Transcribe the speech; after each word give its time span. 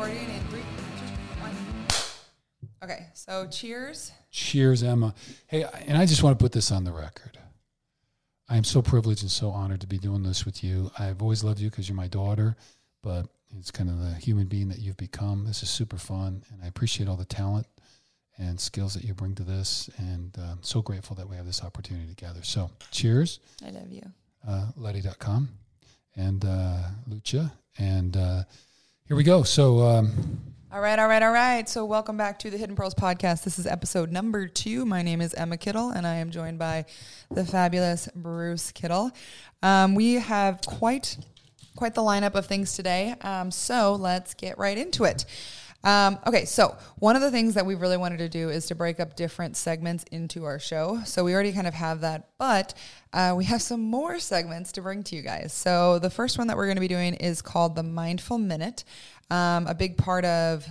recording 0.00 0.30
in 0.34 0.40
three, 0.48 0.60
two, 0.60 1.42
one. 1.42 1.52
Okay, 2.82 3.08
so 3.12 3.46
cheers. 3.48 4.12
Cheers, 4.30 4.82
Emma. 4.82 5.14
Hey, 5.46 5.66
and 5.86 5.98
I 5.98 6.06
just 6.06 6.22
want 6.22 6.38
to 6.38 6.42
put 6.42 6.52
this 6.52 6.72
on 6.72 6.84
the 6.84 6.92
record. 6.92 7.36
I 8.48 8.56
am 8.56 8.64
so 8.64 8.80
privileged 8.80 9.20
and 9.20 9.30
so 9.30 9.50
honored 9.50 9.82
to 9.82 9.86
be 9.86 9.98
doing 9.98 10.22
this 10.22 10.46
with 10.46 10.64
you. 10.64 10.90
I've 10.98 11.20
always 11.20 11.44
loved 11.44 11.60
you 11.60 11.68
because 11.68 11.86
you're 11.86 11.96
my 11.96 12.06
daughter, 12.06 12.56
but 13.02 13.26
it's 13.58 13.70
kind 13.70 13.90
of 13.90 13.98
the 13.98 14.14
human 14.14 14.46
being 14.46 14.68
that 14.70 14.78
you've 14.78 14.96
become. 14.96 15.44
This 15.44 15.62
is 15.62 15.68
super 15.68 15.98
fun, 15.98 16.44
and 16.50 16.62
I 16.64 16.66
appreciate 16.66 17.06
all 17.06 17.16
the 17.16 17.26
talent 17.26 17.66
and 18.38 18.58
skills 18.58 18.94
that 18.94 19.04
you 19.04 19.12
bring 19.12 19.34
to 19.34 19.42
this. 19.42 19.90
And 19.98 20.34
uh, 20.38 20.52
I'm 20.52 20.62
so 20.62 20.80
grateful 20.80 21.14
that 21.16 21.28
we 21.28 21.36
have 21.36 21.44
this 21.44 21.62
opportunity 21.62 22.08
together. 22.08 22.40
So, 22.42 22.70
cheers. 22.90 23.40
I 23.66 23.68
love 23.68 23.90
you. 23.90 24.02
Uh, 24.48 24.68
Letty.com 24.76 25.50
and 26.16 26.42
uh, 26.42 26.78
Lucha. 27.06 27.52
And 27.76 28.16
uh, 28.16 28.44
here 29.10 29.16
we 29.16 29.24
go. 29.24 29.42
So, 29.42 29.80
um, 29.80 30.40
All 30.72 30.80
right, 30.80 30.96
all 30.96 31.08
right, 31.08 31.20
all 31.20 31.32
right. 31.32 31.68
So, 31.68 31.84
welcome 31.84 32.16
back 32.16 32.38
to 32.38 32.50
the 32.50 32.56
Hidden 32.56 32.76
Pearls 32.76 32.94
podcast. 32.94 33.42
This 33.42 33.58
is 33.58 33.66
episode 33.66 34.12
number 34.12 34.46
two. 34.46 34.86
My 34.86 35.02
name 35.02 35.20
is 35.20 35.34
Emma 35.34 35.56
Kittle, 35.56 35.90
and 35.90 36.06
I 36.06 36.14
am 36.14 36.30
joined 36.30 36.60
by 36.60 36.84
the 37.28 37.44
fabulous 37.44 38.08
Bruce 38.14 38.70
Kittle. 38.70 39.10
Um, 39.64 39.96
we 39.96 40.14
have 40.14 40.60
quite 40.64 41.18
quite 41.74 41.94
the 41.94 42.02
lineup 42.02 42.36
of 42.36 42.46
things 42.46 42.76
today. 42.76 43.16
Um, 43.22 43.50
so, 43.50 43.96
let's 43.96 44.32
get 44.34 44.56
right 44.58 44.78
into 44.78 45.02
it. 45.02 45.24
Um, 45.82 46.18
okay, 46.26 46.44
so 46.44 46.76
one 46.98 47.16
of 47.16 47.22
the 47.22 47.30
things 47.30 47.54
that 47.54 47.64
we 47.64 47.74
really 47.74 47.96
wanted 47.96 48.18
to 48.18 48.28
do 48.28 48.50
is 48.50 48.66
to 48.66 48.74
break 48.74 49.00
up 49.00 49.16
different 49.16 49.56
segments 49.56 50.04
into 50.10 50.44
our 50.44 50.58
show. 50.58 51.00
So 51.04 51.24
we 51.24 51.32
already 51.32 51.52
kind 51.52 51.66
of 51.66 51.74
have 51.74 52.02
that, 52.02 52.28
but 52.38 52.74
uh, 53.12 53.34
we 53.36 53.44
have 53.44 53.62
some 53.62 53.80
more 53.80 54.18
segments 54.18 54.72
to 54.72 54.82
bring 54.82 55.02
to 55.04 55.16
you 55.16 55.22
guys. 55.22 55.52
So 55.52 55.98
the 55.98 56.10
first 56.10 56.38
one 56.38 56.48
that 56.48 56.56
we're 56.56 56.66
going 56.66 56.76
to 56.76 56.82
be 56.82 56.88
doing 56.88 57.14
is 57.14 57.40
called 57.40 57.76
the 57.76 57.82
Mindful 57.82 58.38
Minute. 58.38 58.84
Um, 59.30 59.66
a 59.66 59.74
big 59.74 59.96
part 59.96 60.24
of 60.24 60.66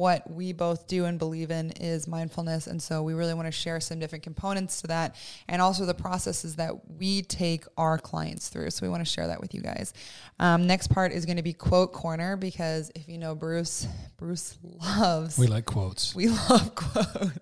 what 0.00 0.30
we 0.30 0.54
both 0.54 0.86
do 0.86 1.04
and 1.04 1.18
believe 1.18 1.50
in 1.50 1.72
is 1.72 2.08
mindfulness. 2.08 2.66
And 2.66 2.82
so 2.82 3.02
we 3.02 3.12
really 3.12 3.34
want 3.34 3.44
to 3.44 3.52
share 3.52 3.80
some 3.80 3.98
different 3.98 4.24
components 4.24 4.80
to 4.80 4.86
that 4.86 5.14
and 5.46 5.60
also 5.60 5.84
the 5.84 5.92
processes 5.92 6.56
that 6.56 6.72
we 6.98 7.20
take 7.20 7.66
our 7.76 7.98
clients 7.98 8.48
through. 8.48 8.70
So 8.70 8.86
we 8.86 8.88
want 8.88 9.02
to 9.02 9.10
share 9.10 9.26
that 9.26 9.42
with 9.42 9.54
you 9.54 9.60
guys. 9.60 9.92
Um, 10.38 10.66
next 10.66 10.86
part 10.86 11.12
is 11.12 11.26
going 11.26 11.36
to 11.36 11.42
be 11.42 11.52
quote 11.52 11.92
corner 11.92 12.38
because 12.38 12.90
if 12.94 13.10
you 13.10 13.18
know 13.18 13.34
Bruce, 13.34 13.86
Bruce 14.16 14.56
loves, 14.62 15.36
we 15.36 15.46
like 15.46 15.66
quotes. 15.66 16.14
we 16.14 16.28
love 16.28 16.74
quotes. 16.74 17.38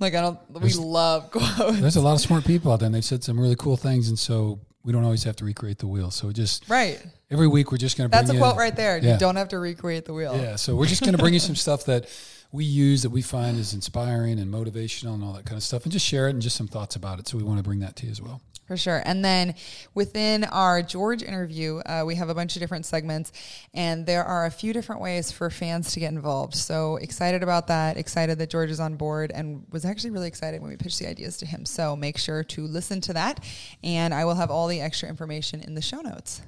Like 0.00 0.14
I 0.14 0.22
don't, 0.22 0.38
we 0.50 0.72
love 0.72 1.30
quotes. 1.30 1.78
There's 1.78 1.96
a 1.96 2.00
lot 2.00 2.14
of 2.14 2.20
smart 2.20 2.46
people 2.46 2.72
out 2.72 2.80
there, 2.80 2.86
and 2.86 2.94
they've 2.94 3.04
said 3.04 3.22
some 3.22 3.38
really 3.38 3.54
cool 3.54 3.76
things, 3.76 4.08
and 4.08 4.18
so 4.18 4.60
we 4.86 4.92
don't 4.92 5.02
always 5.04 5.24
have 5.24 5.34
to 5.36 5.44
recreate 5.44 5.78
the 5.78 5.88
wheel. 5.88 6.12
So 6.12 6.30
just 6.30 6.68
Right. 6.70 7.04
every 7.28 7.48
week, 7.48 7.72
we're 7.72 7.76
just 7.78 7.98
going 7.98 8.08
to 8.08 8.08
bring 8.08 8.20
That's 8.20 8.30
a 8.30 8.34
you, 8.34 8.38
quote 8.38 8.56
right 8.56 8.74
there. 8.74 8.98
Yeah. 8.98 9.14
You 9.14 9.18
don't 9.18 9.34
have 9.34 9.48
to 9.48 9.58
recreate 9.58 10.04
the 10.04 10.12
wheel. 10.14 10.36
Yeah, 10.36 10.54
so 10.54 10.76
we're 10.76 10.86
just 10.86 11.02
going 11.02 11.12
to 11.12 11.18
bring 11.18 11.34
you 11.34 11.40
some 11.40 11.56
stuff 11.66 11.86
that 11.86 12.08
we 12.52 12.64
use 12.64 13.02
that 13.02 13.10
we 13.10 13.22
find 13.22 13.58
is 13.58 13.74
inspiring 13.74 14.38
and 14.38 14.52
motivational 14.52 15.14
and 15.14 15.24
all 15.24 15.32
that 15.32 15.44
kind 15.44 15.56
of 15.56 15.62
stuff, 15.62 15.84
and 15.84 15.92
just 15.92 16.06
share 16.06 16.28
it 16.28 16.30
and 16.30 16.42
just 16.42 16.56
some 16.56 16.68
thoughts 16.68 16.96
about 16.96 17.18
it. 17.18 17.28
So 17.28 17.36
we 17.36 17.42
want 17.42 17.58
to 17.58 17.62
bring 17.62 17.80
that 17.80 17.96
to 17.96 18.06
you 18.06 18.12
as 18.12 18.22
well. 18.22 18.40
For 18.66 18.76
sure. 18.76 19.00
And 19.04 19.24
then 19.24 19.54
within 19.94 20.42
our 20.42 20.82
George 20.82 21.22
interview, 21.22 21.78
uh, 21.86 22.02
we 22.04 22.16
have 22.16 22.28
a 22.30 22.34
bunch 22.34 22.56
of 22.56 22.60
different 22.60 22.84
segments, 22.84 23.30
and 23.74 24.04
there 24.04 24.24
are 24.24 24.46
a 24.46 24.50
few 24.50 24.72
different 24.72 25.00
ways 25.00 25.30
for 25.30 25.50
fans 25.50 25.92
to 25.92 26.00
get 26.00 26.12
involved. 26.12 26.56
So 26.56 26.96
excited 26.96 27.44
about 27.44 27.68
that. 27.68 27.96
Excited 27.96 28.38
that 28.38 28.50
George 28.50 28.70
is 28.70 28.80
on 28.80 28.96
board, 28.96 29.30
and 29.32 29.64
was 29.70 29.84
actually 29.84 30.10
really 30.10 30.26
excited 30.26 30.60
when 30.60 30.70
we 30.70 30.76
pitched 30.76 30.98
the 30.98 31.08
ideas 31.08 31.36
to 31.38 31.46
him. 31.46 31.64
So 31.64 31.94
make 31.94 32.18
sure 32.18 32.42
to 32.42 32.66
listen 32.66 33.00
to 33.02 33.12
that, 33.12 33.44
and 33.84 34.12
I 34.12 34.24
will 34.24 34.34
have 34.34 34.50
all 34.50 34.66
the 34.66 34.80
extra 34.80 35.08
information 35.08 35.60
in 35.60 35.76
the 35.76 35.82
show 35.82 36.00
notes. 36.00 36.42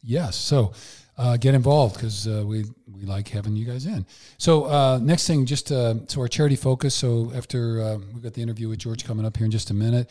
Yes. 0.00 0.36
So 0.36 0.74
uh, 1.18 1.36
get 1.36 1.54
involved 1.54 1.94
because 1.94 2.26
uh, 2.26 2.42
we 2.46 2.64
we 2.94 3.04
like 3.04 3.28
having 3.28 3.56
you 3.56 3.64
guys 3.64 3.86
in. 3.86 4.06
So 4.38 4.64
uh, 4.64 4.98
next 5.02 5.26
thing, 5.26 5.46
just 5.46 5.70
uh, 5.70 5.94
so 6.06 6.20
our 6.20 6.28
charity 6.28 6.56
focus. 6.56 6.94
So 6.94 7.30
after 7.34 7.82
uh, 7.82 7.98
we've 8.12 8.22
got 8.22 8.34
the 8.34 8.42
interview 8.42 8.68
with 8.68 8.78
George 8.78 9.04
coming 9.04 9.26
up 9.26 9.36
here 9.36 9.44
in 9.44 9.50
just 9.50 9.70
a 9.70 9.74
minute. 9.74 10.10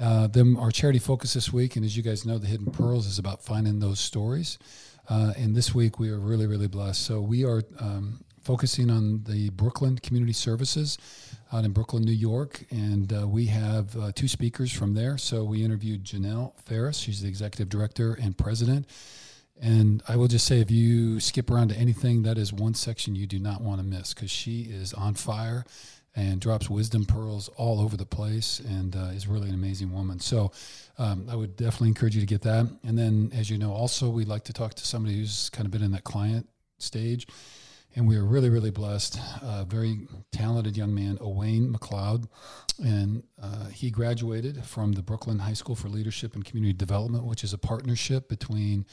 Uh, 0.00 0.26
then 0.28 0.56
our 0.58 0.70
charity 0.70 0.98
focus 0.98 1.34
this 1.34 1.52
week, 1.52 1.76
and 1.76 1.84
as 1.84 1.94
you 1.96 2.02
guys 2.02 2.24
know, 2.24 2.38
the 2.38 2.46
Hidden 2.46 2.72
Pearls 2.72 3.06
is 3.06 3.18
about 3.18 3.42
finding 3.42 3.80
those 3.80 4.00
stories. 4.00 4.58
And 5.08 5.54
this 5.56 5.74
week 5.74 5.98
we 5.98 6.08
are 6.10 6.18
really 6.18 6.46
really 6.46 6.68
blessed. 6.68 7.02
So 7.02 7.20
we 7.20 7.44
are. 7.44 7.62
Um, 7.78 8.24
Focusing 8.42 8.88
on 8.90 9.22
the 9.24 9.50
Brooklyn 9.50 9.98
Community 9.98 10.32
Services 10.32 10.96
out 11.52 11.66
in 11.66 11.72
Brooklyn, 11.72 12.04
New 12.04 12.10
York. 12.10 12.64
And 12.70 13.12
uh, 13.12 13.28
we 13.28 13.44
have 13.46 13.94
uh, 13.94 14.12
two 14.14 14.28
speakers 14.28 14.72
from 14.72 14.94
there. 14.94 15.18
So 15.18 15.44
we 15.44 15.62
interviewed 15.62 16.04
Janelle 16.04 16.58
Farris. 16.64 16.96
She's 16.96 17.20
the 17.20 17.28
executive 17.28 17.68
director 17.68 18.14
and 18.14 18.36
president. 18.36 18.88
And 19.60 20.02
I 20.08 20.16
will 20.16 20.28
just 20.28 20.46
say, 20.46 20.60
if 20.60 20.70
you 20.70 21.20
skip 21.20 21.50
around 21.50 21.68
to 21.68 21.76
anything, 21.76 22.22
that 22.22 22.38
is 22.38 22.52
one 22.52 22.74
section 22.74 23.14
you 23.14 23.26
do 23.26 23.38
not 23.38 23.60
want 23.60 23.80
to 23.80 23.86
miss 23.86 24.14
because 24.14 24.30
she 24.30 24.62
is 24.62 24.94
on 24.94 25.14
fire 25.14 25.64
and 26.16 26.40
drops 26.40 26.68
wisdom 26.68 27.04
pearls 27.04 27.48
all 27.56 27.80
over 27.80 27.96
the 27.96 28.06
place 28.06 28.60
and 28.60 28.96
uh, 28.96 29.10
is 29.14 29.28
really 29.28 29.48
an 29.48 29.54
amazing 29.54 29.92
woman. 29.92 30.18
So 30.18 30.50
um, 30.98 31.26
I 31.30 31.36
would 31.36 31.56
definitely 31.56 31.88
encourage 31.88 32.14
you 32.14 32.20
to 32.20 32.26
get 32.26 32.42
that. 32.42 32.66
And 32.84 32.98
then, 32.98 33.30
as 33.34 33.50
you 33.50 33.58
know, 33.58 33.72
also 33.72 34.08
we'd 34.08 34.28
like 34.28 34.44
to 34.44 34.52
talk 34.52 34.74
to 34.74 34.86
somebody 34.86 35.18
who's 35.18 35.50
kind 35.50 35.66
of 35.66 35.72
been 35.72 35.82
in 35.82 35.92
that 35.92 36.04
client 36.04 36.48
stage. 36.78 37.26
And 37.96 38.06
we 38.06 38.16
are 38.16 38.24
really, 38.24 38.50
really 38.50 38.70
blessed. 38.70 39.18
A 39.42 39.64
very 39.64 40.06
talented 40.30 40.76
young 40.76 40.94
man, 40.94 41.18
Owain 41.20 41.72
McLeod, 41.72 42.28
and 42.78 43.24
uh, 43.42 43.66
he 43.66 43.90
graduated 43.90 44.64
from 44.64 44.92
the 44.92 45.02
Brooklyn 45.02 45.40
High 45.40 45.54
School 45.54 45.74
for 45.74 45.88
Leadership 45.88 46.34
and 46.34 46.44
Community 46.44 46.72
Development, 46.72 47.24
which 47.24 47.42
is 47.42 47.52
a 47.52 47.58
partnership 47.58 48.28
between 48.28 48.86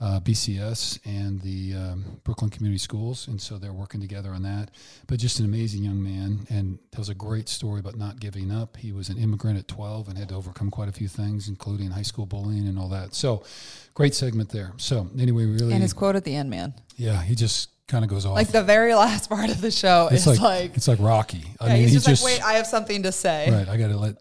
uh, 0.00 0.20
BCS 0.20 1.00
and 1.04 1.40
the 1.40 1.74
um, 1.74 2.20
Brooklyn 2.24 2.50
Community 2.50 2.78
Schools, 2.78 3.26
and 3.26 3.40
so 3.40 3.58
they're 3.58 3.72
working 3.72 4.00
together 4.00 4.30
on 4.30 4.42
that. 4.42 4.70
But 5.06 5.18
just 5.18 5.40
an 5.40 5.44
amazing 5.44 5.82
young 5.84 6.02
man, 6.02 6.46
and 6.50 6.78
tells 6.92 7.08
a 7.08 7.14
great 7.14 7.48
story 7.48 7.80
about 7.80 7.96
not 7.96 8.20
giving 8.20 8.50
up. 8.52 8.76
He 8.76 8.92
was 8.92 9.08
an 9.08 9.18
immigrant 9.18 9.58
at 9.58 9.66
12 9.66 10.08
and 10.08 10.16
had 10.18 10.28
to 10.28 10.36
overcome 10.36 10.70
quite 10.70 10.88
a 10.88 10.92
few 10.92 11.08
things, 11.08 11.48
including 11.48 11.90
high 11.90 12.02
school 12.02 12.26
bullying 12.26 12.68
and 12.68 12.78
all 12.78 12.88
that. 12.90 13.14
So, 13.14 13.42
great 13.94 14.14
segment 14.14 14.50
there. 14.50 14.72
So, 14.76 15.08
anyway, 15.18 15.46
really, 15.46 15.72
And 15.72 15.82
his 15.82 15.92
quote 15.92 16.14
at 16.14 16.24
the 16.24 16.34
end, 16.34 16.48
man. 16.50 16.74
yeah, 16.96 17.20
he 17.22 17.34
just 17.34 17.70
kind 17.88 18.04
of 18.04 18.10
goes 18.10 18.24
off. 18.26 18.36
Like 18.36 18.48
the 18.48 18.62
very 18.62 18.94
last 18.94 19.28
part 19.30 19.50
of 19.50 19.60
the 19.60 19.70
show 19.70 20.08
it's 20.12 20.26
is 20.26 20.38
like, 20.38 20.40
like, 20.40 20.76
it's 20.76 20.86
like 20.86 21.00
Rocky. 21.00 21.42
I 21.58 21.66
yeah, 21.66 21.72
mean, 21.72 21.82
he's 21.82 21.90
he 21.90 21.96
just, 21.96 22.06
just 22.06 22.22
like, 22.24 22.34
wait, 22.34 22.44
I 22.44 22.52
have 22.54 22.66
something 22.66 23.02
to 23.02 23.10
say. 23.12 23.50
right. 23.50 23.68
I 23.68 23.76
got 23.76 23.88
to 23.88 23.96
let. 23.96 24.16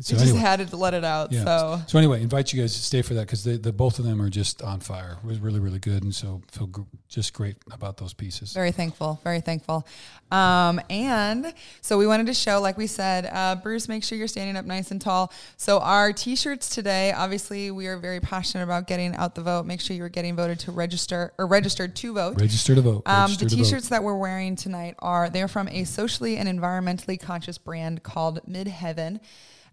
So 0.00 0.14
just 0.14 0.22
anyway, 0.22 0.38
had 0.38 0.68
to 0.68 0.76
let 0.76 0.94
it 0.94 1.04
out. 1.04 1.32
yeah. 1.32 1.44
So 1.44 1.82
So 1.86 1.98
anyway, 1.98 2.22
invite 2.22 2.52
you 2.52 2.60
guys 2.60 2.74
to 2.74 2.82
stay 2.82 3.02
for 3.02 3.14
that 3.14 3.26
because 3.26 3.44
the, 3.44 3.56
the 3.56 3.72
both 3.72 3.98
of 3.98 4.04
them 4.04 4.20
are 4.20 4.28
just 4.28 4.62
on 4.62 4.80
fire. 4.80 5.18
It 5.22 5.26
was 5.26 5.38
really 5.38 5.60
really 5.60 5.78
good, 5.78 6.02
and 6.02 6.14
so 6.14 6.42
feel 6.50 6.66
gr- 6.66 6.82
just 7.08 7.32
great 7.32 7.56
about 7.70 7.96
those 7.98 8.14
pieces. 8.14 8.52
Very 8.52 8.72
thankful, 8.72 9.20
very 9.22 9.40
thankful. 9.40 9.86
Um, 10.30 10.80
and 10.88 11.52
so 11.82 11.98
we 11.98 12.06
wanted 12.06 12.26
to 12.26 12.34
show, 12.34 12.60
like 12.60 12.78
we 12.78 12.86
said, 12.86 13.28
uh, 13.30 13.54
Bruce, 13.56 13.86
make 13.86 14.02
sure 14.02 14.16
you're 14.16 14.26
standing 14.28 14.56
up 14.56 14.64
nice 14.64 14.90
and 14.90 14.98
tall. 14.98 15.30
So 15.58 15.78
our 15.80 16.12
t-shirts 16.14 16.70
today, 16.70 17.12
obviously, 17.12 17.70
we 17.70 17.86
are 17.86 17.98
very 17.98 18.18
passionate 18.18 18.64
about 18.64 18.86
getting 18.86 19.14
out 19.14 19.34
the 19.34 19.42
vote. 19.42 19.66
Make 19.66 19.82
sure 19.82 19.94
you're 19.94 20.08
getting 20.08 20.34
voted 20.34 20.58
to 20.60 20.72
register 20.72 21.34
or 21.36 21.46
registered 21.46 21.94
to 21.96 22.14
vote. 22.14 22.40
Register 22.40 22.74
to 22.74 22.80
vote. 22.80 23.02
Um, 23.04 23.24
Register 23.24 23.44
the 23.44 23.56
t-shirts 23.56 23.88
that 23.90 24.02
we're 24.02 24.16
wearing 24.16 24.56
tonight 24.56 24.94
are 25.00 25.28
they're 25.28 25.48
from 25.48 25.68
a 25.68 25.84
socially 25.84 26.38
and 26.38 26.48
environmentally 26.48 27.20
conscious 27.20 27.58
brand 27.58 28.02
called 28.02 28.40
Midheaven 28.48 29.20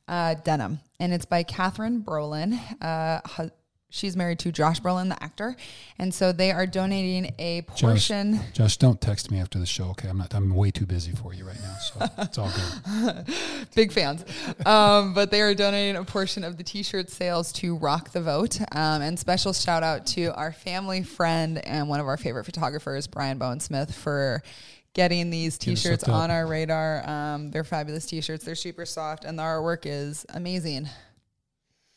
uh, 0.09 0.33
Denim, 0.33 0.79
and 0.99 1.13
it's 1.13 1.25
by 1.25 1.43
Kathryn 1.43 2.03
Brolin. 2.03 2.59
Uh, 2.81 3.21
hu- 3.27 3.51
she's 3.91 4.17
married 4.17 4.39
to 4.39 4.51
Josh 4.51 4.81
Brolin, 4.81 5.09
the 5.09 5.23
actor, 5.23 5.55
and 5.99 6.13
so 6.13 6.31
they 6.31 6.51
are 6.51 6.65
donating 6.65 7.33
a 7.37 7.61
Josh, 7.61 7.81
portion. 7.81 8.39
Josh, 8.53 8.77
don't 8.77 8.99
text 8.99 9.29
me 9.29 9.39
after 9.39 9.59
the 9.59 9.67
show. 9.67 9.85
Okay, 9.91 10.07
I'm 10.09 10.17
not. 10.17 10.33
I'm 10.33 10.53
way 10.55 10.71
too 10.71 10.87
busy 10.87 11.11
for 11.11 11.33
you 11.33 11.45
right 11.45 11.59
now, 11.61 11.75
so 11.75 12.05
it's 12.17 12.37
all 12.39 12.51
good. 12.51 13.25
big 13.75 13.91
fans. 13.91 14.25
Um, 14.65 15.13
but 15.13 15.29
they 15.29 15.41
are 15.41 15.53
donating 15.53 15.95
a 15.95 16.03
portion 16.03 16.43
of 16.43 16.57
the 16.57 16.63
t-shirt 16.63 17.11
sales 17.11 17.51
to 17.53 17.75
Rock 17.77 18.11
the 18.11 18.21
Vote. 18.21 18.59
Um, 18.71 19.03
and 19.03 19.17
special 19.17 19.53
shout 19.53 19.83
out 19.83 20.07
to 20.07 20.33
our 20.35 20.51
family 20.51 21.03
friend 21.03 21.63
and 21.65 21.87
one 21.87 21.99
of 21.99 22.07
our 22.07 22.17
favorite 22.17 22.45
photographers, 22.45 23.05
Brian 23.05 23.37
Bowen 23.37 23.59
Smith, 23.59 23.93
for 23.93 24.41
getting 24.93 25.29
these 25.29 25.57
t-shirts 25.57 26.03
on 26.05 26.31
our 26.31 26.47
radar. 26.47 27.07
Um, 27.07 27.51
they're 27.51 27.63
fabulous 27.63 28.05
t-shirts. 28.05 28.43
They're 28.43 28.55
super 28.55 28.85
soft 28.85 29.23
and 29.23 29.37
the 29.37 29.43
artwork 29.43 29.81
is 29.85 30.25
amazing. 30.33 30.87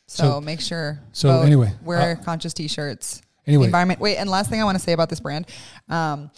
So, 0.07 0.23
So- 0.23 0.41
make 0.41 0.61
sure. 0.61 0.99
so 1.11 1.41
anyway, 1.41 1.73
wear 1.83 2.17
uh, 2.19 2.23
conscious 2.23 2.53
t-shirts. 2.53 3.21
Anyway. 3.45 3.65
environment. 3.65 3.99
Wait, 3.99 4.15
and 4.17 4.29
last 4.29 4.49
thing 4.49 4.61
I 4.61 4.63
want 4.63 4.77
to 4.77 4.83
say 4.83 4.93
about 4.93 5.09
this 5.09 5.19
brand. 5.19 5.47
Um, 5.89 6.31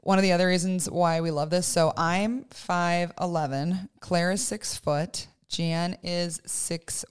one 0.00 0.18
of 0.18 0.22
the 0.22 0.32
other 0.32 0.48
reasons 0.48 0.90
why 0.90 1.20
we 1.22 1.30
love 1.30 1.48
this. 1.48 1.66
So 1.66 1.92
I'm 1.96 2.44
five 2.50 3.12
eleven. 3.20 3.88
Claire 4.00 4.32
is 4.32 4.44
six 4.46 4.76
foot. 4.76 5.28
Jan 5.48 5.96
is 6.02 6.40
six. 6.44 7.04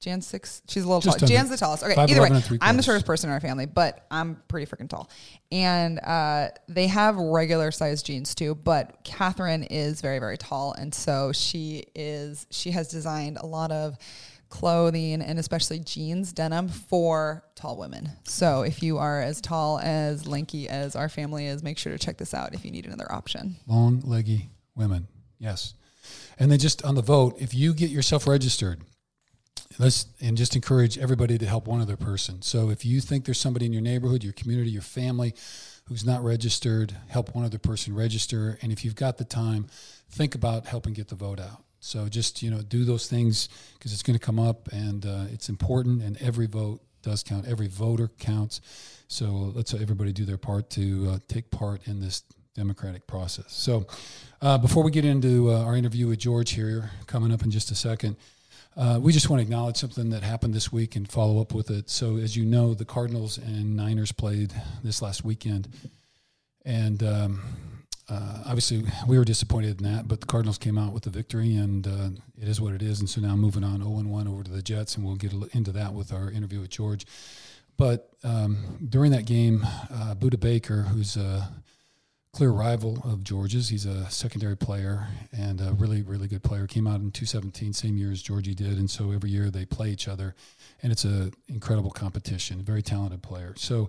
Jan's 0.00 0.26
six. 0.26 0.62
She's 0.66 0.84
a 0.84 0.86
little 0.86 1.00
Just 1.00 1.18
tall. 1.18 1.28
Jan's 1.28 1.50
the 1.50 1.56
tallest. 1.56 1.84
Okay, 1.84 1.94
5'11" 1.94 2.10
either 2.10 2.22
way, 2.22 2.58
I'm 2.62 2.76
the 2.76 2.82
shortest 2.82 3.06
person 3.06 3.28
in 3.28 3.34
our 3.34 3.40
family, 3.40 3.66
but 3.66 4.06
I'm 4.10 4.42
pretty 4.48 4.70
freaking 4.70 4.88
tall. 4.88 5.10
And 5.52 5.98
uh, 6.00 6.48
they 6.68 6.86
have 6.86 7.16
regular 7.16 7.70
size 7.70 8.02
jeans 8.02 8.34
too, 8.34 8.54
but 8.54 9.04
Kathryn 9.04 9.66
is 9.70 10.00
very 10.00 10.18
very 10.18 10.38
tall, 10.38 10.72
and 10.72 10.94
so 10.94 11.32
she 11.32 11.84
is. 11.94 12.46
She 12.50 12.70
has 12.70 12.88
designed 12.88 13.36
a 13.38 13.46
lot 13.46 13.70
of 13.72 13.98
clothing 14.50 15.22
and 15.22 15.38
especially 15.38 15.78
jeans, 15.78 16.32
denim 16.32 16.68
for 16.68 17.44
tall 17.54 17.78
women. 17.78 18.10
So 18.24 18.62
if 18.62 18.82
you 18.82 18.98
are 18.98 19.22
as 19.22 19.40
tall 19.40 19.78
as 19.78 20.26
lanky 20.26 20.68
as 20.68 20.96
our 20.96 21.08
family 21.08 21.46
is, 21.46 21.62
make 21.62 21.78
sure 21.78 21.92
to 21.92 21.98
check 21.98 22.18
this 22.18 22.34
out 22.34 22.52
if 22.52 22.64
you 22.64 22.70
need 22.70 22.84
another 22.84 23.10
option. 23.10 23.56
Long, 23.66 24.00
leggy 24.04 24.50
women. 24.74 25.06
Yes. 25.38 25.74
And 26.38 26.50
then 26.50 26.58
just 26.58 26.84
on 26.84 26.96
the 26.96 27.02
vote, 27.02 27.36
if 27.38 27.54
you 27.54 27.72
get 27.72 27.90
yourself 27.90 28.26
registered, 28.26 28.80
let's 29.78 30.06
and 30.20 30.36
just 30.36 30.54
encourage 30.54 30.98
everybody 30.98 31.38
to 31.38 31.46
help 31.46 31.66
one 31.66 31.80
other 31.80 31.96
person. 31.96 32.42
So 32.42 32.70
if 32.70 32.84
you 32.84 33.00
think 33.00 33.24
there's 33.24 33.40
somebody 33.40 33.66
in 33.66 33.72
your 33.72 33.82
neighborhood, 33.82 34.22
your 34.22 34.34
community, 34.34 34.70
your 34.70 34.82
family 34.82 35.34
who's 35.86 36.04
not 36.04 36.22
registered, 36.22 36.94
help 37.08 37.34
one 37.34 37.44
other 37.44 37.58
person 37.58 37.94
register. 37.94 38.58
And 38.62 38.70
if 38.70 38.84
you've 38.84 38.94
got 38.94 39.18
the 39.18 39.24
time, 39.24 39.66
think 40.10 40.34
about 40.34 40.66
helping 40.66 40.92
get 40.92 41.08
the 41.08 41.16
vote 41.16 41.40
out. 41.40 41.64
So 41.80 42.08
just 42.08 42.42
you 42.42 42.50
know 42.50 42.60
do 42.60 42.84
those 42.84 43.08
things 43.08 43.48
because 43.74 43.92
it's 43.92 44.02
going 44.02 44.18
to 44.18 44.24
come 44.24 44.38
up 44.38 44.68
and 44.68 45.04
uh, 45.06 45.24
it's 45.32 45.48
important. 45.48 46.02
And 46.02 46.20
every 46.20 46.46
vote 46.46 46.80
does 47.02 47.22
count. 47.22 47.48
Every 47.48 47.68
voter 47.68 48.08
counts. 48.18 48.60
So 49.08 49.52
let's 49.54 49.72
everybody 49.72 50.12
do 50.12 50.24
their 50.24 50.36
part 50.36 50.68
to 50.70 51.12
uh, 51.12 51.18
take 51.26 51.50
part 51.50 51.88
in 51.88 52.00
this 52.00 52.22
democratic 52.54 53.06
process. 53.06 53.46
So 53.48 53.86
uh, 54.42 54.58
before 54.58 54.82
we 54.84 54.90
get 54.90 55.06
into 55.06 55.50
uh, 55.50 55.64
our 55.64 55.74
interview 55.74 56.06
with 56.06 56.18
George 56.18 56.50
here, 56.50 56.90
coming 57.06 57.32
up 57.32 57.42
in 57.42 57.50
just 57.50 57.70
a 57.70 57.74
second. 57.74 58.16
Uh, 58.80 58.98
we 58.98 59.12
just 59.12 59.28
want 59.28 59.40
to 59.40 59.42
acknowledge 59.42 59.76
something 59.76 60.08
that 60.08 60.22
happened 60.22 60.54
this 60.54 60.72
week 60.72 60.96
and 60.96 61.06
follow 61.06 61.38
up 61.38 61.52
with 61.52 61.70
it. 61.70 61.90
So, 61.90 62.16
as 62.16 62.34
you 62.34 62.46
know, 62.46 62.72
the 62.72 62.86
Cardinals 62.86 63.36
and 63.36 63.76
Niners 63.76 64.10
played 64.10 64.54
this 64.82 65.02
last 65.02 65.22
weekend, 65.22 65.68
and 66.64 67.02
um, 67.02 67.42
uh, 68.08 68.42
obviously 68.46 68.82
we 69.06 69.18
were 69.18 69.24
disappointed 69.26 69.82
in 69.82 69.92
that, 69.92 70.08
but 70.08 70.22
the 70.22 70.26
Cardinals 70.26 70.56
came 70.56 70.78
out 70.78 70.94
with 70.94 71.02
the 71.02 71.10
victory, 71.10 71.56
and 71.56 71.86
uh, 71.86 72.08
it 72.40 72.48
is 72.48 72.58
what 72.58 72.72
it 72.72 72.80
is. 72.80 73.00
And 73.00 73.10
so 73.10 73.20
now 73.20 73.36
moving 73.36 73.64
on 73.64 73.82
0 73.82 73.90
1 73.90 74.26
over 74.26 74.42
to 74.44 74.50
the 74.50 74.62
Jets, 74.62 74.96
and 74.96 75.04
we'll 75.04 75.16
get 75.16 75.34
into 75.52 75.72
that 75.72 75.92
with 75.92 76.10
our 76.10 76.30
interview 76.30 76.60
with 76.60 76.70
George. 76.70 77.04
But 77.76 78.08
um, 78.24 78.78
during 78.88 79.12
that 79.12 79.26
game, 79.26 79.62
uh, 79.62 80.14
Budda 80.14 80.40
Baker, 80.40 80.84
who's 80.84 81.18
a 81.18 81.50
clear 82.32 82.50
rival 82.50 83.02
of 83.04 83.24
George's, 83.24 83.70
he's 83.70 83.86
a 83.86 84.08
secondary 84.08 84.56
player 84.56 85.08
and 85.32 85.60
a 85.60 85.72
really, 85.72 86.02
really 86.02 86.28
good 86.28 86.44
player, 86.44 86.66
came 86.66 86.86
out 86.86 87.00
in 87.00 87.10
2017, 87.10 87.72
same 87.72 87.96
year 87.96 88.12
as 88.12 88.22
Georgie 88.22 88.54
did. 88.54 88.78
And 88.78 88.88
so 88.88 89.10
every 89.10 89.30
year 89.30 89.50
they 89.50 89.64
play 89.64 89.90
each 89.90 90.06
other, 90.06 90.36
and 90.80 90.92
it's 90.92 91.04
an 91.04 91.32
incredible 91.48 91.90
competition, 91.90 92.62
very 92.62 92.82
talented 92.82 93.22
player. 93.22 93.54
So 93.56 93.88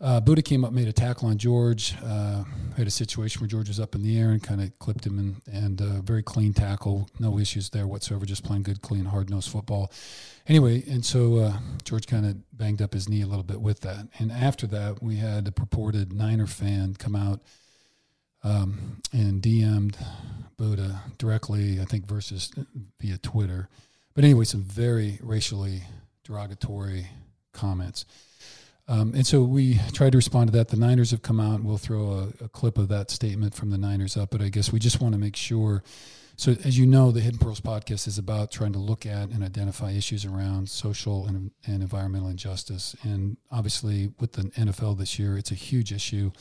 uh, 0.00 0.22
Budda 0.22 0.42
came 0.42 0.64
up, 0.64 0.72
made 0.72 0.88
a 0.88 0.92
tackle 0.92 1.28
on 1.28 1.36
George. 1.36 1.94
Uh, 2.02 2.44
had 2.78 2.86
a 2.86 2.90
situation 2.90 3.40
where 3.40 3.48
George 3.48 3.68
was 3.68 3.78
up 3.78 3.94
in 3.94 4.02
the 4.02 4.18
air 4.18 4.30
and 4.30 4.42
kind 4.42 4.62
of 4.62 4.76
clipped 4.78 5.06
him, 5.06 5.18
and, 5.18 5.42
and 5.52 5.82
uh, 5.82 6.00
very 6.00 6.22
clean 6.22 6.54
tackle, 6.54 7.10
no 7.20 7.38
issues 7.38 7.68
there 7.70 7.86
whatsoever. 7.86 8.24
Just 8.24 8.42
playing 8.42 8.62
good, 8.62 8.80
clean, 8.80 9.04
hard 9.04 9.28
nosed 9.28 9.50
football. 9.50 9.92
Anyway, 10.48 10.82
and 10.88 11.04
so 11.04 11.36
uh, 11.36 11.52
George 11.84 12.06
kind 12.06 12.24
of 12.24 12.36
banged 12.56 12.80
up 12.80 12.94
his 12.94 13.06
knee 13.08 13.20
a 13.20 13.26
little 13.26 13.44
bit 13.44 13.60
with 13.60 13.80
that. 13.80 14.08
And 14.18 14.32
after 14.32 14.66
that, 14.68 15.02
we 15.02 15.16
had 15.16 15.46
a 15.46 15.52
purported 15.52 16.12
Niner 16.12 16.46
fan 16.46 16.94
come 16.94 17.14
out 17.14 17.40
um, 18.44 19.00
and 19.12 19.42
DM'd 19.42 19.96
Budda 20.58 21.00
directly, 21.18 21.80
I 21.80 21.84
think, 21.84 22.06
versus 22.06 22.50
via 23.00 23.18
Twitter. 23.18 23.68
But 24.14 24.24
anyway, 24.24 24.44
some 24.44 24.62
very 24.62 25.18
racially 25.22 25.82
derogatory 26.24 27.08
comments. 27.52 28.04
Um, 28.88 29.14
and 29.14 29.26
so 29.26 29.42
we 29.42 29.78
tried 29.92 30.12
to 30.12 30.18
respond 30.18 30.50
to 30.50 30.58
that. 30.58 30.68
The 30.68 30.76
Niners 30.76 31.12
have 31.12 31.22
come 31.22 31.40
out. 31.40 31.62
We'll 31.62 31.78
throw 31.78 32.32
a, 32.40 32.44
a, 32.44 32.48
clip 32.48 32.78
of 32.78 32.88
that 32.88 33.10
statement 33.10 33.54
from 33.54 33.70
the 33.70 33.78
Niners 33.78 34.16
up. 34.16 34.30
But 34.30 34.42
I 34.42 34.48
guess 34.48 34.72
we 34.72 34.80
just 34.80 35.00
want 35.00 35.14
to 35.14 35.20
make 35.20 35.36
sure. 35.36 35.84
So, 36.36 36.56
as 36.64 36.78
you 36.78 36.86
know, 36.86 37.12
the 37.12 37.20
Hidden 37.20 37.38
Pearls 37.38 37.60
podcast 37.60 38.08
is 38.08 38.18
about 38.18 38.50
trying 38.50 38.72
to 38.72 38.78
look 38.78 39.06
at 39.06 39.28
and 39.30 39.44
identify 39.44 39.92
issues 39.92 40.24
around 40.24 40.68
social 40.68 41.26
and, 41.26 41.52
and 41.66 41.82
environmental 41.82 42.28
injustice. 42.28 42.96
And 43.02 43.36
obviously, 43.50 44.12
with 44.18 44.32
the 44.32 44.42
NFL 44.42 44.98
this 44.98 45.18
year, 45.18 45.38
it's 45.38 45.52
a 45.52 45.56
huge 45.56 45.92
issue. 45.92 46.32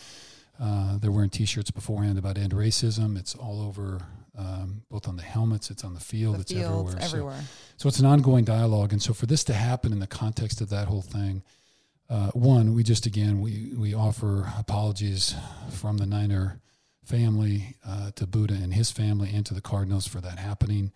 Uh, 0.59 0.97
they're 0.97 1.11
wearing 1.11 1.29
T-shirts 1.29 1.71
beforehand 1.71 2.17
about 2.17 2.37
end 2.37 2.53
racism. 2.53 3.17
It's 3.17 3.33
all 3.35 3.61
over, 3.61 4.01
um, 4.37 4.83
both 4.89 5.07
on 5.07 5.15
the 5.15 5.23
helmets. 5.23 5.71
It's 5.71 5.83
on 5.83 5.93
the 5.93 5.99
field. 5.99 6.35
The 6.35 6.41
it's 6.41 6.51
fields, 6.51 6.93
everywhere. 6.93 7.03
everywhere. 7.03 7.41
So, 7.41 7.47
so, 7.77 7.89
it's 7.89 7.99
an 7.99 8.05
ongoing 8.05 8.45
dialogue. 8.45 8.91
And 8.91 9.01
so, 9.01 9.13
for 9.13 9.25
this 9.25 9.43
to 9.45 9.53
happen 9.53 9.91
in 9.91 9.99
the 9.99 10.07
context 10.07 10.61
of 10.61 10.69
that 10.69 10.87
whole 10.87 11.01
thing, 11.01 11.43
uh, 12.11 12.29
one, 12.31 12.73
we 12.73 12.83
just 12.83 13.05
again 13.05 13.39
we 13.39 13.71
we 13.77 13.93
offer 13.93 14.51
apologies 14.59 15.33
from 15.69 15.97
the 15.97 16.05
Niner 16.05 16.59
family 17.05 17.77
uh, 17.87 18.11
to 18.15 18.27
Budda 18.27 18.61
and 18.61 18.73
his 18.73 18.91
family 18.91 19.31
and 19.33 19.45
to 19.45 19.53
the 19.53 19.61
Cardinals 19.61 20.07
for 20.07 20.19
that 20.19 20.37
happening, 20.37 20.91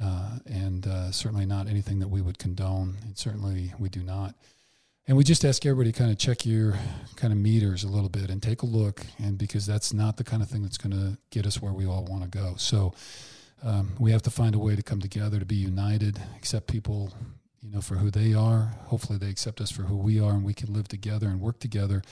uh, 0.00 0.38
and 0.44 0.86
uh, 0.86 1.10
certainly 1.10 1.46
not 1.46 1.68
anything 1.68 2.00
that 2.00 2.08
we 2.08 2.20
would 2.20 2.38
condone, 2.38 2.98
and 3.02 3.16
certainly 3.16 3.72
we 3.78 3.88
do 3.88 4.02
not. 4.02 4.34
And 5.08 5.16
we 5.16 5.24
just 5.24 5.42
ask 5.42 5.64
everybody 5.64 5.90
to 5.90 5.98
kind 5.98 6.10
of 6.10 6.18
check 6.18 6.44
your 6.44 6.74
kind 7.16 7.32
of 7.32 7.38
meters 7.38 7.82
a 7.82 7.88
little 7.88 8.10
bit 8.10 8.28
and 8.28 8.42
take 8.42 8.60
a 8.60 8.66
look, 8.66 9.06
and 9.18 9.38
because 9.38 9.64
that's 9.64 9.94
not 9.94 10.18
the 10.18 10.22
kind 10.22 10.42
of 10.42 10.50
thing 10.50 10.60
that's 10.60 10.76
going 10.76 10.92
to 10.92 11.16
get 11.30 11.46
us 11.46 11.62
where 11.62 11.72
we 11.72 11.86
all 11.86 12.04
want 12.04 12.24
to 12.24 12.28
go. 12.28 12.56
So 12.58 12.92
um, 13.62 13.92
we 13.98 14.12
have 14.12 14.20
to 14.24 14.30
find 14.30 14.54
a 14.54 14.58
way 14.58 14.76
to 14.76 14.82
come 14.82 15.00
together 15.00 15.38
to 15.38 15.46
be 15.46 15.54
united, 15.54 16.20
accept 16.36 16.66
people 16.66 17.14
you 17.62 17.70
know, 17.70 17.80
for 17.80 17.94
who 17.94 18.10
they 18.10 18.34
are. 18.34 18.74
Hopefully, 18.84 19.18
they 19.18 19.30
accept 19.30 19.62
us 19.62 19.70
for 19.70 19.84
who 19.84 19.96
we 19.96 20.20
are, 20.20 20.32
and 20.32 20.44
we 20.44 20.52
can 20.52 20.74
live 20.74 20.88
together 20.88 21.28
and 21.28 21.40
work 21.40 21.58
together 21.58 22.02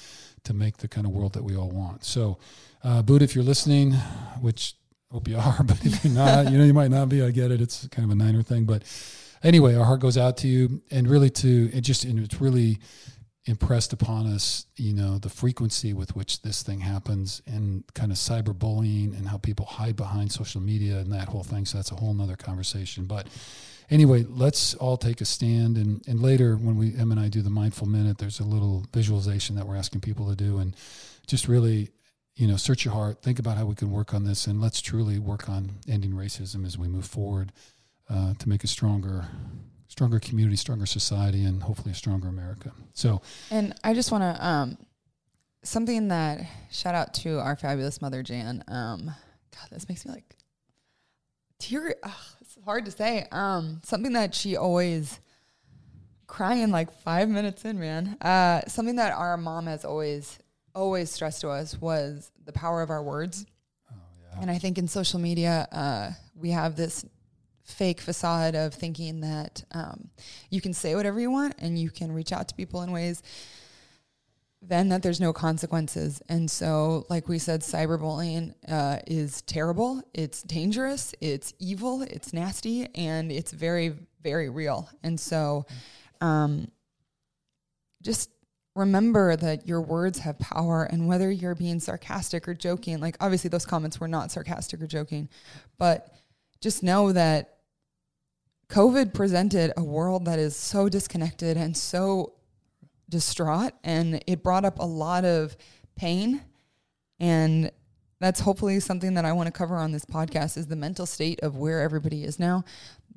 to 0.44 0.54
make 0.54 0.78
the 0.78 0.88
kind 0.88 1.06
of 1.06 1.12
world 1.12 1.34
that 1.34 1.44
we 1.44 1.54
all 1.54 1.69
want. 1.69 2.02
So, 2.02 2.38
uh, 2.82 3.02
Budda, 3.02 3.20
if 3.20 3.34
you're 3.34 3.44
listening, 3.44 3.92
which 4.40 4.75
hope 5.12 5.28
you 5.28 5.37
are, 5.37 5.62
but 5.62 5.84
if 5.84 6.02
you're 6.02 6.14
not, 6.14 6.50
you 6.50 6.56
know, 6.56 6.64
you 6.64 6.72
might 6.72 6.90
not 6.90 7.10
be. 7.10 7.22
I 7.22 7.31
get 7.31 7.50
it. 7.50 7.60
It's 7.60 7.87
kind 7.88 8.10
of 8.10 8.10
a 8.10 8.14
Niner 8.14 8.42
thing, 8.42 8.64
but 8.64 8.84
anyway, 9.43 9.75
our 9.75 9.85
heart 9.85 10.00
goes 10.00 10.19
out 10.19 10.37
to 10.38 10.49
you, 10.49 10.83
and 10.91 11.09
really 11.09 11.31
to 11.31 11.71
it 11.73 11.83
just 11.83 12.05
and 12.05 12.19
it's 12.19 12.41
really 12.41 12.79
impressed 13.47 13.93
upon 13.93 14.27
us, 14.27 14.67
you 14.77 14.93
know, 14.93 15.19
the 15.19 15.29
frequency 15.29 15.93
with 15.93 16.15
which 16.17 16.43
this 16.43 16.62
thing 16.65 16.81
happens 16.81 17.41
and 17.47 17.85
kind 17.94 18.11
of 18.11 18.19
cyberbullying 18.19 19.17
and 19.17 19.29
how 19.29 19.38
people 19.38 19.65
hide 19.65 19.94
behind 19.94 20.33
social 20.33 20.61
media 20.61 20.99
and 20.99 21.12
that 21.12 21.29
whole 21.29 21.44
thing. 21.44 21.65
So 21.65 21.79
that's 21.79 21.93
a 21.93 21.94
whole 21.94 22.12
nother 22.12 22.35
conversation. 22.35 23.05
But 23.05 23.29
anyway, 23.88 24.25
let's 24.29 24.75
all 24.75 24.97
take 24.97 25.21
a 25.21 25.25
stand. 25.25 25.77
And, 25.77 26.03
and 26.09 26.21
later, 26.21 26.56
when 26.56 26.77
we 26.77 26.97
Em 26.97 27.12
and 27.12 27.21
I 27.21 27.29
do 27.29 27.41
the 27.41 27.50
mindful 27.50 27.87
minute, 27.87 28.19
there's 28.19 28.41
a 28.41 28.44
little 28.44 28.85
visualization 28.93 29.55
that 29.56 29.67
we're 29.67 29.77
asking 29.77 30.00
people 30.00 30.29
to 30.29 30.35
do, 30.35 30.59
and 30.59 30.75
just 31.29 31.47
really, 31.47 31.91
you 32.35 32.49
know, 32.49 32.56
search 32.56 32.85
your 32.85 32.94
heart, 32.94 33.23
think 33.23 33.38
about 33.38 33.56
how 33.56 33.65
we 33.65 33.77
can 33.77 33.93
work 33.93 34.12
on 34.12 34.25
this, 34.25 34.49
and 34.49 34.61
let's 34.61 34.81
truly 34.81 35.21
work 35.21 35.49
on 35.49 35.76
ending 35.88 36.12
racism 36.12 36.66
as 36.66 36.76
we 36.76 36.88
move 36.88 37.07
forward 37.07 37.52
uh, 38.10 38.34
to 38.34 38.48
make 38.48 38.64
a 38.64 38.68
stronger. 38.68 39.26
Stronger 39.88 40.18
community, 40.18 40.56
stronger 40.56 40.84
society, 40.84 41.44
and 41.44 41.62
hopefully 41.62 41.92
a 41.92 41.94
stronger 41.94 42.28
America. 42.28 42.72
So, 42.92 43.22
and 43.50 43.72
I 43.82 43.94
just 43.94 44.12
want 44.12 44.22
to 44.22 44.46
um, 44.46 44.78
something 45.62 46.08
that 46.08 46.40
shout 46.70 46.94
out 46.94 47.14
to 47.14 47.38
our 47.38 47.56
fabulous 47.56 48.02
mother 48.02 48.22
Jan. 48.22 48.62
Um, 48.68 49.06
God, 49.06 49.68
this 49.70 49.88
makes 49.88 50.04
me 50.04 50.12
like 50.12 50.36
tear. 51.58 51.94
Ugh, 52.02 52.12
hard 52.64 52.84
to 52.84 52.90
say. 52.90 53.26
Um, 53.30 53.80
something 53.84 54.12
that 54.14 54.34
she 54.34 54.56
always 54.56 55.20
crying 56.26 56.70
like 56.70 56.92
five 57.02 57.28
minutes 57.28 57.64
in, 57.64 57.78
man. 57.78 58.18
Uh, 58.20 58.62
something 58.66 58.96
that 58.96 59.12
our 59.12 59.36
mom 59.36 59.66
has 59.66 59.84
always 59.84 60.38
always 60.75 61.10
stressed 61.10 61.40
to 61.40 61.48
us 61.48 61.80
was 61.80 62.30
the 62.44 62.52
power 62.52 62.82
of 62.82 62.90
our 62.90 63.02
words. 63.02 63.46
Oh, 63.90 63.94
yeah. 64.20 64.42
And 64.42 64.50
I 64.50 64.58
think 64.58 64.76
in 64.76 64.88
social 64.88 65.20
media, 65.20 65.66
uh, 65.72 66.10
we 66.34 66.50
have 66.50 66.76
this 66.76 67.04
fake 67.66 68.00
facade 68.00 68.54
of 68.54 68.73
thinking 68.73 69.20
that 69.20 69.64
um, 69.73 70.08
you 70.50 70.61
can 70.61 70.73
say 70.73 70.94
whatever 70.94 71.20
you 71.20 71.30
want 71.30 71.54
and 71.58 71.78
you 71.78 71.90
can 71.90 72.12
reach 72.12 72.32
out 72.32 72.49
to 72.49 72.54
people 72.54 72.82
in 72.82 72.92
ways 72.92 73.23
then 74.68 74.88
that 74.88 75.02
there's 75.02 75.20
no 75.20 75.32
consequences. 75.32 76.23
And 76.28 76.50
so, 76.50 77.06
like 77.08 77.28
we 77.28 77.38
said, 77.38 77.61
cyberbullying 77.61 78.54
uh, 78.68 78.99
is 79.06 79.42
terrible. 79.42 80.02
It's 80.14 80.42
dangerous. 80.42 81.14
It's 81.20 81.54
evil. 81.58 82.02
It's 82.02 82.32
nasty, 82.32 82.88
and 82.94 83.30
it's 83.30 83.52
very, 83.52 83.94
very 84.23 84.49
real. 84.49 84.88
And 85.02 85.18
so, 85.20 85.66
um, 86.20 86.68
just 88.02 88.30
remember 88.75 89.37
that 89.37 89.66
your 89.66 89.80
words 89.80 90.20
have 90.20 90.38
power, 90.38 90.85
and 90.85 91.06
whether 91.06 91.30
you're 91.30 91.54
being 91.54 91.78
sarcastic 91.78 92.49
or 92.49 92.54
joking, 92.54 92.99
like 92.99 93.16
obviously 93.20 93.49
those 93.49 93.66
comments 93.66 94.00
were 94.00 94.08
not 94.08 94.32
sarcastic 94.32 94.80
or 94.82 94.87
joking, 94.87 95.28
but 95.78 96.14
just 96.61 96.82
know 96.82 97.12
that 97.12 97.55
COVID 98.68 99.14
presented 99.14 99.73
a 99.76 99.85
world 99.85 100.25
that 100.25 100.38
is 100.38 100.56
so 100.56 100.88
disconnected 100.88 101.56
and 101.56 101.76
so 101.76 102.35
distraught 103.08 103.73
and 103.85 104.23
it 104.26 104.42
brought 104.42 104.64
up 104.64 104.78
a 104.78 104.85
lot 104.85 105.25
of 105.25 105.56
pain. 105.94 106.42
And 107.20 107.70
that's 108.18 108.40
hopefully 108.40 108.80
something 108.80 109.14
that 109.14 109.25
I 109.25 109.32
want 109.32 109.46
to 109.46 109.52
cover 109.52 109.76
on 109.76 109.92
this 109.92 110.04
podcast 110.04 110.56
is 110.56 110.66
the 110.66 110.76
mental 110.76 111.06
state 111.06 111.40
of 111.40 111.56
where 111.56 111.80
everybody 111.80 112.25
is 112.25 112.38
now. 112.38 112.64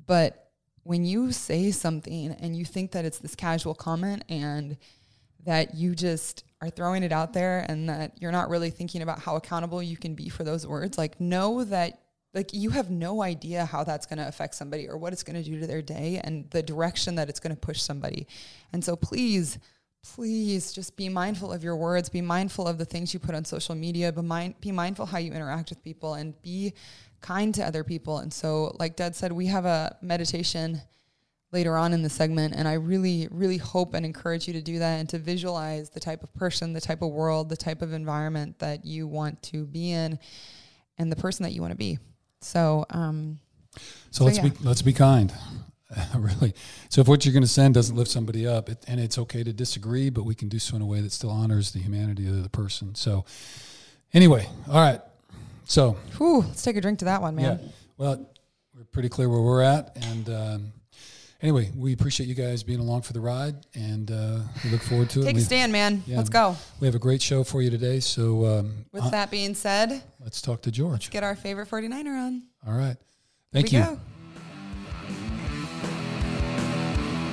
But 0.06 0.50
when 0.84 1.04
you 1.04 1.32
say 1.32 1.70
something 1.70 2.32
and 2.32 2.56
you 2.56 2.64
think 2.64 2.92
that 2.92 3.04
it's 3.04 3.18
this 3.18 3.34
casual 3.34 3.74
comment 3.74 4.24
and 4.28 4.76
that 5.44 5.74
you 5.74 5.94
just 5.94 6.44
are 6.60 6.70
throwing 6.70 7.02
it 7.02 7.12
out 7.12 7.32
there 7.32 7.64
and 7.68 7.88
that 7.88 8.20
you're 8.20 8.32
not 8.32 8.50
really 8.50 8.70
thinking 8.70 9.02
about 9.02 9.18
how 9.18 9.36
accountable 9.36 9.82
you 9.82 9.96
can 9.96 10.14
be 10.14 10.28
for 10.28 10.44
those 10.44 10.66
words 10.66 10.98
like 10.98 11.20
know 11.20 11.64
that 11.64 12.00
like 12.32 12.52
you 12.52 12.70
have 12.70 12.90
no 12.90 13.22
idea 13.22 13.64
how 13.64 13.82
that's 13.82 14.06
going 14.06 14.18
to 14.18 14.28
affect 14.28 14.54
somebody 14.54 14.88
or 14.88 14.96
what 14.96 15.12
it's 15.12 15.22
going 15.22 15.42
to 15.42 15.48
do 15.48 15.58
to 15.60 15.66
their 15.66 15.82
day 15.82 16.20
and 16.22 16.48
the 16.50 16.62
direction 16.62 17.16
that 17.16 17.28
it's 17.28 17.40
going 17.40 17.54
to 17.54 17.60
push 17.60 17.80
somebody. 17.80 18.26
And 18.72 18.84
so 18.84 18.94
please, 18.94 19.58
please 20.14 20.72
just 20.72 20.96
be 20.96 21.08
mindful 21.08 21.52
of 21.52 21.64
your 21.64 21.76
words, 21.76 22.08
be 22.08 22.22
mindful 22.22 22.68
of 22.68 22.78
the 22.78 22.84
things 22.84 23.12
you 23.12 23.20
put 23.20 23.34
on 23.34 23.44
social 23.44 23.74
media, 23.74 24.12
be, 24.12 24.22
mind, 24.22 24.54
be 24.60 24.70
mindful 24.70 25.06
how 25.06 25.18
you 25.18 25.32
interact 25.32 25.70
with 25.70 25.82
people 25.82 26.14
and 26.14 26.40
be 26.42 26.72
kind 27.20 27.54
to 27.56 27.64
other 27.64 27.82
people. 27.82 28.18
And 28.18 28.32
so 28.32 28.76
like 28.78 28.96
Dad 28.96 29.16
said, 29.16 29.32
we 29.32 29.46
have 29.46 29.64
a 29.64 29.96
meditation 30.00 30.80
later 31.52 31.76
on 31.76 31.92
in 31.92 32.02
the 32.02 32.08
segment 32.08 32.54
and 32.54 32.68
I 32.68 32.74
really 32.74 33.26
really 33.32 33.56
hope 33.56 33.94
and 33.94 34.06
encourage 34.06 34.46
you 34.46 34.52
to 34.52 34.62
do 34.62 34.78
that 34.78 35.00
and 35.00 35.08
to 35.08 35.18
visualize 35.18 35.90
the 35.90 35.98
type 35.98 36.22
of 36.22 36.32
person, 36.32 36.72
the 36.72 36.80
type 36.80 37.02
of 37.02 37.10
world, 37.10 37.48
the 37.48 37.56
type 37.56 37.82
of 37.82 37.92
environment 37.92 38.60
that 38.60 38.84
you 38.84 39.08
want 39.08 39.42
to 39.44 39.66
be 39.66 39.90
in 39.90 40.16
and 40.96 41.10
the 41.10 41.16
person 41.16 41.42
that 41.42 41.50
you 41.50 41.60
want 41.60 41.72
to 41.72 41.76
be. 41.76 41.98
So, 42.40 42.86
um, 42.90 43.38
so, 43.76 43.80
so 44.10 44.24
let's 44.24 44.38
yeah. 44.38 44.48
be 44.48 44.52
let's 44.62 44.82
be 44.82 44.92
kind, 44.92 45.32
really. 46.16 46.54
So 46.88 47.00
if 47.00 47.08
what 47.08 47.24
you're 47.24 47.32
going 47.32 47.42
to 47.42 47.48
send 47.48 47.74
doesn't 47.74 47.94
lift 47.94 48.10
somebody 48.10 48.46
up, 48.46 48.68
it, 48.68 48.84
and 48.86 48.98
it's 48.98 49.18
okay 49.18 49.42
to 49.42 49.52
disagree, 49.52 50.10
but 50.10 50.24
we 50.24 50.34
can 50.34 50.48
do 50.48 50.58
so 50.58 50.76
in 50.76 50.82
a 50.82 50.86
way 50.86 51.00
that 51.00 51.12
still 51.12 51.30
honors 51.30 51.72
the 51.72 51.80
humanity 51.80 52.26
of 52.26 52.42
the 52.42 52.48
person. 52.48 52.94
So, 52.94 53.24
anyway, 54.12 54.48
all 54.68 54.80
right. 54.80 55.00
So, 55.64 55.92
Whew, 56.16 56.40
let's 56.40 56.62
take 56.62 56.76
a 56.76 56.80
drink 56.80 56.98
to 57.00 57.04
that 57.04 57.22
one, 57.22 57.36
man. 57.36 57.60
yeah. 57.62 57.68
Well, 57.96 58.30
we're 58.74 58.84
pretty 58.84 59.08
clear 59.08 59.28
where 59.28 59.40
we're 59.40 59.62
at, 59.62 59.96
and 59.96 60.28
um, 60.30 60.72
anyway, 61.42 61.70
we 61.76 61.92
appreciate 61.92 62.28
you 62.28 62.34
guys 62.34 62.62
being 62.62 62.80
along 62.80 63.02
for 63.02 63.12
the 63.12 63.20
ride, 63.20 63.54
and 63.74 64.10
uh, 64.10 64.38
we 64.64 64.70
look 64.70 64.82
forward 64.82 65.10
to 65.10 65.20
it. 65.20 65.24
Take 65.24 65.36
We- 65.36 65.42
a 65.42 65.44
stand, 65.44 65.72
man. 65.72 66.02
yeah. 66.06 66.16
Let's 66.16 66.28
go. 66.30 66.56
We 66.80 66.86
have 66.86 66.94
a 66.94 66.98
great 67.00 67.22
show 67.22 67.44
for 67.44 67.62
you 67.62 67.70
today, 67.70 68.00
so 68.00 68.46
um, 68.46 68.84
With 68.92 69.04
uh, 69.04 69.10
that 69.10 69.30
being 69.30 69.54
said, 69.54 70.02
let's 70.22 70.40
talk 70.42 70.62
to 70.62 70.70
George. 70.70 71.10
get 71.10 71.22
our 71.24 71.34
favorite 71.36 71.68
49er 71.68 72.06
on. 72.26 72.42
All 72.66 72.74
right. 72.74 72.96
Here 73.52 73.62
Thank 73.62 73.72
we 73.72 73.78
you. 73.78 73.84
go. 73.84 73.98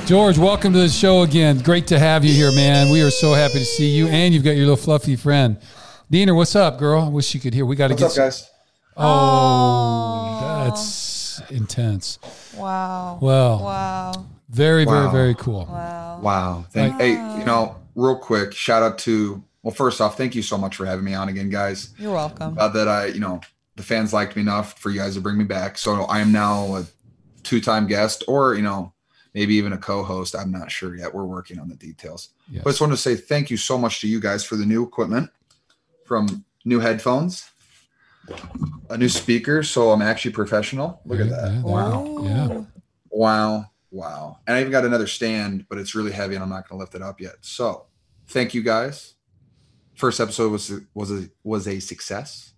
George, 0.05 0.37
welcome 0.37 0.71
to 0.71 0.79
the 0.79 0.87
show 0.87 1.23
again. 1.23 1.59
Great 1.59 1.87
to 1.87 1.99
have 1.99 2.23
you 2.23 2.33
here, 2.33 2.51
man. 2.53 2.89
We 2.89 3.01
are 3.01 3.11
so 3.11 3.33
happy 3.33 3.59
to 3.59 3.65
see 3.65 3.89
you, 3.89 4.07
and 4.07 4.33
you've 4.33 4.43
got 4.43 4.51
your 4.51 4.61
little 4.65 4.77
fluffy 4.77 5.17
friend. 5.17 5.57
Diener, 6.09 6.33
what's 6.33 6.55
up, 6.55 6.79
girl? 6.79 7.01
I 7.01 7.09
wish 7.09 7.33
you 7.33 7.41
could 7.41 7.53
hear. 7.53 7.65
We 7.65 7.75
got 7.75 7.89
to 7.89 7.93
What's 7.95 8.15
get 8.15 8.21
up, 8.21 8.27
guys? 8.27 8.49
Oh, 8.95 10.63
that's 10.65 10.81
intense. 11.49 12.19
Wow. 12.55 13.19
Well, 13.21 13.59
Wow. 13.63 14.25
very, 14.49 14.85
very, 14.85 15.05
Wow. 15.05 15.11
very 15.11 15.35
cool. 15.35 15.65
Wow. 15.69 16.19
Wow. 16.21 16.65
Thank, 16.71 16.95
Hey, 16.99 17.11
you 17.11 17.45
know, 17.45 17.75
real 17.95 18.15
quick, 18.17 18.53
shout 18.53 18.83
out 18.83 18.97
to, 18.99 19.43
well, 19.63 19.73
first 19.73 19.99
off, 20.01 20.17
thank 20.17 20.35
you 20.35 20.41
so 20.41 20.57
much 20.57 20.75
for 20.75 20.85
having 20.85 21.05
me 21.05 21.13
on 21.13 21.29
again, 21.29 21.49
guys. 21.49 21.89
You're 21.97 22.13
welcome. 22.13 22.55
Glad 22.55 22.73
that 22.73 22.87
I, 22.87 23.05
you 23.07 23.19
know, 23.19 23.41
the 23.75 23.83
fans 23.83 24.13
liked 24.13 24.35
me 24.35 24.41
enough 24.41 24.79
for 24.79 24.89
you 24.89 24.99
guys 24.99 25.15
to 25.15 25.21
bring 25.21 25.37
me 25.37 25.43
back. 25.43 25.77
So 25.77 26.03
I 26.03 26.19
am 26.19 26.31
now 26.31 26.75
a 26.77 26.85
two 27.43 27.61
time 27.61 27.87
guest 27.87 28.23
or, 28.27 28.55
you 28.55 28.61
know, 28.63 28.93
maybe 29.35 29.55
even 29.55 29.73
a 29.73 29.77
co 29.77 30.03
host. 30.03 30.35
I'm 30.35 30.51
not 30.51 30.71
sure 30.71 30.95
yet. 30.95 31.13
We're 31.13 31.25
working 31.25 31.59
on 31.59 31.69
the 31.69 31.75
details. 31.75 32.29
Yes. 32.49 32.63
But 32.63 32.69
I 32.69 32.71
just 32.71 32.81
want 32.81 32.93
to 32.93 32.97
say 32.97 33.15
thank 33.15 33.51
you 33.51 33.57
so 33.57 33.77
much 33.77 34.01
to 34.01 34.07
you 34.07 34.19
guys 34.19 34.43
for 34.43 34.55
the 34.55 34.65
new 34.65 34.83
equipment 34.83 35.29
from 36.05 36.43
new 36.65 36.79
headphones, 36.79 37.43
a 38.89 38.97
new 38.97 39.09
speaker. 39.09 39.63
So 39.63 39.91
I'm 39.91 40.01
actually 40.01 40.31
professional. 40.31 41.01
Look 41.05 41.19
at 41.19 41.29
that. 41.29 41.51
yeah, 41.51 41.61
Wow. 41.61 42.17
Yeah. 42.21 42.63
Wow. 43.09 43.65
Wow. 43.91 44.39
And 44.45 44.55
I 44.55 44.59
even 44.59 44.71
got 44.71 44.85
another 44.85 45.07
stand, 45.07 45.65
but 45.69 45.77
it's 45.77 45.95
really 45.95 46.11
heavy 46.11 46.35
and 46.35 46.43
I'm 46.43 46.49
not 46.49 46.67
going 46.67 46.77
to 46.77 46.81
lift 46.81 46.95
it 46.95 47.01
up 47.01 47.19
yet. 47.21 47.35
So 47.41 47.85
thank 48.27 48.53
you 48.53 48.61
guys. 48.61 49.15
First 49.95 50.19
episode 50.19 50.51
was 50.51 50.71
was 50.93 51.11
a 51.11 51.29
was 51.43 51.67
a 51.67 51.79
success. 51.79 52.53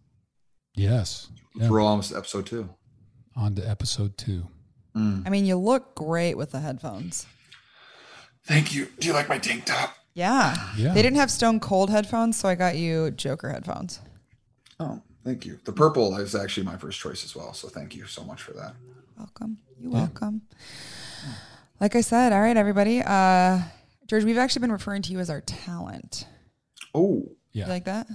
Yes. 0.76 1.30
Yeah. 1.56 1.70
We're 1.70 1.82
almost 1.82 2.12
at 2.12 2.18
episode 2.18 2.46
two. 2.46 2.70
On 3.36 3.56
to 3.56 3.68
episode 3.70 4.18
two. 4.18 4.48
Mm. 4.96 5.26
I 5.26 5.30
mean, 5.30 5.46
you 5.46 5.56
look 5.58 5.96
great 5.96 6.36
with 6.36 6.52
the 6.52 6.60
headphones. 6.60 7.26
Thank 8.46 8.74
you. 8.74 8.88
Do 9.00 9.08
you 9.08 9.14
like 9.14 9.30
my 9.30 9.38
tank 9.38 9.66
top? 9.66 9.96
Yeah. 10.14 10.56
Yeah. 10.76 10.94
They 10.94 11.02
didn't 11.02 11.18
have 11.18 11.32
Stone 11.32 11.60
Cold 11.62 11.90
headphones, 11.90 12.36
so 12.38 12.50
I 12.50 12.56
got 12.56 12.76
you 12.76 13.12
Joker 13.12 13.50
headphones. 13.50 14.02
Oh, 14.80 15.02
thank 15.24 15.46
you. 15.46 15.60
The 15.66 15.72
purple 15.72 16.16
is 16.18 16.36
actually 16.36 16.66
my 16.66 16.78
first 16.78 17.00
choice 17.00 17.24
as 17.24 17.36
well. 17.36 17.54
So 17.54 17.68
thank 17.68 17.96
you 17.96 18.06
so 18.06 18.24
much 18.24 18.42
for 18.42 18.54
that. 18.54 18.74
Welcome. 19.18 19.58
You're 19.80 19.92
welcome. 19.92 20.42
Like 21.80 21.96
I 21.96 22.02
said, 22.02 22.34
all 22.34 22.42
right, 22.42 22.58
everybody. 22.58 23.02
Uh, 23.06 23.60
George, 24.08 24.24
we've 24.24 24.38
actually 24.38 24.62
been 24.62 24.72
referring 24.72 25.02
to 25.04 25.12
you 25.12 25.20
as 25.20 25.30
our 25.30 25.42
talent. 25.42 26.26
Oh, 26.94 27.26
Yeah. 27.52 27.66
You 27.66 27.70
like 27.72 27.86
that? 27.86 28.08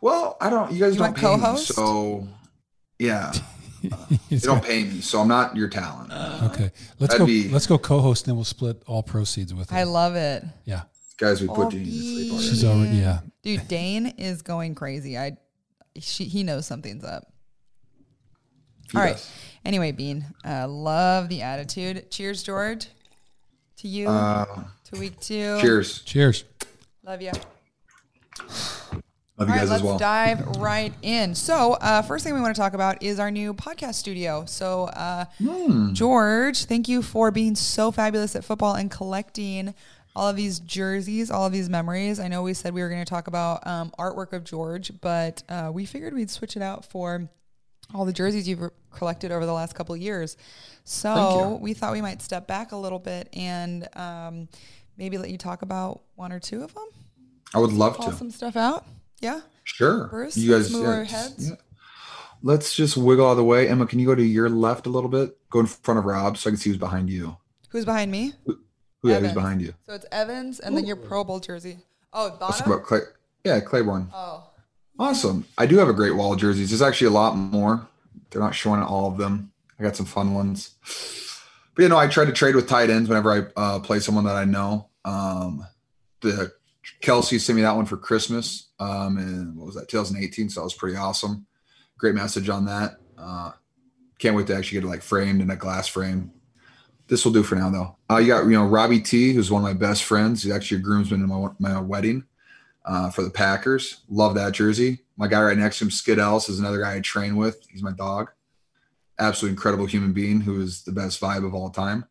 well, 0.00 0.36
I 0.40 0.50
don't. 0.50 0.72
You 0.72 0.80
guys 0.80 0.94
You 0.94 1.00
don't 1.00 1.14
pay 1.16 1.22
me, 1.22 1.38
co-host? 1.40 1.74
so 1.74 2.26
yeah, 2.98 3.32
you 4.28 4.38
don't 4.40 4.62
pay 4.64 4.84
me, 4.84 5.00
so 5.00 5.20
I'm 5.20 5.28
not 5.28 5.54
your 5.56 5.68
talent. 5.68 6.12
okay. 6.52 6.70
Let's 6.98 7.14
That'd 7.14 7.18
go. 7.18 7.26
be- 7.26 7.48
Let's 7.48 7.66
go 7.66 7.78
co-host, 7.78 8.24
and 8.24 8.30
then 8.30 8.36
we'll 8.36 8.44
split 8.44 8.82
all 8.86 9.02
proceeds 9.02 9.52
with 9.54 9.70
It. 9.70 9.74
I 9.74 9.82
love 9.84 10.16
it. 10.16 10.44
Yeah. 10.64 10.82
Guys, 11.18 11.40
we 11.42 11.48
Oh, 11.48 11.54
put 11.54 11.70
Dean 11.70 11.84
to 11.84 11.90
sleep 11.90 12.32
already. 12.32 12.48
She's 12.48 12.64
already. 12.64 12.96
Yeah. 12.96 13.20
Dude, 13.42 13.68
Dane 13.68 14.06
is 14.06 14.40
going 14.42 14.74
crazy. 14.74 15.18
I 15.18 15.36
she, 15.98 16.24
he 16.24 16.42
knows 16.42 16.66
something's 16.66 17.04
up. 17.04 17.24
He 18.90 18.98
All 18.98 19.04
right. 19.04 19.12
does. 19.12 19.30
Anyway, 19.64 19.92
Bean, 19.92 20.24
uh, 20.44 20.66
love 20.68 21.28
the 21.28 21.42
attitude. 21.42 22.10
Cheers, 22.10 22.42
George. 22.42 22.86
To 23.78 23.88
you. 23.88 24.08
Uh, 24.08 24.64
to 24.92 24.98
week 24.98 25.18
two. 25.20 25.58
cheers. 25.60 26.02
Cheers. 26.02 26.44
Love 27.04 27.22
you. 27.22 27.30
Love 28.38 28.98
All 29.38 29.46
you 29.46 29.52
right, 29.52 29.60
guys 29.60 29.70
let's 29.70 29.80
as 29.80 29.82
well. 29.82 29.98
dive 29.98 30.46
right 30.58 30.92
in. 31.02 31.34
So, 31.34 31.72
uh, 31.74 32.02
first 32.02 32.24
thing 32.24 32.34
we 32.34 32.40
want 32.42 32.54
to 32.54 32.60
talk 32.60 32.74
about 32.74 33.02
is 33.02 33.18
our 33.18 33.30
new 33.30 33.54
podcast 33.54 33.94
studio. 33.94 34.44
So, 34.46 34.84
uh, 34.84 35.24
Hmm. 35.38 35.94
George, 35.94 36.64
thank 36.66 36.88
you 36.88 37.00
for 37.00 37.30
being 37.30 37.54
so 37.54 37.90
fabulous 37.90 38.36
at 38.36 38.44
football 38.44 38.74
and 38.74 38.90
collecting 38.90 39.74
all 40.20 40.28
of 40.28 40.36
these 40.36 40.60
jerseys, 40.60 41.30
all 41.30 41.46
of 41.46 41.52
these 41.52 41.70
memories. 41.70 42.20
I 42.20 42.28
know 42.28 42.42
we 42.42 42.52
said 42.52 42.74
we 42.74 42.82
were 42.82 42.90
going 42.90 43.02
to 43.02 43.08
talk 43.08 43.26
about 43.26 43.66
um, 43.66 43.90
artwork 43.98 44.34
of 44.34 44.44
George, 44.44 44.92
but 45.00 45.42
uh, 45.48 45.70
we 45.72 45.86
figured 45.86 46.12
we'd 46.12 46.28
switch 46.28 46.56
it 46.56 46.62
out 46.62 46.84
for 46.84 47.30
all 47.94 48.04
the 48.04 48.12
jerseys 48.12 48.46
you've 48.46 48.60
re- 48.60 48.68
collected 48.90 49.32
over 49.32 49.46
the 49.46 49.52
last 49.54 49.74
couple 49.74 49.94
of 49.94 50.00
years. 50.02 50.36
So, 50.84 51.58
we 51.62 51.72
thought 51.72 51.92
we 51.92 52.02
might 52.02 52.20
step 52.20 52.46
back 52.46 52.72
a 52.72 52.76
little 52.76 52.98
bit 52.98 53.30
and 53.32 53.88
um, 53.96 54.48
maybe 54.98 55.16
let 55.16 55.30
you 55.30 55.38
talk 55.38 55.62
about 55.62 56.02
one 56.16 56.32
or 56.32 56.38
two 56.38 56.62
of 56.64 56.74
them, 56.74 56.88
I 57.54 57.58
would 57.58 57.72
love 57.72 57.96
call 57.96 58.10
to. 58.10 58.14
some 58.14 58.30
stuff 58.30 58.56
out. 58.56 58.84
Yeah. 59.20 59.40
Sure. 59.64 60.08
Bruce, 60.08 60.36
you 60.36 60.52
guys 60.52 60.70
move 60.70 60.82
yeah, 60.82 60.90
our 60.90 61.04
heads. 61.04 61.48
yeah. 61.48 61.56
Let's 62.42 62.74
just 62.74 62.98
wiggle 62.98 63.26
out 63.26 63.30
of 63.30 63.36
the 63.38 63.44
way. 63.44 63.68
Emma, 63.68 63.86
can 63.86 63.98
you 63.98 64.06
go 64.06 64.14
to 64.14 64.22
your 64.22 64.50
left 64.50 64.86
a 64.86 64.90
little 64.90 65.08
bit? 65.08 65.38
Go 65.48 65.60
in 65.60 65.66
front 65.66 65.96
of 65.96 66.04
Rob 66.04 66.36
so 66.36 66.50
I 66.50 66.52
can 66.52 66.58
see 66.58 66.68
who's 66.68 66.78
behind 66.78 67.08
you. 67.08 67.38
Who's 67.70 67.86
behind 67.86 68.10
me? 68.10 68.34
Who 69.02 69.08
yeah, 69.08 69.16
Evans. 69.16 69.32
who's 69.32 69.34
behind 69.34 69.62
you? 69.62 69.74
So 69.86 69.94
it's 69.94 70.06
Evans 70.12 70.60
and 70.60 70.76
then 70.76 70.84
your 70.86 70.96
Pro 70.96 71.24
Bowl 71.24 71.40
jersey. 71.40 71.78
Oh, 72.12 72.36
Let's 72.40 72.58
talk 72.58 72.66
Bono? 72.66 72.76
about 72.76 72.86
Clay. 72.86 73.00
Yeah, 73.44 73.60
Claiborne. 73.60 74.08
Oh. 74.12 74.46
Awesome. 74.98 75.46
I 75.56 75.64
do 75.66 75.78
have 75.78 75.88
a 75.88 75.94
great 75.94 76.14
wall 76.14 76.34
of 76.34 76.38
jerseys. 76.40 76.70
There's 76.70 76.82
actually 76.82 77.06
a 77.06 77.12
lot 77.12 77.34
more. 77.34 77.88
They're 78.30 78.42
not 78.42 78.54
showing 78.54 78.82
all 78.82 79.08
of 79.10 79.16
them. 79.16 79.52
I 79.78 79.82
got 79.82 79.96
some 79.96 80.04
fun 80.06 80.34
ones. 80.34 80.74
But 81.74 81.84
you 81.84 81.88
know, 81.88 81.96
I 81.96 82.06
try 82.06 82.26
to 82.26 82.32
trade 82.32 82.54
with 82.54 82.68
tight 82.68 82.90
ends 82.90 83.08
whenever 83.08 83.32
I 83.32 83.60
uh, 83.60 83.78
play 83.80 84.00
someone 84.00 84.24
that 84.24 84.36
I 84.36 84.44
know. 84.44 84.88
Um, 85.06 85.64
the 86.20 86.52
Kelce 87.02 87.40
sent 87.40 87.56
me 87.56 87.62
that 87.62 87.76
one 87.76 87.86
for 87.86 87.96
Christmas. 87.96 88.68
Um, 88.78 89.16
and 89.16 89.56
what 89.56 89.66
was 89.66 89.74
that? 89.76 89.88
2018. 89.88 90.50
So 90.50 90.60
that 90.60 90.64
was 90.64 90.74
pretty 90.74 90.96
awesome. 90.96 91.46
Great 91.96 92.14
message 92.14 92.50
on 92.50 92.66
that. 92.66 92.96
Uh, 93.16 93.52
can't 94.18 94.36
wait 94.36 94.46
to 94.48 94.54
actually 94.56 94.80
get 94.80 94.84
it 94.86 94.90
like 94.90 95.02
framed 95.02 95.40
in 95.40 95.50
a 95.50 95.56
glass 95.56 95.88
frame. 95.88 96.30
This 97.10 97.24
will 97.24 97.32
do 97.32 97.42
for 97.42 97.56
now 97.56 97.70
though. 97.70 97.96
Uh, 98.08 98.18
you 98.18 98.28
got 98.28 98.44
you 98.44 98.52
know 98.52 98.64
Robbie 98.64 99.00
T, 99.00 99.32
who's 99.32 99.50
one 99.50 99.62
of 99.62 99.68
my 99.68 99.74
best 99.74 100.04
friends. 100.04 100.44
He's 100.44 100.52
actually 100.52 100.78
a 100.78 100.82
groomsman 100.82 101.20
in 101.20 101.28
my 101.28 101.48
my 101.58 101.80
wedding 101.80 102.24
uh, 102.84 103.10
for 103.10 103.24
the 103.24 103.30
Packers. 103.30 104.02
Love 104.08 104.36
that 104.36 104.52
jersey. 104.52 105.00
My 105.16 105.26
guy 105.26 105.42
right 105.42 105.58
next 105.58 105.78
to 105.78 105.84
him, 105.84 105.90
Skid 105.90 106.20
Ellis, 106.20 106.48
is 106.48 106.60
another 106.60 106.80
guy 106.80 106.94
I 106.94 107.00
train 107.00 107.34
with. 107.34 107.66
He's 107.68 107.82
my 107.82 107.90
dog. 107.90 108.30
Absolutely 109.18 109.54
incredible 109.54 109.86
human 109.86 110.12
being 110.12 110.40
who 110.40 110.62
is 110.62 110.84
the 110.84 110.92
best 110.92 111.20
vibe 111.20 111.44
of 111.44 111.52
all 111.52 111.68
time. 111.68 112.04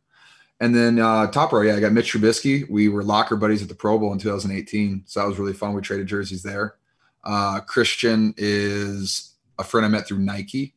And 0.60 0.76
then 0.76 1.00
uh, 1.00 1.28
top 1.28 1.54
row, 1.54 1.62
yeah, 1.62 1.78
I 1.78 1.80
got 1.80 1.94
Mitch 1.94 2.12
Trubisky. 2.12 2.70
We 2.70 2.90
were 2.90 3.02
locker 3.02 3.38
buddies 3.38 3.62
at 3.62 3.70
the 3.70 3.76
Pro 3.76 3.98
Bowl 3.98 4.12
in 4.12 4.20
2018, 4.20 5.04
so 5.06 5.22
that 5.22 5.28
was 5.28 5.40
really 5.40 5.54
fun. 5.54 5.74
We 5.74 5.82
traded 5.82 6.08
jerseys 6.08 6.44
there. 6.44 6.76
Uh, 7.24 7.62
Christian 7.62 8.34
is 8.36 9.36
a 9.58 9.64
friend 9.64 9.86
I 9.86 9.90
met 9.90 10.08
through 10.08 10.20
Nike, 10.20 10.76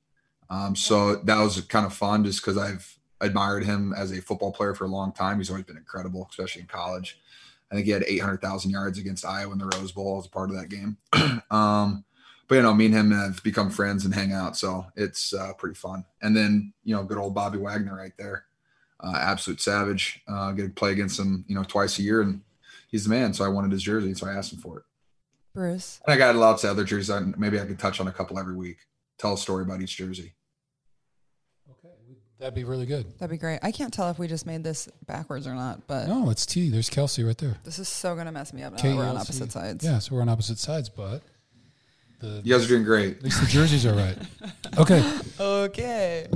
um, 0.49 0.77
so 0.77 1.17
that 1.17 1.43
was 1.43 1.61
kind 1.63 1.85
of 1.85 1.93
fun 1.93 2.25
just 2.25 2.41
because 2.41 2.57
I've 2.57 2.97
admired 3.23 3.65
him 3.65 3.95
as 3.97 4.13
a 4.13 4.21
football 4.21 4.53
player 4.53 4.75
for 4.75 4.85
a 4.85 4.89
long 4.89 5.13
time. 5.13 5.39
He's 5.39 5.49
always 5.49 5.65
been 5.65 5.77
incredible, 5.77 6.27
especially 6.31 6.63
in 6.63 6.69
college. 6.69 7.19
I 7.71 7.75
think 7.75 7.87
he 7.87 7.93
had 7.93 8.05
800,000 8.07 8.71
yards 8.71 8.99
against 8.99 9.25
Iowa 9.25 9.53
in 9.53 9.59
the 9.59 9.71
Rose 9.75 9.93
Bowl 9.93 10.19
as 10.19 10.27
a 10.27 10.31
part 10.31 10.51
of 10.51 10.57
that 10.57 10.69
game. 10.69 10.99
um, 11.51 12.05
but 12.49 12.57
you 12.57 12.63
know, 12.63 12.75
me 12.75 12.87
and 12.87 12.95
him 12.95 13.11
have 13.13 13.43
become 13.43 13.71
friends 13.71 14.05
and 14.05 14.15
hang 14.15 14.33
out, 14.33 14.59
so 14.59 14.85
it's 14.95 15.33
uh, 15.33 15.55
pretty 15.55 15.75
fun. 15.75 16.05
And 16.21 16.37
then 16.37 16.75
you 16.85 16.95
know, 16.95 17.03
good 17.03 17.17
old 17.17 17.35
Bobby 17.35 17.57
Wagner 17.57 17.97
right 17.97 18.13
there, 18.19 18.45
uh, 19.01 19.17
absolute 19.17 19.63
savage. 19.63 20.21
Uh, 20.29 20.53
get 20.53 20.65
to 20.65 20.69
play 20.69 20.93
against 20.93 21.19
him, 21.19 21.47
you 21.49 21.55
know, 21.55 21.65
twice 21.65 21.99
a 21.99 22.03
year, 22.03 22.21
and 22.21 22.43
he's 22.89 23.05
the 23.05 23.11
man. 23.11 23.33
So 23.33 23.43
I 23.43 23.49
wanted 23.49 23.73
his 23.73 23.83
jersey, 23.83 24.13
so 24.13 24.27
I 24.27 24.35
asked 24.35 24.53
him 24.53 24.59
for 24.59 24.81
it. 24.81 24.85
Bruce. 25.55 26.01
And 26.05 26.13
I 26.13 26.19
got 26.19 26.37
lots 26.37 26.63
of 26.65 26.71
other 26.71 26.85
jerseys. 26.85 27.35
Maybe 27.39 27.59
I 27.59 27.65
could 27.65 27.79
touch 27.79 28.01
on 28.01 28.09
a 28.09 28.13
couple 28.13 28.39
every 28.39 28.57
week. 28.57 28.79
Tell 29.17 29.35
a 29.35 29.39
story 29.39 29.63
about 29.63 29.81
each 29.81 29.97
jersey. 29.97 30.35
That'd 32.43 32.55
be 32.57 32.65
really 32.65 32.87
good. 32.87 33.07
That'd 33.21 33.31
be 33.31 33.39
great. 33.39 33.61
I 33.63 33.71
can't 33.71 33.95
tell 33.95 34.11
if 34.11 34.19
we 34.19 34.27
just 34.27 34.47
made 34.47 34.65
this 34.65 34.89
backwards 35.07 35.47
or 35.47 35.55
not, 35.55 35.87
but 35.87 36.09
No, 36.09 36.29
it's 36.29 36.45
T. 36.45 36.71
There's 36.71 36.91
Kelce 36.91 37.25
right 37.25 37.39
there. 37.39 37.57
this 37.63 37.79
is 37.79 37.89
so 37.89 38.17
gonna 38.17 38.33
mess 38.33 38.53
me 38.53 38.65
up 38.65 38.73
now. 38.73 38.83
that 38.83 38.97
We're 38.97 39.05
on 39.05 39.15
KLC. 39.15 39.21
opposite 39.21 39.53
sides. 39.53 39.85
Yeah, 39.85 40.01
so 40.01 40.17
we're 40.17 40.23
on 40.23 40.29
opposite 40.29 40.59
sides, 40.59 40.89
but 40.89 41.23
the 42.19 42.41
You 42.43 42.53
guys 42.55 42.65
are 42.65 42.69
doing 42.69 42.83
great. 42.83 43.19
at 43.19 43.23
least 43.23 43.41
the 43.41 43.47
jerseys 43.47 43.87
are 43.87 43.95
right. 43.95 44.19
Okay. 44.77 45.01
Okay. 45.41 46.27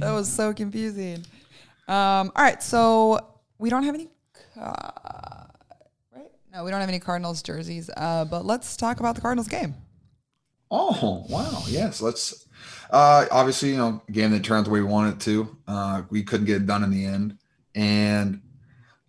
That 0.00 0.12
was 0.12 0.30
so 0.32 0.52
confusing. 0.52 1.18
Um, 1.88 2.32
all 2.34 2.42
right, 2.44 2.60
so 2.62 3.24
we 3.58 3.70
don't 3.70 3.82
have 3.84 3.94
any, 3.94 4.08
uh, 4.60 5.44
right? 6.14 6.30
No, 6.52 6.64
we 6.64 6.70
don't 6.72 6.80
have 6.80 6.88
any 6.88 6.98
Cardinals 7.00 7.40
jerseys. 7.42 7.88
Uh, 7.96 8.24
but 8.24 8.44
let's 8.44 8.76
talk 8.76 8.98
about 9.00 9.14
the 9.14 9.20
Cardinals 9.20 9.48
game. 9.48 9.74
Oh 10.70 11.24
wow, 11.28 11.62
yes. 11.68 12.00
Let's. 12.00 12.41
Uh, 12.92 13.26
obviously, 13.30 13.70
you 13.70 13.78
know, 13.78 14.02
game 14.12 14.30
that 14.32 14.44
turned 14.44 14.66
the 14.66 14.70
way 14.70 14.80
we 14.80 14.86
wanted 14.86 15.14
it 15.14 15.20
to. 15.20 15.56
Uh, 15.66 16.02
we 16.10 16.22
couldn't 16.22 16.46
get 16.46 16.58
it 16.58 16.66
done 16.66 16.84
in 16.84 16.90
the 16.90 17.06
end, 17.06 17.38
and 17.74 18.42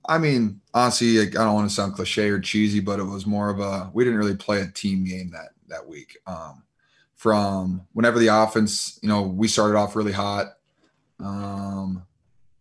I 0.08 0.18
mean, 0.18 0.62
honestly, 0.74 1.20
I 1.20 1.26
don't 1.26 1.54
want 1.54 1.70
to 1.70 1.76
sound 1.76 1.94
cliche 1.94 2.30
or 2.30 2.40
cheesy, 2.40 2.80
but 2.80 3.00
it 3.00 3.04
was 3.04 3.26
more 3.26 3.50
of 3.50 3.60
a 3.60 3.92
we 3.94 4.06
didn't 4.06 4.20
really 4.20 4.38
play 4.38 4.62
a 4.62 4.68
team 4.68 5.04
game 5.04 5.32
that 5.32 5.50
that 5.68 5.86
week. 5.86 6.18
Um, 6.26 6.64
from 7.16 7.86
whenever 7.92 8.20
the 8.20 8.28
offense, 8.28 9.00
you 9.02 9.10
know, 9.10 9.22
we 9.22 9.48
started 9.48 9.78
off 9.78 9.96
really 9.96 10.12
hot, 10.12 10.58
um, 11.20 12.06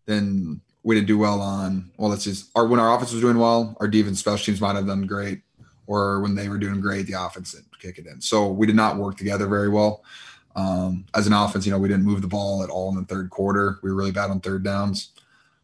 then 0.06 0.60
we 0.82 0.96
didn't 0.96 1.06
do 1.06 1.18
well 1.18 1.40
on. 1.40 1.92
Well, 1.96 2.10
let's 2.10 2.24
just 2.24 2.50
our 2.56 2.66
when 2.66 2.80
our 2.80 2.94
offense 2.94 3.12
was 3.12 3.20
doing 3.20 3.38
well, 3.38 3.76
our 3.78 3.86
defense 3.86 4.18
special 4.18 4.44
teams 4.44 4.60
might 4.60 4.74
have 4.74 4.86
done 4.88 5.06
great 5.06 5.42
or 5.86 6.20
when 6.20 6.34
they 6.34 6.48
were 6.48 6.58
doing 6.58 6.80
great, 6.80 7.06
the 7.06 7.20
offense 7.20 7.52
didn't 7.52 7.78
kick 7.78 7.98
it 7.98 8.06
in. 8.06 8.20
So 8.20 8.50
we 8.50 8.66
did 8.66 8.76
not 8.76 8.96
work 8.96 9.16
together 9.16 9.46
very 9.46 9.68
well. 9.68 10.02
Um, 10.54 11.06
as 11.14 11.26
an 11.26 11.32
offense, 11.32 11.64
you 11.64 11.72
know, 11.72 11.78
we 11.78 11.88
didn't 11.88 12.04
move 12.04 12.22
the 12.22 12.28
ball 12.28 12.62
at 12.62 12.70
all 12.70 12.90
in 12.90 12.96
the 12.96 13.04
third 13.04 13.30
quarter. 13.30 13.78
We 13.82 13.90
were 13.90 13.96
really 13.96 14.12
bad 14.12 14.30
on 14.30 14.40
third 14.40 14.62
downs. 14.62 15.10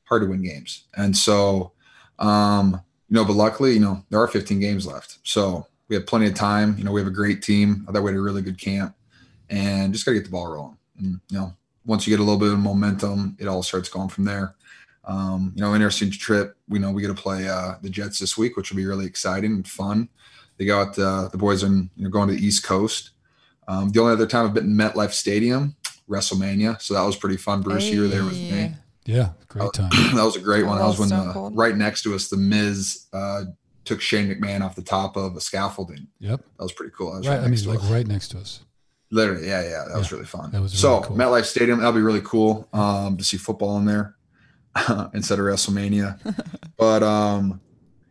Hard 0.04 0.22
to 0.22 0.28
win 0.28 0.42
games. 0.42 0.84
And 0.96 1.16
so, 1.16 1.72
um, 2.18 2.80
you 3.08 3.14
know, 3.14 3.24
but 3.24 3.34
luckily, 3.34 3.74
you 3.74 3.80
know, 3.80 4.04
there 4.10 4.20
are 4.20 4.28
15 4.28 4.60
games 4.60 4.86
left. 4.86 5.18
So 5.22 5.66
we 5.88 5.96
have 5.96 6.06
plenty 6.06 6.26
of 6.26 6.34
time. 6.34 6.76
You 6.78 6.84
know, 6.84 6.92
we 6.92 7.00
have 7.00 7.08
a 7.08 7.12
great 7.12 7.42
team. 7.42 7.86
Thought 7.86 8.02
we 8.02 8.10
had 8.10 8.18
a 8.18 8.22
really 8.22 8.42
good 8.42 8.58
camp 8.58 8.94
and 9.50 9.92
just 9.92 10.04
got 10.04 10.12
to 10.12 10.18
get 10.18 10.24
the 10.24 10.30
ball 10.30 10.48
rolling. 10.48 10.78
And, 10.98 11.20
you 11.28 11.38
know, 11.38 11.54
once 11.86 12.06
you 12.06 12.10
get 12.10 12.20
a 12.20 12.24
little 12.24 12.38
bit 12.38 12.52
of 12.52 12.58
momentum, 12.58 13.36
it 13.38 13.48
all 13.48 13.62
starts 13.62 13.88
going 13.88 14.08
from 14.08 14.24
there. 14.24 14.54
Um, 15.04 15.52
you 15.54 15.62
know, 15.62 15.74
interesting 15.74 16.10
trip. 16.10 16.56
We 16.68 16.78
know 16.78 16.90
we 16.90 17.00
get 17.00 17.08
to 17.08 17.14
play 17.14 17.48
uh, 17.48 17.74
the 17.82 17.88
Jets 17.88 18.18
this 18.18 18.36
week, 18.36 18.56
which 18.56 18.70
will 18.70 18.76
be 18.76 18.86
really 18.86 19.06
exciting 19.06 19.52
and 19.52 19.66
fun. 19.66 20.08
They 20.58 20.66
got 20.66 20.98
uh, 20.98 21.28
the 21.28 21.38
boys 21.38 21.64
are 21.64 21.68
you 21.68 21.88
know, 21.96 22.10
going 22.10 22.28
to 22.28 22.34
the 22.34 22.44
East 22.44 22.62
Coast. 22.62 23.10
Um, 23.68 23.90
the 23.90 24.00
only 24.00 24.14
other 24.14 24.26
time 24.26 24.46
I've 24.46 24.54
been 24.54 24.64
in 24.64 24.76
MetLife 24.76 25.12
Stadium, 25.12 25.76
WrestleMania, 26.08 26.80
so 26.80 26.94
that 26.94 27.02
was 27.02 27.16
pretty 27.16 27.36
fun. 27.36 27.60
Bruce, 27.62 27.84
you 27.88 28.00
were 28.02 28.08
there 28.08 28.24
with 28.24 28.32
me. 28.32 28.72
Yeah, 29.04 29.30
great 29.48 29.72
time. 29.72 29.90
that 30.14 30.24
was 30.24 30.36
a 30.36 30.40
great 30.40 30.64
one. 30.66 30.78
That 30.78 30.86
was 30.86 30.98
when 30.98 31.08
Stone 31.08 31.28
the, 31.28 31.32
Cold. 31.32 31.56
right 31.56 31.76
next 31.76 32.02
to 32.02 32.14
us, 32.14 32.28
the 32.28 32.36
Miz 32.36 33.06
uh, 33.12 33.44
took 33.84 34.00
Shane 34.00 34.28
McMahon 34.28 34.62
off 34.62 34.74
the 34.74 34.82
top 34.82 35.16
of 35.16 35.36
a 35.36 35.40
scaffolding. 35.40 36.08
Yep. 36.18 36.40
That 36.58 36.62
was 36.62 36.72
pretty 36.72 36.92
cool. 36.96 37.12
That 37.12 37.18
was 37.18 37.28
Right. 37.28 37.34
right, 37.36 37.40
I 37.40 37.42
mean, 37.44 37.50
next 37.52 37.62
to 37.62 37.68
like 37.70 37.78
us. 37.80 37.90
right 37.90 38.06
next 38.06 38.28
to 38.28 38.38
us. 38.38 38.60
Literally, 39.10 39.46
yeah, 39.48 39.62
yeah, 39.62 39.84
that 39.88 39.96
was 39.96 40.12
really 40.12 40.26
fun. 40.26 40.50
that 40.50 40.60
was 40.60 40.72
so 40.78 41.00
cool. 41.00 41.16
MetLife 41.16 41.46
Stadium, 41.46 41.78
that'll 41.78 41.92
be 41.92 42.02
really 42.02 42.20
cool 42.20 42.68
um, 42.74 43.16
to 43.16 43.24
see 43.24 43.38
football 43.38 43.78
in 43.78 43.86
there 43.86 44.14
instead 45.14 45.38
of 45.38 45.44
WrestleMania. 45.46 46.18
but 46.76 47.02
um, 47.02 47.60
you 47.67 47.67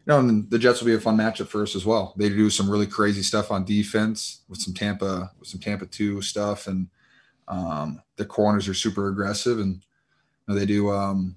know, 0.07 0.19
and 0.19 0.49
the 0.49 0.59
Jets 0.59 0.79
will 0.79 0.87
be 0.87 0.93
a 0.93 0.99
fun 0.99 1.17
matchup 1.17 1.47
for 1.47 1.63
us 1.63 1.75
as 1.75 1.85
well. 1.85 2.13
They 2.17 2.29
do 2.29 2.49
some 2.49 2.69
really 2.69 2.87
crazy 2.87 3.23
stuff 3.23 3.51
on 3.51 3.65
defense 3.65 4.41
with 4.47 4.59
some 4.59 4.73
Tampa, 4.73 5.31
with 5.37 5.49
some 5.49 5.59
Tampa 5.59 5.85
two 5.85 6.21
stuff, 6.21 6.67
and 6.67 6.87
um, 7.47 8.01
the 8.15 8.25
corners 8.25 8.67
are 8.67 8.73
super 8.73 9.09
aggressive, 9.09 9.59
and 9.59 9.75
you 9.75 9.81
know, 10.47 10.55
they 10.55 10.65
do 10.65 10.91
um, 10.91 11.35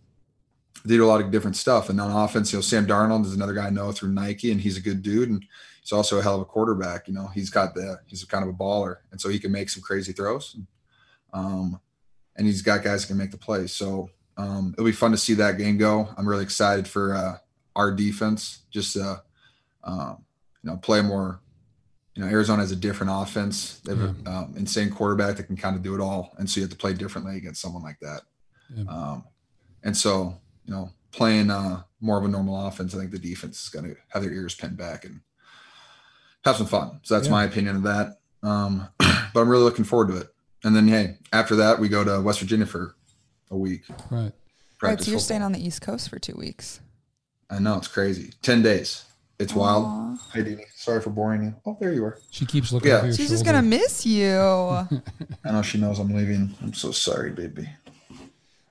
they 0.84 0.96
do 0.96 1.04
a 1.04 1.08
lot 1.08 1.20
of 1.20 1.30
different 1.30 1.56
stuff. 1.56 1.90
And 1.90 2.00
on 2.00 2.10
offense, 2.10 2.52
you 2.52 2.58
know, 2.58 2.62
Sam 2.62 2.86
Darnold 2.86 3.26
is 3.26 3.34
another 3.34 3.54
guy 3.54 3.66
I 3.66 3.70
know 3.70 3.92
through 3.92 4.12
Nike, 4.12 4.52
and 4.52 4.60
he's 4.60 4.76
a 4.76 4.82
good 4.82 5.02
dude, 5.02 5.28
and 5.28 5.44
he's 5.82 5.92
also 5.92 6.18
a 6.18 6.22
hell 6.22 6.36
of 6.36 6.42
a 6.42 6.46
quarterback. 6.46 7.08
You 7.08 7.14
know, 7.14 7.26
he's 7.26 7.50
got 7.50 7.74
the 7.74 7.98
he's 8.06 8.24
kind 8.24 8.44
of 8.44 8.50
a 8.50 8.56
baller, 8.56 8.98
and 9.10 9.20
so 9.20 9.28
he 9.28 9.38
can 9.38 9.52
make 9.52 9.68
some 9.68 9.82
crazy 9.82 10.12
throws. 10.12 10.56
Um, 11.32 11.80
and 12.36 12.46
he's 12.46 12.62
got 12.62 12.82
guys 12.82 13.02
that 13.02 13.08
can 13.08 13.18
make 13.18 13.30
the 13.30 13.36
plays. 13.36 13.72
So 13.72 14.10
um, 14.36 14.74
it'll 14.74 14.86
be 14.86 14.92
fun 14.92 15.10
to 15.10 15.16
see 15.16 15.34
that 15.34 15.58
game 15.58 15.76
go. 15.76 16.08
I'm 16.16 16.28
really 16.28 16.44
excited 16.44 16.88
for 16.88 17.14
uh, 17.14 17.38
our 17.76 17.90
defense. 17.92 18.60
Just 18.70 18.96
uh, 18.96 19.16
um, 19.84 20.24
you 20.62 20.70
know, 20.70 20.76
play 20.76 21.02
more. 21.02 21.40
You 22.14 22.24
know, 22.24 22.28
Arizona 22.30 22.60
has 22.62 22.72
a 22.72 22.76
different 22.76 23.12
offense. 23.14 23.78
They 23.80 23.92
have 23.94 24.00
an 24.02 24.26
um, 24.26 24.54
insane 24.56 24.90
quarterback 24.90 25.36
that 25.36 25.44
can 25.44 25.56
kind 25.56 25.76
of 25.76 25.82
do 25.82 25.94
it 25.94 26.00
all, 26.00 26.32
and 26.38 26.48
so 26.50 26.60
you 26.60 26.64
have 26.64 26.70
to 26.70 26.76
play 26.76 26.92
differently 26.92 27.36
against 27.36 27.60
someone 27.62 27.82
like 27.82 27.98
that. 28.00 28.22
Yeah. 28.74 28.84
Um, 28.88 29.24
and 29.82 29.96
so, 29.96 30.36
you 30.66 30.74
know, 30.74 30.90
playing 31.12 31.50
uh, 31.50 31.82
more 32.00 32.18
of 32.18 32.24
a 32.24 32.28
normal 32.28 32.66
offense, 32.66 32.94
I 32.94 32.98
think 32.98 33.10
the 33.12 33.18
defense 33.18 33.62
is 33.62 33.68
going 33.68 33.86
to 33.86 33.96
have 34.08 34.22
their 34.22 34.32
ears 34.32 34.54
pinned 34.54 34.76
back 34.76 35.04
and 35.04 35.20
have 36.44 36.56
some 36.56 36.66
fun. 36.66 37.00
So 37.02 37.14
that's 37.14 37.26
Yeah. 37.26 37.32
my 37.32 37.44
opinion 37.44 37.76
of 37.76 37.82
that. 37.84 38.18
Um, 38.42 38.88
but 38.98 39.40
I'm 39.40 39.48
really 39.48 39.64
looking 39.64 39.84
forward 39.84 40.08
to 40.08 40.16
it. 40.18 40.28
And 40.62 40.76
then, 40.76 40.88
hey, 40.88 41.16
after 41.32 41.56
that, 41.56 41.78
we 41.80 41.88
go 41.88 42.04
to 42.04 42.20
West 42.20 42.40
Virginia 42.40 42.66
for 42.66 42.94
a 43.50 43.56
week. 43.56 43.82
Right. 44.10 44.32
Right, 44.82 44.98
so 44.98 45.10
you're 45.10 45.18
football. 45.18 45.20
staying 45.20 45.42
on 45.42 45.52
the 45.52 45.64
East 45.66 45.80
Coast 45.82 46.08
for 46.08 46.18
two 46.18 46.34
weeks. 46.36 46.80
I 47.50 47.58
know 47.58 47.76
it's 47.76 47.88
crazy. 47.88 48.32
Ten 48.42 48.62
days. 48.62 49.04
It's 49.38 49.54
wild. 49.54 49.84
Aw. 49.86 50.16
Hey, 50.34 50.42
Dini. 50.42 50.64
Sorry 50.74 51.00
for 51.00 51.10
boring 51.10 51.42
you. 51.44 51.54
Oh, 51.64 51.76
there 51.80 51.92
you 51.92 52.04
are. 52.04 52.18
She 52.30 52.44
keeps 52.44 52.72
looking 52.72 52.90
Yeah. 52.90 52.98
over 52.98 53.06
your 53.06 53.14
She's 53.16 53.26
shoulder. 53.28 53.34
just 53.34 53.44
gonna 53.46 53.62
miss 53.62 54.04
you. 54.06 54.28
I 55.44 55.50
know 55.52 55.62
she 55.62 55.78
knows 55.78 55.98
I'm 55.98 56.14
leaving. 56.14 56.54
I'm 56.62 56.74
so 56.74 56.92
sorry, 56.92 57.30
baby. 57.32 57.68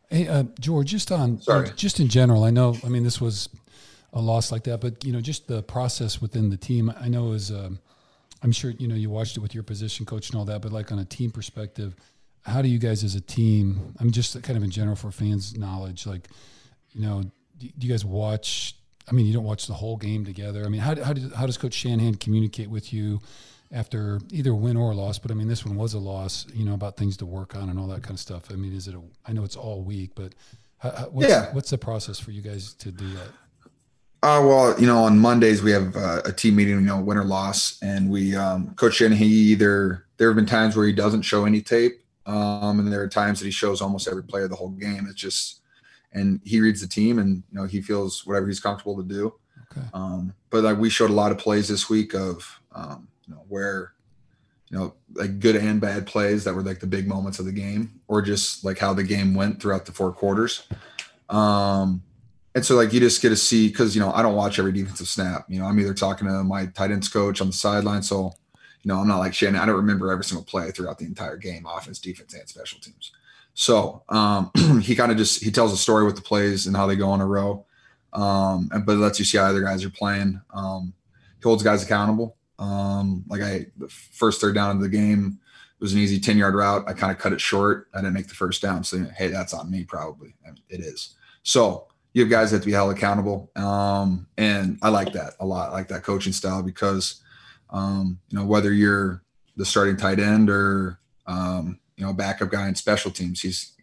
Hey, 0.10 0.28
uh, 0.28 0.44
George, 0.60 0.88
just 0.92 1.12
on 1.12 1.42
Sorry. 1.42 1.70
just 1.76 2.00
in 2.00 2.08
general, 2.08 2.44
I 2.44 2.50
know. 2.52 2.76
I 2.84 2.90
mean, 2.90 3.04
this 3.04 3.20
was 3.22 3.50
a 4.14 4.22
loss 4.22 4.52
like 4.52 4.64
that, 4.64 4.80
but 4.82 5.04
you 5.04 5.12
know, 5.12 5.22
just 5.22 5.48
the 5.48 5.62
process 5.64 6.22
within 6.22 6.50
the 6.50 6.58
team. 6.58 6.94
I 7.00 7.08
know 7.10 7.32
is. 7.34 7.52
Um, 7.52 7.80
I'm 8.42 8.52
sure 8.54 8.72
you 8.72 8.88
know 8.88 8.96
you 8.96 9.10
watched 9.10 9.36
it 9.38 9.42
with 9.42 9.54
your 9.54 9.64
position 9.64 10.06
coach 10.06 10.30
and 10.30 10.40
all 10.40 10.46
that, 10.46 10.62
but 10.62 10.72
like 10.72 10.92
on 10.94 11.00
a 11.00 11.06
team 11.06 11.30
perspective, 11.30 11.94
how 12.44 12.62
do 12.62 12.70
you 12.70 12.80
guys 12.80 13.04
as 13.04 13.14
a 13.16 13.22
team? 13.22 13.94
I'm 14.00 14.12
just 14.12 14.42
kind 14.44 14.56
of 14.56 14.64
in 14.64 14.70
general 14.72 14.96
for 14.96 15.12
fans' 15.12 15.58
knowledge, 15.58 16.06
like 16.08 16.30
you 16.94 17.02
know, 17.02 17.24
do, 17.60 17.70
you 17.80 17.90
guys 17.90 18.04
watch? 18.06 18.76
I 19.08 19.12
mean, 19.12 19.26
you 19.26 19.34
don't 19.34 19.44
watch 19.44 19.68
the 19.68 19.74
whole 19.74 19.98
game 19.98 20.26
together. 20.26 20.66
I 20.66 20.70
mean, 20.70 20.82
how 20.82 20.96
how, 21.04 21.14
do, 21.14 21.30
how 21.36 21.46
does 21.46 21.58
Coach 21.58 21.74
Shanahan 21.74 22.16
communicate 22.16 22.70
with 22.70 22.94
you 22.94 23.20
after 23.72 24.20
either 24.32 24.56
win 24.56 24.78
or 24.78 24.94
loss? 24.94 25.20
But 25.20 25.32
I 25.32 25.34
mean, 25.34 25.48
this 25.48 25.66
one 25.66 25.76
was 25.76 25.94
a 25.94 26.00
loss. 26.00 26.46
You 26.54 26.66
know, 26.66 26.74
about 26.74 26.98
things 26.98 27.18
to 27.18 27.26
work 27.26 27.56
on 27.56 27.70
and 27.70 27.80
all 27.80 27.88
that 27.88 28.02
kind 28.04 28.14
of 28.14 28.20
stuff. 28.20 28.44
I 28.52 28.56
mean, 28.56 28.74
is 28.74 28.88
it? 28.88 28.96
A, 28.96 29.02
I 29.26 29.34
know 29.34 29.44
it's 29.44 29.56
all 29.56 29.82
week, 29.84 30.12
but 30.16 30.34
how, 30.78 30.92
how, 30.92 31.06
what's, 31.06 31.30
Yeah. 31.30 31.54
what's 31.54 31.70
the 31.70 31.78
process 31.78 32.20
for 32.20 32.32
you 32.32 32.42
guys 32.42 32.74
to 32.76 32.92
do 32.92 33.08
that? 33.14 33.30
Uh, 34.22 34.42
well, 34.46 34.80
you 34.80 34.86
know, 34.86 35.04
on 35.06 35.18
Mondays 35.18 35.62
we 35.62 35.72
have 35.72 35.96
uh, 35.96 36.22
a 36.26 36.32
team 36.34 36.58
meeting, 36.58 36.76
you 36.76 36.82
know, 36.82 37.00
win 37.00 37.18
or 37.18 37.24
loss, 37.24 37.80
and 37.82 38.10
we 38.10 38.36
um, 38.36 38.74
Coach 38.76 38.96
Shanahan. 38.96 39.18
He 39.18 39.34
either 39.54 40.06
there 40.18 40.28
have 40.28 40.36
been 40.36 40.46
times 40.46 40.76
where 40.76 40.86
he 40.86 40.92
doesn't 40.92 41.22
show 41.22 41.46
any 41.46 41.62
tape, 41.62 42.04
um, 42.26 42.80
and 42.80 42.92
there 42.92 43.02
are 43.02 43.08
times 43.08 43.40
that 43.40 43.46
he 43.46 43.52
shows 43.52 43.82
almost 43.82 44.08
every 44.10 44.24
play 44.24 44.44
of 44.44 44.50
the 44.50 44.58
whole 44.58 44.70
game. 44.72 45.08
It's 45.10 45.20
just, 45.20 45.62
and 46.14 46.40
he 46.44 46.60
reads 46.60 46.82
the 46.82 46.88
team, 46.88 47.20
and 47.20 47.44
you 47.52 47.60
know, 47.60 47.66
he 47.66 47.82
feels 47.82 48.26
whatever 48.26 48.48
he's 48.48 48.60
comfortable 48.60 48.98
to 48.98 49.04
do. 49.04 49.34
Okay. 49.72 49.86
Um, 49.94 50.34
but 50.50 50.64
like 50.64 50.78
we 50.78 50.90
showed 50.90 51.10
a 51.10 51.14
lot 51.14 51.32
of 51.32 51.38
plays 51.38 51.68
this 51.68 51.90
week 51.90 52.16
of, 52.16 52.60
um, 52.74 53.08
you 53.28 53.34
know, 53.34 53.44
where, 53.48 53.94
you 54.70 54.78
know, 54.78 54.94
like 55.14 55.40
good 55.40 55.56
and 55.56 55.80
bad 55.80 56.08
plays 56.08 56.44
that 56.44 56.56
were 56.56 56.64
like 56.64 56.80
the 56.80 56.88
big 56.88 57.08
moments 57.08 57.40
of 57.40 57.46
the 57.46 57.52
game, 57.52 58.00
or 58.08 58.22
just 58.22 58.64
like 58.66 58.80
how 58.80 58.94
the 58.94 59.04
game 59.04 59.36
went 59.36 59.62
throughout 59.62 59.86
the 59.86 59.92
four 59.92 60.12
quarters. 60.12 60.64
Um, 61.30 62.02
and 62.56 62.66
so 62.66 62.76
like 62.76 62.92
you 62.92 63.00
just 63.00 63.22
get 63.22 63.30
to 63.30 63.36
see 63.36 63.68
because 63.68 63.96
you 63.96 64.02
know 64.02 64.12
I 64.12 64.22
don't 64.22 64.36
watch 64.36 64.60
every 64.60 64.72
defensive 64.72 65.08
snap. 65.08 65.46
You 65.50 65.60
know, 65.60 65.66
I'm 65.66 65.80
either 65.80 65.94
talking 65.94 66.28
to 66.28 66.44
my 66.44 66.66
tight 66.68 66.92
ends 66.92 67.08
coach 67.08 67.42
on 67.42 67.48
the 67.48 67.54
sideline, 67.54 68.02
so 68.02 68.34
you 68.82 68.90
know 68.90 68.98
I'm 69.00 69.08
not 69.08 69.20
like 69.20 69.34
Shannon. 69.34 69.62
I 69.62 69.66
don't 69.66 69.76
remember 69.76 70.12
every 70.12 70.24
single 70.24 70.44
play 70.44 70.72
throughout 70.72 70.98
the 70.98 71.06
entire 71.06 71.38
game, 71.38 71.68
offense, 71.68 72.00
defense, 72.00 72.34
and 72.34 72.50
special 72.50 72.80
teams. 72.80 73.12
So 73.60 74.04
um, 74.08 74.52
he 74.82 74.96
kind 74.96 75.12
of 75.12 75.18
just 75.18 75.44
he 75.44 75.52
tells 75.52 75.74
a 75.74 75.78
story 75.78 76.06
with 76.06 76.16
the 76.16 76.22
plays 76.22 76.66
and 76.66 76.78
how 76.78 76.88
they 76.88 76.96
go 76.96 77.14
in 77.14 77.20
a 77.20 77.26
row, 77.26 77.66
um, 78.14 78.70
and 78.72 78.86
but 78.86 78.94
it 78.94 79.00
lets 79.00 79.20
you 79.20 79.26
see 79.26 79.38
how 79.38 79.44
other 79.44 79.62
guys 79.62 79.84
are 79.84 79.90
playing. 79.90 80.40
Um, 80.54 80.94
he 81.38 81.44
holds 81.44 81.62
guys 81.62 81.84
accountable. 81.84 82.38
Um, 82.58 83.26
like 83.28 83.42
I, 83.42 83.66
the 83.76 83.90
first 83.90 84.40
third 84.40 84.56
down 84.56 84.78
of 84.78 84.82
the 84.82 84.88
game 84.88 85.40
it 85.44 85.84
was 85.84 85.92
an 85.92 86.00
easy 86.00 86.22
ten 86.22 86.38
yard 86.38 86.56
route. 86.56 86.86
I 86.88 86.94
kind 86.94 87.12
of 87.12 87.18
cut 87.18 87.34
it 87.34 87.42
short. 87.42 87.90
I 87.94 87.98
didn't 87.98 88.14
make 88.14 88.30
the 88.30 88.34
first 88.34 88.62
down, 88.62 88.86
so 88.86 89.06
hey, 89.18 89.28
that's 89.28 89.54
on 89.54 89.70
me 89.70 89.84
probably. 89.84 90.36
I 90.48 90.52
mean, 90.52 90.64
it 90.70 90.80
is. 90.80 91.16
So 91.44 91.88
you 92.14 92.22
have 92.22 92.32
guys 92.32 92.52
that 92.52 92.58
have 92.58 92.62
to 92.62 92.68
be 92.68 92.72
held 92.72 92.96
accountable. 92.96 93.52
Um, 93.58 94.28
and 94.38 94.80
I 94.82 94.88
like 94.88 95.12
that 95.14 95.34
a 95.42 95.46
lot. 95.46 95.70
I 95.70 95.74
like 95.74 95.90
that 95.90 96.04
coaching 96.04 96.34
style 96.34 96.64
because, 96.64 97.22
um, 97.72 98.20
you 98.30 98.40
know, 98.40 98.46
whether 98.46 98.72
you're 98.72 99.22
the 99.58 99.66
starting 99.66 99.98
tight 99.98 100.20
end 100.20 100.50
or, 100.50 101.00
um, 101.28 101.79
you 102.00 102.06
know, 102.06 102.14
backup 102.14 102.50
guy 102.50 102.68
in 102.70 102.76
special 102.76 103.12
teams, 103.12 103.42
he's 103.42 103.74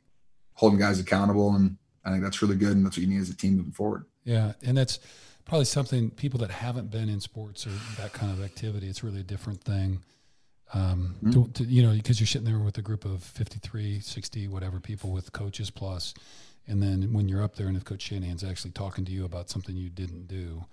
holding 0.54 0.78
guys 0.78 0.98
accountable. 0.98 1.54
And 1.54 1.76
I 2.04 2.10
think 2.10 2.22
that's 2.22 2.40
really 2.40 2.56
good. 2.56 2.72
And 2.72 2.84
that's 2.86 2.96
what 2.96 3.02
you 3.02 3.08
need 3.12 3.20
as 3.20 3.28
a 3.28 3.36
team 3.36 3.56
moving 3.58 3.72
forward. 3.72 4.06
Yeah, 4.24 4.54
and 4.62 4.76
that's 4.76 4.98
probably 5.44 5.66
something 5.66 6.10
people 6.10 6.40
that 6.40 6.50
haven't 6.50 6.90
been 6.90 7.10
in 7.10 7.20
sports 7.20 7.66
or 7.66 7.70
that 8.00 8.14
kind 8.14 8.32
of 8.32 8.42
activity. 8.42 8.88
It's 8.88 9.04
really 9.04 9.20
a 9.20 9.24
different 9.24 9.62
thing. 9.62 10.00
Um, 10.72 11.14
Mhm. 11.22 11.32
to, 11.54 11.62
to, 11.62 11.70
you 11.70 11.82
know, 11.82 11.92
because 11.92 12.18
you're 12.18 12.26
sitting 12.26 12.46
there 12.46 12.58
with 12.58 12.76
a 12.78 12.82
group 12.82 13.04
of 13.04 13.22
53, 13.22 14.00
60, 14.00 14.48
whatever 14.48 14.80
people 14.80 15.12
with 15.12 15.30
coaches 15.32 15.70
plus, 15.70 16.12
and 16.66 16.82
then 16.82 17.12
when 17.12 17.28
you're 17.28 17.42
up 17.44 17.54
there 17.54 17.68
and 17.68 17.76
if 17.76 17.84
Coach 17.84 18.02
Shanahan's 18.02 18.42
actually 18.42 18.72
talking 18.72 19.04
to 19.04 19.12
you 19.12 19.24
about 19.24 19.48
something 19.48 19.76
you 19.76 19.90
didn't 19.90 20.26
do, 20.26 20.64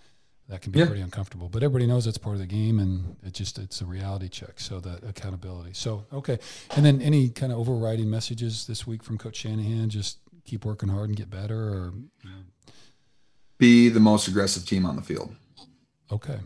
that 0.54 0.62
can 0.62 0.72
be 0.72 0.78
Yeah. 0.78 0.86
pretty 0.86 1.02
uncomfortable. 1.02 1.50
But 1.50 1.63
everybody 1.63 1.88
knows 1.88 2.06
it's 2.06 2.20
part 2.20 2.36
of 2.36 2.39
the 2.39 2.46
game, 2.46 2.78
and 2.80 3.16
it 3.24 3.34
just 3.34 3.58
it's 3.58 3.82
a 3.82 3.86
reality 3.88 4.30
check. 4.30 4.60
So 4.60 4.80
that 4.82 5.04
accountability. 5.04 5.74
So 5.74 6.06
okay, 6.13 6.38
and 6.76 6.86
then 6.86 7.02
any 7.02 7.30
kind 7.30 7.52
of 7.52 7.58
overriding 7.58 8.08
messages 8.08 8.68
this 8.68 8.86
week 8.86 9.02
from 9.02 9.18
Coach 9.18 9.38
Shanahan? 9.38 9.89
Just 9.89 10.20
keep 10.46 10.63
working 10.63 10.89
hard 10.89 11.10
and 11.10 11.18
get 11.18 11.32
better, 11.32 11.58
or 11.58 11.94
you 12.24 12.30
know, 12.30 12.36
Be 13.58 13.89
the 13.89 14.00
most 14.00 14.28
aggressive 14.28 14.63
team 14.68 14.86
on 14.86 14.96
the 14.96 15.02
field. 15.02 15.36
okay. 16.12 16.39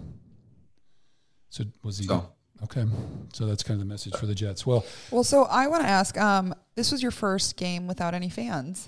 So 1.50 1.65
was 1.84 1.98
he 1.98 2.06
So 2.06 2.30
okay? 2.63 2.86
So 3.34 3.46
that's 3.46 3.63
kind 3.63 3.76
of 3.82 3.86
the 3.86 3.91
message 3.91 4.15
for 4.15 4.26
the 4.26 4.36
Jets. 4.36 4.65
Well, 4.65 4.86
Well, 5.12 5.24
so 5.26 5.43
I 5.46 5.67
want 5.67 5.84
to 5.84 5.89
ask. 5.89 6.17
Um, 6.17 6.56
this 6.76 6.91
was 6.93 7.02
your 7.02 7.12
first 7.12 7.58
game 7.58 7.88
without 7.88 8.13
any 8.13 8.30
fans. 8.30 8.88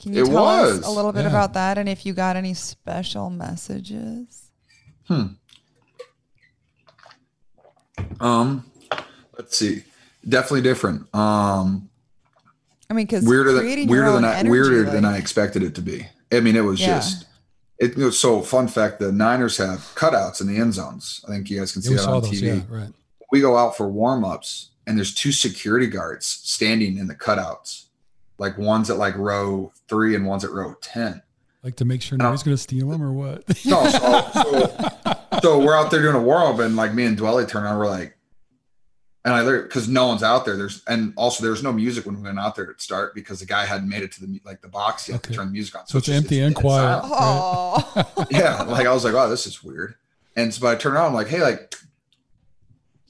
Can 0.00 0.12
you 0.12 0.22
It 0.24 0.26
tell 0.26 0.46
us 0.46 0.84
a 0.86 0.90
little 0.90 1.12
bit 1.12 1.22
Yeah. 1.22 1.28
about 1.30 1.54
that, 1.54 1.78
and 1.78 1.88
if 1.88 2.04
you 2.04 2.12
got 2.12 2.36
any 2.36 2.54
special 2.54 3.30
messages? 3.30 4.50
Hmm. 5.06 5.26
Um 8.20 8.64
let's 9.38 9.56
see. 9.56 9.84
Definitely 10.28 10.62
different. 10.62 11.12
Um 11.14 11.88
I 12.90 12.94
mean, 12.94 13.06
because 13.06 13.24
weirder 13.24 13.52
than 13.52 13.64
weirder 13.88 14.08
own 14.08 14.22
than 14.22 14.24
I, 14.24 14.34
energy, 14.38 14.50
weirder 14.50 14.84
than 14.90 15.04
I 15.04 15.16
expected 15.16 15.62
it 15.62 15.74
to 15.76 15.82
be. 15.82 16.06
I 16.32 16.40
mean, 16.40 16.56
it 16.56 16.60
was 16.62 16.80
Yeah. 16.80 16.96
just 16.98 17.26
it 17.78 17.96
was 17.96 18.18
so 18.18 18.40
fun 18.42 18.68
fact 18.68 18.98
the 18.98 19.12
Niners 19.12 19.56
have 19.58 19.80
cutouts 19.94 20.40
in 20.40 20.46
the 20.46 20.56
end 20.56 20.74
zones. 20.74 21.20
I 21.26 21.32
think 21.32 21.50
you 21.50 21.58
guys 21.58 21.72
can 21.72 21.82
yeah, 21.82 21.86
see 21.86 21.90
we 21.90 21.96
that 21.96 22.02
saw 22.02 22.16
on 22.16 22.22
those. 22.22 22.30
TV. 22.30 22.42
Yeah, 22.46 22.62
right. 22.68 22.92
We 23.32 23.40
go 23.40 23.56
out 23.56 23.76
for 23.76 23.88
warm-ups 23.88 24.70
and 24.86 24.96
there's 24.96 25.12
two 25.14 25.32
security 25.32 25.86
guards 25.88 26.26
standing 26.26 26.98
in 26.98 27.08
the 27.08 27.14
cutouts. 27.16 27.84
Like 28.38 28.58
one's 28.58 28.90
at 28.90 28.96
like 28.96 29.16
row 29.16 29.72
three 29.88 30.14
and 30.14 30.26
one's 30.26 30.44
at 30.44 30.50
row 30.50 30.74
10. 30.80 31.22
Like 31.62 31.76
to 31.76 31.84
make 31.84 32.02
sure 32.02 32.18
No. 32.18 32.24
nobody's 32.24 32.42
going 32.42 32.56
to 32.56 32.62
steal 32.62 32.88
them 32.90 33.02
or 33.02 33.12
what? 33.12 33.44
No, 33.64 33.88
so, 33.88 34.30
so, 34.32 35.40
so 35.42 35.58
we're 35.64 35.76
out 35.76 35.90
there 35.90 36.02
doing 36.02 36.14
a 36.16 36.20
warm 36.22 36.54
up, 36.54 36.60
and 36.60 36.76
like 36.76 36.92
me 36.94 37.04
and 37.06 37.16
Dwelley 37.18 37.48
turn 37.48 37.64
on, 37.64 37.78
we're 37.78 37.86
like, 37.88 38.16
and 39.24 39.32
I 39.32 39.42
because 39.62 39.88
no 39.88 40.06
one's 40.08 40.22
out 40.22 40.44
there. 40.44 40.56
There's 40.56 40.82
and 40.86 41.14
also 41.16 41.42
there's 41.42 41.62
no 41.62 41.72
music 41.72 42.04
when 42.04 42.16
we 42.16 42.22
went 42.22 42.38
out 42.38 42.54
there 42.56 42.66
to 42.70 42.74
start 42.82 43.14
because 43.14 43.40
the 43.40 43.46
guy 43.46 43.64
hadn't 43.64 43.88
made 43.88 44.02
it 44.02 44.12
to 44.12 44.20
the 44.26 44.38
like 44.44 44.60
the 44.60 44.68
box 44.68 45.08
yet 45.08 45.16
Okay. 45.16 45.30
to 45.30 45.36
turn 45.38 45.46
the 45.46 45.52
music 45.52 45.78
on. 45.78 45.86
So 45.86 45.96
it's 45.96 46.08
just- 46.08 46.16
empty 46.22 46.40
and 46.40 46.54
dead 46.54 46.60
quiet. 46.60 47.02
silent. 47.08 48.08
Oh, 48.16 48.26
Yeah, 48.30 48.62
like 48.64 48.86
I 48.86 48.92
was 48.92 49.02
like, 49.04 49.14
oh, 49.14 49.30
this 49.30 49.46
is 49.46 49.62
weird. 49.64 49.94
And 50.36 50.52
so 50.52 50.66
I 50.66 50.74
turn 50.74 50.92
around, 50.92 51.06
I'm 51.06 51.14
like, 51.14 51.28
hey, 51.28 51.40
like, 51.40 51.74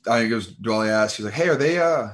I 0.09 0.27
goes 0.29 0.53
Dwelley 0.53 0.89
asked, 0.89 1.17
he's 1.17 1.25
like, 1.25 1.35
hey, 1.35 1.49
are 1.49 1.57
they 1.57 1.79
uh, 1.81 2.11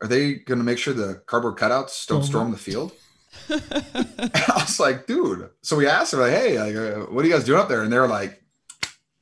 are 0.00 0.08
they 0.08 0.34
gonna 0.34 0.64
make 0.64 0.78
sure 0.78 0.94
the 0.94 1.22
cardboard 1.26 1.56
cutouts 1.56 2.06
don't 2.06 2.20
Oh, 2.22 2.24
storm 2.24 2.50
the 2.50 2.56
field? 2.58 2.92
I 3.50 4.52
was 4.56 4.78
like, 4.80 5.06
dude. 5.06 5.50
So 5.62 5.76
we 5.76 5.86
asked 5.86 6.12
them, 6.12 6.20
like, 6.20 6.32
hey, 6.32 6.58
like, 6.58 6.74
uh, 6.74 7.00
what 7.12 7.24
are 7.24 7.28
you 7.28 7.34
guys 7.34 7.44
doing 7.44 7.60
up 7.60 7.68
there? 7.68 7.82
And 7.82 7.92
they 7.92 7.98
were 7.98 8.08
like, 8.08 8.42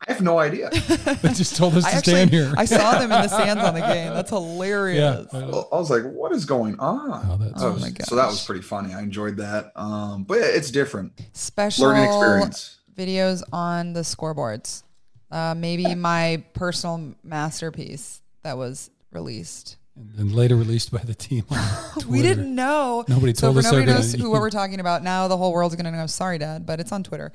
I 0.08 0.12
have 0.12 0.20
no 0.22 0.38
idea. 0.38 0.70
they 1.22 1.32
just 1.32 1.56
told 1.56 1.74
us 1.74 1.84
I 1.84 1.90
to 1.90 1.96
actually 1.96 2.12
stand 2.12 2.30
here. 2.30 2.52
I 2.56 2.64
saw 2.64 2.92
them 2.92 3.10
in 3.10 3.22
the 3.22 3.28
stands 3.28 3.62
on 3.62 3.74
the 3.74 3.80
game. 3.80 4.12
That's 4.12 4.30
hilarious. 4.30 5.26
yeah. 5.32 5.38
I 5.38 5.42
I 5.44 5.76
was 5.78 5.90
like, 5.90 6.04
what 6.04 6.32
is 6.32 6.44
going 6.44 6.78
on? 6.78 7.26
Oh, 7.30 7.36
that's 7.36 7.60
So, 7.60 7.68
Oh 7.68 7.76
my 7.76 7.90
so 8.04 8.14
that 8.14 8.26
was 8.26 8.44
pretty 8.44 8.62
funny. 8.62 8.94
I 8.94 9.00
enjoyed 9.00 9.36
that. 9.38 9.72
Um, 9.74 10.24
but 10.24 10.38
yeah, 10.38 10.46
it's 10.46 10.70
different. 10.70 11.12
Special 11.32 11.86
Learning 11.86 12.04
experience. 12.04 12.76
videos 12.96 13.42
on 13.52 13.94
the 13.94 14.00
scoreboards. 14.02 14.82
Uh, 15.30 15.54
maybe 15.56 15.94
my 15.94 16.44
personal 16.52 17.14
masterpiece 17.24 18.20
that 18.42 18.56
was 18.56 18.90
released. 19.12 19.76
And 19.96 20.12
then 20.14 20.32
later 20.35 20.56
released 20.56 20.92
by 20.92 20.98
the 20.98 21.14
team. 21.14 21.44
On 21.50 21.59
Twitter. 21.92 22.09
We 22.11 22.22
didn't 22.22 22.54
know. 22.54 23.04
Nobody 23.09 23.32
told 23.32 23.54
for 23.54 23.61
us 23.61 23.64
nobody 23.64 23.87
they're 23.87 23.94
gonna- 23.94 24.06
knows 24.06 24.12
who 24.14 24.30
what 24.30 24.40
we're 24.42 24.50
talking 24.50 24.80
about 24.80 25.02
now, 25.02 25.26
the 25.28 25.37
whole 25.37 25.52
world's 25.52 25.74
going 25.74 25.87
to 25.87 25.90
know. 25.90 26.06
Sorry, 26.06 26.38
Dad, 26.38 26.66
but 26.66 26.80
it's 26.80 26.92
on 26.92 27.02
Twitter. 27.02 27.32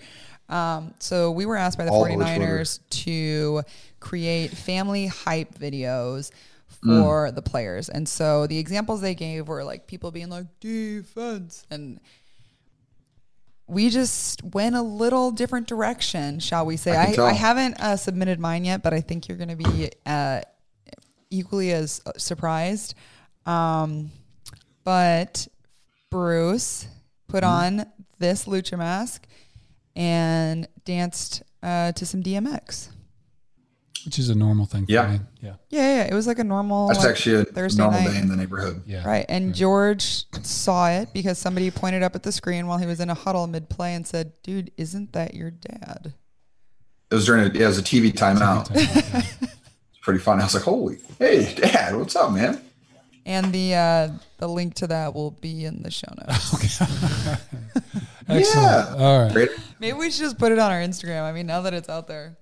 Um, 0.50 0.94
so 1.00 1.32
we 1.32 1.46
were 1.46 1.56
asked 1.58 1.78
by 1.78 1.86
the 1.86 1.92
All 1.92 2.04
over 2.04 2.12
49ers 2.14 2.80
to 3.06 3.64
create 4.00 4.52
family 4.52 5.08
hype 5.08 5.58
videos 5.58 6.32
Mm. 6.84 7.04
for 7.04 7.32
the 7.32 7.42
players. 7.44 7.90
And 7.90 8.08
so 8.10 8.48
the 8.48 8.58
examples 8.58 9.02
they 9.02 9.14
gave 9.14 9.48
were 9.50 9.64
like 9.64 9.86
people 9.88 10.10
being 10.10 10.30
like 10.30 10.48
defense 10.62 11.64
and 11.70 12.00
we 13.68 13.90
just 13.90 14.44
went 14.44 14.76
a 14.76 14.82
little 14.82 15.32
different 15.32 15.68
direction, 15.68 16.40
shall 16.40 16.66
we 16.66 16.78
say? 16.78 16.96
I 16.96 17.14
I. 17.14 17.24
I 17.26 17.34
haven't 17.34 17.80
uh, 17.80 17.96
submitted 17.98 18.40
mine 18.40 18.66
yet, 18.66 18.82
but 18.84 18.94
I 18.94 19.02
think 19.02 19.28
you're 19.30 19.38
going 19.38 19.50
to 19.50 19.56
be 19.56 19.92
uh, 20.06 20.42
equally 21.32 21.72
as 21.72 22.02
uh, 22.06 22.12
surprised. 22.18 22.94
Um, 23.48 24.12
but 24.84 25.48
Bruce 26.12 26.88
put 27.28 27.44
Mm-hmm. 27.44 27.80
on 27.82 27.86
this 28.20 28.46
lucha 28.46 28.78
mask 28.78 29.26
and 29.96 30.68
danced 30.86 31.42
uh, 31.64 31.92
to 31.94 32.06
some 32.06 32.22
DMX. 32.22 32.90
which 34.06 34.18
is 34.20 34.30
a 34.30 34.36
normal 34.36 34.66
thing. 34.66 34.86
For 34.86 34.92
Yeah. 34.92 35.12
me. 35.12 35.20
yeah, 35.42 35.54
Yeah, 35.70 35.96
yeah, 35.98 36.04
it 36.04 36.14
was 36.14 36.26
like 36.28 36.40
a 36.40 36.44
normal. 36.44 36.88
That's 36.88 37.00
like, 37.02 37.10
actually 37.10 37.42
a 37.42 37.46
Thursday 37.46 37.82
normal 37.84 38.02
night. 38.02 38.12
day 38.14 38.20
in 38.20 38.28
the 38.30 38.36
neighborhood. 38.36 38.82
yeah. 38.88 39.08
Right. 39.08 39.26
And 39.30 39.54
George 39.54 40.26
saw 40.44 40.90
it 40.90 41.10
because 41.14 41.38
somebody 41.38 41.70
pointed 41.72 42.02
up 42.04 42.16
at 42.16 42.24
the 42.24 42.32
screen 42.32 42.66
while 42.68 42.78
he 42.80 42.86
was 42.88 43.00
in 43.00 43.10
a 43.10 43.14
huddle 43.14 43.46
mid 43.48 43.70
play 43.70 43.94
and 43.94 44.06
said, 44.08 44.34
Dude, 44.44 44.72
isn't 44.78 45.14
that 45.14 45.34
your 45.36 45.52
dad? 45.52 46.14
It 47.12 47.16
was 47.16 47.26
during 47.26 47.50
a, 47.50 47.54
yeah, 47.54 47.66
it 47.66 47.68
was 47.68 47.78
a 47.78 47.84
TV 47.84 48.12
timeout. 48.12 48.70
Yeah. 48.74 49.22
It's 49.42 49.56
pretty 50.02 50.20
fun. 50.20 50.40
I 50.40 50.44
was 50.44 50.54
like, 50.54 50.64
holy, 50.64 50.98
hey, 51.20 51.54
dad, 51.56 51.96
what's 51.96 52.16
up, 52.16 52.32
man? 52.32 52.62
And 53.26 53.54
the 53.54 53.76
uh, 53.76 54.10
the 54.40 54.48
link 54.48 54.74
to 54.76 54.88
that 54.88 55.14
will 55.14 55.32
be 55.32 55.66
in 55.66 55.84
the 55.84 55.92
show 55.92 56.12
notes. 56.18 56.82
Excellent. 58.28 58.66
Yeah. 58.66 58.96
All 58.98 59.24
right. 59.24 59.34
Great. 59.34 59.50
Maybe 59.80 59.98
we 59.98 60.10
should 60.10 60.22
just 60.22 60.40
put 60.40 60.52
it 60.52 60.60
on 60.60 60.72
our 60.72 60.80
Instagram. 60.80 61.24
I 61.24 61.32
mean, 61.32 61.46
now 61.46 61.62
that 61.62 61.74
it's 61.74 61.90
out 61.90 62.08
there. 62.08 62.36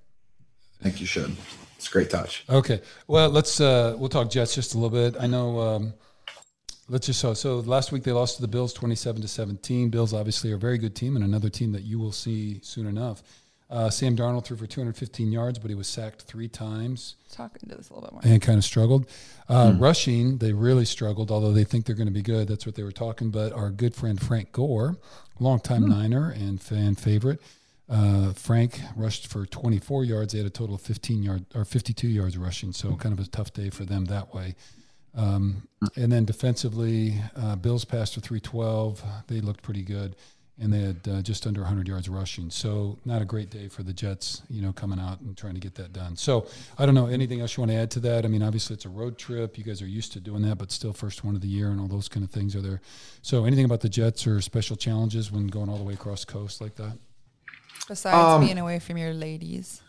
I 0.79 0.83
think 0.83 1.01
you 1.01 1.05
should. 1.05 1.35
It's 1.75 1.87
a 1.87 1.91
great 1.91 2.09
touch. 2.09 2.45
Okay. 2.49 2.81
Well, 3.07 3.29
let's 3.29 3.59
uh, 3.59 3.95
we'll 3.97 4.09
talk 4.09 4.29
Jets 4.29 4.55
just 4.55 4.73
a 4.73 4.77
little 4.77 4.89
bit. 4.89 5.21
I 5.21 5.27
know. 5.27 5.59
Um, 5.59 5.93
let's 6.87 7.07
just 7.07 7.19
so 7.19 7.33
so 7.33 7.59
last 7.59 7.91
week 7.91 8.03
they 8.03 8.11
lost 8.11 8.37
to 8.37 8.41
the 8.41 8.47
Bills, 8.47 8.73
twenty-seven 8.73 9.21
to 9.21 9.27
seventeen. 9.27 9.89
Bills 9.89 10.13
obviously 10.13 10.51
are 10.51 10.55
a 10.55 10.59
very 10.59 10.77
good 10.77 10.95
team 10.95 11.15
and 11.15 11.25
another 11.25 11.49
team 11.49 11.73
that 11.73 11.83
you 11.83 11.99
will 11.99 12.11
see 12.11 12.59
soon 12.63 12.87
enough. 12.87 13.21
Uh, 13.69 13.89
Sam 13.89 14.15
Darnold 14.17 14.45
threw 14.45 14.57
for 14.57 14.65
215 14.65 15.31
yards, 15.31 15.59
but 15.59 15.69
he 15.69 15.75
was 15.75 15.87
sacked 15.87 16.23
three 16.23 16.47
times 16.47 17.15
Talk 17.31 17.55
into 17.61 17.75
this 17.75 17.89
a 17.89 17.93
little 17.93 18.07
bit 18.09 18.13
more. 18.13 18.21
and 18.33 18.41
kind 18.41 18.57
of 18.57 18.63
struggled. 18.65 19.07
Uh, 19.47 19.73
Rushing, 19.77 20.39
they 20.39 20.53
really 20.53 20.85
struggled, 20.85 21.29
although 21.29 21.51
they 21.53 21.63
think 21.63 21.85
they're 21.85 21.95
going 21.95 22.07
to 22.07 22.13
be 22.13 22.23
good. 22.23 22.47
That's 22.47 22.65
what 22.65 22.73
they 22.73 22.81
were 22.83 22.91
talking. 22.91 23.29
But 23.29 23.53
our 23.53 23.69
good 23.69 23.93
friend 23.93 24.19
Frank 24.19 24.51
Gore, 24.51 24.97
longtime 25.39 25.87
Niner 25.87 26.31
and 26.31 26.59
fan 26.59 26.95
favorite, 26.95 27.41
uh, 27.87 28.33
Frank 28.33 28.81
rushed 28.95 29.27
for 29.27 29.45
24 29.45 30.03
yards. 30.03 30.33
They 30.33 30.39
had 30.39 30.47
a 30.47 30.51
total 30.51 30.73
of 30.75 30.81
15 30.81 31.21
yard 31.21 31.45
or 31.53 31.63
52 31.63 32.07
yards 32.07 32.37
rushing, 32.39 32.71
so 32.73 32.95
kind 32.95 33.17
of 33.17 33.23
a 33.23 33.29
tough 33.29 33.53
day 33.53 33.69
for 33.69 33.85
them 33.85 34.05
that 34.05 34.33
way. 34.33 34.55
Um, 35.15 35.67
and 35.95 36.11
then 36.11 36.25
defensively, 36.25 37.21
uh, 37.35 37.55
Bills 37.55 37.85
passed 37.85 38.13
for 38.15 38.19
312. 38.21 39.03
They 39.27 39.41
looked 39.41 39.61
pretty 39.63 39.81
good, 39.83 40.15
and 40.61 40.73
they 40.73 40.79
had 40.79 41.07
uh, 41.09 41.21
just 41.21 41.47
under 41.47 41.61
100 41.61 41.87
yards 41.87 42.09
rushing. 42.09 42.49
So 42.49 42.97
not 43.05 43.21
a 43.21 43.25
great 43.25 43.49
day 43.49 43.69
for 43.69 43.83
the 43.83 43.93
Jets, 43.93 44.41
you 44.49 44.61
know, 44.61 44.73
coming 44.73 44.99
out 44.99 45.21
and 45.21 45.37
trying 45.37 45.53
to 45.53 45.59
get 45.59 45.75
that 45.75 45.93
done. 45.93 46.15
So 46.15 46.47
I 46.77 46.85
don't 46.85 46.95
know 46.95 47.07
anything 47.07 47.39
else 47.39 47.55
you 47.55 47.61
want 47.61 47.71
to 47.71 47.77
add 47.77 47.91
to 47.91 47.99
that. 48.01 48.25
I 48.25 48.27
mean, 48.27 48.43
obviously 48.43 48.73
it's 48.73 48.85
a 48.85 48.89
road 48.89 49.17
trip. 49.17 49.57
You 49.57 49.63
guys 49.63 49.81
are 49.81 49.87
used 49.87 50.11
to 50.13 50.19
doing 50.19 50.41
that, 50.43 50.57
but 50.57 50.71
still 50.71 50.91
first 50.93 51.23
one 51.23 51.35
of 51.35 51.41
the 51.41 51.47
year 51.47 51.69
and 51.69 51.79
all 51.79 51.87
those 51.87 52.09
kind 52.09 52.23
of 52.23 52.31
things 52.31 52.55
are 52.55 52.61
there. 52.61 52.81
So 53.21 53.45
anything 53.45 53.65
about 53.65 53.81
the 53.81 53.89
Jets 53.89 54.27
or 54.27 54.41
special 54.41 54.75
challenges 54.75 55.31
when 55.31 55.47
going 55.47 55.69
all 55.69 55.77
the 55.77 55.83
way 55.83 55.93
across 55.93 56.25
coast 56.25 56.59
like 56.59 56.75
that? 56.75 56.97
Besides 57.87 58.15
Um, 58.15 58.41
being 58.41 58.57
away 58.57 58.79
from 58.79 58.97
your 58.97 59.13
ladies. 59.13 59.81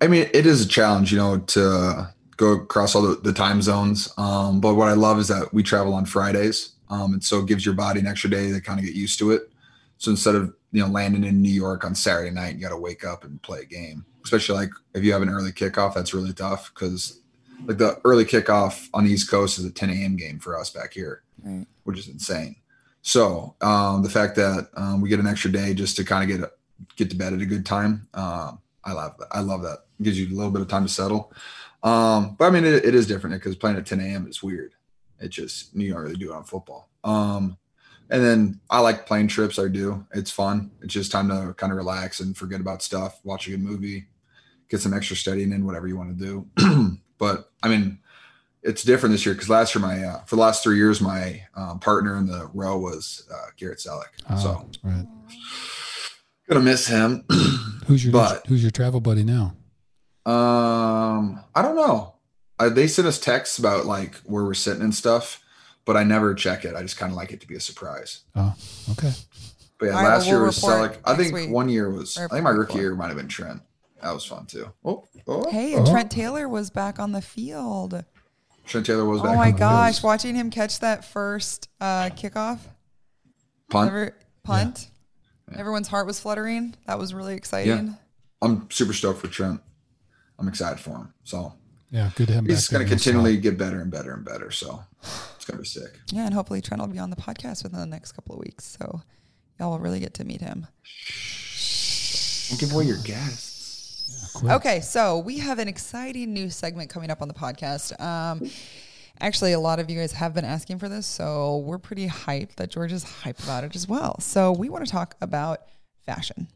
I 0.00 0.08
mean, 0.08 0.28
it 0.32 0.46
is 0.46 0.64
a 0.64 0.68
challenge, 0.68 1.12
you 1.12 1.18
know, 1.18 1.38
to 1.38 2.08
go 2.36 2.52
across 2.52 2.94
all 2.94 3.02
the, 3.02 3.16
the 3.16 3.32
time 3.32 3.62
zones. 3.62 4.12
Um, 4.18 4.60
but 4.60 4.74
what 4.74 4.88
I 4.88 4.94
love 4.94 5.18
is 5.18 5.28
that 5.28 5.52
we 5.52 5.62
travel 5.62 5.94
on 5.94 6.06
Fridays. 6.06 6.71
Um, 6.92 7.14
and 7.14 7.24
so 7.24 7.40
it 7.40 7.46
gives 7.46 7.64
your 7.64 7.74
body 7.74 8.00
an 8.00 8.06
extra 8.06 8.28
day 8.28 8.52
to 8.52 8.60
kind 8.60 8.78
of 8.78 8.84
get 8.84 8.94
used 8.94 9.18
to 9.20 9.30
it. 9.32 9.50
So 9.96 10.10
instead 10.10 10.34
of, 10.34 10.54
you 10.72 10.82
know, 10.82 10.88
landing 10.88 11.24
in 11.24 11.40
New 11.40 11.50
York 11.52 11.84
on 11.84 11.94
Saturday 11.94 12.30
night, 12.30 12.54
you 12.56 12.60
got 12.60 12.68
to 12.68 12.76
wake 12.76 13.02
up 13.04 13.24
and 13.24 13.40
play 13.40 13.60
a 13.60 13.64
game, 13.64 14.04
especially 14.24 14.56
like 14.56 14.70
if 14.94 15.02
you 15.02 15.12
have 15.12 15.22
an 15.22 15.30
early 15.30 15.52
kickoff, 15.52 15.94
that's 15.94 16.12
really 16.12 16.32
tough 16.34 16.70
because 16.74 17.20
like 17.66 17.78
the 17.78 17.98
early 18.04 18.24
kickoff 18.26 18.88
on 18.92 19.04
the 19.04 19.10
East 19.10 19.30
Coast 19.30 19.58
is 19.58 19.64
a 19.64 19.70
10 19.70 19.88
a.m. 19.90 20.16
game 20.16 20.38
for 20.38 20.58
us 20.58 20.68
back 20.70 20.92
here, 20.92 21.22
Right. 21.42 21.66
which 21.84 21.98
is 21.98 22.08
insane. 22.08 22.56
So 23.00 23.54
um, 23.62 24.02
the 24.02 24.10
fact 24.10 24.36
that 24.36 24.68
um, 24.76 25.00
we 25.00 25.08
get 25.08 25.18
an 25.20 25.26
extra 25.26 25.50
day 25.50 25.72
just 25.74 25.96
to 25.96 26.04
kind 26.04 26.30
of 26.30 26.40
get 26.40 26.50
get 26.96 27.08
to 27.10 27.16
bed 27.16 27.32
at 27.32 27.40
a 27.40 27.46
good 27.46 27.64
time, 27.64 28.06
um, 28.14 28.58
I 28.84 28.92
love 28.92 29.16
that. 29.18 29.28
I 29.30 29.40
love 29.40 29.62
that. 29.62 29.84
It 30.00 30.02
gives 30.02 30.18
you 30.20 30.26
a 30.34 30.36
little 30.36 30.50
bit 30.52 30.62
of 30.62 30.68
time 30.68 30.84
to 30.84 30.92
settle. 30.92 31.32
Um, 31.82 32.34
but 32.38 32.46
I 32.46 32.50
mean, 32.50 32.64
it, 32.64 32.84
it 32.84 32.94
is 32.94 33.06
different 33.06 33.34
because 33.36 33.56
playing 33.56 33.76
at 33.76 33.86
10 33.86 34.00
a.m. 34.00 34.26
is 34.26 34.42
weird. 34.42 34.72
It 35.22 35.28
just 35.30 35.74
New 35.76 35.84
York, 35.84 36.08
they 36.08 36.14
do 36.14 36.32
it 36.32 36.36
on 36.36 36.44
football. 36.44 36.90
Um, 37.04 37.56
and 38.10 38.22
then 38.22 38.60
I 38.68 38.80
like 38.80 39.06
plane 39.06 39.28
trips. 39.28 39.58
I 39.58 39.68
do. 39.68 40.06
It's 40.12 40.30
fun. 40.30 40.70
It's 40.82 40.92
just 40.92 41.10
time 41.12 41.28
to 41.28 41.54
kind 41.56 41.72
of 41.72 41.76
relax 41.78 42.20
and 42.20 42.36
forget 42.36 42.60
about 42.60 42.82
stuff. 42.82 43.18
Watch 43.24 43.46
a 43.46 43.50
good 43.50 43.62
movie, 43.62 44.06
get 44.68 44.80
some 44.80 44.92
extra 44.92 45.16
studying 45.16 45.52
in, 45.52 45.64
whatever 45.64 45.86
you 45.88 45.96
want 45.96 46.18
to 46.18 46.24
do. 46.24 46.98
But 47.18 47.50
I 47.62 47.68
mean, 47.68 48.00
it's 48.64 48.82
different 48.82 49.12
this 49.12 49.24
year 49.24 49.34
because 49.36 49.48
last 49.48 49.74
year 49.76 49.80
my 49.82 50.02
uh, 50.02 50.24
for 50.24 50.34
the 50.34 50.42
last 50.42 50.64
three 50.64 50.76
years 50.76 51.00
my 51.00 51.42
um, 51.54 51.78
partner 51.78 52.16
in 52.16 52.26
the 52.26 52.50
row 52.52 52.76
was 52.78 53.28
uh, 53.32 53.46
Garrett 53.56 53.78
Celek. 53.78 54.08
Oh, 54.28 54.36
so 54.36 54.70
right. 54.82 55.06
gonna 56.48 56.60
miss 56.64 56.88
him. 56.88 57.24
Who's 57.86 58.04
your 58.04 58.12
But- 58.12 58.44
Who's 58.48 58.62
your 58.62 58.72
travel 58.72 59.00
buddy 59.00 59.22
now? 59.22 59.54
um, 60.26 61.42
I 61.54 61.62
don't 61.62 61.76
know. 61.76 62.11
Uh, 62.58 62.68
they 62.68 62.86
sent 62.86 63.08
us 63.08 63.18
texts 63.18 63.58
about 63.58 63.86
like 63.86 64.16
where 64.24 64.44
we're 64.44 64.54
sitting 64.54 64.82
and 64.82 64.94
stuff, 64.94 65.42
but 65.84 65.96
I 65.96 66.04
never 66.04 66.34
check 66.34 66.64
it. 66.64 66.74
I 66.74 66.82
just 66.82 66.96
kind 66.96 67.10
of 67.10 67.16
like 67.16 67.32
it 67.32 67.40
to 67.40 67.46
be 67.48 67.56
a 67.56 67.60
surprise. 67.60 68.20
Oh, 68.36 68.54
okay. 68.92 69.12
But 69.78 69.86
yeah, 69.86 69.92
All 69.96 70.02
right, 70.02 70.08
last 70.10 70.20
well, 70.20 70.28
year 70.28 70.36
we'll 70.38 70.46
was 70.46 70.62
report 70.62 70.92
Celek. 70.92 70.98
I 71.04 71.16
think 71.16 71.34
week. 71.34 71.50
one 71.50 71.68
year 71.68 71.90
was. 71.90 72.16
Or 72.16 72.26
I 72.26 72.28
think 72.28 72.44
my 72.44 72.50
rookie 72.50 72.60
report. 72.74 72.80
year 72.82 72.94
might 72.94 73.08
have 73.08 73.16
been 73.16 73.28
Trent. 73.28 73.62
That 74.00 74.12
was 74.12 74.24
fun 74.24 74.46
too. 74.46 74.70
Oh, 74.84 75.06
oh, 75.26 75.50
Hey, 75.50 75.74
and 75.74 75.86
oh. 75.86 75.90
Trent 75.90 76.10
Taylor 76.10 76.48
was 76.48 76.70
back 76.70 76.98
on 76.98 77.12
the 77.12 77.22
field. 77.22 78.04
Trent 78.66 78.86
Taylor 78.86 79.04
was 79.04 79.22
back. 79.22 79.32
Oh 79.32 79.34
my 79.36 79.48
on 79.48 79.52
the 79.54 79.58
gosh, 79.58 79.94
field. 79.96 80.04
watching 80.04 80.34
him 80.34 80.50
catch 80.50 80.78
that 80.80 81.04
first 81.04 81.68
uh, 81.80 82.10
kickoff, 82.10 82.58
punt. 83.70 83.88
ever, 83.90 84.16
punt. 84.44 84.88
Everyone's 85.54 85.88
heart 85.88 86.06
was 86.06 86.18
fluttering. 86.20 86.74
That 86.86 86.98
was 86.98 87.12
really 87.12 87.34
exciting. 87.34 87.96
I'm 88.40 88.70
super 88.70 88.92
stoked 88.92 89.20
for 89.20 89.28
Trent. 89.28 89.60
I'm 90.38 90.48
excited 90.48 90.80
for 90.80 90.90
him. 90.90 91.14
So 91.24 91.54
Yeah, 91.92 92.10
good 92.16 92.28
to 92.28 92.32
have 92.32 92.44
him 92.44 92.50
he's 92.50 92.68
going 92.68 92.82
to 92.82 92.88
continually 92.88 93.36
get 93.36 93.58
better 93.58 93.82
and 93.82 93.90
better 93.90 94.14
and 94.14 94.24
better. 94.24 94.50
So 94.50 94.82
it's 95.02 95.44
going 95.44 95.58
to 95.58 95.62
be 95.62 95.68
sick. 95.68 96.00
Yeah, 96.10 96.24
and 96.24 96.32
hopefully 96.32 96.62
Trent 96.62 96.80
will 96.80 96.88
be 96.88 96.98
on 96.98 97.10
the 97.10 97.16
podcast 97.16 97.62
within 97.62 97.78
the 97.80 97.86
next 97.86 98.12
couple 98.12 98.34
of 98.34 98.40
weeks. 98.40 98.76
So 98.80 99.02
y'all 99.60 99.70
will 99.70 99.78
really 99.78 100.00
get 100.00 100.14
to 100.14 100.24
meet 100.24 100.40
him. 100.40 100.66
Don't 102.48 102.58
give 102.58 102.72
away 102.72 102.84
your 102.84 102.96
guests. 103.04 104.32
Quick. 104.34 104.52
Okay, 104.52 104.80
so 104.80 105.18
we 105.18 105.38
have 105.38 105.58
an 105.58 105.68
exciting 105.68 106.32
new 106.32 106.48
segment 106.48 106.88
coming 106.88 107.10
up 107.10 107.20
on 107.20 107.28
the 107.28 107.34
podcast. 107.34 108.00
Um, 108.00 108.48
actually, 109.20 109.52
a 109.52 109.60
lot 109.60 109.78
of 109.78 109.90
you 109.90 109.98
guys 109.98 110.12
have 110.12 110.32
been 110.32 110.46
asking 110.46 110.78
for 110.78 110.88
this, 110.88 111.06
so 111.06 111.58
we're 111.58 111.78
pretty 111.78 112.08
hyped 112.08 112.54
that 112.56 112.70
George 112.70 112.92
is 112.92 113.04
hyped 113.04 113.42
about 113.42 113.64
it 113.64 113.76
as 113.76 113.86
well. 113.86 114.18
So 114.20 114.52
we 114.52 114.70
want 114.70 114.86
to 114.86 114.90
talk 114.90 115.14
about 115.20 115.60
fashion. 116.06 116.48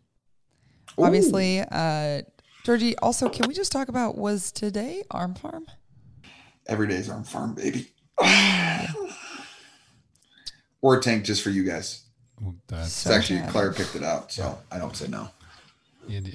Obviously, 0.98 1.60
uh, 1.60 2.22
Georgie. 2.66 2.98
Also, 2.98 3.28
can 3.28 3.46
we 3.46 3.54
just 3.54 3.70
talk 3.70 3.86
about 3.86 4.18
was 4.18 4.50
today 4.50 5.04
Arm 5.12 5.36
Farm? 5.36 5.68
Every 6.66 6.88
day's 6.88 7.08
Arm 7.08 7.22
farm, 7.22 7.54
baby. 7.54 7.92
or 10.82 10.96
a 10.96 11.00
tank 11.00 11.24
just 11.24 11.44
for 11.44 11.50
you 11.50 11.62
guys. 11.62 12.02
Well, 12.40 12.56
That's 12.66 13.06
It's 13.06 13.06
actually 13.06 13.38
bad. 13.38 13.50
Claire 13.50 13.72
picked 13.72 13.94
it 13.94 14.02
out, 14.02 14.32
so 14.32 14.58
I 14.72 14.80
don't 14.80 14.96
say 14.96 15.06
no. 15.06 15.28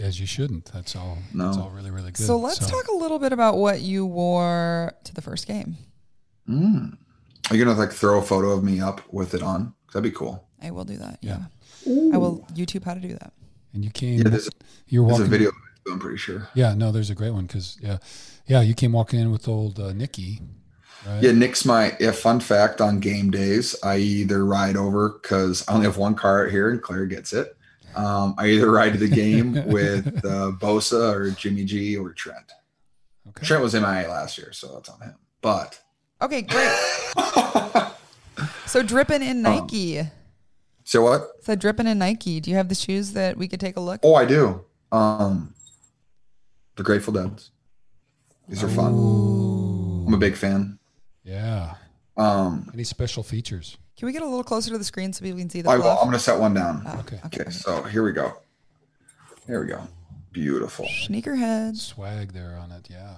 as 0.02 0.22
you 0.22 0.26
shouldn't. 0.26 0.72
That's 0.72 0.96
all. 0.96 1.18
No. 1.34 1.48
That's 1.48 1.58
all 1.58 1.70
really 1.70 1.92
really 1.92 2.12
good. 2.12 2.26
So 2.26 2.38
let's 2.38 2.66
talk 2.66 2.88
a 2.88 2.96
little 2.96 3.20
bit 3.20 3.34
about 3.34 3.58
what 3.58 3.82
you 3.82 4.06
wore 4.06 4.94
to 5.04 5.14
the 5.14 5.22
first 5.22 5.48
game. 5.48 5.76
Mm. 6.48 6.98
Are 7.50 7.56
you 7.58 7.66
gonna 7.66 7.78
like 7.78 7.92
throw 7.92 8.20
a 8.20 8.24
photo 8.24 8.52
of 8.52 8.64
me 8.64 8.80
up 8.80 9.02
with 9.12 9.34
it 9.34 9.44
on? 9.44 9.74
That'd 9.92 10.10
be 10.10 10.16
cool. 10.18 10.48
I 10.64 10.72
will 10.72 10.86
do 10.86 10.96
that. 10.96 11.20
Yeah. 11.20 11.40
Yeah. 11.86 12.16
I 12.16 12.18
will 12.18 12.48
YouTube 12.54 12.86
how 12.86 12.94
to 12.94 13.02
do 13.02 13.10
that. 13.16 13.34
And 13.74 13.84
you 13.84 13.92
came. 13.92 14.20
Yeah, 14.20 14.30
there's, 14.30 14.50
you're 14.88 15.06
there's 15.06 15.20
a 15.20 15.26
video. 15.26 15.52
I'm 15.92 16.00
pretty 16.00 16.18
sure. 16.18 16.48
Yeah, 16.54 16.74
no, 16.74 16.92
there's 16.92 17.10
a 17.10 17.16
great 17.16 17.32
one 17.32 17.46
because 17.46 17.78
yeah, 17.82 17.98
yeah, 18.48 18.62
you 18.62 18.74
came 18.74 18.92
walking 18.92 19.20
in 19.20 19.32
with 19.32 19.48
old 19.48 19.80
uh, 19.80 19.94
Nikki. 19.94 20.40
Right? 21.06 21.24
Yeah, 21.24 21.32
Nick's 21.32 21.66
my 21.66 21.96
yeah, 22.00 22.12
fun 22.12 22.40
fact 22.40 22.80
on 22.80 23.00
game 23.00 23.32
days. 23.32 23.76
I 23.84 23.98
either 23.98 24.46
ride 24.46 24.78
over 24.78 25.10
because 25.10 25.68
I 25.68 25.74
only 25.74 25.86
have 25.86 25.98
one 25.98 26.16
car 26.16 26.46
out 26.46 26.52
here 26.52 26.70
and 26.70 26.82
Claire 26.82 27.08
gets 27.08 27.34
it. 27.34 27.56
Um, 27.96 28.36
I 28.38 28.48
either 28.48 28.72
ride 28.72 28.94
to 28.94 29.00
the 29.00 29.08
game 29.08 29.54
with 29.68 30.08
uh, 30.24 30.52
Bosa 30.60 31.14
or 31.14 31.32
Jimmy 31.32 31.66
G 31.66 31.98
or 31.98 32.14
Trent. 32.14 32.52
Okay. 33.30 33.46
Trent 33.46 33.64
was 33.64 33.74
MIA 33.74 34.08
last 34.10 34.38
year, 34.38 34.54
so 34.54 34.74
that's 34.74 34.90
on 34.90 35.02
him. 35.02 35.16
But 35.42 35.80
Okay, 36.22 36.44
great. 36.44 36.78
So 38.72 38.82
dripping 38.82 39.22
in 39.22 39.42
Nike. 39.42 40.02
so 40.86 41.02
what? 41.02 41.28
So 41.42 41.56
dripping 41.56 41.88
in 41.88 42.00
Nike. 42.00 42.40
Do 42.40 42.50
you 42.50 42.56
have 42.56 42.70
the 42.70 42.76
shoes 42.76 43.12
that 43.12 43.36
we 43.36 43.50
could 43.50 43.60
take 43.60 43.76
a 43.76 43.82
look? 43.82 44.00
Oh, 44.02 44.16
I 44.16 44.24
do. 44.24 44.64
Um, 44.94 45.54
the 46.76 46.84
Grateful 46.84 47.14
Dead. 47.14 47.42
These 48.48 48.64
are 48.64 48.68
fun. 48.70 48.94
I'm 50.08 50.14
a 50.14 50.18
big 50.18 50.36
fan. 50.36 50.80
Yeah. 51.24 51.76
Um, 52.18 52.70
Any 52.74 52.84
special 52.84 53.24
features? 53.24 53.78
Can 53.98 54.08
we 54.08 54.14
get 54.14 54.22
a 54.22 54.26
little 54.26 54.44
closer 54.44 54.72
to 54.72 54.78
the 54.78 54.84
screen 54.84 55.14
so 55.14 55.24
people 55.24 55.40
can 55.40 55.50
see 55.50 55.62
the 55.62 55.70
I 55.70 55.78
will. 55.78 55.90
I'm 55.90 56.06
gonna 56.06 56.20
set 56.20 56.40
one 56.40 56.54
down. 56.54 56.84
Oh, 56.86 57.00
Okay. 57.00 57.20
okay. 57.26 57.42
Okay, 57.44 57.52
so 57.52 57.84
here 57.84 58.04
we 58.04 58.12
go. 58.12 58.34
Here 59.48 59.62
we 59.62 59.68
go. 59.68 59.82
Beautiful. 60.32 60.86
Sneakerhead. 60.86 61.76
Swag 61.78 62.34
there 62.34 62.58
on 62.58 62.72
it. 62.72 62.88
Yeah. 62.90 63.16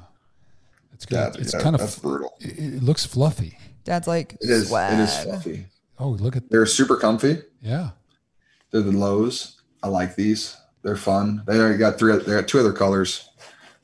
It's 0.93 1.05
good. 1.05 1.17
That, 1.17 1.35
it's 1.39 1.53
yeah, 1.53 1.61
kind 1.61 1.75
of. 1.75 1.79
that's 1.81 1.97
brutal. 1.99 2.33
It, 2.39 2.57
it 2.75 2.83
looks 2.83 3.05
fluffy. 3.05 3.57
Dad's 3.83 4.07
like 4.07 4.33
It 4.41 4.49
is. 4.49 4.67
swag. 4.69 4.93
It 4.93 4.99
is 5.03 5.17
fluffy. 5.19 5.65
Oh, 5.99 6.09
look 6.09 6.35
at 6.35 6.49
They're 6.49 6.65
super 6.65 6.97
comfy. 6.97 7.41
yeah. 7.61 7.91
They're 8.71 8.81
the 8.81 8.91
lows. 8.91 9.61
I 9.83 9.87
like 9.87 10.15
these. 10.15 10.57
They're 10.81 10.95
fun. 10.97 11.43
They 11.45 11.59
already 11.59 11.77
got 11.77 11.99
three. 11.99 12.17
They 12.17 12.33
got 12.33 12.47
two 12.47 12.59
other 12.59 12.73
colors. 12.73 13.29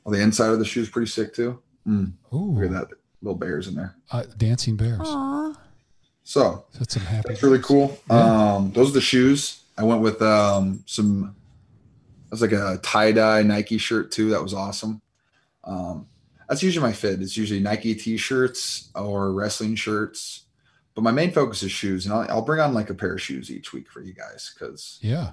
Well, 0.04 0.14
the 0.14 0.22
inside 0.22 0.50
of 0.50 0.58
the 0.58 0.64
shoe 0.64 0.80
is 0.82 0.88
pretty 0.88 1.10
sick 1.10 1.34
too. 1.34 1.60
Mm, 1.86 2.12
Ooh, 2.32 2.52
look 2.52 2.64
at 2.64 2.70
that 2.72 2.88
little 3.22 3.38
bears 3.38 3.68
in 3.68 3.74
there. 3.74 3.96
Uh, 4.10 4.24
dancing 4.36 4.76
bears. 4.76 5.00
Aw. 5.02 5.54
So 6.22 6.64
That's 6.78 6.94
some 6.94 7.02
happy. 7.02 7.28
that's 7.30 7.42
really 7.42 7.58
bears. 7.58 7.66
cool. 7.66 7.98
Um, 8.08 8.72
those 8.72 8.90
are 8.90 8.94
the 8.94 9.00
shoes. 9.00 9.62
I 9.76 9.84
went 9.84 10.00
with 10.02 10.20
um, 10.22 10.82
some. 10.86 11.34
It 12.26 12.30
was 12.30 12.42
like 12.42 12.52
a 12.52 12.78
tie 12.82 13.12
dye 13.12 13.42
Nike 13.42 13.78
shirt 13.78 14.12
too. 14.12 14.30
That 14.30 14.42
was 14.42 14.54
awesome. 14.54 15.00
Um, 15.64 16.06
that's 16.48 16.62
usually 16.62 16.86
my 16.86 16.92
fit. 16.92 17.20
It's 17.20 17.36
usually 17.36 17.60
Nike 17.60 17.94
t-shirts 17.94 18.90
or 18.94 19.32
wrestling 19.32 19.74
shirts. 19.76 20.44
But 20.94 21.02
my 21.02 21.12
main 21.12 21.30
focus 21.32 21.62
is 21.62 21.70
shoes, 21.70 22.06
and 22.06 22.14
I'll, 22.14 22.26
I'll 22.30 22.42
bring 22.42 22.60
on 22.60 22.74
like 22.74 22.90
a 22.90 22.94
pair 22.94 23.14
of 23.14 23.22
shoes 23.22 23.50
each 23.50 23.72
week 23.72 23.88
for 23.88 24.00
you 24.00 24.12
guys 24.12 24.52
because 24.54 24.98
Yeah. 25.00 25.30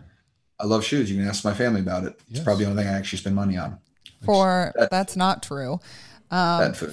I 0.59 0.65
love 0.65 0.83
shoes. 0.83 1.09
You 1.11 1.17
can 1.17 1.27
ask 1.27 1.43
my 1.43 1.53
family 1.53 1.81
about 1.81 2.03
it. 2.03 2.19
It's 2.29 2.37
Yes. 2.37 2.43
probably 2.43 2.65
the 2.65 2.71
only 2.71 2.83
thing 2.83 2.91
I 2.93 2.97
actually 2.97 3.19
spend 3.19 3.35
money 3.35 3.57
on. 3.57 3.79
For 4.25 4.73
That- 4.75 4.91
that's 4.91 5.15
not 5.15 5.43
true. 5.43 5.79
Um, 6.29 6.59
That 6.73 6.75
for 6.75 6.87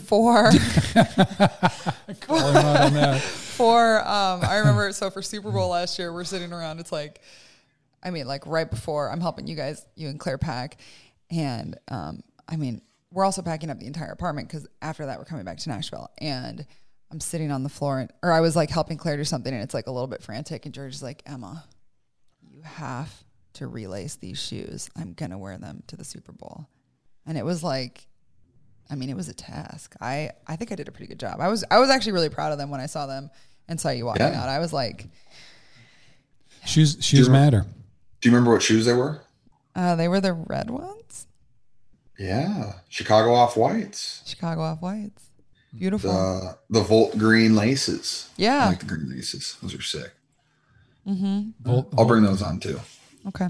Call 2.20 2.38
him 2.38 2.56
out 2.56 2.80
on 2.82 2.94
that. 2.94 3.20
for 3.20 3.98
um, 4.06 4.40
I 4.44 4.58
remember 4.58 4.92
so 4.92 5.10
for 5.10 5.22
Super 5.22 5.50
Bowl 5.50 5.70
last 5.70 5.98
year, 5.98 6.12
we're 6.12 6.24
sitting 6.24 6.52
around. 6.52 6.78
It's 6.78 6.92
like, 6.92 7.20
I 8.02 8.10
mean, 8.10 8.26
like 8.26 8.46
right 8.46 8.70
before 8.70 9.10
I'm 9.10 9.20
helping 9.20 9.46
you 9.48 9.56
guys, 9.56 9.84
you 9.96 10.08
and 10.08 10.20
Claire 10.20 10.38
pack, 10.38 10.78
and 11.30 11.76
um, 11.88 12.22
I 12.48 12.54
mean, 12.56 12.80
we're 13.10 13.24
also 13.24 13.42
packing 13.42 13.70
up 13.70 13.80
the 13.80 13.86
entire 13.86 14.10
apartment 14.12 14.46
because 14.48 14.68
after 14.82 15.06
that 15.06 15.18
we're 15.18 15.24
coming 15.24 15.44
back 15.44 15.58
to 15.58 15.68
Nashville, 15.68 16.10
and 16.18 16.64
I'm 17.10 17.18
sitting 17.20 17.50
on 17.50 17.62
the 17.64 17.68
floor, 17.68 18.00
and, 18.00 18.12
or 18.22 18.30
I 18.30 18.40
was 18.40 18.54
like 18.54 18.70
helping 18.70 18.98
Claire 18.98 19.16
do 19.16 19.24
something, 19.24 19.52
and 19.52 19.62
it's 19.62 19.74
like 19.74 19.86
a 19.88 19.90
little 19.90 20.06
bit 20.08 20.22
frantic, 20.22 20.64
and 20.64 20.72
George 20.74 20.94
is 20.94 21.02
like, 21.02 21.22
Emma, 21.26 21.64
you 22.48 22.62
have 22.62 23.12
to 23.54 23.66
relace 23.66 24.14
these 24.16 24.40
shoes. 24.40 24.90
I'm 24.96 25.12
gonna 25.12 25.38
wear 25.38 25.58
them 25.58 25.82
to 25.88 25.96
the 25.96 26.04
Super 26.04 26.32
Bowl, 26.32 26.68
and 27.26 27.36
it 27.38 27.44
was 27.44 27.62
like. 27.62 28.06
I 28.90 28.96
mean, 28.96 29.08
it 29.08 29.16
was 29.16 29.30
a 29.30 29.34
task. 29.34 29.94
I, 29.98 30.32
I 30.46 30.56
think 30.56 30.70
I 30.70 30.74
did 30.74 30.88
a 30.88 30.92
pretty 30.92 31.06
good 31.06 31.18
job. 31.18 31.40
I 31.40 31.48
was 31.48 31.64
I 31.70 31.78
was 31.78 31.88
actually 31.88 32.12
really 32.12 32.28
proud 32.28 32.52
of 32.52 32.58
them 32.58 32.68
when 32.68 32.80
I 32.80 32.86
saw 32.86 33.06
them 33.06 33.30
and 33.66 33.80
saw 33.80 33.88
you 33.88 34.04
walking 34.04 34.26
Yeah. 34.26 34.42
out. 34.42 34.50
I 34.50 34.58
was 34.58 34.74
like, 34.74 35.06
Shoes 36.66 36.98
shoes 37.00 37.28
matter. 37.30 37.64
Do 38.20 38.28
you 38.28 38.34
remember 38.34 38.52
what 38.52 38.62
shoes 38.62 38.84
they 38.84 38.92
were? 38.92 39.22
uh, 39.74 39.96
they 39.96 40.06
were 40.06 40.20
the 40.20 40.34
red 40.34 40.68
ones, 40.70 41.26
Yeah, 42.18 42.74
Chicago 42.90 43.32
off 43.32 43.56
whites. 43.56 44.22
Chicago 44.26 44.60
off 44.60 44.82
whites, 44.82 45.24
beautiful. 45.76 46.12
The 46.12 46.58
the 46.78 46.82
Volt 46.82 47.16
green 47.16 47.56
laces. 47.56 48.28
Yeah, 48.36 48.52
I 48.52 48.56
yeah. 48.58 48.68
like 48.68 48.80
the 48.80 48.86
green 48.86 49.08
laces. 49.10 49.56
Those 49.62 49.74
are 49.74 49.82
sick. 49.82 50.12
Volt- 51.06 51.92
I'll 51.96 52.04
bring 52.04 52.22
those 52.22 52.42
on 52.42 52.60
too. 52.60 52.80
Okay. 53.28 53.48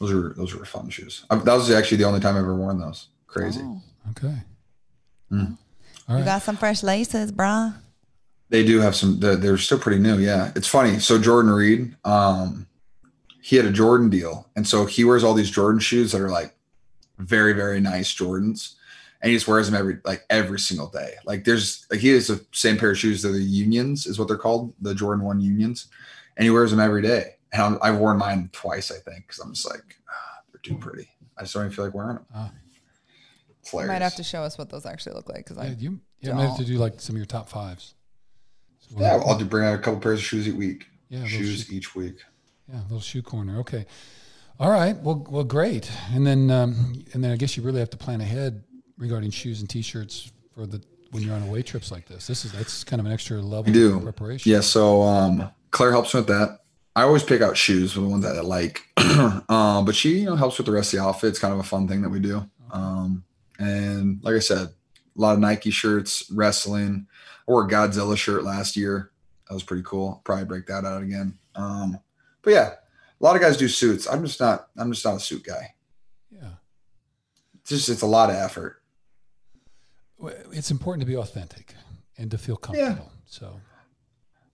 Those 0.00 0.12
are 0.12 0.32
those 0.34 0.54
were 0.54 0.64
fun 0.64 0.88
shoes. 0.88 1.24
I, 1.30 1.36
that 1.36 1.54
was 1.54 1.70
actually 1.70 1.98
the 1.98 2.04
only 2.04 2.20
time 2.20 2.34
I've 2.36 2.42
ever 2.42 2.54
worn 2.54 2.80
those. 2.80 3.08
Crazy. 3.26 3.60
Oh. 3.62 3.80
Okay. 4.12 4.34
Mm. 5.30 5.56
All 6.08 6.16
You 6.16 6.16
right. 6.16 6.24
got 6.24 6.42
some 6.42 6.56
fresh 6.56 6.82
laces, 6.82 7.30
brah. 7.30 7.74
They 8.48 8.64
do 8.64 8.80
have 8.80 8.96
some. 8.96 9.20
They're, 9.20 9.36
they're 9.36 9.58
still 9.58 9.78
pretty 9.78 10.00
new. 10.00 10.18
Yeah, 10.18 10.50
it's 10.56 10.66
funny. 10.66 10.98
So 10.98 11.20
Jordan 11.20 11.52
Reed, 11.52 11.94
um, 12.04 12.66
he 13.42 13.56
had 13.56 13.66
a 13.66 13.70
Jordan 13.70 14.10
deal, 14.10 14.48
and 14.56 14.66
so 14.66 14.86
he 14.86 15.04
wears 15.04 15.22
all 15.22 15.34
these 15.34 15.50
Jordan 15.50 15.80
shoes 15.80 16.12
that 16.12 16.20
are 16.20 16.30
like 16.30 16.54
very 17.18 17.52
very 17.52 17.78
nice 17.80 18.12
Jordans, 18.12 18.74
and 19.22 19.30
he 19.30 19.36
just 19.36 19.46
wears 19.46 19.70
them 19.70 19.78
every 19.78 19.98
like 20.04 20.24
every 20.30 20.58
single 20.58 20.88
day. 20.88 21.12
Like 21.26 21.44
there's 21.44 21.86
like 21.90 22.00
he 22.00 22.08
has 22.08 22.26
the 22.26 22.44
same 22.52 22.76
pair 22.78 22.90
of 22.90 22.98
shoes. 22.98 23.22
They're 23.22 23.30
the 23.32 23.38
Unions, 23.38 24.06
is 24.06 24.18
what 24.18 24.26
they're 24.28 24.36
called, 24.38 24.72
the 24.80 24.94
Jordan 24.94 25.24
One 25.24 25.40
Unions, 25.40 25.86
and 26.36 26.42
he 26.44 26.50
wears 26.50 26.70
them 26.72 26.80
every 26.80 27.02
day. 27.02 27.36
And 27.52 27.62
I'm, 27.62 27.78
I've 27.82 27.96
worn 27.98 28.18
mine 28.18 28.48
twice, 28.52 28.90
I 28.92 28.96
think, 28.98 29.26
because 29.26 29.40
I'm 29.40 29.52
just 29.54 29.68
like 29.68 29.96
ah, 30.08 30.38
they're 30.52 30.60
too 30.62 30.76
pretty. 30.78 31.08
I 31.36 31.42
just 31.42 31.54
don't 31.54 31.64
even 31.64 31.74
feel 31.74 31.84
like 31.86 31.94
wearing 31.94 32.16
them. 32.16 32.26
Ah. 32.34 32.50
It's 33.60 33.72
You 33.72 33.78
hilarious. 33.80 33.88
might 34.00 34.02
have 34.04 34.14
to 34.16 34.22
show 34.22 34.42
us 34.42 34.56
what 34.58 34.70
those 34.70 34.86
actually 34.86 35.14
look 35.16 35.28
like 35.28 35.38
because 35.48 35.56
Yeah, 35.56 35.62
I 35.64 35.76
you 35.78 36.00
yeah, 36.20 36.32
might 36.34 36.42
have 36.46 36.56
to 36.58 36.62
don't. 36.64 36.72
do 36.72 36.78
like 36.78 37.00
some 37.00 37.14
of 37.16 37.18
your 37.18 37.26
top 37.26 37.48
fives. 37.48 37.94
So 38.80 38.96
we'll- 38.96 39.04
Yeah, 39.04 39.22
I'll 39.26 39.38
do 39.38 39.44
bring 39.44 39.66
out 39.66 39.74
a 39.74 39.78
couple 39.78 40.00
pairs 40.00 40.18
of 40.20 40.24
shoes 40.24 40.46
each 40.48 40.54
week. 40.54 40.86
Yeah, 41.08 41.20
those 41.20 41.28
shoes 41.30 41.64
shoe- 41.66 41.74
each 41.76 41.94
week. 41.94 42.16
Yeah, 42.68 42.80
little 42.82 43.00
shoe 43.00 43.22
corner. 43.22 43.58
Okay. 43.60 43.86
All 44.60 44.70
right. 44.70 44.96
Well, 44.96 45.26
well, 45.28 45.42
great. 45.44 45.90
And 46.12 46.26
then, 46.26 46.50
um, 46.50 47.02
and 47.14 47.24
then 47.24 47.32
I 47.32 47.36
guess 47.36 47.56
you 47.56 47.62
really 47.62 47.80
have 47.80 47.90
to 47.90 47.96
plan 47.96 48.20
ahead 48.20 48.62
regarding 48.98 49.30
shoes 49.30 49.60
and 49.60 49.68
t-shirts 49.68 50.30
for 50.54 50.60
for 50.60 50.66
the 50.66 50.82
when 51.12 51.22
you're 51.22 51.34
on 51.34 51.42
away 51.44 51.62
trips 51.62 51.90
like 51.90 52.06
this? 52.06 52.26
This 52.26 52.44
is 52.44 52.52
that's 52.52 52.84
kind 52.84 53.00
of 53.00 53.06
an 53.06 53.12
extra 53.12 53.40
level 53.40 53.64
We 53.64 53.72
do. 53.72 53.96
of 53.96 54.02
preparation. 54.02 54.50
Yeah, 54.52 54.60
so 54.60 55.02
um, 55.02 55.50
Claire 55.70 55.90
helps 55.92 56.12
me 56.14 56.20
with 56.20 56.28
that. 56.28 56.60
I 56.96 57.02
always 57.02 57.22
pick 57.22 57.40
out 57.40 57.56
shoes 57.56 57.92
for 57.92 58.00
the 58.00 58.08
ones 58.08 58.24
that 58.24 58.36
I 58.36 58.40
like, 58.40 58.82
um, 59.48 59.84
but 59.84 59.94
she 59.94 60.18
you 60.20 60.26
know 60.26 60.36
helps 60.36 60.58
with 60.58 60.66
the 60.66 60.72
rest 60.72 60.92
of 60.92 60.98
the 60.98 61.06
outfit. 61.06 61.30
It's 61.30 61.38
kind 61.38 61.54
of 61.54 61.60
a 61.60 61.64
fun 61.64 61.86
thing 61.86 62.02
that 62.02 62.10
we 62.10 62.20
do. 62.20 62.48
Um, 62.72 63.24
and 63.58 64.22
like 64.22 64.34
I 64.34 64.40
said, 64.40 64.68
a 64.68 65.20
lot 65.20 65.34
of 65.34 65.40
Nike 65.40 65.70
shirts, 65.70 66.30
wrestling. 66.32 67.06
I 67.48 67.50
wore 67.52 67.64
a 67.64 67.68
Godzilla 67.68 68.16
shirt 68.16 68.44
last 68.44 68.76
year. 68.76 69.10
That 69.48 69.54
was 69.54 69.62
pretty 69.62 69.82
cool. 69.84 70.20
Probably 70.24 70.44
break 70.44 70.66
that 70.66 70.84
out 70.84 71.02
again. 71.02 71.38
Um, 71.54 71.98
but 72.42 72.52
yeah, 72.52 72.74
a 73.20 73.24
lot 73.24 73.36
of 73.36 73.42
guys 73.42 73.56
do 73.56 73.68
suits. 73.68 74.06
I'm 74.08 74.24
just 74.24 74.40
not. 74.40 74.68
I'm 74.76 74.92
just 74.92 75.04
not 75.04 75.16
a 75.16 75.20
suit 75.20 75.44
guy. 75.44 75.74
Yeah. 76.30 76.54
It's 77.60 77.70
just 77.70 77.88
it's 77.88 78.02
a 78.02 78.06
lot 78.06 78.30
of 78.30 78.36
effort. 78.36 78.82
It's 80.52 80.70
important 80.70 81.00
to 81.02 81.06
be 81.06 81.16
authentic 81.16 81.74
and 82.18 82.30
to 82.30 82.38
feel 82.38 82.56
comfortable. 82.56 83.10
So 83.26 83.60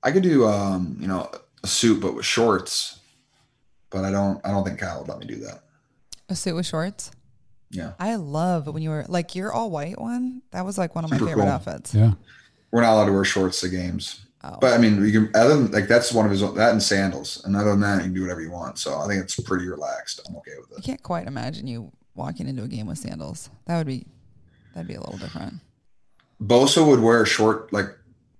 I 0.02 0.12
could 0.12 0.22
do 0.22 0.46
um, 0.46 0.96
you 1.00 1.08
know 1.08 1.30
a 1.62 1.66
suit 1.66 2.00
but 2.00 2.14
with 2.14 2.24
shorts, 2.26 3.00
but 3.90 4.04
I 4.04 4.10
don't. 4.10 4.44
I 4.44 4.50
don't 4.50 4.64
think 4.64 4.78
Kyle 4.78 5.00
would 5.00 5.08
let 5.08 5.18
me 5.18 5.26
do 5.26 5.36
that. 5.36 5.62
A 6.28 6.34
suit 6.34 6.54
with 6.54 6.66
shorts. 6.66 7.10
Yeah. 7.70 7.92
I 7.98 8.14
love 8.16 8.66
when 8.66 8.82
you 8.82 8.90
were 8.90 9.04
like 9.08 9.34
your 9.34 9.52
all 9.52 9.70
white 9.70 10.00
one. 10.00 10.42
That 10.52 10.64
was 10.64 10.78
like 10.78 10.94
one 10.94 11.04
of 11.04 11.10
my 11.10 11.18
Super 11.18 11.30
favorite 11.30 11.44
cool. 11.44 11.52
outfits. 11.52 11.94
yeah. 11.94 12.12
we're 12.70 12.82
not 12.82 12.92
allowed 12.94 13.06
to 13.06 13.12
wear 13.12 13.24
shorts 13.24 13.60
to 13.60 13.68
games. 13.68 14.24
Oh. 14.44 14.58
But 14.60 14.74
I 14.74 14.78
mean, 14.78 15.00
we 15.00 15.10
can 15.10 15.30
other 15.34 15.56
than 15.56 15.72
like 15.72 15.88
that's 15.88 16.12
one 16.12 16.24
of 16.24 16.30
his 16.30 16.40
that 16.40 16.72
and 16.72 16.82
sandals. 16.82 17.42
And 17.44 17.56
other 17.56 17.70
than 17.70 17.80
that, 17.80 17.96
you 17.98 18.02
can 18.04 18.14
do 18.14 18.22
whatever 18.22 18.40
you 18.42 18.50
want. 18.50 18.78
So 18.78 18.98
I 18.98 19.06
think 19.08 19.22
it's 19.22 19.38
pretty 19.40 19.66
relaxed. 19.66 20.20
I'm 20.28 20.36
okay 20.36 20.52
with 20.60 20.72
it. 20.72 20.78
I 20.78 20.80
can't 20.82 21.02
quite 21.02 21.26
imagine 21.26 21.66
you 21.66 21.90
walking 22.14 22.46
into 22.48 22.62
a 22.62 22.68
game 22.68 22.86
with 22.86 22.98
sandals. 22.98 23.50
That 23.66 23.78
would 23.78 23.86
be 23.86 24.06
that'd 24.74 24.86
be 24.88 24.94
a 24.94 25.00
little 25.00 25.18
different. 25.18 25.54
Bosa 26.40 26.86
would 26.86 27.00
wear 27.00 27.24
short 27.26 27.72
like 27.72 27.86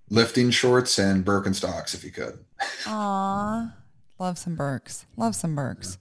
lifting 0.09 0.51
shorts 0.51 0.97
and 0.99 1.25
Birkenstocks 1.25 1.93
if 1.93 2.03
he 2.03 2.11
could. 2.11 2.39
Aw. 2.87 3.73
Love 4.19 4.37
some 4.37 4.55
Birks. 4.55 5.05
Love 5.15 5.35
some 5.35 5.55
Birks. 5.55 5.97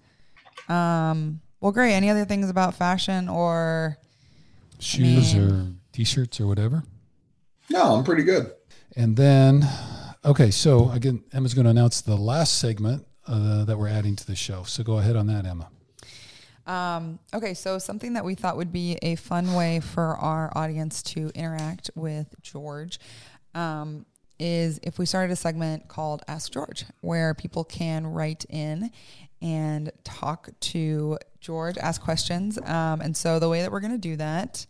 Um 0.68 1.40
well 1.60 1.72
great. 1.72 1.94
Any 1.94 2.10
other 2.10 2.24
things 2.24 2.48
about 2.50 2.74
fashion 2.74 3.28
or 3.28 3.98
Shoes 4.78 5.34
mean- 5.34 5.42
or 5.50 5.72
t-shirts 5.92 6.40
or 6.40 6.46
whatever. 6.46 6.82
No, 7.70 7.96
I'm 7.96 8.04
pretty 8.04 8.22
good. 8.22 8.52
And 8.94 9.16
then, 9.16 9.66
okay, 10.24 10.50
so 10.50 10.90
again, 10.90 11.24
Emma's 11.32 11.52
going 11.54 11.64
to 11.64 11.70
announce 11.70 12.00
the 12.00 12.16
last 12.16 12.58
segment 12.58 13.06
uh, 13.26 13.64
that 13.64 13.76
we're 13.76 13.88
adding 13.88 14.14
to 14.16 14.26
the 14.26 14.36
show. 14.36 14.62
So 14.64 14.82
go 14.84 14.98
ahead 14.98 15.16
on 15.16 15.26
that, 15.26 15.44
Emma. 15.46 15.68
Um, 16.66 17.18
okay, 17.34 17.54
so 17.54 17.78
something 17.78 18.12
that 18.14 18.24
we 18.24 18.34
thought 18.34 18.56
would 18.56 18.72
be 18.72 18.98
a 19.02 19.14
fun 19.16 19.54
way 19.54 19.80
for 19.80 20.16
our 20.16 20.52
audience 20.56 21.02
to 21.04 21.30
interact 21.34 21.90
with 21.94 22.34
George 22.42 22.98
um, 23.54 24.04
is 24.38 24.78
if 24.82 24.98
we 24.98 25.06
started 25.06 25.32
a 25.32 25.36
segment 25.36 25.88
called 25.88 26.22
Ask 26.28 26.52
George, 26.52 26.84
where 27.00 27.34
people 27.34 27.64
can 27.64 28.06
write 28.06 28.44
in 28.48 28.90
and 29.42 29.90
talk 30.04 30.48
to 30.60 31.18
George, 31.40 31.78
ask 31.78 32.00
questions. 32.02 32.58
Um, 32.58 33.00
and 33.00 33.16
so 33.16 33.38
the 33.38 33.48
way 33.48 33.62
that 33.62 33.70
we're 33.70 33.80
going 33.80 33.92
to 33.92 33.98
do 33.98 34.16
that, 34.16 34.66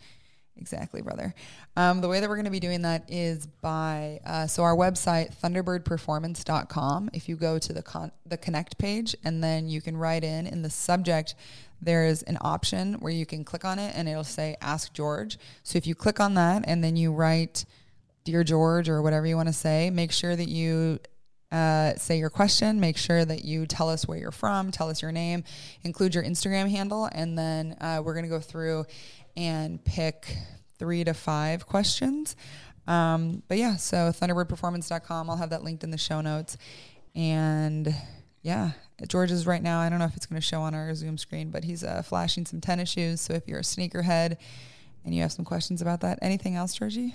exactly, 0.56 1.02
brother. 1.02 1.34
Um, 1.76 2.00
the 2.00 2.08
way 2.08 2.20
that 2.20 2.28
we're 2.28 2.36
going 2.36 2.46
to 2.46 2.50
be 2.50 2.60
doing 2.60 2.82
that 2.82 3.10
is 3.10 3.46
by 3.46 4.20
uh, 4.26 4.46
so 4.46 4.62
our 4.62 4.76
website 4.76 5.38
thunderbirdperformance.com. 5.40 7.10
If 7.12 7.28
you 7.28 7.36
go 7.36 7.58
to 7.58 7.72
the 7.72 7.82
con- 7.82 8.12
the 8.26 8.36
connect 8.36 8.78
page 8.78 9.14
and 9.24 9.42
then 9.42 9.68
you 9.68 9.80
can 9.80 9.96
write 9.96 10.24
in 10.24 10.46
in 10.46 10.62
the 10.62 10.70
subject, 10.70 11.34
there 11.80 12.06
is 12.06 12.22
an 12.22 12.38
option 12.40 12.94
where 12.94 13.12
you 13.12 13.26
can 13.26 13.44
click 13.44 13.64
on 13.64 13.78
it 13.78 13.94
and 13.94 14.08
it'll 14.08 14.24
say 14.24 14.56
Ask 14.60 14.92
George. 14.92 15.38
So 15.62 15.76
if 15.76 15.86
you 15.86 15.94
click 15.94 16.20
on 16.20 16.34
that 16.34 16.64
and 16.66 16.82
then 16.82 16.96
you 16.96 17.12
write 17.12 17.64
Dear 18.26 18.42
George 18.42 18.88
or 18.88 19.02
whatever 19.02 19.24
you 19.24 19.36
want 19.36 19.48
to 19.48 19.52
say, 19.52 19.88
make 19.88 20.10
sure 20.10 20.34
that 20.34 20.48
you 20.48 20.98
uh, 21.52 21.94
say 21.94 22.18
your 22.18 22.28
question. 22.28 22.80
Make 22.80 22.96
sure 22.96 23.24
that 23.24 23.44
you 23.44 23.66
tell 23.66 23.88
us 23.88 24.08
where 24.08 24.18
you're 24.18 24.32
from, 24.32 24.72
tell 24.72 24.90
us 24.90 25.00
your 25.00 25.12
name, 25.12 25.44
include 25.84 26.12
your 26.12 26.24
Instagram 26.24 26.68
handle, 26.68 27.08
and 27.12 27.38
then 27.38 27.76
uh, 27.80 28.02
we're 28.04 28.14
going 28.14 28.24
to 28.24 28.28
go 28.28 28.40
through 28.40 28.84
and 29.36 29.82
pick 29.84 30.36
three 30.76 31.04
to 31.04 31.14
five 31.14 31.68
questions. 31.68 32.34
Um, 32.88 33.44
but 33.46 33.58
yeah, 33.58 33.76
so 33.76 34.10
thunderbirdperformance.com. 34.10 35.30
I'll 35.30 35.36
have 35.36 35.50
that 35.50 35.62
linked 35.62 35.84
in 35.84 35.92
the 35.92 35.98
show 35.98 36.20
notes. 36.20 36.58
And 37.14 37.94
yeah, 38.42 38.72
George 39.06 39.30
is 39.30 39.46
right 39.46 39.62
now. 39.62 39.78
I 39.78 39.88
don't 39.88 40.00
know 40.00 40.04
if 40.06 40.16
it's 40.16 40.26
going 40.26 40.40
to 40.40 40.46
show 40.46 40.62
on 40.62 40.74
our 40.74 40.92
Zoom 40.96 41.16
screen, 41.16 41.50
but 41.50 41.62
he's 41.62 41.84
uh, 41.84 42.02
flashing 42.02 42.44
some 42.44 42.60
tennis 42.60 42.88
shoes. 42.88 43.20
So 43.20 43.34
if 43.34 43.46
you're 43.46 43.60
a 43.60 43.62
sneakerhead 43.62 44.36
and 45.04 45.14
you 45.14 45.22
have 45.22 45.30
some 45.30 45.44
questions 45.44 45.80
about 45.80 46.00
that, 46.00 46.18
anything 46.22 46.56
else, 46.56 46.74
Georgie? 46.74 47.14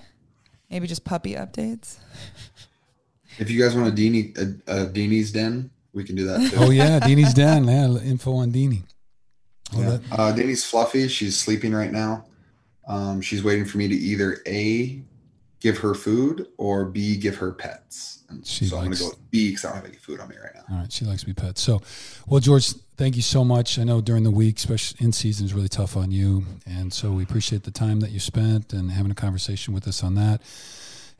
Maybe 0.72 0.88
just 0.88 1.04
puppy 1.04 1.36
updates. 1.36 1.98
If 3.38 3.50
you 3.52 3.62
guys 3.62 3.76
want 3.76 3.88
a 3.88 3.92
Deanie 3.92 4.38
a, 4.68 4.84
a 4.84 4.86
Deanie's 4.88 5.32
den, 5.32 5.70
we 5.94 6.04
can 6.04 6.16
do 6.16 6.26
that 6.26 6.52
too. 6.52 6.58
Oh, 6.60 6.70
yeah, 6.70 7.00
Deanie's 7.00 7.34
Den. 7.34 7.66
Yeah, 7.66 7.98
info 7.98 8.34
on 8.36 8.52
Deanie. 8.52 8.84
Yeah. 9.74 9.90
that, 9.90 10.02
Uh, 10.12 10.34
Deanie's 10.34 10.64
fluffy. 10.66 11.08
She's 11.08 11.38
sleeping 11.38 11.74
right 11.74 11.92
now. 11.92 12.26
Um, 12.88 13.22
she's 13.22 13.44
waiting 13.44 13.66
for 13.66 13.78
me 13.78 13.88
to 13.88 13.96
either 13.96 14.40
A, 14.48 15.02
give 15.60 15.78
her 15.80 15.94
food, 15.94 16.48
or 16.58 16.86
B, 16.86 17.18
give 17.18 17.36
her 17.38 17.52
pets. 17.52 18.21
And 18.32 18.46
She 18.46 18.66
so 18.66 18.78
I'm 18.78 18.84
going 18.84 18.90
likes- 18.92 19.00
to 19.00 19.04
go 19.06 19.10
with 19.12 19.32
B 19.32 19.50
because 19.50 19.66
I 19.66 19.68
don't 19.70 19.76
have 19.78 19.86
any 19.86 19.98
food 19.98 20.20
on 20.20 20.30
me 20.30 20.36
right 20.42 20.54
now. 20.56 20.64
all 20.76 20.78
right, 20.82 20.92
she 20.92 21.06
likes 21.06 21.22
to 21.22 21.28
be 21.28 21.34
pet. 21.34 21.58
So, 21.58 21.82
well, 22.28 22.40
George, 22.40 22.74
thank 22.98 23.16
you 23.16 23.22
so 23.22 23.44
much. 23.44 23.78
I 23.80 23.84
know 23.84 24.02
during 24.02 24.24
the 24.24 24.32
week, 24.32 24.58
especially 24.58 25.06
in 25.06 25.12
season, 25.12 25.46
is 25.46 25.54
really 25.54 25.70
tough 25.70 25.96
on 25.98 26.12
you. 26.12 26.46
And 26.66 26.92
so 26.94 27.12
we 27.12 27.24
appreciate 27.24 27.64
the 27.64 27.72
time 27.72 28.00
that 28.02 28.12
you 28.12 28.20
spent 28.20 28.74
and 28.74 28.92
having 28.92 29.12
a 29.12 29.16
conversation 29.16 29.74
with 29.74 29.88
us 29.88 30.04
on 30.04 30.16
that. 30.16 30.42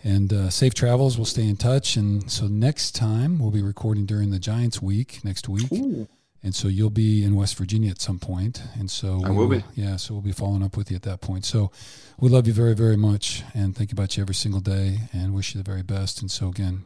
And 0.04 0.34
uh, 0.34 0.50
safe 0.50 0.74
travels. 0.74 1.18
We'll 1.18 1.26
stay 1.26 1.48
in 1.48 1.58
touch. 1.58 1.96
And 1.96 2.32
so 2.32 2.48
next 2.48 2.96
time 2.96 3.38
we'll 3.38 3.52
be 3.52 3.62
recording 3.62 4.06
during 4.08 4.32
the 4.32 4.40
Giants 4.40 4.82
week 4.82 5.20
next 5.24 5.48
week. 5.48 5.72
Ooh. 5.72 6.08
And 6.44 6.56
so 6.56 6.68
you'll 6.68 6.90
be 6.90 7.24
in 7.24 7.36
West 7.36 7.56
Virginia 7.56 7.92
at 7.92 8.02
some 8.02 8.18
point. 8.18 8.64
And 8.80 8.90
so 8.90 9.22
I 9.24 9.30
will 9.30 9.48
be. 9.48 9.64
Yeah. 9.76 9.98
So 9.98 10.16
we'll 10.16 10.24
be 10.24 10.32
following 10.32 10.64
up 10.64 10.76
with 10.76 10.90
you 10.90 10.96
at 10.96 11.04
that 11.04 11.22
point. 11.22 11.46
So 11.46 11.72
we 12.20 12.30
love 12.30 12.48
you 12.48 12.54
very, 12.54 12.74
very 12.74 12.98
much 12.98 13.44
and 13.54 13.76
think 13.76 13.92
about 13.92 14.18
you 14.18 14.24
every 14.24 14.34
single 14.34 14.60
day 14.60 15.02
and 15.14 15.36
wish 15.36 15.54
you 15.54 15.62
the 15.62 15.70
very 15.72 15.84
best. 15.84 16.20
And 16.20 16.32
so 16.32 16.48
again, 16.48 16.82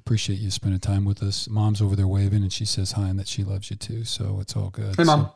appreciate 0.00 0.38
you 0.38 0.50
spending 0.50 0.80
time 0.80 1.04
with 1.04 1.22
us. 1.22 1.48
Mom's 1.48 1.80
over 1.82 1.94
there 1.96 2.06
waving 2.08 2.42
and 2.42 2.52
she 2.52 2.64
says 2.64 2.92
hi 2.92 3.08
and 3.08 3.18
that 3.18 3.28
she 3.28 3.44
loves 3.44 3.70
you 3.70 3.76
too. 3.76 4.04
So 4.04 4.38
it's 4.40 4.56
all 4.56 4.70
good. 4.70 4.96
Hey, 4.96 5.04
So- 5.04 5.16
Mom. 5.16 5.30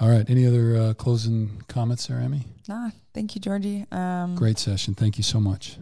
all 0.00 0.08
right. 0.08 0.28
Any 0.28 0.46
other 0.46 0.76
uh, 0.76 0.94
closing 0.94 1.62
comments 1.68 2.06
there, 2.06 2.18
Emmy? 2.18 2.42
Nah, 2.68 2.90
thank 3.14 3.34
you, 3.34 3.40
Georgie. 3.40 3.86
Um, 3.92 4.34
Great 4.36 4.58
session. 4.58 4.94
Thank 4.94 5.16
you 5.18 5.24
so 5.24 5.40
much. 5.40 5.76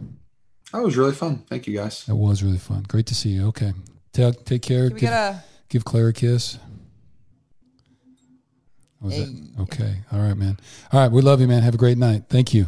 That 0.73 0.81
was 0.83 0.97
really 0.97 1.13
fun. 1.13 1.43
Thank 1.49 1.67
you 1.67 1.75
guys. 1.77 2.05
That 2.05 2.15
was 2.15 2.43
really 2.43 2.57
fun. 2.57 2.83
Great 2.87 3.05
to 3.07 3.15
see 3.15 3.29
you. 3.29 3.47
Okay. 3.47 3.73
Take, 4.13 4.45
take 4.45 4.61
care. 4.61 4.83
We 4.85 4.89
Give, 4.91 4.99
get 5.01 5.13
a 5.13 5.43
give 5.69 5.85
Claire 5.85 6.09
a 6.09 6.13
kiss. 6.13 6.57
Was 9.01 9.13
Hey. 9.13 9.25
that 9.25 9.61
okay? 9.63 9.95
All 10.11 10.19
right, 10.19 10.35
man. 10.35 10.57
All 10.91 10.99
right, 10.99 11.11
we 11.11 11.21
love 11.21 11.39
you, 11.41 11.47
man. 11.47 11.61
Have 11.63 11.75
a 11.75 11.77
great 11.77 11.97
night. 11.97 12.23
Thank 12.29 12.53
you. 12.53 12.67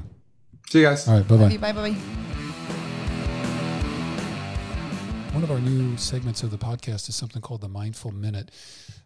See 0.70 0.80
you 0.80 0.86
guys. 0.86 1.08
All 1.08 1.16
right, 1.16 1.28
bye 1.28 1.36
love 1.72 2.37
One 5.38 5.44
of 5.44 5.52
our 5.52 5.60
new 5.60 5.96
segments 5.98 6.42
of 6.42 6.50
the 6.50 6.58
podcast 6.58 7.10
is 7.10 7.16
something 7.16 7.44
called 7.44 7.62
the 7.62 7.70
Mindful 7.70 8.12
Minute. 8.12 8.50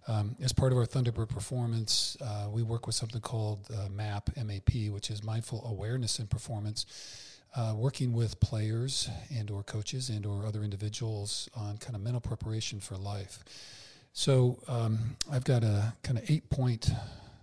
Um, 0.08 0.38
as 0.41 0.54
part 0.54 0.72
of 0.72 0.78
our 0.78 0.86
Thunderbird 0.86 1.28
performance, 1.28 2.15
uh, 2.22 2.48
we 2.50 2.63
work 2.63 2.88
with 2.88 2.96
something 2.96 3.20
called 3.20 3.67
uh, 3.70 3.89
MAP, 3.89 4.30
M-A-P, 4.38 4.91
which 4.91 5.10
is 5.10 5.26
Mindful 5.26 5.62
Awareness 5.67 6.20
and 6.20 6.30
Performance, 6.30 6.86
uh, 7.54 7.74
working 7.76 8.13
with 8.13 8.39
players 8.39 9.10
and 9.30 9.52
or 9.52 9.62
coaches 9.62 10.08
and 10.08 10.26
or 10.26 10.46
other 10.46 10.63
individuals 10.63 11.50
on 11.54 11.76
kind 11.80 11.98
of 11.98 12.02
mental 12.02 12.22
preparation 12.22 12.80
for 12.80 12.96
life. 12.96 13.44
So 14.13 14.58
um, 14.70 15.17
I've 15.30 15.44
got 15.44 15.65
a 15.65 15.96
kind 16.02 16.17
of 16.17 16.32
eight-point 16.32 16.91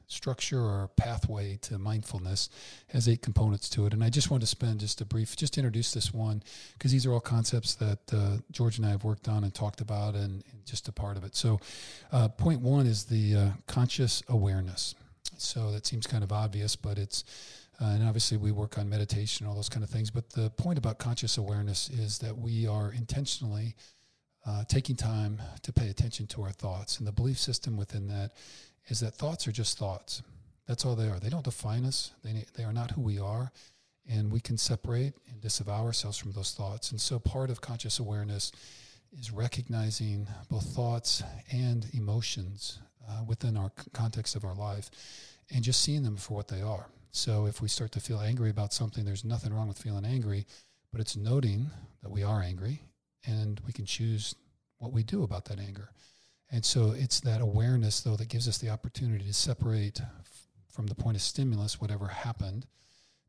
structure 0.08 0.60
or 0.60 0.90
pathway 0.96 1.56
to 1.60 1.78
mindfulness 1.78 2.48
has 2.88 3.08
eight 3.08 3.22
components 3.22 3.68
to 3.68 3.86
it. 3.86 3.92
And 3.92 4.02
i 4.02 4.10
just 4.10 4.30
wanted 4.30 4.40
to 4.40 4.46
spend 4.46 4.80
just 4.80 5.00
a 5.00 5.04
brief 5.04 5.36
just 5.36 5.58
introduce 5.58 5.92
this 5.92 6.12
one 6.12 6.42
because 6.72 6.90
these 6.90 7.06
are 7.06 7.12
all 7.12 7.20
concepts 7.20 7.74
that 7.76 7.98
uh, 8.12 8.38
george 8.50 8.78
and 8.78 8.86
i 8.86 8.90
have 8.90 9.04
worked 9.04 9.28
on 9.28 9.44
and 9.44 9.54
talked 9.54 9.80
about 9.80 10.14
and, 10.14 10.42
and 10.50 10.64
just 10.64 10.88
a 10.88 10.92
part 10.92 11.16
of 11.16 11.24
it. 11.24 11.36
So 11.36 11.60
uh, 12.10 12.28
point 12.28 12.60
one 12.60 12.86
is 12.86 13.04
the 13.04 13.36
uh, 13.36 13.48
conscious 13.66 14.22
awareness. 14.28 14.94
So 15.36 15.70
that 15.72 15.86
seems 15.86 16.06
kind 16.06 16.24
of 16.24 16.32
obvious 16.32 16.74
but 16.74 16.98
it's 16.98 17.24
uh, 17.80 17.84
and 17.84 18.02
obviously 18.02 18.38
we 18.38 18.50
work 18.50 18.76
on 18.78 18.88
meditation 18.88 19.46
all 19.46 19.54
those 19.54 19.68
kind 19.68 19.84
of 19.84 19.90
things 19.90 20.10
but 20.10 20.30
the 20.30 20.50
point 20.50 20.78
about 20.78 20.98
conscious 20.98 21.38
awareness 21.38 21.90
is 21.90 22.18
that 22.18 22.36
we 22.36 22.66
are 22.66 22.92
intentionally 22.92 23.76
uh, 24.48 24.64
taking 24.64 24.96
time 24.96 25.40
to 25.62 25.72
pay 25.72 25.88
attention 25.88 26.26
to 26.26 26.42
our 26.42 26.52
thoughts. 26.52 26.98
And 26.98 27.06
the 27.06 27.12
belief 27.12 27.38
system 27.38 27.76
within 27.76 28.08
that 28.08 28.32
is 28.88 29.00
that 29.00 29.14
thoughts 29.14 29.46
are 29.46 29.52
just 29.52 29.78
thoughts. 29.78 30.22
That's 30.66 30.84
all 30.84 30.96
they 30.96 31.08
are. 31.08 31.18
They 31.18 31.30
don't 31.30 31.44
define 31.44 31.84
us. 31.84 32.12
They 32.22 32.44
they 32.54 32.64
are 32.64 32.72
not 32.72 32.90
who 32.90 33.00
we 33.00 33.18
are, 33.18 33.52
and 34.08 34.30
we 34.32 34.40
can 34.40 34.58
separate 34.58 35.14
and 35.30 35.40
disavow 35.40 35.84
ourselves 35.84 36.18
from 36.18 36.32
those 36.32 36.52
thoughts. 36.52 36.90
And 36.90 37.00
so, 37.00 37.18
part 37.18 37.50
of 37.50 37.60
conscious 37.60 37.98
awareness 37.98 38.52
is 39.18 39.30
recognizing 39.30 40.26
both 40.50 40.64
thoughts 40.64 41.22
and 41.50 41.86
emotions 41.94 42.78
uh, 43.08 43.24
within 43.26 43.56
our 43.56 43.72
context 43.94 44.36
of 44.36 44.44
our 44.44 44.54
life, 44.54 44.90
and 45.50 45.64
just 45.64 45.80
seeing 45.80 46.02
them 46.02 46.16
for 46.16 46.34
what 46.34 46.48
they 46.48 46.60
are. 46.60 46.88
So 47.10 47.46
if 47.46 47.60
we 47.60 47.68
start 47.68 47.92
to 47.92 48.00
feel 48.00 48.20
angry 48.20 48.50
about 48.50 48.72
something, 48.72 49.04
there's 49.04 49.24
nothing 49.24 49.52
wrong 49.52 49.68
with 49.68 49.78
feeling 49.78 50.04
angry, 50.04 50.46
but 50.92 51.00
it's 51.00 51.16
noting 51.16 51.70
that 52.02 52.10
we 52.10 52.22
are 52.22 52.42
angry 52.42 52.82
and 53.26 53.60
we 53.66 53.72
can 53.72 53.86
choose 53.86 54.34
what 54.78 54.92
we 54.92 55.02
do 55.02 55.22
about 55.22 55.46
that 55.46 55.58
anger. 55.58 55.90
And 56.50 56.64
so 56.64 56.92
it's 56.96 57.20
that 57.20 57.40
awareness, 57.40 58.00
though, 58.00 58.16
that 58.16 58.28
gives 58.28 58.48
us 58.48 58.58
the 58.58 58.70
opportunity 58.70 59.26
to 59.26 59.34
separate 59.34 60.00
f- 60.00 60.46
from 60.70 60.86
the 60.86 60.94
point 60.94 61.16
of 61.16 61.22
stimulus, 61.22 61.80
whatever 61.80 62.08
happened, 62.08 62.66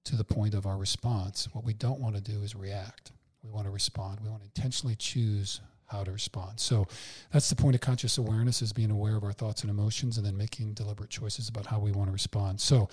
to 0.05 0.15
the 0.15 0.23
point 0.23 0.53
of 0.53 0.65
our 0.65 0.77
response. 0.77 1.47
What 1.51 1.65
we 1.65 1.73
don't 1.73 1.99
want 1.99 2.15
to 2.15 2.21
do 2.21 2.41
is 2.43 2.55
react. 2.55 3.11
We 3.43 3.49
want 3.49 3.65
to 3.65 3.71
respond. 3.71 4.19
We 4.21 4.29
want 4.29 4.41
to 4.43 4.47
intentionally 4.55 4.95
choose 4.95 5.61
how 5.87 6.03
to 6.03 6.11
respond. 6.11 6.59
So 6.59 6.87
that's 7.33 7.49
the 7.49 7.55
point 7.55 7.75
of 7.75 7.81
conscious 7.81 8.17
awareness 8.17 8.61
is 8.61 8.71
being 8.71 8.91
aware 8.91 9.15
of 9.15 9.23
our 9.23 9.33
thoughts 9.33 9.61
and 9.61 9.71
emotions 9.71 10.17
and 10.17 10.25
then 10.25 10.37
making 10.37 10.73
deliberate 10.73 11.09
choices 11.09 11.49
about 11.49 11.65
how 11.65 11.79
we 11.79 11.91
want 11.91 12.07
to 12.07 12.13
respond. 12.13 12.61
So 12.61 12.89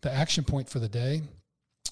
the 0.00 0.12
action 0.12 0.44
point 0.44 0.68
for 0.68 0.80
the 0.80 0.88
day. 0.88 1.22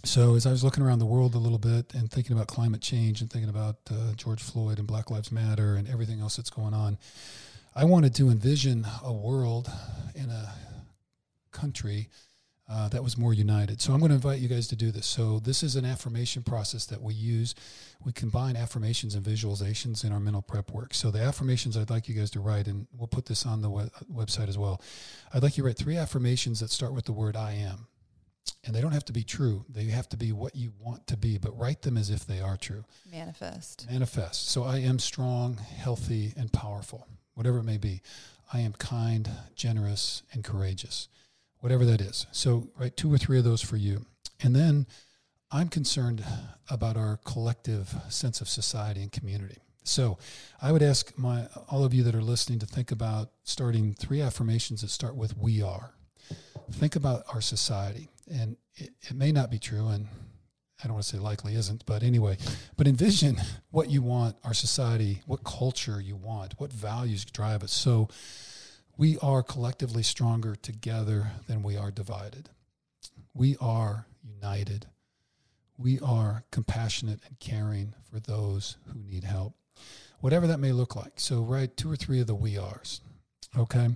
So 0.05 0.35
as 0.35 0.47
I 0.47 0.51
was 0.51 0.63
looking 0.63 0.83
around 0.83 0.99
the 1.01 1.07
world 1.07 1.35
a 1.35 1.39
little 1.39 1.59
bit 1.59 1.95
and 1.95 2.11
thinking 2.11 2.37
about 2.37 2.49
climate 2.49 2.81
change 2.81 3.21
and 3.21 3.31
thinking 3.31 3.51
about 3.51 3.77
uh, 3.91 4.15
George 4.17 4.43
Floyd 4.43 4.79
and 4.79 4.87
Black 4.87 5.11
Lives 5.11 5.33
Matter 5.33 5.75
and 5.75 5.89
everything 5.89 6.21
else 6.21 6.37
that's 6.37 6.51
going 6.51 6.75
on, 6.75 6.99
I 7.79 7.85
wanted 7.85 8.13
to 8.17 8.29
envision 8.29 8.85
a 9.05 9.13
world 9.13 9.71
in 10.17 10.29
a 10.31 10.53
country 11.53 12.09
uh, 12.69 12.89
that 12.89 13.05
was 13.05 13.17
more 13.17 13.33
united. 13.33 13.81
So 13.81 13.93
I'm 13.93 14.01
going 14.01 14.09
to 14.09 14.17
invite 14.17 14.41
you 14.41 14.49
guys 14.49 14.67
to 14.69 14.77
do 14.77 14.91
this. 14.91 15.07
So 15.07 15.39
this 15.39 15.63
is 15.63 15.77
an 15.77 15.85
affirmation 15.85 16.43
process 16.43 16.87
that 16.87 17.01
we 17.01 17.15
use. 17.15 17.55
We 18.05 18.11
combine 18.11 18.57
affirmations 18.57 19.15
and 19.15 19.25
visualizations 19.25 20.03
in 20.05 20.11
our 20.11 20.19
mental 20.19 20.43
prep 20.43 20.73
work. 20.73 20.93
So 20.93 21.13
the 21.13 21.21
affirmations 21.21 21.77
I'd 21.77 21.89
like 21.89 22.09
you 22.09 22.17
guys 22.17 22.33
to 22.33 22.41
write, 22.41 22.67
and 22.67 22.89
we'll 22.97 23.07
put 23.07 23.27
this 23.27 23.47
on 23.47 23.63
the 23.63 23.71
web- 23.71 23.93
website 24.13 24.49
as 24.49 24.59
well. 24.59 24.83
I'd 25.33 25.45
like 25.45 25.57
you 25.57 25.63
to 25.63 25.69
write 25.69 25.79
three 25.79 25.97
affirmations 25.97 26.59
that 26.59 26.71
start 26.71 26.95
with 26.95 27.05
the 27.05 27.13
word 27.13 27.37
I 27.37 27.53
am. 27.53 27.87
And 28.65 28.75
they 28.75 28.81
don't 28.81 28.91
have 28.91 29.05
to 29.05 29.13
be 29.13 29.23
true. 29.23 29.65
They 29.69 29.85
have 29.85 30.09
to 30.09 30.17
be 30.17 30.33
what 30.33 30.57
you 30.57 30.73
want 30.81 31.07
to 31.07 31.17
be, 31.17 31.39
but 31.39 31.57
write 31.57 31.83
them 31.83 31.97
as 31.97 32.11
if 32.11 32.27
they 32.27 32.41
are 32.41 32.57
true. 32.57 32.85
Manifest. 33.09 33.87
Manifest. 33.89 34.49
So 34.49 34.65
I 34.65 34.79
am 34.79 34.99
strong, 34.99 35.59
healthy, 35.59 36.35
and 36.37 36.53
powerful, 36.53 37.07
whatever 37.39 37.59
it 37.59 37.65
may 37.65 37.79
be. 37.79 38.03
I 38.53 38.61
am 38.61 38.73
kind, 38.75 39.31
generous, 39.55 40.23
and 40.33 40.43
courageous 40.43 41.09
whatever 41.61 41.85
that 41.85 42.01
is. 42.01 42.27
So, 42.33 42.69
write 42.79 42.97
two 42.97 43.13
or 43.13 43.19
three 43.19 43.39
of 43.39 43.45
those 43.45 43.63
for 43.63 43.77
you. 43.77 44.07
And 44.43 44.55
then 44.55 44.87
I'm 45.51 45.69
concerned 45.69 46.25
about 46.71 46.97
our 46.97 47.19
collective 47.25 47.95
sense 48.09 48.41
of 48.41 48.49
society 48.49 49.03
and 49.03 49.11
community. 49.11 49.59
So, 49.85 50.19
I 50.61 50.73
would 50.73 50.83
ask 50.83 51.17
my 51.17 51.47
all 51.69 51.85
of 51.85 51.95
you 51.95 52.03
that 52.05 52.15
are 52.15 52.23
listening 52.23 52.59
to 52.61 52.67
think 52.67 52.91
about 52.91 53.31
starting 53.45 53.95
three 53.95 54.21
affirmations 54.21 54.83
that 54.83 54.91
start 54.91 55.17
with 55.17 55.37
we 55.37 55.63
are. 55.63 55.95
Think 56.71 56.97
about 56.97 57.25
our 57.33 57.41
society. 57.41 58.09
And 58.31 58.57
it, 58.75 58.91
it 59.01 59.15
may 59.15 59.33
not 59.33 59.51
be 59.51 59.59
true 59.59 59.89
and 59.89 60.07
I 60.83 60.87
don't 60.87 60.95
want 60.95 61.07
to 61.07 61.17
say 61.17 61.19
likely 61.19 61.55
isn't, 61.55 61.85
but 61.87 62.03
anyway, 62.03 62.37
but 62.77 62.87
envision 62.87 63.41
what 63.71 63.91
you 63.91 64.01
want 64.01 64.37
our 64.45 64.55
society, 64.55 65.23
what 65.27 65.43
culture 65.43 66.01
you 66.01 66.15
want, 66.15 66.55
what 66.59 66.73
values 66.73 67.25
drive 67.25 67.65
us. 67.65 67.73
So 67.73 68.09
we 68.97 69.19
are 69.19 69.43
collectively 69.43 70.03
stronger 70.03 70.55
together 70.55 71.33
than 71.47 71.63
we 71.63 71.77
are 71.77 71.91
divided. 71.91 72.51
We 73.35 73.57
are 73.61 74.07
united. 74.23 74.87
We 75.77 76.01
are 76.01 76.45
compassionate 76.51 77.21
and 77.27 77.39
caring 77.39 77.95
for 78.11 78.19
those 78.19 78.77
who 78.87 78.99
need 79.01 79.25
help, 79.25 79.55
whatever 80.21 80.49
that 80.49 80.59
may 80.59 80.73
look 80.73 80.97
like. 80.97 81.21
So, 81.21 81.43
write 81.43 81.77
two 81.77 81.91
or 81.91 81.95
three 81.95 82.21
of 82.21 82.27
the 82.27 82.35
we 82.35 82.59
are's. 82.59 83.01
Okay. 83.57 83.91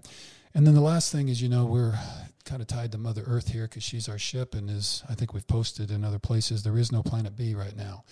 And 0.54 0.66
then 0.66 0.74
the 0.74 0.80
last 0.80 1.10
thing 1.10 1.28
is, 1.28 1.40
you 1.40 1.48
know, 1.48 1.64
we're 1.64 1.98
kind 2.44 2.60
of 2.60 2.68
tied 2.68 2.92
to 2.92 2.98
Mother 2.98 3.22
Earth 3.26 3.48
here 3.48 3.64
because 3.64 3.82
she's 3.82 4.08
our 4.08 4.18
ship, 4.18 4.54
and 4.54 4.68
as 4.68 5.02
I 5.08 5.14
think 5.14 5.32
we've 5.32 5.46
posted 5.46 5.90
in 5.90 6.04
other 6.04 6.18
places, 6.18 6.62
there 6.62 6.76
is 6.76 6.92
no 6.92 7.02
planet 7.02 7.36
B 7.36 7.54
right 7.54 7.76
now. 7.76 8.04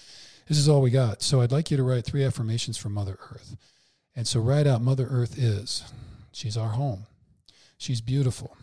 This 0.48 0.58
is 0.58 0.68
all 0.68 0.80
we 0.80 0.90
got. 0.90 1.22
So, 1.22 1.40
I'd 1.40 1.52
like 1.52 1.70
you 1.70 1.76
to 1.76 1.82
write 1.82 2.04
three 2.04 2.24
affirmations 2.24 2.76
for 2.78 2.88
Mother 2.88 3.18
Earth. 3.30 3.56
And 4.16 4.26
so, 4.26 4.40
write 4.40 4.66
out 4.66 4.80
Mother 4.80 5.06
Earth 5.10 5.38
is. 5.38 5.84
She's 6.32 6.56
our 6.56 6.70
home. 6.70 7.06
She's 7.76 8.00
beautiful. 8.00 8.56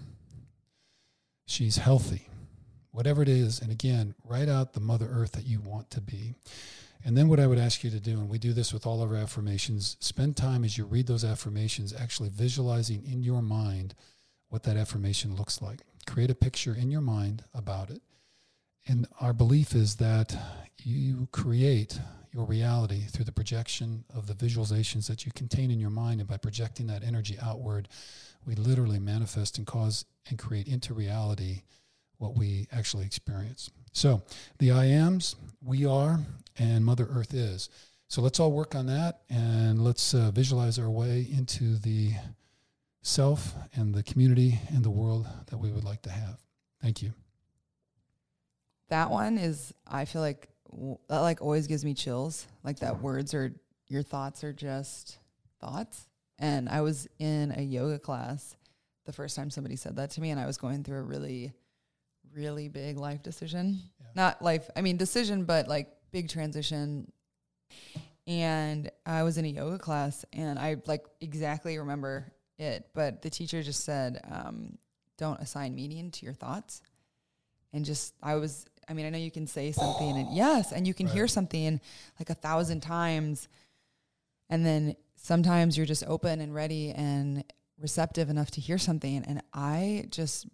She's 1.45 1.77
healthy. 1.77 2.27
Whatever 2.91 3.21
it 3.21 3.29
is, 3.29 3.61
and 3.61 3.71
again, 3.71 4.15
write 4.23 4.49
out 4.49 4.73
the 4.73 4.79
Mother 4.79 5.07
Earth 5.11 5.33
that 5.33 5.45
you 5.45 5.59
want 5.59 5.91
to 5.91 6.01
be. 6.01 6.33
And 7.07 7.17
then 7.17 7.29
what 7.29 7.39
I 7.39 7.47
would 7.47 7.57
ask 7.57 7.85
you 7.85 7.89
to 7.91 8.01
do, 8.01 8.19
and 8.19 8.27
we 8.27 8.37
do 8.37 8.51
this 8.51 8.73
with 8.73 8.85
all 8.85 9.01
of 9.01 9.11
our 9.11 9.15
affirmations, 9.15 9.95
spend 10.01 10.35
time 10.35 10.65
as 10.65 10.77
you 10.77 10.83
read 10.83 11.07
those 11.07 11.23
affirmations 11.23 11.93
actually 11.97 12.27
visualizing 12.27 13.01
in 13.09 13.23
your 13.23 13.41
mind 13.41 13.95
what 14.49 14.63
that 14.63 14.75
affirmation 14.75 15.33
looks 15.33 15.61
like. 15.61 15.79
Create 16.05 16.29
a 16.29 16.35
picture 16.35 16.75
in 16.75 16.91
your 16.91 16.99
mind 16.99 17.45
about 17.53 17.91
it. 17.91 18.01
And 18.89 19.07
our 19.21 19.31
belief 19.31 19.73
is 19.73 19.95
that 19.95 20.37
you 20.83 21.29
create 21.31 21.97
your 22.33 22.43
reality 22.43 23.03
through 23.03 23.23
the 23.23 23.31
projection 23.31 24.03
of 24.13 24.27
the 24.27 24.33
visualizations 24.33 25.07
that 25.07 25.25
you 25.25 25.31
contain 25.31 25.71
in 25.71 25.79
your 25.79 25.89
mind. 25.89 26.19
And 26.19 26.27
by 26.27 26.35
projecting 26.35 26.87
that 26.87 27.05
energy 27.05 27.37
outward, 27.41 27.87
we 28.45 28.55
literally 28.55 28.99
manifest 28.99 29.57
and 29.57 29.65
cause 29.65 30.03
and 30.27 30.37
create 30.37 30.67
into 30.67 30.93
reality 30.93 31.61
what 32.17 32.35
we 32.35 32.67
actually 32.71 33.05
experience. 33.05 33.69
So 33.91 34.21
the 34.59 34.71
I 34.71 34.85
ams, 34.85 35.35
we 35.63 35.85
are, 35.85 36.19
and 36.57 36.85
Mother 36.85 37.07
Earth 37.11 37.33
is. 37.33 37.69
So 38.07 38.21
let's 38.21 38.39
all 38.39 38.51
work 38.51 38.73
on 38.75 38.85
that 38.87 39.21
and 39.29 39.83
let's 39.83 40.13
uh, 40.13 40.31
visualize 40.31 40.79
our 40.79 40.89
way 40.89 41.27
into 41.31 41.77
the 41.77 42.13
self 43.01 43.53
and 43.73 43.93
the 43.93 44.03
community 44.03 44.59
and 44.69 44.83
the 44.83 44.89
world 44.89 45.27
that 45.47 45.57
we 45.57 45.71
would 45.71 45.83
like 45.83 46.01
to 46.03 46.09
have. 46.09 46.39
Thank 46.81 47.01
you. 47.01 47.13
That 48.89 49.09
one 49.09 49.37
is, 49.37 49.73
I 49.85 50.05
feel 50.05 50.21
like, 50.21 50.47
that 51.09 51.19
like 51.19 51.41
always 51.41 51.67
gives 51.67 51.83
me 51.83 51.93
chills. 51.93 52.47
Like 52.63 52.79
that 52.79 53.01
words 53.01 53.33
are, 53.33 53.53
your 53.87 54.03
thoughts 54.03 54.43
are 54.43 54.53
just 54.53 55.17
thoughts. 55.59 56.07
And 56.39 56.69
I 56.69 56.81
was 56.81 57.07
in 57.19 57.53
a 57.57 57.61
yoga 57.61 57.99
class 57.99 58.55
the 59.05 59.13
first 59.13 59.35
time 59.35 59.49
somebody 59.49 59.75
said 59.75 59.95
that 59.95 60.11
to 60.11 60.21
me, 60.21 60.29
and 60.29 60.39
I 60.39 60.45
was 60.45 60.57
going 60.57 60.83
through 60.83 60.99
a 60.99 61.03
really, 61.03 61.53
really 62.37 62.69
big 62.69 62.97
life 62.97 63.23
decision. 63.23 63.79
Yeah. 63.99 64.05
Not 64.15 64.41
life, 64.41 64.69
I 64.75 64.81
mean, 64.81 64.95
decision, 64.97 65.43
but 65.43 65.67
like 65.67 65.89
big 66.11 66.29
transition. 66.29 67.11
And 68.27 68.91
I 69.05 69.23
was 69.23 69.37
in 69.37 69.45
a 69.45 69.49
yoga 69.49 69.79
class, 69.79 70.25
and 70.33 70.59
I 70.59 70.77
like 70.85 71.05
exactly 71.21 71.77
remember 71.77 72.31
it, 72.59 72.89
but 72.93 73.21
the 73.21 73.29
teacher 73.29 73.63
just 73.63 73.83
said, 73.85 74.21
um, 74.29 74.77
don't 75.17 75.39
assign 75.39 75.75
meaning 75.75 76.11
to 76.11 76.25
your 76.25 76.33
thoughts. 76.33 76.81
And 77.73 77.85
just, 77.85 78.13
I 78.21 78.35
was, 78.35 78.65
I 78.87 78.93
mean, 78.93 79.05
I 79.05 79.09
know 79.09 79.17
you 79.17 79.31
can 79.31 79.47
say 79.47 79.71
something, 79.71 80.17
and 80.17 80.35
yes, 80.35 80.71
and 80.73 80.85
you 80.85 80.93
can 80.93 81.05
right. 81.07 81.15
hear 81.15 81.27
something 81.27 81.79
like 82.19 82.29
a 82.29 82.33
thousand 82.33 82.81
times. 82.81 83.47
And 84.49 84.65
then 84.65 84.95
sometimes 85.15 85.77
you're 85.77 85.85
just 85.85 86.03
open 86.05 86.41
and 86.41 86.53
ready 86.53 86.91
and 86.91 87.43
receptive 87.79 88.29
enough 88.29 88.51
to 88.51 88.61
hear 88.61 88.77
something. 88.77 89.23
And 89.25 89.41
I 89.53 90.05
just, 90.09 90.47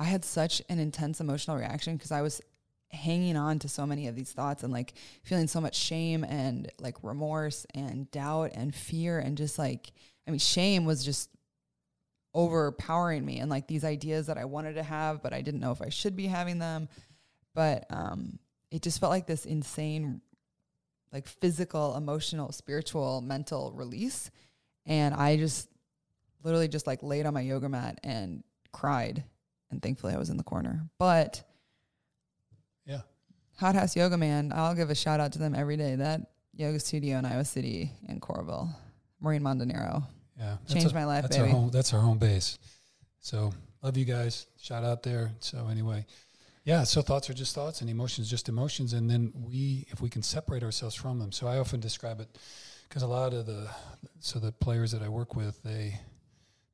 I 0.00 0.04
had 0.04 0.24
such 0.24 0.62
an 0.70 0.78
intense 0.78 1.20
emotional 1.20 1.58
reaction 1.58 1.94
because 1.94 2.10
I 2.10 2.22
was 2.22 2.40
hanging 2.88 3.36
on 3.36 3.58
to 3.58 3.68
so 3.68 3.86
many 3.86 4.08
of 4.08 4.16
these 4.16 4.32
thoughts 4.32 4.62
and 4.62 4.72
like 4.72 4.94
feeling 5.22 5.46
so 5.46 5.60
much 5.60 5.76
shame 5.76 6.24
and 6.24 6.72
like 6.80 6.96
remorse 7.02 7.66
and 7.74 8.10
doubt 8.10 8.52
and 8.54 8.74
fear 8.74 9.18
and 9.18 9.36
just 9.36 9.58
like, 9.58 9.92
I 10.26 10.30
mean, 10.30 10.40
shame 10.40 10.86
was 10.86 11.04
just 11.04 11.28
overpowering 12.32 13.26
me 13.26 13.40
and 13.40 13.50
like 13.50 13.66
these 13.66 13.84
ideas 13.84 14.28
that 14.28 14.38
I 14.38 14.46
wanted 14.46 14.74
to 14.74 14.82
have, 14.82 15.22
but 15.22 15.34
I 15.34 15.42
didn't 15.42 15.60
know 15.60 15.70
if 15.70 15.82
I 15.82 15.90
should 15.90 16.16
be 16.16 16.26
having 16.26 16.58
them. 16.58 16.88
But 17.54 17.84
um, 17.90 18.38
it 18.70 18.80
just 18.80 19.00
felt 19.00 19.10
like 19.10 19.26
this 19.26 19.44
insane 19.44 20.22
like 21.12 21.28
physical, 21.28 21.94
emotional, 21.94 22.52
spiritual, 22.52 23.20
mental 23.20 23.72
release. 23.72 24.30
And 24.86 25.14
I 25.14 25.36
just 25.36 25.68
literally 26.42 26.68
just 26.68 26.86
like 26.86 27.02
laid 27.02 27.26
on 27.26 27.34
my 27.34 27.42
yoga 27.42 27.68
mat 27.68 28.00
and 28.02 28.42
cried. 28.72 29.24
And 29.70 29.82
thankfully 29.82 30.14
I 30.14 30.18
was 30.18 30.30
in 30.30 30.36
the 30.36 30.42
corner. 30.42 30.88
But 30.98 31.42
yeah. 32.84 33.00
Hot 33.58 33.74
House 33.74 33.96
Yoga 33.96 34.16
Man, 34.16 34.52
I'll 34.54 34.74
give 34.74 34.90
a 34.90 34.94
shout 34.94 35.20
out 35.20 35.32
to 35.32 35.38
them 35.38 35.54
every 35.54 35.76
day. 35.76 35.96
That 35.96 36.32
yoga 36.54 36.80
studio 36.80 37.18
in 37.18 37.24
Iowa 37.24 37.44
City 37.44 37.92
in 38.08 38.20
Coralville, 38.20 38.68
Maureen 39.20 39.42
Montanero. 39.42 40.04
Yeah. 40.38 40.56
Changed 40.68 40.92
a, 40.92 40.94
my 40.94 41.04
life, 41.04 41.22
that's 41.22 41.36
baby. 41.36 41.48
Our 41.48 41.54
home, 41.54 41.70
that's 41.70 41.92
our 41.92 42.00
home 42.00 42.18
base. 42.18 42.58
So 43.20 43.52
love 43.82 43.96
you 43.96 44.04
guys. 44.04 44.46
Shout 44.60 44.84
out 44.84 45.02
there. 45.02 45.30
So 45.40 45.68
anyway, 45.70 46.06
yeah, 46.64 46.84
so 46.84 47.02
thoughts 47.02 47.28
are 47.30 47.34
just 47.34 47.54
thoughts 47.54 47.80
and 47.80 47.90
emotions 47.90 48.28
just 48.28 48.48
emotions. 48.48 48.92
And 48.92 49.10
then 49.10 49.32
we, 49.34 49.86
if 49.90 50.00
we 50.00 50.08
can 50.08 50.22
separate 50.22 50.62
ourselves 50.62 50.94
from 50.94 51.18
them. 51.18 51.32
So 51.32 51.46
I 51.46 51.58
often 51.58 51.80
describe 51.80 52.20
it 52.20 52.28
because 52.88 53.02
a 53.02 53.06
lot 53.06 53.34
of 53.34 53.46
the, 53.46 53.68
so 54.20 54.38
the 54.38 54.52
players 54.52 54.92
that 54.92 55.02
I 55.02 55.08
work 55.08 55.36
with, 55.36 55.62
they, 55.62 56.00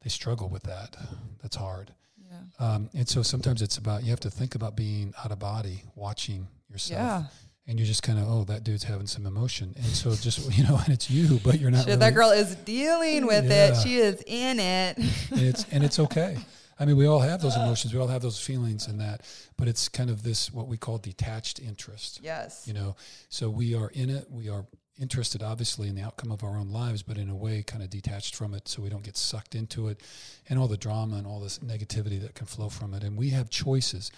they 0.02 0.08
struggle 0.08 0.48
with 0.48 0.62
that. 0.64 0.96
That's 1.42 1.56
hard. 1.56 1.92
Yeah. 2.30 2.66
Um, 2.66 2.90
and 2.94 3.08
so 3.08 3.22
sometimes 3.22 3.62
it's 3.62 3.78
about, 3.78 4.04
you 4.04 4.10
have 4.10 4.20
to 4.20 4.30
think 4.30 4.54
about 4.54 4.76
being 4.76 5.14
out 5.24 5.32
of 5.32 5.38
body, 5.38 5.82
watching 5.94 6.48
yourself. 6.70 7.00
Yeah. 7.00 7.24
And 7.68 7.80
you're 7.80 7.86
just 7.86 8.04
kind 8.04 8.18
of, 8.18 8.28
oh, 8.28 8.44
that 8.44 8.62
dude's 8.62 8.84
having 8.84 9.08
some 9.08 9.26
emotion. 9.26 9.74
And 9.76 9.86
so 9.86 10.14
just, 10.14 10.52
you 10.56 10.64
know, 10.64 10.76
and 10.84 10.94
it's 10.94 11.10
you, 11.10 11.40
but 11.44 11.60
you're 11.60 11.70
not. 11.70 11.78
Shit, 11.78 11.86
really, 11.86 11.98
that 11.98 12.14
girl 12.14 12.30
is 12.30 12.54
dealing 12.56 13.26
with 13.26 13.46
yeah. 13.46 13.72
it. 13.72 13.82
She 13.82 13.96
is 13.96 14.22
in 14.26 14.60
it. 14.60 14.98
and 14.98 15.40
it's, 15.40 15.66
and 15.72 15.84
it's 15.84 15.98
okay. 16.06 16.36
I 16.78 16.84
mean, 16.84 16.96
we 16.96 17.06
all 17.06 17.20
have 17.20 17.40
those 17.40 17.56
emotions, 17.56 17.94
we 17.94 18.00
all 18.00 18.06
have 18.08 18.20
those 18.20 18.38
feelings 18.38 18.86
and 18.86 19.00
that, 19.00 19.22
but 19.56 19.66
it's 19.66 19.88
kind 19.88 20.10
of 20.10 20.22
this 20.22 20.52
what 20.52 20.68
we 20.68 20.76
call 20.76 20.98
detached 20.98 21.58
interest. 21.58 22.20
Yes. 22.22 22.64
You 22.66 22.74
know, 22.74 22.96
so 23.30 23.48
we 23.48 23.74
are 23.74 23.88
in 23.94 24.10
it, 24.10 24.26
we 24.30 24.50
are 24.50 24.66
interested 24.98 25.42
obviously 25.42 25.88
in 25.88 25.94
the 25.94 26.02
outcome 26.02 26.32
of 26.32 26.42
our 26.42 26.56
own 26.56 26.70
lives, 26.70 27.02
but 27.02 27.18
in 27.18 27.28
a 27.28 27.36
way 27.36 27.62
kind 27.62 27.82
of 27.82 27.90
detached 27.90 28.34
from 28.34 28.54
it 28.54 28.68
so 28.68 28.82
we 28.82 28.88
don't 28.88 29.02
get 29.02 29.16
sucked 29.16 29.54
into 29.54 29.88
it 29.88 30.00
and 30.48 30.58
all 30.58 30.68
the 30.68 30.76
drama 30.76 31.16
and 31.16 31.26
all 31.26 31.40
this 31.40 31.58
negativity 31.58 32.20
that 32.20 32.34
can 32.34 32.46
flow 32.46 32.68
from 32.68 32.94
it. 32.94 33.02
And 33.02 33.16
we 33.16 33.30
have 33.30 33.50
choices. 33.50 34.10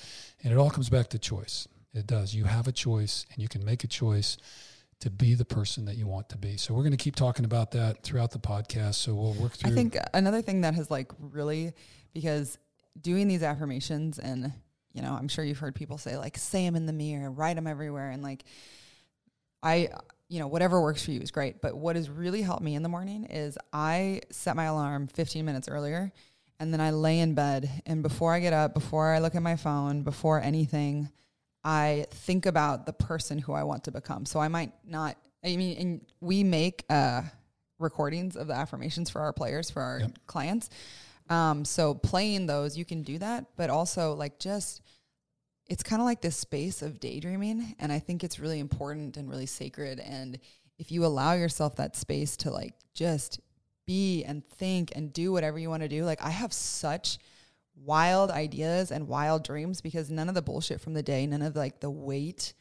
And 0.42 0.52
it 0.52 0.56
all 0.56 0.70
comes 0.70 0.88
back 0.88 1.08
to 1.10 1.18
choice. 1.18 1.66
It 1.94 2.06
does. 2.06 2.34
You 2.34 2.44
have 2.44 2.68
a 2.68 2.72
choice 2.72 3.26
and 3.32 3.42
you 3.42 3.48
can 3.48 3.64
make 3.64 3.82
a 3.82 3.88
choice 3.88 4.36
to 5.00 5.10
be 5.10 5.34
the 5.34 5.44
person 5.44 5.84
that 5.86 5.96
you 5.96 6.06
want 6.06 6.28
to 6.28 6.38
be. 6.38 6.56
So 6.56 6.74
we're 6.74 6.82
going 6.82 6.92
to 6.92 6.96
keep 6.96 7.16
talking 7.16 7.44
about 7.44 7.72
that 7.72 8.02
throughout 8.02 8.30
the 8.30 8.38
podcast. 8.38 8.96
So 8.96 9.14
we'll 9.14 9.34
work 9.34 9.52
through 9.52 9.72
I 9.72 9.74
think 9.74 9.96
another 10.14 10.42
thing 10.42 10.62
that 10.62 10.74
has 10.74 10.90
like 10.90 11.12
really 11.18 11.72
because 12.12 12.58
doing 13.00 13.28
these 13.28 13.42
affirmations 13.42 14.18
and 14.18 14.52
you 14.92 15.02
know, 15.02 15.12
I'm 15.12 15.28
sure 15.28 15.44
you've 15.44 15.58
heard 15.58 15.74
people 15.74 15.98
say 15.98 16.16
like 16.16 16.36
say 16.36 16.64
them 16.64 16.74
in 16.74 16.86
the 16.86 16.92
mirror, 16.92 17.30
write 17.30 17.56
them 17.56 17.66
everywhere 17.66 18.10
and 18.10 18.22
like 18.22 18.44
I 19.62 19.88
you 20.28 20.38
know, 20.38 20.46
whatever 20.46 20.80
works 20.80 21.04
for 21.04 21.10
you 21.10 21.20
is 21.20 21.30
great, 21.30 21.60
but 21.60 21.76
what 21.76 21.96
has 21.96 22.10
really 22.10 22.42
helped 22.42 22.62
me 22.62 22.74
in 22.74 22.82
the 22.82 22.88
morning 22.88 23.24
is 23.24 23.56
I 23.72 24.20
set 24.30 24.56
my 24.56 24.64
alarm 24.64 25.06
15 25.06 25.44
minutes 25.44 25.68
earlier 25.68 26.12
and 26.60 26.72
then 26.72 26.80
I 26.80 26.90
lay 26.90 27.20
in 27.20 27.34
bed 27.34 27.70
and 27.86 28.02
before 28.02 28.34
I 28.34 28.40
get 28.40 28.52
up, 28.52 28.74
before 28.74 29.12
I 29.12 29.20
look 29.20 29.34
at 29.34 29.42
my 29.42 29.56
phone, 29.56 30.02
before 30.02 30.40
anything, 30.40 31.08
I 31.64 32.06
think 32.10 32.46
about 32.46 32.84
the 32.86 32.92
person 32.92 33.38
who 33.38 33.52
I 33.52 33.62
want 33.64 33.84
to 33.84 33.90
become. 33.90 34.26
So 34.26 34.38
I 34.40 34.48
might 34.48 34.72
not 34.84 35.16
I 35.44 35.56
mean, 35.56 35.78
and 35.78 36.06
we 36.20 36.44
make 36.44 36.84
uh 36.90 37.22
recordings 37.78 38.36
of 38.36 38.48
the 38.48 38.54
affirmations 38.54 39.08
for 39.08 39.20
our 39.20 39.32
players, 39.32 39.70
for 39.70 39.80
our 39.80 40.00
Yep. 40.00 40.18
clients. 40.26 40.68
Um, 41.30 41.64
so 41.64 41.94
playing 41.94 42.46
those, 42.46 42.76
you 42.76 42.84
can 42.84 43.02
do 43.02 43.18
that, 43.18 43.46
but 43.56 43.70
also 43.70 44.14
like 44.14 44.38
just 44.38 44.82
it's 45.68 45.82
kind 45.82 46.00
of 46.00 46.06
like 46.06 46.22
this 46.22 46.36
space 46.36 46.82
of 46.82 47.00
daydreaming, 47.00 47.74
and 47.78 47.92
I 47.92 47.98
think 47.98 48.24
it's 48.24 48.40
really 48.40 48.58
important 48.58 49.16
and 49.16 49.28
really 49.28 49.46
sacred. 49.46 50.00
And 50.00 50.38
if 50.78 50.90
you 50.90 51.04
allow 51.04 51.34
yourself 51.34 51.76
that 51.76 51.96
space 51.96 52.36
to 52.38 52.50
like 52.50 52.74
just 52.94 53.40
be 53.86 54.24
and 54.24 54.44
think 54.44 54.92
and 54.94 55.12
do 55.12 55.32
whatever 55.32 55.58
you 55.58 55.68
want 55.68 55.82
to 55.82 55.88
do, 55.88 56.04
like 56.04 56.22
I 56.22 56.30
have 56.30 56.52
such 56.52 57.18
wild 57.84 58.30
ideas 58.30 58.90
and 58.90 59.08
wild 59.08 59.44
dreams 59.44 59.80
because 59.80 60.10
none 60.10 60.28
of 60.28 60.34
the 60.34 60.42
bullshit 60.42 60.80
from 60.80 60.94
the 60.94 61.02
day, 61.02 61.26
none 61.26 61.42
of 61.42 61.54
like 61.54 61.80
the 61.80 61.90
weight 61.90 62.54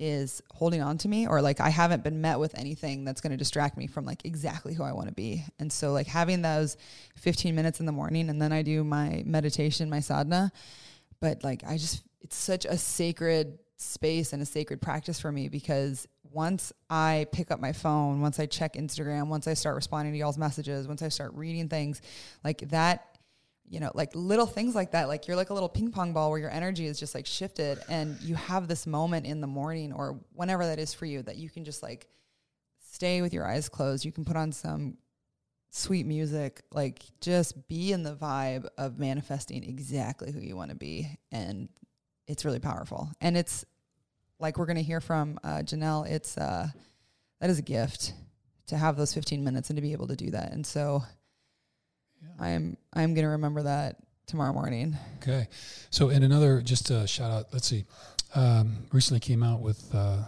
is 0.00 0.42
holding 0.50 0.80
on 0.80 0.96
to 0.96 1.08
me 1.08 1.26
or 1.26 1.42
like 1.42 1.60
I 1.60 1.68
haven't 1.68 2.02
been 2.02 2.22
met 2.22 2.40
with 2.40 2.58
anything 2.58 3.04
that's 3.04 3.20
going 3.20 3.32
to 3.32 3.36
distract 3.36 3.76
me 3.76 3.86
from 3.86 4.06
like 4.06 4.24
exactly 4.24 4.72
who 4.72 4.82
I 4.82 4.92
want 4.92 5.08
to 5.08 5.14
be. 5.14 5.44
And 5.58 5.70
so 5.70 5.92
like 5.92 6.06
having 6.06 6.40
those 6.40 6.78
15 7.16 7.54
minutes 7.54 7.80
in 7.80 7.86
the 7.86 7.92
morning 7.92 8.30
and 8.30 8.40
then 8.40 8.50
I 8.50 8.62
do 8.62 8.82
my 8.82 9.22
meditation, 9.26 9.90
my 9.90 10.00
sadhana, 10.00 10.52
but 11.20 11.44
like 11.44 11.62
I 11.66 11.76
just 11.76 12.02
it's 12.22 12.36
such 12.36 12.64
a 12.64 12.76
sacred 12.76 13.58
space 13.76 14.32
and 14.32 14.42
a 14.42 14.46
sacred 14.46 14.82
practice 14.82 15.20
for 15.20 15.32
me 15.32 15.48
because 15.48 16.06
once 16.22 16.72
I 16.88 17.26
pick 17.32 17.50
up 17.50 17.60
my 17.60 17.72
phone, 17.72 18.20
once 18.20 18.38
I 18.38 18.46
check 18.46 18.74
Instagram, 18.74 19.28
once 19.28 19.48
I 19.48 19.54
start 19.54 19.74
responding 19.74 20.12
to 20.12 20.18
y'all's 20.18 20.38
messages, 20.38 20.86
once 20.86 21.02
I 21.02 21.08
start 21.08 21.32
reading 21.34 21.68
things, 21.68 22.00
like 22.44 22.68
that 22.68 23.10
you 23.70 23.78
know, 23.78 23.92
like 23.94 24.10
little 24.14 24.46
things 24.46 24.74
like 24.74 24.90
that. 24.90 25.06
Like 25.06 25.28
you're 25.28 25.36
like 25.36 25.50
a 25.50 25.54
little 25.54 25.68
ping 25.68 25.92
pong 25.92 26.12
ball 26.12 26.30
where 26.30 26.40
your 26.40 26.50
energy 26.50 26.86
is 26.86 26.98
just 26.98 27.14
like 27.14 27.24
shifted 27.24 27.78
and 27.88 28.20
you 28.20 28.34
have 28.34 28.66
this 28.66 28.84
moment 28.84 29.26
in 29.26 29.40
the 29.40 29.46
morning 29.46 29.92
or 29.92 30.18
whenever 30.34 30.66
that 30.66 30.80
is 30.80 30.92
for 30.92 31.06
you 31.06 31.22
that 31.22 31.36
you 31.36 31.48
can 31.48 31.64
just 31.64 31.80
like 31.80 32.08
stay 32.80 33.22
with 33.22 33.32
your 33.32 33.46
eyes 33.46 33.68
closed. 33.68 34.04
You 34.04 34.10
can 34.10 34.24
put 34.24 34.36
on 34.36 34.50
some 34.50 34.96
sweet 35.70 36.06
music, 36.06 36.62
like 36.72 37.02
just 37.20 37.68
be 37.68 37.92
in 37.92 38.02
the 38.02 38.14
vibe 38.14 38.66
of 38.76 38.98
manifesting 38.98 39.64
exactly 39.64 40.32
who 40.32 40.40
you 40.40 40.56
want 40.56 40.70
to 40.70 40.76
be. 40.76 41.18
And 41.32 41.68
it's 42.26 42.44
really 42.44 42.58
powerful. 42.58 43.10
And 43.20 43.36
it's 43.36 43.64
like 44.38 44.58
we're 44.58 44.66
going 44.66 44.76
to 44.76 44.82
hear 44.82 45.00
from 45.00 45.38
uh, 45.44 45.58
Janelle, 45.58 46.08
it's 46.08 46.36
uh, 46.36 46.68
that 47.40 47.50
is 47.50 47.58
a 47.58 47.62
gift 47.62 48.12
to 48.66 48.76
have 48.76 48.96
those 48.96 49.14
15 49.14 49.42
minutes 49.42 49.70
and 49.70 49.76
to 49.76 49.82
be 49.82 49.92
able 49.92 50.08
to 50.08 50.16
do 50.16 50.30
that. 50.30 50.52
And 50.52 50.66
so 50.66 51.02
I 52.38 52.50
am 52.50 52.76
I'm 52.92 53.14
going 53.14 53.24
to 53.24 53.30
remember 53.30 53.62
that 53.62 53.96
tomorrow 54.26 54.52
morning. 54.52 54.96
Okay. 55.16 55.48
So, 55.90 56.08
in 56.08 56.22
another, 56.22 56.62
just 56.62 56.90
a 56.90 57.06
shout 57.06 57.30
out, 57.30 57.46
let's 57.52 57.66
see, 57.66 57.84
um, 58.34 58.76
recently 58.92 59.20
came 59.20 59.42
out 59.42 59.60
with 59.60 59.92
uh, 59.94 60.22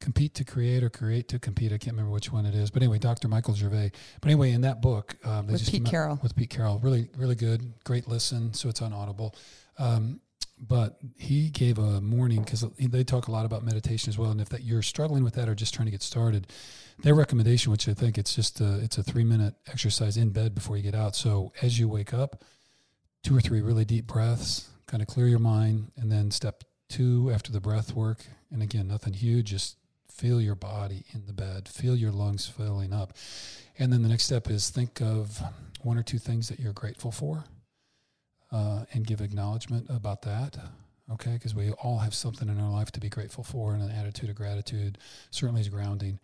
Compete 0.00 0.34
to 0.34 0.44
Create 0.44 0.82
or 0.82 0.90
Create 0.90 1.28
to 1.28 1.38
Compete. 1.38 1.72
I 1.72 1.78
can't 1.78 1.94
remember 1.94 2.12
which 2.12 2.32
one 2.32 2.46
it 2.46 2.54
is. 2.54 2.70
But 2.70 2.82
anyway, 2.82 2.98
Dr. 2.98 3.28
Michael 3.28 3.54
Gervais. 3.54 3.92
But 4.20 4.28
anyway, 4.28 4.52
in 4.52 4.60
that 4.62 4.80
book, 4.80 5.16
um, 5.24 5.46
they 5.46 5.52
With 5.52 5.60
just 5.60 5.72
Pete 5.72 5.84
Carroll. 5.84 6.18
With 6.22 6.36
Pete 6.36 6.50
Carroll. 6.50 6.78
Really, 6.78 7.08
really 7.16 7.34
good. 7.34 7.72
Great 7.84 8.06
listen. 8.08 8.54
So, 8.54 8.68
it's 8.68 8.80
on 8.80 8.92
Audible. 8.92 9.34
Um, 9.78 10.20
but 10.60 10.98
he 11.16 11.50
gave 11.50 11.78
a 11.78 12.00
morning 12.00 12.42
because 12.42 12.64
they 12.78 13.04
talk 13.04 13.28
a 13.28 13.32
lot 13.32 13.46
about 13.46 13.62
meditation 13.64 14.10
as 14.10 14.18
well. 14.18 14.30
And 14.30 14.40
if 14.40 14.48
that 14.48 14.64
you're 14.64 14.82
struggling 14.82 15.22
with 15.22 15.34
that 15.34 15.48
or 15.48 15.54
just 15.54 15.74
trying 15.74 15.86
to 15.86 15.92
get 15.92 16.02
started, 16.02 16.48
their 17.02 17.14
recommendation, 17.14 17.70
which 17.70 17.88
I 17.88 17.94
think 17.94 18.18
it's 18.18 18.34
just 18.34 18.60
a, 18.60 18.80
it's 18.80 18.98
a 18.98 19.02
three 19.02 19.24
minute 19.24 19.54
exercise 19.68 20.16
in 20.16 20.30
bed 20.30 20.54
before 20.54 20.76
you 20.76 20.82
get 20.82 20.94
out. 20.94 21.14
So 21.14 21.52
as 21.62 21.78
you 21.78 21.88
wake 21.88 22.12
up, 22.12 22.44
two 23.22 23.36
or 23.36 23.40
three 23.40 23.60
really 23.60 23.84
deep 23.84 24.06
breaths, 24.06 24.68
kind 24.86 25.02
of 25.02 25.06
clear 25.06 25.26
your 25.26 25.38
mind, 25.38 25.92
and 25.96 26.10
then 26.10 26.30
step 26.30 26.64
two 26.88 27.30
after 27.32 27.52
the 27.52 27.60
breath 27.60 27.94
work. 27.94 28.24
And 28.50 28.62
again, 28.62 28.88
nothing 28.88 29.12
huge, 29.12 29.50
just 29.50 29.76
feel 30.18 30.40
your 30.40 30.56
body 30.56 31.04
in 31.14 31.26
the 31.26 31.32
bed, 31.32 31.68
feel 31.68 31.94
your 31.94 32.10
lungs 32.10 32.46
filling 32.46 32.92
up. 32.92 33.14
And 33.78 33.92
then 33.92 34.02
the 34.02 34.08
next 34.08 34.24
step 34.24 34.50
is 34.50 34.68
think 34.68 35.00
of 35.00 35.40
one 35.82 35.96
or 35.96 36.02
two 36.02 36.18
things 36.18 36.48
that 36.48 36.58
you're 36.58 36.72
grateful 36.72 37.12
for 37.12 37.44
uh, 38.50 38.84
and 38.92 39.06
give 39.06 39.20
acknowledgement 39.20 39.86
about 39.88 40.22
that. 40.22 40.58
Okay, 41.10 41.34
because 41.34 41.54
we 41.54 41.70
all 41.70 41.98
have 41.98 42.14
something 42.14 42.48
in 42.48 42.60
our 42.60 42.70
life 42.70 42.90
to 42.92 43.00
be 43.00 43.08
grateful 43.08 43.42
for, 43.42 43.72
and 43.72 43.82
an 43.82 43.90
attitude 43.90 44.28
of 44.28 44.36
gratitude 44.36 44.98
certainly 45.30 45.62
is 45.62 45.68
grounding. 45.70 46.18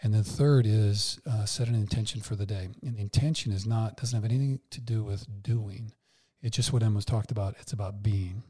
And 0.00 0.14
then 0.14 0.22
third 0.22 0.64
is 0.64 1.18
uh, 1.28 1.44
set 1.44 1.66
an 1.66 1.74
intention 1.74 2.20
for 2.20 2.36
the 2.36 2.46
day. 2.46 2.68
And 2.82 2.96
the 2.96 3.00
intention 3.00 3.50
is 3.50 3.66
not 3.66 3.96
doesn't 3.96 4.16
have 4.16 4.30
anything 4.30 4.60
to 4.70 4.80
do 4.80 5.02
with 5.02 5.26
doing. 5.42 5.92
It's 6.40 6.56
just 6.56 6.72
what 6.72 6.84
Emma's 6.84 7.04
talked 7.04 7.32
about. 7.32 7.56
It's 7.58 7.72
about 7.72 8.00
being. 8.00 8.44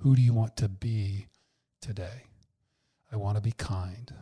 Who 0.00 0.14
do 0.14 0.20
you 0.20 0.34
want 0.34 0.58
to 0.58 0.68
be 0.68 1.26
today? 1.80 2.24
I 3.10 3.16
want 3.16 3.36
to 3.36 3.40
be 3.40 3.52
kind. 3.52 4.12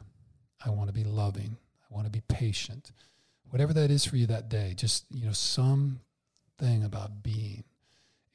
I 0.64 0.70
want 0.70 0.88
to 0.88 0.94
be 0.94 1.04
loving. 1.04 1.56
I 1.90 1.94
want 1.94 2.06
to 2.06 2.12
be 2.12 2.22
patient. 2.28 2.92
Whatever 3.50 3.72
that 3.74 3.90
is 3.90 4.04
for 4.04 4.16
you 4.16 4.26
that 4.26 4.48
day, 4.48 4.74
just 4.76 5.04
you 5.10 5.26
know, 5.26 5.32
some 5.32 6.00
thing 6.58 6.84
about 6.84 7.22
being. 7.22 7.64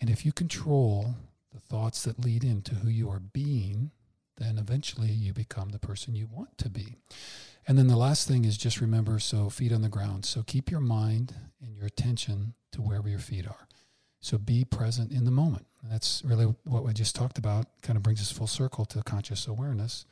And 0.02 0.10
if 0.10 0.26
you 0.26 0.32
control 0.32 1.16
the 1.54 1.60
thoughts 1.60 2.04
that 2.04 2.24
lead 2.24 2.44
into 2.44 2.76
who 2.76 2.90
you 2.90 3.10
are 3.10 3.20
being, 3.20 3.92
then 4.38 4.58
eventually 4.58 5.12
you 5.12 5.34
become 5.34 5.70
the 5.70 5.80
person 5.80 6.16
you 6.16 6.28
want 6.32 6.58
to 6.58 6.70
be. 6.70 6.96
And 7.68 7.78
then 7.78 7.88
the 7.88 7.96
last 7.96 8.28
thing 8.28 8.44
is 8.44 8.58
just 8.58 8.82
remember 8.82 9.20
so 9.20 9.50
feet 9.50 9.72
on 9.72 9.82
the 9.82 9.90
ground. 9.90 10.26
So 10.26 10.44
keep 10.44 10.70
your 10.70 10.82
mind 10.82 11.36
and 11.62 11.76
your 11.76 11.86
attention 11.86 12.56
to 12.72 12.82
wherever 12.82 13.08
your 13.08 13.20
feet 13.20 13.48
are. 13.48 13.68
So 14.20 14.38
be 14.38 14.66
present 14.66 15.12
in 15.12 15.26
the 15.26 15.32
moment. 15.32 15.66
And 15.82 15.92
that's 15.92 16.22
really 16.26 16.54
what 16.64 16.84
we 16.84 16.94
just 16.94 17.16
talked 17.16 17.38
about, 17.38 17.68
kind 17.82 17.98
of 17.98 18.04
brings 18.04 18.22
us 18.22 18.32
full 18.32 18.48
circle 18.48 18.86
to 18.86 19.04
conscious 19.04 19.48
awareness. 19.48 20.06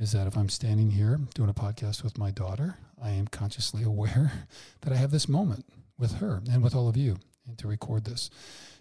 Is 0.00 0.12
that 0.12 0.26
if 0.26 0.36
I'm 0.36 0.48
standing 0.48 0.90
here 0.90 1.20
doing 1.34 1.50
a 1.50 1.54
podcast 1.54 2.02
with 2.02 2.16
my 2.16 2.30
daughter, 2.30 2.76
I 3.02 3.10
am 3.10 3.26
consciously 3.28 3.82
aware 3.92 4.32
that 4.80 4.92
I 4.92 4.96
have 4.96 5.10
this 5.10 5.28
moment 5.28 5.66
with 5.98 6.14
her 6.16 6.40
and 6.50 6.62
with 6.62 6.74
all 6.74 6.88
of 6.88 6.96
you 6.96 7.18
and 7.46 7.58
to 7.58 7.68
record 7.68 8.04
this. 8.06 8.30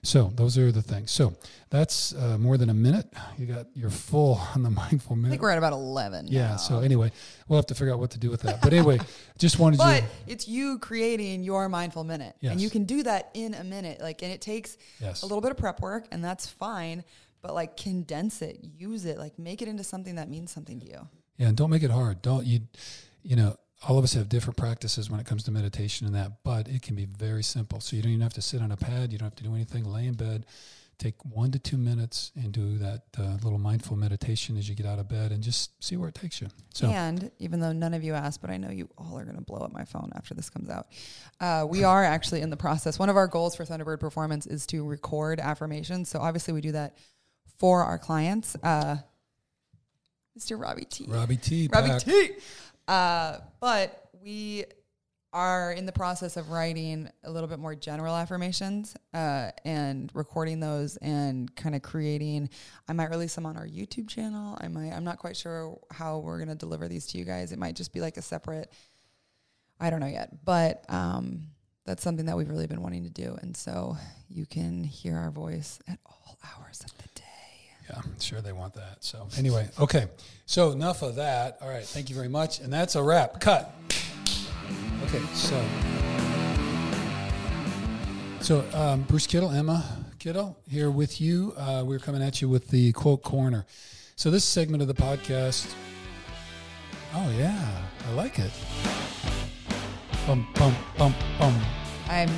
So 0.02 0.32
those 0.34 0.58
are 0.58 0.72
the 0.72 0.82
things. 0.82 1.12
So 1.12 1.34
that's 1.70 2.14
uh, 2.16 2.38
more 2.38 2.58
than 2.58 2.70
a 2.70 2.74
minute. 2.74 3.06
You 3.38 3.48
got 3.48 3.68
your 3.76 3.90
full 3.90 4.40
on 4.56 4.64
the 4.64 4.70
mindful 4.70 5.18
minute. 5.18 5.28
I 5.28 5.32
think 5.32 5.42
we're 5.42 5.50
at 5.52 5.58
about 5.58 5.74
11. 5.74 6.28
Yeah. 6.30 6.52
now. 6.52 6.56
So 6.56 6.80
anyway, 6.80 7.12
we'll 7.50 7.58
have 7.60 7.66
to 7.66 7.76
figure 7.76 7.94
out 7.94 8.00
what 8.00 8.12
to 8.12 8.18
do 8.20 8.30
with 8.30 8.42
that. 8.44 8.62
But 8.62 8.72
anyway, 8.72 9.00
just 9.38 9.60
wanted 9.60 9.78
to 9.80 9.84
But 9.84 10.04
you. 10.04 10.10
it's 10.28 10.48
you 10.48 10.80
creating 10.80 11.44
your 11.44 11.68
mindful 11.68 12.06
minute. 12.06 12.38
And 12.42 12.62
you 12.62 12.70
can 12.70 12.86
do 12.86 13.04
that 13.04 13.30
in 13.34 13.54
a 13.56 13.64
minute. 13.66 14.00
Like 14.00 14.22
and 14.22 14.32
it 14.32 14.40
takes 14.40 14.78
Yes. 15.02 15.22
a 15.22 15.26
little 15.26 15.42
bit 15.42 15.52
of 15.52 15.58
prep 15.58 15.82
work 15.82 16.08
and 16.14 16.24
that's 16.24 16.48
fine, 16.48 17.04
but 17.42 17.54
like 17.54 17.78
condense 17.78 18.42
it, 18.42 18.60
use 18.62 19.06
it, 19.06 19.18
like 19.18 19.38
make 19.40 19.62
it 19.62 19.68
into 19.68 19.84
something 19.84 20.16
that 20.16 20.30
means 20.30 20.52
something 20.52 20.80
to 20.80 20.86
you. 20.86 21.08
Yeah, 21.38 21.48
and 21.48 21.58
don't 21.58 21.70
make 21.70 21.84
it 21.84 21.92
hard. 21.92 22.22
Don't 22.22 22.46
you? 22.46 22.62
You 23.24 23.36
know, 23.36 23.56
all 23.88 23.98
of 23.98 24.04
us 24.04 24.14
have 24.14 24.28
different 24.30 24.58
practices 24.58 25.10
when 25.10 25.20
it 25.20 25.26
comes 25.26 25.44
to 25.44 25.52
meditation 25.52 26.06
and 26.06 26.16
that, 26.16 26.44
but 26.44 26.68
it 26.68 26.82
can 26.82 26.96
be 26.96 27.06
very 27.06 27.44
simple. 27.44 27.80
So 27.80 27.96
you 27.96 28.02
don't 28.02 28.12
even 28.12 28.22
have 28.22 28.34
to 28.34 28.42
sit 28.42 28.62
on 28.62 28.72
a 28.72 28.78
pad. 28.78 29.12
You 29.12 29.18
don't 29.18 29.28
have 29.28 29.36
to 29.36 29.44
do 29.44 29.56
anything. 29.56 29.86
Lay 29.86 30.06
in 30.06 30.16
bed. 30.16 30.46
Take 30.98 31.16
one 31.24 31.50
to 31.52 31.60
two 31.60 31.78
minutes 31.78 32.34
and 32.36 32.52
do 32.52 32.78
that 32.80 33.04
uh, 33.18 33.38
little 33.42 33.58
mindful 33.58 33.96
meditation 33.96 34.58
as 34.58 34.68
you 34.68 34.76
get 34.76 34.86
out 34.86 35.00
of 35.00 35.08
bed, 35.08 35.32
and 35.32 35.42
just 35.42 35.82
see 35.82 35.96
where 35.96 36.10
it 36.10 36.16
takes 36.16 36.42
you. 36.42 36.50
So 36.74 36.88
And 36.90 37.32
even 37.40 37.62
though 37.62 37.72
none 37.72 37.94
of 37.94 38.04
you 38.04 38.16
asked, 38.16 38.42
but 38.42 38.50
I 38.50 38.58
know 38.58 38.70
you 38.70 38.90
all 38.98 39.18
are 39.18 39.24
going 39.24 39.38
to 39.38 39.42
blow 39.42 39.60
up 39.60 39.72
my 39.72 39.86
phone 39.86 40.12
after 40.14 40.34
this 40.34 40.50
comes 40.50 40.70
out. 40.70 40.88
Uh, 41.40 41.66
we 41.70 41.86
are 41.86 42.04
actually 42.04 42.42
in 42.42 42.50
the 42.50 42.58
process. 42.58 43.00
One 43.00 43.08
of 43.08 43.16
our 43.16 43.28
goals 43.28 43.56
for 43.56 43.64
Thunderbird 43.64 44.02
Performance 44.02 44.46
is 44.46 44.68
to 44.68 44.86
record 44.86 45.40
affirmations. 45.40 46.10
So 46.10 46.20
obviously 46.20 46.54
we 46.54 46.60
do 46.60 46.74
that 46.74 46.98
for 47.58 47.84
our 47.84 47.98
clients. 47.98 48.56
Uh, 48.62 48.98
Mr. 50.38 50.60
Robbie 50.60 50.86
T. 50.86 51.06
Robbie 51.08 51.38
T. 51.38 51.70
Robbie 51.72 51.90
back. 51.90 52.02
T. 52.02 52.32
Uh, 52.88 53.38
but 53.60 54.10
we 54.24 54.66
are 55.32 55.74
in 55.74 55.86
the 55.86 55.92
process 55.92 56.38
of 56.38 56.50
writing 56.50 57.10
a 57.24 57.32
little 57.32 57.48
bit 57.48 57.60
more 57.60 57.76
general 57.76 58.16
affirmations 58.16 58.96
uh, 59.14 59.52
and 59.64 60.10
recording 60.16 60.60
those 60.60 60.98
and 60.98 61.54
kind 61.56 61.76
of 61.76 61.82
creating. 61.82 62.50
I 62.88 62.94
might 62.94 63.10
release 63.10 63.36
them 63.36 63.46
on 63.46 63.56
our 63.58 63.68
YouTube 63.68 64.08
channel. 64.08 64.58
I 64.60 64.68
might. 64.70 64.92
I'm 64.92 65.04
not 65.04 65.20
quite 65.20 65.38
sure 65.38 65.78
how 65.92 66.20
we're 66.20 66.40
gonna 66.40 66.56
deliver 66.56 66.88
these 66.88 67.06
to 67.08 67.18
you 67.18 67.26
guys. 67.26 67.52
It 67.52 67.60
might 67.60 67.76
just 67.76 67.94
be 67.94 68.02
like 68.02 68.18
a 68.18 68.22
separate. 68.22 68.72
I 69.80 69.90
don't 69.90 70.00
know 70.00 70.08
yet, 70.08 70.44
but 70.44 70.84
um, 70.90 71.48
that's 71.86 72.04
something 72.04 72.26
that 72.26 72.36
we've 72.36 72.50
really 72.50 72.68
been 72.68 72.82
wanting 72.82 73.04
to 73.04 73.10
do, 73.10 73.38
and 73.42 73.56
so 73.56 73.98
you 74.30 74.46
can 74.46 74.84
hear 74.84 75.16
our 75.16 75.32
voice 75.32 75.80
at 75.88 76.00
all 76.06 76.38
hours 76.44 76.82
of 76.82 76.98
the. 76.98 77.09
Yeah, 77.90 78.02
I'm 78.04 78.20
sure 78.20 78.42
they 78.42 78.52
want 78.52 78.74
that. 78.76 78.98
So 79.04 79.28
anyway, 79.38 79.68
okay. 79.80 80.08
So 80.46 80.72
enough 80.72 81.02
of 81.02 81.16
that. 81.16 81.58
All 81.62 81.70
right, 81.70 81.84
thank 81.84 82.10
you 82.10 82.16
very 82.16 82.28
much, 82.28 82.60
and 82.60 82.72
that's 82.72 82.96
a 82.96 83.04
wrap. 83.04 83.40
Cut. 83.40 83.74
Okay, 85.06 85.22
so 85.34 85.66
so 88.42 88.66
um, 88.74 89.04
Bruce 89.04 89.28
Kittle, 89.28 89.52
Emma 89.52 89.84
Kittle, 90.20 90.58
here 90.70 90.92
with 90.92 91.20
you. 91.20 91.54
Uh, 91.58 91.84
we're 91.86 92.00
coming 92.00 92.22
at 92.22 92.42
you 92.42 92.50
with 92.50 92.68
the 92.70 92.92
quote 92.94 93.24
corner. 93.24 93.66
So 94.16 94.30
this 94.30 94.44
segment 94.44 94.82
of 94.82 94.88
the 94.88 94.94
podcast. 94.94 95.74
Oh 97.16 97.32
yeah, 97.38 97.82
I 98.08 98.14
like 98.14 98.38
it. 98.38 98.52
Bum 100.28 100.48
bum 100.54 100.76
bum 100.98 101.16
bum. 101.40 101.60
I'm 102.08 102.30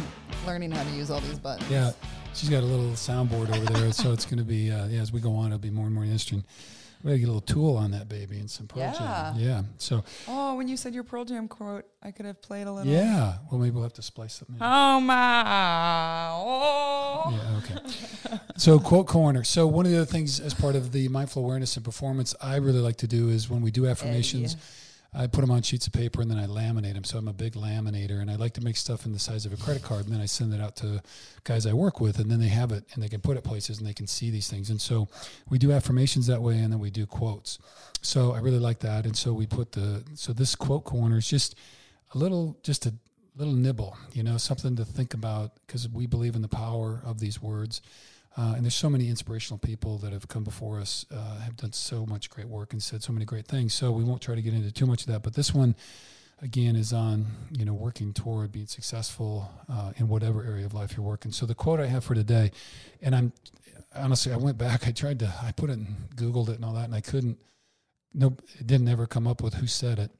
learning 0.45 0.71
how 0.71 0.83
to 0.83 0.89
use 0.91 1.11
all 1.11 1.19
these 1.21 1.39
buttons. 1.39 1.69
Yeah, 1.69 1.91
she's 2.33 2.49
got 2.49 2.63
a 2.63 2.65
little 2.65 2.91
soundboard 2.91 3.49
over 3.55 3.65
there, 3.73 3.91
so 3.91 4.11
it's 4.11 4.25
going 4.25 4.37
to 4.39 4.43
be 4.43 4.71
uh, 4.71 4.87
yeah. 4.87 5.01
As 5.01 5.11
we 5.11 5.19
go 5.19 5.35
on, 5.35 5.47
it'll 5.47 5.57
be 5.59 5.69
more 5.69 5.85
and 5.85 5.93
more 5.95 6.03
interesting. 6.03 6.43
We 7.03 7.09
got 7.09 7.13
to 7.13 7.19
get 7.19 7.25
a 7.29 7.33
little 7.33 7.41
tool 7.41 7.77
on 7.77 7.89
that 7.91 8.07
baby 8.09 8.37
and 8.37 8.47
some 8.47 8.67
Pearl 8.67 8.83
Yeah. 8.83 8.93
Jam. 9.33 9.39
Yeah. 9.39 9.61
So 9.79 10.03
Oh, 10.27 10.53
when 10.55 10.67
you 10.67 10.77
said 10.77 10.93
your 10.93 11.03
Pearl 11.03 11.25
Jam 11.25 11.47
quote, 11.47 11.85
I 12.03 12.11
could 12.11 12.27
have 12.27 12.39
played 12.43 12.67
a 12.67 12.71
little. 12.71 12.91
yeah. 12.93 13.37
Well, 13.51 13.59
maybe 13.59 13.71
we'll 13.73 13.81
have 13.83 13.93
to 13.93 14.03
splice 14.03 14.35
something. 14.35 14.57
In. 14.57 14.61
Oh 14.61 14.99
my! 15.01 16.29
Oh. 16.31 17.31
Yeah, 17.31 17.57
okay. 17.57 18.39
So, 18.57 18.77
quote 18.79 19.07
corner. 19.07 19.43
So, 19.43 19.65
one 19.65 19.85
of 19.87 19.91
the 19.91 19.97
other 19.97 20.05
things 20.05 20.39
as 20.39 20.53
part 20.53 20.75
of 20.75 20.91
the 20.91 21.07
mindful 21.07 21.43
awareness 21.43 21.75
and 21.75 21.83
performance 21.83 22.35
I 22.41 22.57
really 22.57 22.79
like 22.79 22.97
to 22.97 23.07
do 23.07 23.29
is 23.29 23.49
when 23.49 23.61
we 23.63 23.71
do 23.71 23.87
affirmations, 23.87 24.55
I 25.13 25.27
put 25.27 25.41
them 25.41 25.51
on 25.51 25.61
sheets 25.61 25.87
of 25.87 25.93
paper 25.93 26.21
and 26.21 26.31
then 26.31 26.37
I 26.37 26.45
laminate 26.45 26.93
them. 26.93 27.03
So, 27.03 27.17
I'm 27.17 27.27
a 27.27 27.33
big 27.33 27.53
laminator 27.53 28.21
and 28.21 28.31
I 28.31 28.35
like 28.35 28.53
to 28.53 28.61
make 28.61 28.77
stuff 28.77 29.05
in 29.05 29.11
the 29.11 29.19
size 29.19 29.45
of 29.45 29.51
a 29.51 29.57
credit 29.57 29.83
card. 29.83 30.05
And 30.05 30.13
then 30.13 30.21
I 30.21 30.25
send 30.25 30.53
it 30.53 30.61
out 30.61 30.77
to 30.77 31.01
guys 31.43 31.65
I 31.65 31.73
work 31.73 31.99
with 31.99 32.19
and 32.19 32.31
then 32.31 32.39
they 32.39 32.47
have 32.47 32.71
it 32.71 32.85
and 32.93 33.03
they 33.03 33.09
can 33.09 33.19
put 33.19 33.35
it 33.35 33.43
places 33.43 33.79
and 33.79 33.87
they 33.87 33.93
can 33.93 34.07
see 34.07 34.29
these 34.29 34.49
things. 34.49 34.69
And 34.69 34.79
so, 34.79 35.09
we 35.49 35.57
do 35.57 35.71
affirmations 35.73 36.27
that 36.27 36.41
way 36.41 36.59
and 36.59 36.71
then 36.71 36.79
we 36.79 36.91
do 36.91 37.05
quotes. 37.05 37.59
So, 38.01 38.31
I 38.31 38.39
really 38.39 38.59
like 38.59 38.79
that. 38.79 39.05
And 39.05 39.15
so, 39.15 39.33
we 39.33 39.47
put 39.47 39.73
the, 39.73 40.03
so 40.15 40.31
this 40.31 40.55
quote 40.55 40.85
corner 40.85 41.17
is 41.17 41.27
just 41.27 41.55
a 42.13 42.17
little, 42.17 42.57
just 42.63 42.85
a 42.85 42.93
little 43.35 43.53
nibble, 43.53 43.97
you 44.13 44.23
know, 44.23 44.37
something 44.37 44.75
to 44.77 44.85
think 44.85 45.13
about 45.13 45.51
because 45.67 45.89
we 45.89 46.05
believe 46.05 46.35
in 46.35 46.41
the 46.41 46.47
power 46.47 47.01
of 47.05 47.19
these 47.19 47.41
words. 47.41 47.81
Uh, 48.37 48.53
and 48.55 48.63
there's 48.63 48.75
so 48.75 48.89
many 48.89 49.09
inspirational 49.09 49.57
people 49.57 49.97
that 49.97 50.13
have 50.13 50.27
come 50.27 50.43
before 50.43 50.79
us, 50.79 51.05
uh, 51.11 51.39
have 51.39 51.57
done 51.57 51.73
so 51.73 52.05
much 52.05 52.29
great 52.29 52.47
work 52.47 52.71
and 52.71 52.81
said 52.81 53.03
so 53.03 53.11
many 53.11 53.25
great 53.25 53.45
things. 53.45 53.73
So 53.73 53.91
we 53.91 54.03
won't 54.03 54.21
try 54.21 54.35
to 54.35 54.41
get 54.41 54.53
into 54.53 54.71
too 54.71 54.85
much 54.85 55.01
of 55.01 55.07
that. 55.07 55.21
But 55.21 55.33
this 55.33 55.53
one, 55.53 55.75
again, 56.41 56.77
is 56.77 56.93
on 56.93 57.25
you 57.51 57.65
know 57.65 57.73
working 57.73 58.13
toward 58.13 58.51
being 58.51 58.67
successful 58.67 59.51
uh, 59.69 59.91
in 59.97 60.07
whatever 60.07 60.43
area 60.43 60.65
of 60.65 60.73
life 60.73 60.95
you're 60.95 61.05
working. 61.05 61.31
So 61.31 61.45
the 61.45 61.55
quote 61.55 61.81
I 61.81 61.87
have 61.87 62.05
for 62.05 62.15
today, 62.15 62.51
and 63.01 63.13
I'm 63.13 63.33
honestly, 63.95 64.31
I 64.31 64.37
went 64.37 64.57
back, 64.57 64.87
I 64.87 64.91
tried 64.91 65.19
to, 65.19 65.33
I 65.43 65.51
put 65.51 65.69
it 65.69 65.73
in, 65.73 65.95
Googled 66.15 66.49
it 66.49 66.55
and 66.55 66.65
all 66.65 66.73
that, 66.73 66.85
and 66.85 66.95
I 66.95 67.01
couldn't. 67.01 67.37
No, 68.13 68.35
it 68.59 68.67
didn't 68.67 68.89
ever 68.89 69.07
come 69.07 69.25
up 69.25 69.41
with 69.41 69.55
who 69.55 69.67
said 69.67 69.97
it. 69.97 70.11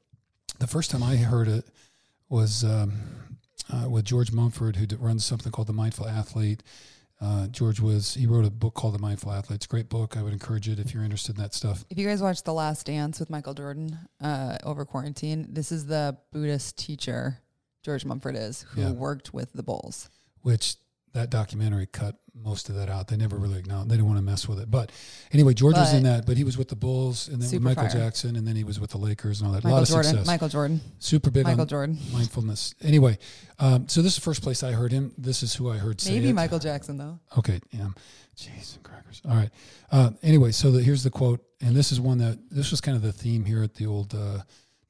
The 0.58 0.66
first 0.66 0.90
time 0.90 1.02
I 1.02 1.16
heard 1.16 1.48
it 1.48 1.66
was 2.28 2.64
um, 2.64 2.92
uh, 3.70 3.88
with 3.88 4.04
George 4.04 4.32
Mumford, 4.32 4.76
who 4.76 4.86
runs 4.96 5.24
something 5.24 5.52
called 5.52 5.68
the 5.68 5.74
Mindful 5.74 6.08
Athlete. 6.08 6.62
Uh, 7.22 7.46
George 7.48 7.78
was 7.80 8.14
he 8.14 8.26
wrote 8.26 8.44
a 8.44 8.50
book 8.50 8.74
called 8.74 8.94
The 8.94 8.98
Mindful 8.98 9.30
Athlete. 9.30 9.56
It's 9.56 9.66
a 9.66 9.68
great 9.68 9.88
book. 9.88 10.16
I 10.16 10.22
would 10.22 10.32
encourage 10.32 10.68
it 10.68 10.80
if 10.80 10.92
you're 10.92 11.04
interested 11.04 11.36
in 11.36 11.42
that 11.42 11.54
stuff. 11.54 11.84
If 11.88 11.96
you 11.96 12.06
guys 12.06 12.20
watched 12.20 12.44
The 12.44 12.52
Last 12.52 12.86
Dance 12.86 13.20
with 13.20 13.30
Michael 13.30 13.54
Jordan 13.54 13.96
uh, 14.20 14.58
over 14.64 14.84
quarantine, 14.84 15.46
this 15.50 15.70
is 15.70 15.86
the 15.86 16.18
Buddhist 16.32 16.76
teacher 16.76 17.38
George 17.84 18.04
Mumford 18.04 18.34
is, 18.36 18.62
who 18.70 18.80
Yeah. 18.80 18.90
worked 18.90 19.32
with 19.32 19.52
the 19.52 19.62
Bulls. 19.62 20.08
Which 20.42 20.74
that 21.12 21.30
documentary 21.30 21.86
cut 21.86 22.16
most 22.34 22.68
of 22.68 22.74
that 22.76 22.88
out. 22.88 23.08
They 23.08 23.16
never 23.16 23.36
really 23.36 23.58
acknowledged. 23.58 23.90
They 23.90 23.96
didn't 23.96 24.06
want 24.06 24.18
to 24.18 24.22
mess 24.22 24.48
with 24.48 24.58
it. 24.58 24.70
But 24.70 24.90
anyway, 25.32 25.52
George 25.54 25.76
was 25.76 25.92
in 25.92 26.04
that. 26.04 26.26
But 26.26 26.36
he 26.36 26.44
was 26.44 26.56
with 26.56 26.68
the 26.68 26.76
Bulls, 26.76 27.28
and 27.28 27.40
then 27.40 27.50
with 27.50 27.62
Michael 27.62 27.88
fire. 27.88 28.00
Jackson, 28.00 28.36
and 28.36 28.46
then 28.46 28.56
he 28.56 28.64
was 28.64 28.80
with 28.80 28.90
the 28.90 28.98
Lakers 28.98 29.40
and 29.40 29.48
all 29.48 29.52
that. 29.54 29.64
a 29.64 29.66
Michael 29.66 29.76
lot 29.78 29.82
of 29.82 29.88
Jordan. 29.88 30.10
success. 30.10 30.26
Michael 30.26 30.48
Jordan. 30.48 30.80
Super 30.98 31.30
big 31.30 31.44
Michael 31.44 31.66
Jordan. 31.66 31.98
mindfulness. 32.12 32.74
Anyway, 32.82 33.18
um, 33.58 33.88
so 33.88 34.00
this 34.00 34.12
is 34.12 34.16
the 34.16 34.22
first 34.22 34.42
place 34.42 34.62
I 34.62 34.72
heard 34.72 34.92
him. 34.92 35.12
This 35.18 35.42
is 35.42 35.54
who 35.54 35.70
I 35.70 35.76
heard 35.76 36.00
say 36.00 36.12
Maybe 36.12 36.30
it. 36.30 36.34
Michael 36.34 36.58
Jackson 36.58 36.96
though. 36.96 37.18
Okay, 37.36 37.60
yeah. 37.70 37.88
Jeez, 38.36 38.76
and 38.76 38.82
crackers. 38.82 39.20
All 39.28 39.36
right. 39.36 39.50
Uh, 39.90 40.10
anyway, 40.22 40.52
so 40.52 40.70
the, 40.70 40.82
here's 40.82 41.02
the 41.02 41.10
quote, 41.10 41.44
and 41.60 41.76
this 41.76 41.92
is 41.92 42.00
one 42.00 42.18
that 42.18 42.38
this 42.50 42.70
was 42.70 42.80
kind 42.80 42.96
of 42.96 43.02
the 43.02 43.12
theme 43.12 43.44
here 43.44 43.62
at 43.62 43.74
the 43.74 43.86
old 43.86 44.14
uh, 44.14 44.38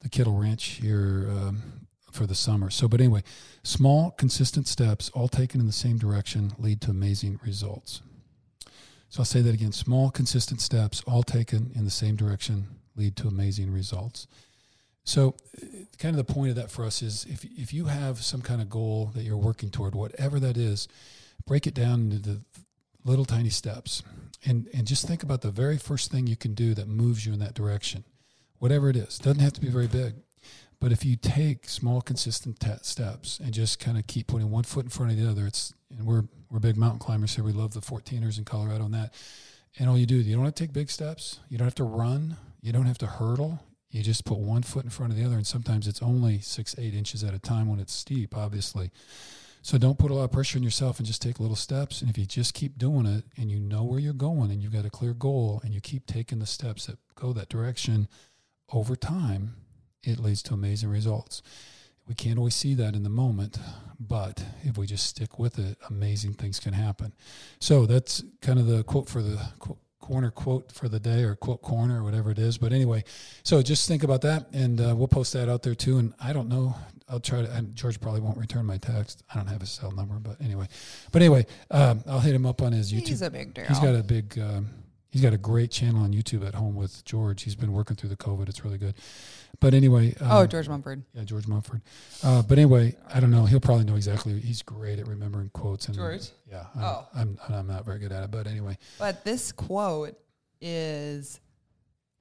the 0.01 0.09
Kittle 0.09 0.37
Ranch 0.37 0.63
here 0.63 1.27
um, 1.29 1.82
for 2.13 2.25
the 2.25 2.35
summer. 2.35 2.69
So, 2.69 2.87
but 2.87 2.99
anyway, 2.99 3.23
small, 3.63 4.11
consistent 4.11 4.67
steps, 4.67 5.09
all 5.09 5.27
taken 5.27 5.59
in 5.59 5.67
the 5.67 5.73
same 5.73 5.97
direction, 5.97 6.53
lead 6.57 6.81
to 6.81 6.91
amazing 6.91 7.39
results. 7.43 8.01
So 9.09 9.19
I'll 9.19 9.25
say 9.25 9.41
that 9.41 9.53
again: 9.53 9.71
small, 9.71 10.09
consistent 10.09 10.61
steps, 10.61 11.01
all 11.05 11.23
taken 11.23 11.71
in 11.75 11.85
the 11.85 11.91
same 11.91 12.15
direction, 12.15 12.67
lead 12.95 13.15
to 13.17 13.27
amazing 13.27 13.71
results. 13.71 14.27
So, 15.05 15.35
uh, 15.61 15.65
kind 15.99 16.17
of 16.17 16.25
the 16.25 16.33
point 16.33 16.51
of 16.51 16.55
that 16.55 16.71
for 16.71 16.85
us 16.85 17.01
is 17.01 17.25
if 17.25 17.43
if 17.43 17.73
you 17.73 17.85
have 17.85 18.23
some 18.23 18.41
kind 18.41 18.61
of 18.61 18.69
goal 18.69 19.11
that 19.15 19.23
you're 19.23 19.37
working 19.37 19.69
toward, 19.69 19.95
whatever 19.95 20.39
that 20.39 20.57
is, 20.57 20.87
break 21.45 21.67
it 21.67 21.73
down 21.73 22.11
into 22.11 22.17
the 22.17 22.41
little 23.05 23.25
tiny 23.25 23.49
steps 23.49 24.01
and 24.45 24.67
and 24.73 24.87
just 24.87 25.07
think 25.07 25.23
about 25.23 25.41
the 25.41 25.51
very 25.51 25.77
first 25.77 26.11
thing 26.11 26.27
you 26.27 26.35
can 26.35 26.53
do 26.53 26.73
that 26.73 26.87
moves 26.87 27.25
you 27.25 27.33
in 27.33 27.39
that 27.39 27.53
direction 27.53 28.03
whatever 28.59 28.89
it 28.89 28.95
is 28.95 29.17
doesn't 29.19 29.41
have 29.41 29.53
to 29.53 29.61
be 29.61 29.67
very 29.67 29.87
big 29.87 30.13
but 30.79 30.91
if 30.91 31.05
you 31.05 31.15
take 31.15 31.67
small 31.67 32.01
consistent 32.01 32.59
te- 32.59 32.71
steps 32.81 33.39
and 33.39 33.53
just 33.53 33.79
kind 33.79 33.97
of 33.97 34.07
keep 34.07 34.27
putting 34.27 34.51
one 34.51 34.63
foot 34.63 34.85
in 34.85 34.89
front 34.89 35.11
of 35.11 35.17
the 35.17 35.29
other 35.29 35.45
it's 35.47 35.73
and 35.97 36.05
we're 36.05 36.23
we're 36.49 36.59
big 36.59 36.77
mountain 36.77 36.99
climbers 36.99 37.35
here. 37.35 37.43
We 37.43 37.51
love 37.51 37.73
the 37.73 37.79
14ers 37.79 38.37
in 38.37 38.45
colorado 38.45 38.85
and 38.85 38.93
that. 38.93 39.13
And 39.79 39.89
all 39.89 39.97
you 39.97 40.05
do 40.05 40.15
you 40.15 40.35
don't 40.35 40.45
have 40.45 40.55
to 40.55 40.63
take 40.63 40.73
big 40.73 40.89
steps. 40.89 41.39
You 41.49 41.57
don't 41.57 41.67
have 41.67 41.75
to 41.75 41.83
run. 41.83 42.37
You 42.61 42.71
don't 42.71 42.85
have 42.85 42.97
to 42.99 43.07
hurdle. 43.07 43.63
You 43.89 44.03
just 44.03 44.25
put 44.25 44.37
one 44.37 44.63
foot 44.63 44.83
in 44.83 44.89
front 44.89 45.11
of 45.11 45.17
the 45.17 45.25
other 45.25 45.35
and 45.35 45.47
sometimes 45.47 45.87
it's 45.87 46.01
only 46.01 46.39
six 46.39 46.75
eight 46.77 46.93
inches 46.93 47.23
at 47.23 47.33
a 47.33 47.39
time 47.39 47.69
when 47.69 47.79
it's 47.79 47.93
steep 47.93 48.35
obviously. 48.37 48.91
So 49.63 49.77
don't 49.77 49.97
put 49.97 50.11
a 50.11 50.13
lot 50.13 50.25
of 50.25 50.31
pressure 50.33 50.57
on 50.57 50.63
yourself 50.63 50.99
and 50.99 51.07
just 51.07 51.21
take 51.21 51.39
little 51.39 51.55
steps. 51.55 52.01
And 52.01 52.09
if 52.09 52.17
you 52.17 52.25
just 52.25 52.53
keep 52.53 52.77
doing 52.77 53.05
it 53.05 53.23
and 53.37 53.49
you 53.49 53.61
know 53.61 53.85
where 53.85 53.99
you're 53.99 54.11
going 54.11 54.51
and 54.51 54.61
you've 54.61 54.73
got 54.73 54.83
a 54.83 54.89
clear 54.89 55.13
goal 55.13 55.61
and 55.63 55.73
you 55.73 55.79
keep 55.79 56.05
taking 56.05 56.39
the 56.39 56.45
steps 56.45 56.85
that 56.87 56.97
go 57.15 57.31
that 57.31 57.47
direction 57.47 58.09
over 58.73 58.97
time, 58.97 59.55
it 60.03 60.19
leads 60.19 60.43
to 60.43 60.53
amazing 60.53 60.89
results. 60.89 61.41
We 62.07 62.15
can't 62.15 62.37
always 62.37 62.55
see 62.55 62.73
that 62.75 62.95
in 62.95 63.03
the 63.03 63.09
moment, 63.09 63.57
but 63.99 64.43
if 64.63 64.77
we 64.77 64.85
just 64.87 65.05
stick 65.05 65.39
with 65.39 65.57
it, 65.57 65.77
amazing 65.89 66.33
things 66.33 66.59
can 66.59 66.73
happen. 66.73 67.13
So 67.59 67.85
that's 67.85 68.23
kind 68.41 68.59
of 68.59 68.67
the 68.67 68.83
quote 68.83 69.07
for 69.07 69.21
the 69.21 69.39
qu- 69.59 69.77
corner 70.01 70.29
quote 70.29 70.69
for 70.69 70.89
the 70.89 70.99
day 70.99 71.23
or 71.23 71.33
quote 71.35 71.61
corner 71.61 72.01
or 72.01 72.03
whatever 72.03 72.29
it 72.29 72.37
is. 72.37 72.57
But 72.57 72.73
anyway, 72.73 73.05
so 73.43 73.61
just 73.61 73.87
think 73.87 74.03
about 74.03 74.21
that 74.23 74.47
and 74.51 74.81
uh, 74.81 74.93
we'll 74.97 75.07
post 75.07 75.31
that 75.31 75.47
out 75.47 75.63
there 75.63 75.75
too. 75.75 75.97
And 75.97 76.13
I 76.19 76.33
don't 76.33 76.49
know, 76.49 76.75
I'll 77.07 77.21
try 77.21 77.41
to, 77.41 77.49
and 77.53 77.73
George 77.73 78.01
probably 78.01 78.19
won't 78.19 78.37
return 78.37 78.65
my 78.65 78.77
text. 78.77 79.23
I 79.33 79.37
don't 79.37 79.47
have 79.47 79.61
his 79.61 79.71
cell 79.71 79.91
number, 79.91 80.15
but 80.15 80.41
anyway, 80.41 80.67
but 81.13 81.21
anyway, 81.21 81.45
um, 81.71 82.03
I'll 82.05 82.19
hit 82.19 82.35
him 82.35 82.45
up 82.45 82.61
on 82.61 82.73
his 82.73 82.91
YouTube. 82.91 83.07
He's 83.07 83.21
a 83.21 83.29
big 83.31 83.53
deal. 83.53 83.65
He's 83.65 83.79
got 83.79 83.95
a 83.95 84.03
big. 84.03 84.37
Um, 84.37 84.69
he's 85.09 85.21
got 85.21 85.31
a 85.31 85.37
great 85.37 85.69
channel 85.71 86.01
on 86.03 86.11
YouTube 86.11 86.45
at 86.45 86.55
home 86.55 86.75
with 86.75 87.05
George. 87.05 87.43
He's 87.43 87.55
been 87.55 87.71
working 87.71 87.95
through 87.95 88.09
the 88.09 88.17
COVID. 88.17 88.49
It's 88.49 88.65
really 88.65 88.79
good. 88.79 88.95
But 89.63 89.73
anyway, 89.73 90.13
um, 90.19 90.27
oh, 90.29 90.45
George 90.45 90.67
Mumford. 90.67 91.03
yeah, 91.13 91.23
George 91.23 91.47
Mumford. 91.47 91.81
Uh, 92.21 92.41
but 92.41 92.57
anyway, 92.57 92.97
I 93.13 93.21
don't 93.21 93.31
know. 93.31 93.45
He'll 93.45 93.61
probably 93.61 93.85
know 93.85 93.95
exactly. 93.95 94.37
He's 94.37 94.61
great 94.61 94.99
at 94.99 95.07
remembering 95.07 95.49
quotes. 95.53 95.87
And 95.87 95.95
George? 95.95 96.31
Yeah. 96.51 96.65
I'm, 96.75 96.83
Oh. 96.83 97.07
I'm, 97.15 97.39
I'm 97.47 97.67
not 97.67 97.85
very 97.85 97.99
good 97.99 98.11
at 98.11 98.25
it. 98.25 98.29
But 98.31 98.45
anyway, 98.45 98.77
But 98.99 99.23
this 99.23 99.53
quote 99.53 100.15
is 100.59 101.39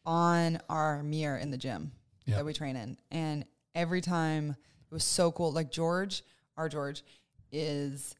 on 0.06 0.60
our 0.68 1.02
mirror 1.02 1.36
in 1.36 1.50
the 1.50 1.56
gym 1.58 1.90
Yeah. 2.26 2.36
that 2.36 2.44
we 2.44 2.52
train 2.52 2.76
in. 2.76 2.96
And 3.10 3.44
every 3.74 4.02
time 4.02 4.50
it 4.50 4.94
was 4.94 5.02
so 5.02 5.32
cool. 5.32 5.50
Like 5.50 5.72
George, 5.72 6.22
our 6.56 6.68
George, 6.68 7.02
is 7.50 8.14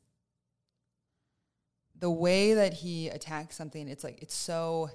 the 1.97 2.11
way 2.11 2.55
that 2.55 2.73
he 2.73 3.07
attacks 3.09 3.55
something, 3.57 3.87
it's 3.87 4.03
like 4.03 4.21
it's 4.21 4.35
so 4.35 4.91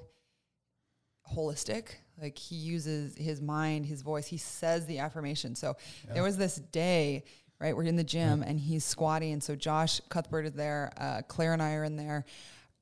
holistic. 1.33 1.85
Like 2.19 2.37
he 2.37 2.55
uses 2.55 3.15
his 3.15 3.41
mind, 3.41 3.85
his 3.85 4.01
voice, 4.01 4.27
he 4.27 4.37
says 4.37 4.85
the 4.85 4.99
affirmation. 4.99 5.55
So 5.55 5.75
there 6.13 6.23
was 6.23 6.37
this 6.37 6.55
day, 6.55 7.23
right? 7.59 7.75
We're 7.75 7.83
in 7.83 7.95
the 7.95 8.03
gym 8.03 8.43
and 8.43 8.59
he's 8.59 8.83
squatting. 8.83 9.33
And 9.33 9.43
so 9.43 9.55
Josh 9.55 10.01
Cuthbert 10.09 10.45
is 10.45 10.53
there, 10.53 10.91
uh, 10.97 11.21
Claire 11.27 11.53
and 11.53 11.61
I 11.61 11.73
are 11.73 11.83
in 11.83 11.95
there. 11.95 12.25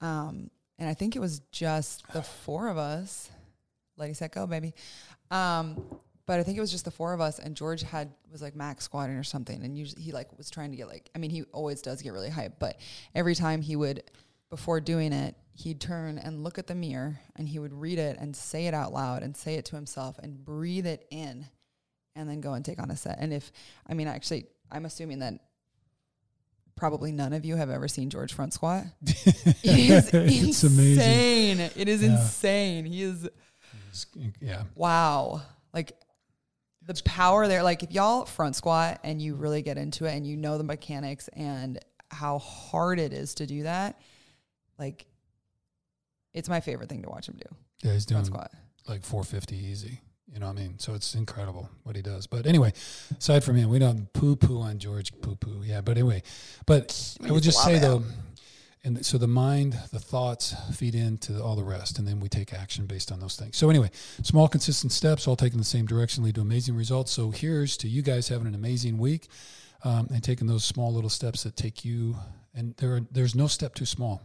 Um, 0.01 0.49
and 0.77 0.89
I 0.89 0.93
think 0.93 1.15
it 1.15 1.19
was 1.19 1.39
just 1.51 2.07
the 2.13 2.21
four 2.21 2.69
of 2.69 2.77
us. 2.77 3.29
Lady 3.97 4.13
set 4.13 4.33
go, 4.33 4.45
baby. 4.45 4.73
Um, 5.31 5.83
but 6.25 6.39
I 6.39 6.43
think 6.43 6.57
it 6.57 6.61
was 6.61 6.71
just 6.71 6.85
the 6.85 6.91
four 6.91 7.13
of 7.13 7.21
us, 7.21 7.39
and 7.39 7.55
George 7.55 7.83
had 7.83 8.11
was 8.31 8.41
like 8.41 8.55
max 8.55 8.85
squatting 8.85 9.15
or 9.15 9.23
something, 9.23 9.63
and 9.63 9.77
usually 9.77 10.01
he 10.01 10.11
like 10.11 10.35
was 10.37 10.49
trying 10.49 10.71
to 10.71 10.77
get 10.77 10.87
like 10.87 11.09
I 11.13 11.19
mean 11.19 11.29
he 11.29 11.43
always 11.51 11.81
does 11.81 12.01
get 12.01 12.13
really 12.13 12.29
hyped, 12.29 12.53
but 12.59 12.79
every 13.13 13.35
time 13.35 13.61
he 13.61 13.75
would 13.75 14.03
before 14.49 14.79
doing 14.81 15.13
it, 15.13 15.35
he'd 15.57 15.79
turn 15.79 16.17
and 16.17 16.43
look 16.43 16.57
at 16.59 16.67
the 16.67 16.75
mirror 16.75 17.19
and 17.37 17.47
he 17.47 17.57
would 17.59 17.73
read 17.73 17.97
it 17.97 18.17
and 18.19 18.35
say 18.35 18.67
it 18.67 18.73
out 18.73 18.91
loud 18.93 19.23
and 19.23 19.35
say 19.37 19.55
it 19.55 19.65
to 19.65 19.75
himself 19.75 20.17
and 20.19 20.43
breathe 20.43 20.85
it 20.85 21.07
in, 21.09 21.45
and 22.15 22.29
then 22.29 22.41
go 22.41 22.53
and 22.53 22.63
take 22.65 22.79
on 22.81 22.91
a 22.91 22.95
set. 22.97 23.17
And 23.19 23.33
if 23.33 23.51
I 23.87 23.93
mean 23.93 24.07
actually, 24.07 24.47
I'm 24.71 24.85
assuming 24.85 25.19
that 25.19 25.35
probably 26.75 27.11
none 27.13 27.31
of 27.31 27.45
you 27.45 27.55
have 27.55 27.69
ever 27.69 27.87
seen 27.87 28.09
George 28.09 28.33
front 28.33 28.53
squat. 28.53 28.83
it 29.01 29.55
is 29.63 30.09
It's 30.13 30.63
insane. 30.63 31.53
amazing. 31.59 31.71
It 31.81 31.87
is 31.87 32.03
Yeah. 32.03 32.21
insane. 32.21 32.85
He 32.85 33.01
is 33.03 33.29
Yeah. 34.41 34.63
wow. 34.75 35.41
Like 35.73 35.93
the 36.85 37.01
power 37.05 37.47
there. 37.47 37.63
Like 37.63 37.81
if 37.81 37.91
y'all 37.93 38.25
front 38.25 38.57
squat 38.57 38.99
and 39.05 39.21
you 39.21 39.35
really 39.35 39.61
get 39.61 39.77
into 39.77 40.03
it 40.05 40.13
and 40.15 40.27
you 40.27 40.35
know 40.35 40.57
the 40.57 40.63
mechanics 40.65 41.29
and 41.29 41.79
how 42.11 42.39
hard 42.39 42.99
it 42.99 43.13
is 43.13 43.35
to 43.35 43.47
do 43.47 43.63
that, 43.63 43.99
like 44.77 45.05
it's 46.35 46.49
my 46.49 46.59
favorite 46.59 46.89
thing 46.89 47.01
to 47.01 47.09
watch 47.09 47.27
him 47.27 47.39
do. 47.39 47.55
Yeah, 47.81 47.93
he's 47.93 48.05
doing 48.05 48.25
squat. 48.25 48.51
like 48.87 49.03
450 49.03 49.55
easy. 49.55 50.01
You 50.31 50.39
know 50.39 50.47
what 50.47 50.57
I 50.57 50.61
mean? 50.61 50.79
So 50.79 50.93
it's 50.93 51.15
incredible 51.15 51.69
what 51.83 51.95
he 51.95 52.01
does. 52.01 52.27
But 52.27 52.45
anyway, 52.45 52.73
aside 53.17 53.43
from 53.43 53.55
him, 53.55 53.69
we 53.69 53.79
don't 53.79 54.11
poo 54.11 54.35
poo 54.35 54.59
on 54.59 54.79
George 54.79 55.13
poo 55.21 55.35
poo. 55.35 55.61
Yeah, 55.63 55.81
but 55.81 55.97
anyway, 55.97 56.23
but 56.65 57.17
I 57.25 57.31
would 57.31 57.43
just 57.43 57.63
say 57.63 57.79
though, 57.79 58.03
and 58.83 59.05
so 59.05 59.17
the 59.17 59.27
mind, 59.27 59.79
the 59.93 59.99
thoughts 59.99 60.53
feed 60.73 60.93
into 60.93 61.41
all 61.41 61.55
the 61.55 61.63
rest, 61.63 61.99
and 61.99 62.07
then 62.07 62.19
we 62.19 62.27
take 62.27 62.53
action 62.53 62.85
based 62.85 63.11
on 63.11 63.19
those 63.19 63.37
things. 63.37 63.55
So 63.55 63.69
anyway, 63.69 63.91
small 64.23 64.47
consistent 64.47 64.91
steps, 64.91 65.27
all 65.27 65.35
taking 65.37 65.57
the 65.57 65.63
same 65.63 65.85
direction, 65.85 66.23
lead 66.23 66.35
to 66.35 66.41
amazing 66.41 66.75
results. 66.75 67.11
So 67.11 67.31
here's 67.31 67.77
to 67.77 67.87
you 67.87 68.01
guys 68.01 68.27
having 68.27 68.47
an 68.47 68.55
amazing 68.55 68.97
week, 68.97 69.27
um, 69.83 70.09
and 70.11 70.21
taking 70.21 70.47
those 70.47 70.65
small 70.65 70.93
little 70.93 71.09
steps 71.09 71.43
that 71.43 71.55
take 71.55 71.85
you. 71.85 72.17
And 72.53 72.75
there, 72.77 72.95
are, 72.95 73.01
there's 73.11 73.35
no 73.35 73.47
step 73.47 73.73
too 73.75 73.85
small. 73.85 74.21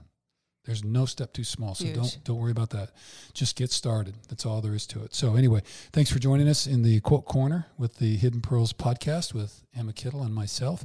There's 0.64 0.84
no 0.84 1.06
step 1.06 1.32
too 1.32 1.44
small. 1.44 1.74
So 1.74 1.84
Huge. 1.84 1.96
don't 1.96 2.18
don't 2.24 2.38
worry 2.38 2.50
about 2.50 2.70
that. 2.70 2.90
Just 3.32 3.56
get 3.56 3.70
started. 3.70 4.14
That's 4.28 4.44
all 4.44 4.60
there 4.60 4.74
is 4.74 4.86
to 4.88 5.02
it. 5.02 5.14
So 5.14 5.34
anyway, 5.34 5.62
thanks 5.92 6.10
for 6.12 6.18
joining 6.18 6.48
us 6.48 6.66
in 6.66 6.82
the 6.82 7.00
quote 7.00 7.24
corner 7.24 7.66
with 7.78 7.96
the 7.96 8.16
Hidden 8.16 8.42
Pearls 8.42 8.72
podcast 8.72 9.32
with 9.32 9.62
Emma 9.74 9.92
Kittle 9.92 10.22
and 10.22 10.34
myself. 10.34 10.84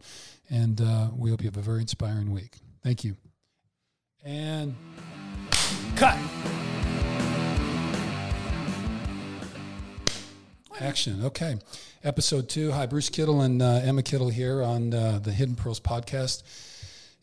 And 0.49 0.79
uh, 0.79 1.09
we 1.15 1.29
hope 1.29 1.41
you 1.41 1.47
have 1.47 1.57
a 1.57 1.61
very 1.61 1.81
inspiring 1.81 2.31
week. 2.31 2.57
Thank 2.83 3.03
you. 3.03 3.17
And 4.23 4.75
cut. 5.95 6.17
Action. 10.79 11.23
Okay. 11.25 11.57
Episode 12.03 12.49
two. 12.49 12.71
Hi, 12.71 12.85
Bruce 12.85 13.09
Kittle 13.09 13.41
and 13.41 13.61
uh, 13.61 13.81
Emma 13.83 14.03
Kittle 14.03 14.29
here 14.29 14.61
on 14.61 14.93
uh, 14.93 15.19
the 15.21 15.31
Hidden 15.31 15.55
Pearls 15.55 15.79
podcast. 15.79 16.43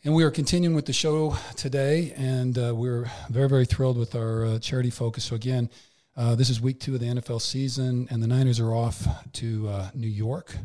And 0.05 0.13
we 0.13 0.23
are 0.23 0.31
continuing 0.31 0.75
with 0.75 0.85
the 0.85 0.93
show 0.93 1.37
today, 1.55 2.13
and 2.17 2.57
uh, 2.57 2.73
we're 2.75 3.09
very, 3.29 3.47
very 3.47 3.65
thrilled 3.65 3.97
with 3.97 4.15
our 4.15 4.45
uh, 4.45 4.59
charity 4.59 4.89
focus. 4.89 5.23
So, 5.25 5.35
again, 5.35 5.69
uh, 6.17 6.35
this 6.35 6.49
is 6.49 6.59
week 6.59 6.79
two 6.81 6.93
of 6.95 6.99
the 6.99 7.05
NFL 7.05 7.41
season, 7.41 8.07
and 8.11 8.21
the 8.21 8.27
Niners 8.27 8.59
are 8.59 8.73
off 8.73 9.07
to 9.33 9.69
uh, 9.69 9.89
New 9.93 10.09
York 10.09 10.57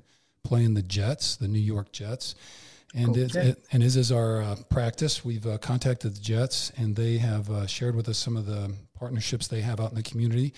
playing 0.42 0.74
the 0.74 0.82
Jets, 0.82 1.36
the 1.36 1.46
New 1.46 1.60
York 1.60 1.92
Jets. 1.92 2.34
And, 2.94 3.16
it, 3.16 3.34
it- 3.36 3.64
and 3.70 3.82
as 3.82 3.96
is 3.96 4.10
our 4.10 4.42
uh, 4.42 4.56
practice, 4.70 5.24
we've 5.24 5.46
uh, 5.46 5.58
contacted 5.58 6.16
the 6.16 6.20
Jets, 6.20 6.72
and 6.76 6.96
they 6.96 7.18
have 7.18 7.48
uh, 7.48 7.66
shared 7.66 7.94
with 7.94 8.08
us 8.08 8.18
some 8.18 8.36
of 8.36 8.46
the 8.46 8.72
partnerships 8.94 9.46
they 9.46 9.60
have 9.60 9.78
out 9.78 9.90
in 9.90 9.96
the 9.96 10.02
community. 10.02 10.52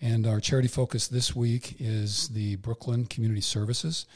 And 0.00 0.26
our 0.26 0.40
charity 0.40 0.68
focus 0.68 1.08
this 1.08 1.36
week 1.36 1.76
is 1.78 2.28
the 2.28 2.56
Brooklyn 2.56 3.04
Community 3.06 3.40
Services. 3.42 4.06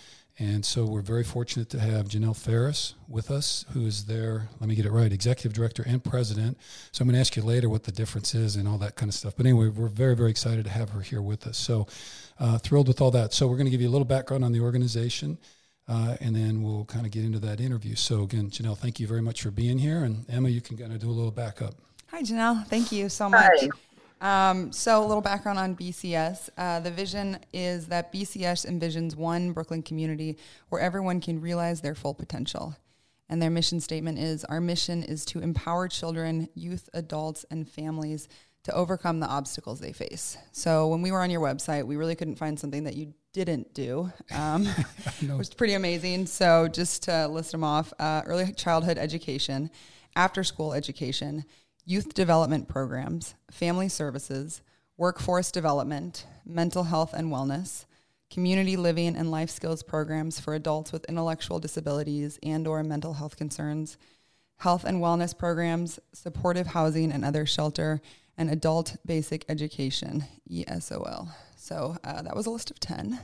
And 0.41 0.65
so 0.65 0.85
we're 0.85 1.01
very 1.01 1.25
fortunate 1.25 1.69
to 1.71 1.81
have 1.81 2.07
Janelle 2.07 2.37
Farris 2.37 2.95
with 3.09 3.29
us, 3.29 3.65
who 3.73 3.87
is 3.87 4.05
their, 4.05 4.49
let 4.61 4.69
me 4.69 4.77
get 4.77 4.87
it 4.87 4.93
right, 4.93 5.13
executive 5.13 5.53
director 5.53 5.83
and 5.85 6.03
president. 6.03 6.57
So 6.93 7.03
I'm 7.03 7.09
going 7.09 7.15
to 7.15 7.21
ask 7.21 7.37
you 7.37 7.43
later 7.43 7.69
what 7.69 7.83
the 7.83 7.91
difference 7.91 8.37
is 8.37 8.55
and 8.55 8.69
all 8.69 8.79
that 8.79 8.95
kind 8.95 9.11
of 9.11 9.15
stuff. 9.15 9.35
But 9.37 9.47
anyway, 9.47 9.69
we're 9.69 9.89
very, 9.89 10.15
very 10.15 10.31
excited 10.31 10.65
to 10.67 10.71
have 10.71 10.91
her 10.91 11.01
here 11.01 11.21
with 11.21 11.47
us. 11.49 11.59
So 11.59 11.89
uh, 12.39 12.59
thrilled 12.59 12.87
with 12.87 13.01
all 13.01 13.11
that. 13.11 13.33
So 13.33 13.49
we're 13.49 13.57
going 13.57 13.67
to 13.67 13.73
give 13.73 13.81
you 13.81 13.89
a 13.89 13.91
little 13.91 14.05
background 14.05 14.45
on 14.45 14.53
the 14.53 14.61
organization. 14.61 15.39
Uh, 15.89 16.17
and 16.21 16.37
then 16.37 16.63
we'll 16.63 16.85
kind 16.85 17.05
of 17.07 17.11
get 17.11 17.25
into 17.25 17.41
that 17.41 17.61
interview. 17.61 17.97
So 17.97 18.23
again, 18.23 18.51
Janelle, 18.51 18.77
thank 18.77 19.01
you 19.01 19.09
very 19.09 19.23
much 19.23 19.43
for 19.43 19.51
being 19.51 19.79
here. 19.79 20.05
And 20.05 20.25
Emma, 20.31 20.51
you 20.51 20.61
can 20.61 20.77
kind 20.77 20.93
of 20.93 21.01
do 21.01 21.09
a 21.09 21.11
little 21.11 21.33
backup. 21.33 21.75
Hi, 22.09 22.23
Janelle. 22.23 22.65
Thank 22.67 22.93
you 22.93 23.09
so 23.09 23.29
much. 23.29 23.69
Um, 24.21 24.73
so, 24.73 25.03
a 25.03 25.07
little 25.07 25.23
background 25.23 25.59
on 25.59 25.77
BCS. 25.77 26.51
Uh, 26.57 26.81
the 26.81 26.91
vision 26.91 27.39
is 27.53 27.87
that 27.87 28.13
BCS 28.13 28.67
envisions 28.67 29.15
one 29.15 29.53
Brooklyn 29.53 29.83
community 29.83 30.37
where 30.69 30.81
everyone 30.81 31.21
can 31.21 31.41
realize 31.41 31.81
their 31.81 31.95
full 31.95 32.15
potential. 32.15 32.77
And 33.29 33.43
their 33.43 33.51
mission 33.51 33.81
statement 33.81 34.19
is 34.19 34.45
Our 34.45 34.61
mission 34.61 35.03
is 35.03 35.25
to 35.27 35.41
empower 35.41 35.87
children, 35.89 36.49
youth, 36.55 36.89
adults, 36.95 37.45
and 37.51 37.69
families 37.69 38.29
to 38.65 38.75
overcome 38.75 39.21
the 39.21 39.27
obstacles 39.27 39.81
they 39.81 39.93
face. 39.93 40.37
So, 40.53 40.89
when 40.89 41.01
we 41.01 41.13
were 41.13 41.23
on 41.23 41.31
your 41.31 41.41
website, 41.41 41.87
we 41.87 41.97
really 41.97 42.17
couldn't 42.17 42.37
find 42.37 42.59
something 42.59 42.85
that 42.85 42.97
you 42.97 43.15
didn't 43.33 43.73
do, 43.73 44.11
um, 44.35 44.67
which 45.21 45.31
was 45.31 45.51
pretty 45.51 45.75
amazing. 45.75 46.27
So, 46.27 46.67
just 46.67 47.05
to 47.05 47.29
list 47.29 47.53
them 47.53 47.63
off 47.63 47.93
uh, 48.01 48.23
early 48.27 48.53
childhood 48.53 48.99
education, 48.99 49.71
after 50.17 50.43
school 50.43 50.73
education, 50.73 51.45
youth 51.89 52.13
development 52.13 52.69
programs, 52.69 53.35
family 53.51 53.89
services, 53.89 54.61
workforce 54.99 55.51
development, 55.51 56.27
mental 56.45 56.85
health 56.85 57.15
and 57.15 57.33
wellness, 57.33 57.87
community 58.31 58.77
living 58.77 59.17
and 59.17 59.31
life 59.31 59.49
skills 59.49 59.83
programs 59.83 60.39
for 60.39 60.55
adults 60.55 60.93
with 60.93 61.07
intellectual 61.07 61.59
disabilities 61.59 62.39
and 62.43 62.67
or 62.67 62.85
mental 62.85 63.15
health 63.15 63.39
concerns, 63.39 63.97
health 64.59 64.85
and 64.85 65.01
wellness 65.01 65.37
programs, 65.37 65.99
supportive 66.13 66.67
housing 66.67 67.11
and 67.11 67.25
other 67.25 67.47
shelter, 67.47 68.03
and 68.37 68.51
adult 68.51 68.97
basic 69.07 69.47
education, 69.49 70.25
ESOL. 70.51 71.29
So 71.57 71.97
uh, 72.05 72.21
that 72.21 72.37
was 72.37 72.45
a 72.45 72.51
list 72.51 72.71
of 72.71 72.79
10. 72.81 73.19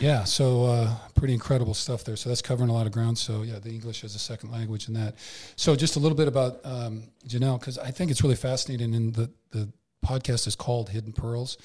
Yeah, 0.00 0.24
so 0.24 0.64
uh, 0.64 0.94
pretty 1.14 1.34
incredible 1.34 1.72
stuff 1.72 2.04
there. 2.04 2.16
So 2.16 2.28
that's 2.28 2.42
covering 2.42 2.68
a 2.68 2.72
lot 2.72 2.86
of 2.86 2.92
ground. 2.92 3.16
So 3.16 3.42
yeah, 3.42 3.58
the 3.58 3.70
English 3.70 4.04
as 4.04 4.14
a 4.14 4.18
second 4.18 4.50
language 4.50 4.88
and 4.88 4.96
that. 4.96 5.14
So 5.56 5.74
just 5.74 5.96
a 5.96 5.98
little 5.98 6.16
bit 6.16 6.28
about 6.28 6.60
um, 6.64 7.04
Janelle, 7.26 7.58
because 7.58 7.78
I 7.78 7.90
think 7.90 8.10
it's 8.10 8.22
really 8.22 8.36
fascinating. 8.36 8.94
And 8.94 9.14
the 9.14 9.30
the 9.50 9.72
podcast 10.04 10.46
is 10.46 10.56
called 10.56 10.90
Hidden 10.90 11.12
Pearls, 11.12 11.56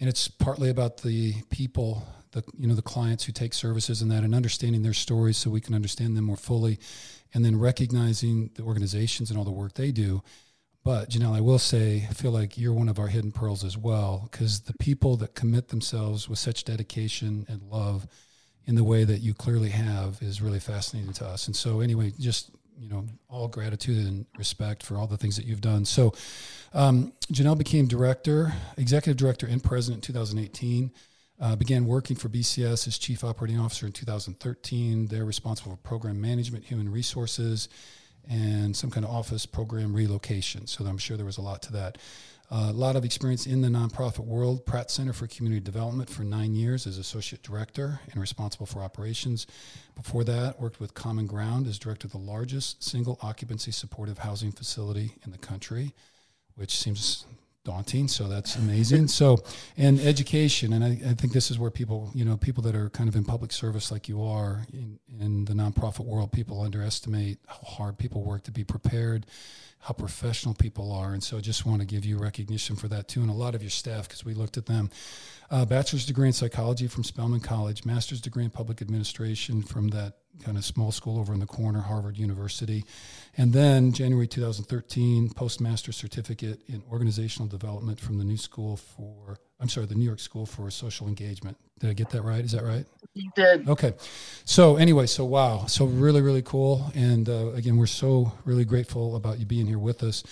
and 0.00 0.08
it's 0.08 0.28
partly 0.28 0.70
about 0.70 0.98
the 0.98 1.34
people, 1.50 2.02
the 2.32 2.42
you 2.58 2.66
know 2.66 2.74
the 2.74 2.82
clients 2.82 3.24
who 3.24 3.32
take 3.32 3.52
services 3.52 4.00
and 4.00 4.10
that, 4.10 4.24
and 4.24 4.34
understanding 4.34 4.82
their 4.82 4.94
stories 4.94 5.36
so 5.36 5.50
we 5.50 5.60
can 5.60 5.74
understand 5.74 6.16
them 6.16 6.24
more 6.24 6.36
fully, 6.36 6.78
and 7.34 7.44
then 7.44 7.58
recognizing 7.58 8.50
the 8.54 8.62
organizations 8.62 9.30
and 9.30 9.38
all 9.38 9.44
the 9.44 9.50
work 9.50 9.74
they 9.74 9.92
do. 9.92 10.22
But 10.88 11.10
Janelle, 11.10 11.36
I 11.36 11.42
will 11.42 11.58
say, 11.58 12.06
I 12.08 12.14
feel 12.14 12.30
like 12.30 12.56
you're 12.56 12.72
one 12.72 12.88
of 12.88 12.98
our 12.98 13.08
hidden 13.08 13.30
pearls 13.30 13.62
as 13.62 13.76
well, 13.76 14.26
because 14.32 14.60
the 14.60 14.72
people 14.72 15.18
that 15.18 15.34
commit 15.34 15.68
themselves 15.68 16.30
with 16.30 16.38
such 16.38 16.64
dedication 16.64 17.44
and 17.46 17.62
love 17.64 18.06
in 18.64 18.74
the 18.74 18.82
way 18.82 19.04
that 19.04 19.18
you 19.18 19.34
clearly 19.34 19.68
have 19.68 20.16
is 20.22 20.40
really 20.40 20.60
fascinating 20.60 21.12
to 21.12 21.26
us. 21.26 21.46
And 21.46 21.54
so, 21.54 21.80
anyway, 21.80 22.14
just 22.18 22.52
you 22.78 22.88
know, 22.88 23.04
all 23.28 23.48
gratitude 23.48 24.06
and 24.06 24.24
respect 24.38 24.82
for 24.82 24.96
all 24.96 25.06
the 25.06 25.18
things 25.18 25.36
that 25.36 25.44
you've 25.44 25.60
done. 25.60 25.84
So, 25.84 26.14
um, 26.72 27.12
Janelle 27.30 27.58
became 27.58 27.86
director, 27.86 28.54
executive 28.78 29.18
director, 29.18 29.46
and 29.46 29.62
president 29.62 30.08
in 30.08 30.14
2018. 30.14 30.90
Uh, 31.38 31.54
began 31.54 31.84
working 31.84 32.16
for 32.16 32.30
BCS 32.30 32.88
as 32.88 32.96
chief 32.96 33.24
operating 33.24 33.60
officer 33.60 33.84
in 33.84 33.92
2013. 33.92 35.08
They're 35.08 35.26
responsible 35.26 35.72
for 35.72 35.76
program 35.82 36.18
management, 36.18 36.64
human 36.64 36.90
resources, 36.90 37.68
and 38.28 38.76
some 38.76 38.90
kind 38.90 39.04
of 39.04 39.10
office 39.10 39.46
program 39.46 39.94
relocation. 39.94 40.66
So 40.66 40.84
I'm 40.84 40.98
sure 40.98 41.16
there 41.16 41.26
was 41.26 41.38
a 41.38 41.42
lot 41.42 41.62
to 41.62 41.72
that. 41.72 41.98
Uh, 42.50 42.68
a 42.70 42.72
lot 42.72 42.96
of 42.96 43.04
experience 43.04 43.46
in 43.46 43.60
the 43.60 43.68
nonprofit 43.68 44.24
world. 44.24 44.64
Pratt 44.64 44.90
Center 44.90 45.12
for 45.12 45.26
Community 45.26 45.60
Development 45.60 46.08
for 46.08 46.22
nine 46.22 46.54
years 46.54 46.86
as 46.86 46.96
associate 46.96 47.42
director 47.42 48.00
and 48.10 48.18
responsible 48.18 48.64
for 48.64 48.80
operations. 48.80 49.46
Before 49.94 50.24
that, 50.24 50.58
worked 50.58 50.80
with 50.80 50.94
Common 50.94 51.26
Ground 51.26 51.66
as 51.66 51.78
director 51.78 52.06
of 52.06 52.12
the 52.12 52.18
largest 52.18 52.82
single 52.82 53.18
occupancy 53.20 53.70
supportive 53.70 54.18
housing 54.18 54.50
facility 54.50 55.16
in 55.26 55.30
the 55.30 55.38
country, 55.38 55.94
which 56.54 56.78
seems 56.78 57.26
daunting. 57.68 58.08
So 58.08 58.28
that's 58.28 58.56
amazing. 58.56 59.08
so, 59.08 59.44
and 59.76 60.00
education, 60.00 60.72
and 60.72 60.82
I, 60.82 61.10
I 61.10 61.12
think 61.12 61.34
this 61.34 61.50
is 61.50 61.58
where 61.58 61.70
people, 61.70 62.10
you 62.14 62.24
know, 62.24 62.38
people 62.38 62.62
that 62.62 62.74
are 62.74 62.88
kind 62.88 63.10
of 63.10 63.14
in 63.14 63.24
public 63.24 63.52
service 63.52 63.92
like 63.92 64.08
you 64.08 64.22
are 64.22 64.64
in, 64.72 64.98
in 65.20 65.44
the 65.44 65.52
nonprofit 65.52 66.06
world, 66.06 66.32
people 66.32 66.62
underestimate 66.62 67.38
how 67.46 67.60
hard 67.62 67.98
people 67.98 68.24
work 68.24 68.42
to 68.44 68.50
be 68.50 68.64
prepared, 68.64 69.26
how 69.80 69.92
professional 69.92 70.54
people 70.54 70.90
are. 70.90 71.12
And 71.12 71.22
so 71.22 71.36
I 71.36 71.40
just 71.40 71.66
want 71.66 71.80
to 71.80 71.86
give 71.86 72.06
you 72.06 72.16
recognition 72.16 72.74
for 72.74 72.88
that 72.88 73.06
too. 73.06 73.20
And 73.20 73.28
a 73.28 73.34
lot 73.34 73.54
of 73.54 73.62
your 73.62 73.70
staff, 73.70 74.08
because 74.08 74.24
we 74.24 74.32
looked 74.32 74.56
at 74.56 74.64
them. 74.64 74.88
Uh, 75.50 75.66
bachelor's 75.66 76.06
degree 76.06 76.28
in 76.28 76.32
psychology 76.32 76.88
from 76.88 77.04
Spelman 77.04 77.40
College, 77.40 77.84
master's 77.84 78.22
degree 78.22 78.44
in 78.44 78.50
public 78.50 78.80
administration 78.80 79.62
from 79.62 79.88
that 79.88 80.14
kind 80.44 80.56
of 80.56 80.64
small 80.64 80.92
school 80.92 81.18
over 81.18 81.32
in 81.32 81.40
the 81.40 81.46
corner, 81.46 81.80
Harvard 81.80 82.16
University. 82.16 82.84
And 83.36 83.52
then 83.52 83.92
January 83.92 84.26
2013, 84.26 85.30
postmaster 85.30 85.92
certificate 85.92 86.60
in 86.68 86.82
organizational 86.90 87.48
development 87.48 88.00
from 88.00 88.18
the 88.18 88.24
New 88.24 88.36
School 88.36 88.76
for, 88.76 89.38
I'm 89.60 89.68
sorry, 89.68 89.86
the 89.86 89.94
New 89.94 90.04
York 90.04 90.20
School 90.20 90.46
for 90.46 90.70
Social 90.70 91.06
Engagement. 91.06 91.56
Did 91.78 91.90
I 91.90 91.92
get 91.92 92.10
that 92.10 92.22
right? 92.22 92.44
Is 92.44 92.52
that 92.52 92.64
right? 92.64 92.84
You 93.14 93.30
did. 93.36 93.68
Okay. 93.68 93.94
So 94.44 94.76
anyway, 94.76 95.06
so 95.06 95.24
wow, 95.24 95.66
so 95.66 95.84
really, 95.84 96.20
really 96.20 96.42
cool. 96.42 96.90
And 96.94 97.28
uh, 97.28 97.52
again, 97.52 97.76
we're 97.76 97.86
so 97.86 98.32
really 98.44 98.64
grateful 98.64 99.16
about 99.16 99.38
you 99.38 99.46
being 99.46 99.66
here 99.66 99.78
with 99.78 100.02
us. 100.02 100.24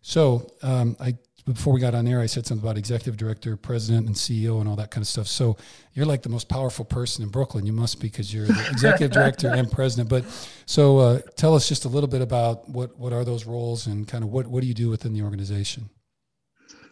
So 0.00 0.50
um, 0.62 0.96
I 1.00 1.16
before 1.54 1.72
we 1.72 1.80
got 1.80 1.94
on 1.94 2.06
air, 2.06 2.20
I 2.20 2.26
said 2.26 2.46
something 2.46 2.64
about 2.64 2.78
executive 2.78 3.16
director, 3.16 3.56
president, 3.56 4.06
and 4.06 4.14
CEO, 4.14 4.60
and 4.60 4.68
all 4.68 4.76
that 4.76 4.90
kind 4.90 5.02
of 5.02 5.08
stuff. 5.08 5.26
So 5.26 5.56
you're 5.94 6.06
like 6.06 6.22
the 6.22 6.28
most 6.28 6.48
powerful 6.48 6.84
person 6.84 7.24
in 7.24 7.30
Brooklyn. 7.30 7.66
You 7.66 7.72
must 7.72 8.00
be 8.00 8.08
because 8.08 8.32
you're 8.32 8.46
the 8.46 8.68
executive 8.70 9.12
director 9.12 9.48
and 9.48 9.70
president. 9.70 10.08
But 10.08 10.24
so 10.66 10.98
uh, 10.98 11.20
tell 11.36 11.54
us 11.54 11.68
just 11.68 11.84
a 11.84 11.88
little 11.88 12.08
bit 12.08 12.20
about 12.20 12.68
what 12.68 12.98
what 12.98 13.12
are 13.12 13.24
those 13.24 13.46
roles 13.46 13.86
and 13.86 14.06
kind 14.06 14.22
of 14.22 14.30
what 14.30 14.46
what 14.46 14.60
do 14.60 14.66
you 14.66 14.74
do 14.74 14.90
within 14.90 15.12
the 15.12 15.22
organization? 15.22 15.88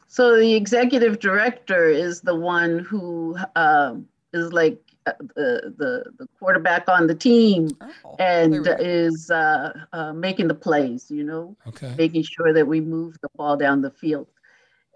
So 0.09 0.37
the 0.37 0.55
executive 0.55 1.19
director 1.19 1.89
is 1.89 2.21
the 2.21 2.35
one 2.35 2.79
who 2.79 3.37
uh, 3.55 3.97
is 4.33 4.53
like 4.53 4.81
uh, 5.07 5.13
the, 5.35 5.75
the, 5.77 6.05
the 6.19 6.27
quarterback 6.39 6.89
on 6.89 7.07
the 7.07 7.15
team 7.15 7.69
oh, 8.05 8.17
and 8.19 8.67
is 8.81 9.31
uh, 9.31 9.73
uh, 9.93 10.13
making 10.13 10.49
the 10.49 10.55
plays, 10.55 11.11
you 11.11 11.23
know, 11.23 11.57
okay. 11.69 11.95
making 11.97 12.23
sure 12.23 12.53
that 12.53 12.67
we 12.67 12.81
move 12.81 13.17
the 13.21 13.29
ball 13.37 13.57
down 13.57 13.83
the 13.83 13.91
field. 13.91 14.27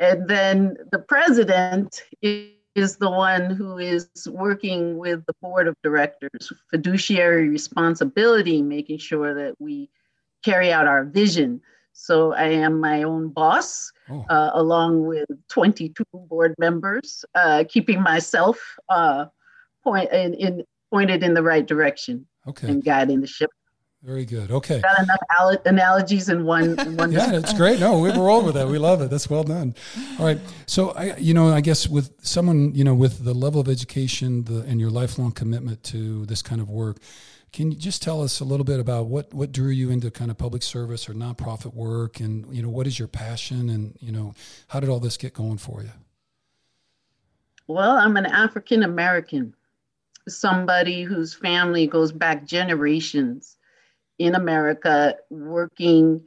And 0.01 0.27
then 0.29 0.77
the 0.91 0.99
president 0.99 2.03
is 2.23 2.97
the 2.97 3.11
one 3.11 3.51
who 3.51 3.77
is 3.77 4.09
working 4.31 4.97
with 4.97 5.25
the 5.27 5.35
board 5.43 5.69
of 5.69 5.77
directors, 5.85 6.53
fiduciary 6.71 7.49
responsibility, 7.49 8.63
making 8.63 8.99
sure 8.99 9.35
that 9.35 9.61
we 9.61 9.91
carry 10.43 10.73
out 10.73 10.87
our 10.87 11.05
vision. 11.05 11.61
So 11.93 12.33
I 12.33 12.45
am 12.45 12.81
my 12.81 13.03
own 13.03 13.29
boss, 13.29 13.93
oh. 14.09 14.25
uh, 14.31 14.53
along 14.55 15.07
with 15.07 15.29
22 15.51 16.03
board 16.15 16.55
members, 16.59 17.25
uh, 17.35 17.65
keeping 17.69 18.01
myself 18.01 18.59
uh, 18.89 19.27
point 19.85 20.11
in, 20.13 20.33
in, 20.35 20.65
pointed 20.91 21.23
in 21.23 21.35
the 21.35 21.43
right 21.43 21.67
direction 21.67 22.27
okay. 22.47 22.69
and 22.69 22.83
guiding 22.83 23.21
the 23.21 23.27
ship. 23.27 23.51
Very 24.03 24.25
good. 24.25 24.51
Okay. 24.51 24.81
Got 24.81 24.99
enough 24.99 25.21
al- 25.39 25.63
analogies 25.67 26.31
in 26.31 26.45
one. 26.45 26.79
In 26.79 26.97
one 26.97 27.13
yeah, 27.13 27.33
it's 27.35 27.53
great. 27.53 27.81
No, 27.81 27.99
we 27.99 28.11
roll 28.11 28.43
with 28.43 28.55
that. 28.55 28.67
We 28.67 28.79
love 28.79 29.03
it. 29.03 29.11
That's 29.11 29.29
well 29.29 29.45
done. 29.45 29.75
All 30.19 30.25
right. 30.25 30.39
So 30.65 30.91
I, 30.93 31.17
you 31.17 31.35
know, 31.35 31.49
I 31.53 31.61
guess 31.61 31.87
with 31.87 32.13
someone, 32.23 32.75
you 32.75 32.83
know, 32.83 32.95
with 32.95 33.25
the 33.25 33.35
level 33.35 33.61
of 33.61 33.69
education 33.69 34.45
the, 34.45 34.61
and 34.63 34.81
your 34.81 34.89
lifelong 34.89 35.33
commitment 35.33 35.83
to 35.85 36.25
this 36.27 36.41
kind 36.41 36.63
of 36.63 36.71
work, 36.71 36.97
can 37.53 37.71
you 37.73 37.77
just 37.77 38.01
tell 38.01 38.23
us 38.23 38.41
a 38.41 38.45
little 38.45 38.65
bit 38.65 38.81
about 38.81 39.07
what 39.07 39.35
what 39.35 39.53
drew 39.53 39.69
you 39.69 39.91
into 39.91 40.11
kind 40.11 40.31
of 40.31 40.39
public 40.39 40.63
service 40.63 41.07
or 41.07 41.13
nonprofit 41.13 41.75
work, 41.75 42.21
and 42.21 42.47
you 42.55 42.63
know, 42.63 42.71
what 42.71 42.87
is 42.87 42.99
your 42.99 43.09
passion, 43.09 43.69
and 43.69 43.99
you 44.01 44.13
know, 44.13 44.35
how 44.69 44.81
did 44.81 44.89
all 44.89 45.01
this 45.01 45.19
get 45.19 45.35
going 45.35 45.59
for 45.59 45.83
you? 45.83 45.91
Well, 47.67 47.99
I'm 47.99 48.17
an 48.17 48.27
African 48.27 48.83
American, 48.83 49.55
somebody 50.27 51.03
whose 51.03 51.35
family 51.35 51.87
goes 51.87 52.13
back 52.13 52.47
generations 52.47 53.59
in 54.21 54.35
America 54.35 55.17
working 55.31 56.21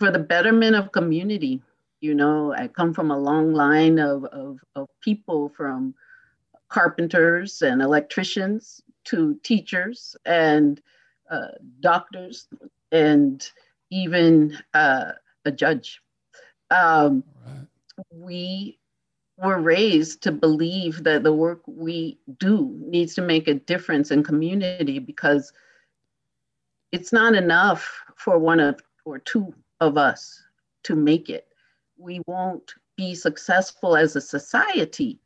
for 0.00 0.10
the 0.10 0.18
betterment 0.18 0.74
of 0.74 0.90
community. 0.90 1.62
You 2.00 2.14
know, 2.14 2.54
I 2.54 2.66
come 2.66 2.94
from 2.94 3.10
a 3.10 3.18
long 3.18 3.52
line 3.52 3.98
of, 3.98 4.24
of, 4.24 4.58
of 4.74 4.88
people 5.02 5.50
from 5.50 5.94
carpenters 6.68 7.60
and 7.60 7.82
electricians 7.82 8.80
to 9.04 9.38
teachers 9.42 10.16
and 10.24 10.80
uh, 11.30 11.48
doctors 11.80 12.48
and 12.90 13.46
even 13.90 14.56
uh, 14.72 15.12
a 15.44 15.52
judge. 15.52 16.00
Um, 16.70 17.22
right. 17.46 17.66
We 18.10 18.78
were 19.36 19.60
raised 19.60 20.22
to 20.22 20.32
believe 20.32 21.04
that 21.04 21.22
the 21.22 21.34
work 21.34 21.60
we 21.66 22.18
do 22.38 22.74
needs 22.80 23.14
to 23.16 23.22
make 23.22 23.46
a 23.46 23.54
difference 23.54 24.10
in 24.10 24.22
community 24.24 24.98
because 24.98 25.52
it's 26.96 27.12
not 27.12 27.34
enough 27.34 28.02
for 28.14 28.38
one 28.38 28.58
of 28.58 28.80
or 29.04 29.18
two 29.18 29.52
of 29.80 29.98
us 29.98 30.42
to 30.82 30.96
make 30.96 31.28
it. 31.28 31.46
We 31.98 32.22
won't 32.26 32.72
be 32.96 33.14
successful 33.14 33.98
as 33.98 34.16
a 34.16 34.20
society 34.22 35.20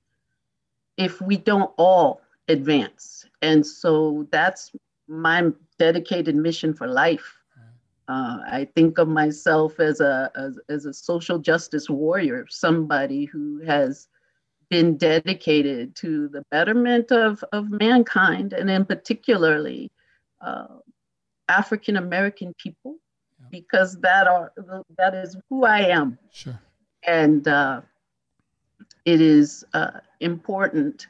if 0.96 1.20
we 1.20 1.36
don't 1.36 1.72
all 1.76 2.22
advance. 2.48 3.24
And 3.40 3.64
so 3.64 4.26
that's 4.32 4.72
my 5.06 5.52
dedicated 5.78 6.34
mission 6.34 6.74
for 6.74 6.88
life. 6.88 7.38
Uh, 8.08 8.38
I 8.58 8.68
think 8.74 8.98
of 8.98 9.06
myself 9.06 9.78
as 9.78 10.00
a 10.00 10.32
as, 10.34 10.58
as 10.68 10.86
a 10.86 10.92
social 10.92 11.38
justice 11.38 11.88
warrior, 11.88 12.46
somebody 12.50 13.26
who 13.26 13.62
has 13.64 14.08
been 14.68 14.96
dedicated 14.96 15.94
to 16.02 16.26
the 16.34 16.42
betterment 16.50 17.12
of, 17.12 17.44
of 17.52 17.70
mankind, 17.70 18.52
and 18.52 18.68
in 18.68 18.84
particularly 18.84 19.92
uh, 20.40 20.66
African 21.50 21.96
American 21.96 22.54
people 22.54 22.96
yeah. 23.40 23.46
because 23.50 23.98
that 24.00 24.26
are 24.26 24.52
that 24.96 25.14
is 25.14 25.36
who 25.48 25.64
I 25.64 25.80
am. 25.80 26.18
Sure. 26.32 26.58
And 27.06 27.46
uh, 27.48 27.80
it 29.04 29.20
is 29.20 29.64
uh, 29.74 30.00
important 30.20 31.06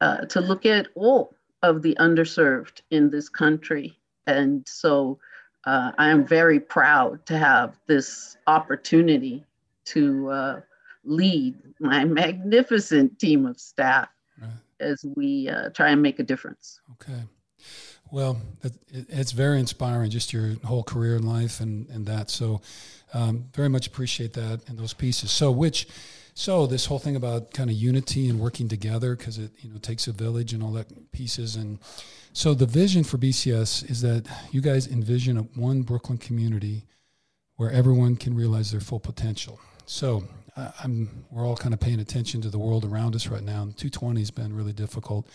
uh, 0.00 0.26
to 0.26 0.40
look 0.40 0.64
at 0.64 0.88
all 0.94 1.34
of 1.62 1.82
the 1.82 1.96
underserved 1.98 2.80
in 2.90 3.10
this 3.10 3.28
country, 3.28 3.98
and 4.26 4.66
so 4.68 5.18
uh, 5.64 5.92
I 5.98 6.10
am 6.10 6.26
very 6.26 6.60
proud 6.60 7.26
to 7.26 7.36
have 7.36 7.78
this 7.86 8.36
opportunity 8.46 9.44
to 9.86 10.30
uh, 10.30 10.60
lead 11.04 11.56
my 11.80 12.04
magnificent 12.20 13.18
team 13.18 13.46
of 13.46 13.58
staff 13.58 14.08
right. 14.40 14.50
as 14.78 15.04
we 15.16 15.48
uh, 15.48 15.70
try 15.70 15.90
and 15.90 16.00
make 16.00 16.18
a 16.18 16.22
difference. 16.22 16.80
Okay. 16.92 17.22
Well, 18.12 18.40
it, 18.62 18.72
it's 18.90 19.32
very 19.32 19.60
inspiring, 19.60 20.10
just 20.10 20.32
your 20.32 20.54
whole 20.64 20.82
career 20.82 21.16
in 21.16 21.24
life 21.24 21.60
and, 21.60 21.88
and 21.90 22.06
that. 22.06 22.30
So, 22.30 22.60
um, 23.14 23.46
very 23.54 23.68
much 23.68 23.86
appreciate 23.86 24.32
that 24.34 24.60
and 24.68 24.78
those 24.78 24.92
pieces. 24.92 25.30
So, 25.30 25.50
which, 25.50 25.86
so 26.34 26.66
this 26.66 26.86
whole 26.86 26.98
thing 26.98 27.16
about 27.16 27.52
kind 27.52 27.70
of 27.70 27.76
unity 27.76 28.28
and 28.28 28.40
working 28.40 28.68
together 28.68 29.16
because 29.16 29.38
it 29.38 29.50
you 29.60 29.70
know 29.70 29.78
takes 29.78 30.06
a 30.06 30.12
village 30.12 30.52
and 30.52 30.62
all 30.62 30.72
that 30.72 31.12
pieces. 31.12 31.56
And 31.56 31.78
so, 32.32 32.52
the 32.52 32.66
vision 32.66 33.04
for 33.04 33.16
BCS 33.16 33.88
is 33.88 34.00
that 34.02 34.26
you 34.50 34.60
guys 34.60 34.88
envision 34.88 35.38
a 35.38 35.42
one 35.42 35.82
Brooklyn 35.82 36.18
community 36.18 36.86
where 37.56 37.70
everyone 37.70 38.16
can 38.16 38.34
realize 38.34 38.72
their 38.72 38.80
full 38.80 39.00
potential. 39.00 39.60
So, 39.86 40.24
I'm 40.56 41.24
we're 41.30 41.46
all 41.46 41.56
kind 41.56 41.74
of 41.74 41.80
paying 41.80 42.00
attention 42.00 42.40
to 42.42 42.50
the 42.50 42.58
world 42.58 42.84
around 42.84 43.14
us 43.14 43.28
right 43.28 43.42
now. 43.42 43.62
And 43.62 43.76
220 43.76 44.20
has 44.20 44.30
been 44.32 44.54
really 44.54 44.72
difficult 44.72 45.28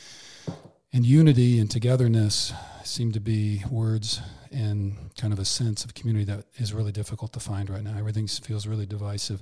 and 0.95 1.05
unity 1.05 1.59
and 1.59 1.69
togetherness 1.69 2.53
seem 2.85 3.11
to 3.11 3.19
be 3.19 3.61
words 3.69 4.21
and 4.49 4.95
kind 5.19 5.33
of 5.33 5.39
a 5.39 5.43
sense 5.43 5.83
of 5.83 5.93
community 5.93 6.23
that 6.23 6.45
is 6.55 6.73
really 6.73 6.93
difficult 6.93 7.33
to 7.33 7.39
find 7.41 7.69
right 7.69 7.83
now. 7.83 7.97
Everything 7.99 8.27
feels 8.27 8.65
really 8.65 8.85
divisive. 8.85 9.41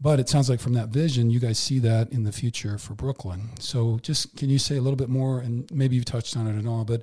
But 0.00 0.20
it 0.20 0.28
sounds 0.28 0.48
like 0.48 0.60
from 0.60 0.74
that 0.74 0.90
vision, 0.90 1.30
you 1.30 1.40
guys 1.40 1.58
see 1.58 1.80
that 1.80 2.12
in 2.12 2.22
the 2.22 2.30
future 2.30 2.78
for 2.78 2.94
Brooklyn. 2.94 3.48
So, 3.58 3.98
just 4.02 4.36
can 4.36 4.50
you 4.50 4.60
say 4.60 4.76
a 4.76 4.80
little 4.80 4.96
bit 4.96 5.08
more? 5.08 5.40
And 5.40 5.68
maybe 5.72 5.96
you've 5.96 6.04
touched 6.04 6.36
on 6.36 6.46
it 6.46 6.56
at 6.56 6.68
all, 6.68 6.84
but 6.84 7.02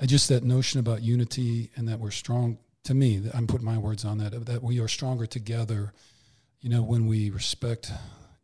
uh, 0.00 0.06
just 0.06 0.28
that 0.28 0.44
notion 0.44 0.78
about 0.78 1.02
unity 1.02 1.70
and 1.74 1.88
that 1.88 1.98
we're 1.98 2.12
strong. 2.12 2.58
To 2.84 2.94
me, 2.94 3.28
I'm 3.34 3.48
putting 3.48 3.66
my 3.66 3.78
words 3.78 4.04
on 4.04 4.18
that. 4.18 4.46
That 4.46 4.62
we 4.62 4.78
are 4.78 4.86
stronger 4.86 5.26
together. 5.26 5.92
You 6.60 6.70
know, 6.70 6.82
when 6.82 7.08
we 7.08 7.30
respect 7.30 7.90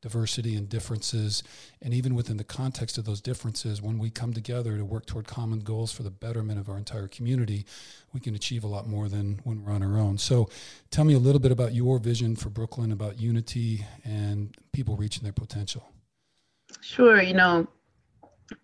diversity 0.02 0.56
and 0.56 0.68
differences. 0.68 1.42
And 1.80 1.94
even 1.94 2.14
within 2.14 2.36
the 2.36 2.44
context 2.44 2.98
of 2.98 3.04
those 3.04 3.20
differences, 3.20 3.80
when 3.80 3.98
we 3.98 4.10
come 4.10 4.34
together 4.34 4.76
to 4.76 4.84
work 4.84 5.06
toward 5.06 5.26
common 5.26 5.60
goals 5.60 5.92
for 5.92 6.02
the 6.02 6.10
betterment 6.10 6.58
of 6.58 6.68
our 6.68 6.76
entire 6.76 7.08
community, 7.08 7.64
we 8.12 8.20
can 8.20 8.34
achieve 8.34 8.64
a 8.64 8.66
lot 8.66 8.86
more 8.86 9.08
than 9.08 9.40
when 9.44 9.64
we're 9.64 9.72
on 9.72 9.82
our 9.82 9.98
own. 9.98 10.18
So 10.18 10.50
tell 10.90 11.04
me 11.04 11.14
a 11.14 11.18
little 11.18 11.40
bit 11.40 11.52
about 11.52 11.72
your 11.72 11.98
vision 11.98 12.36
for 12.36 12.50
Brooklyn, 12.50 12.92
about 12.92 13.18
unity 13.18 13.86
and 14.04 14.54
people 14.72 14.96
reaching 14.96 15.22
their 15.22 15.32
potential. 15.32 15.88
Sure. 16.80 17.22
You 17.22 17.34
know, 17.34 17.68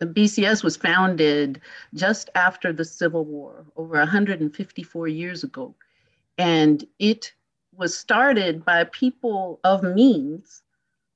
the 0.00 0.06
BCS 0.06 0.64
was 0.64 0.76
founded 0.76 1.60
just 1.94 2.30
after 2.34 2.72
the 2.72 2.84
Civil 2.84 3.24
War, 3.24 3.64
over 3.76 3.96
154 3.96 5.08
years 5.08 5.44
ago. 5.44 5.74
And 6.36 6.84
it 6.98 7.32
was 7.76 7.96
started 7.96 8.64
by 8.64 8.84
people 8.84 9.60
of 9.62 9.84
means 9.84 10.62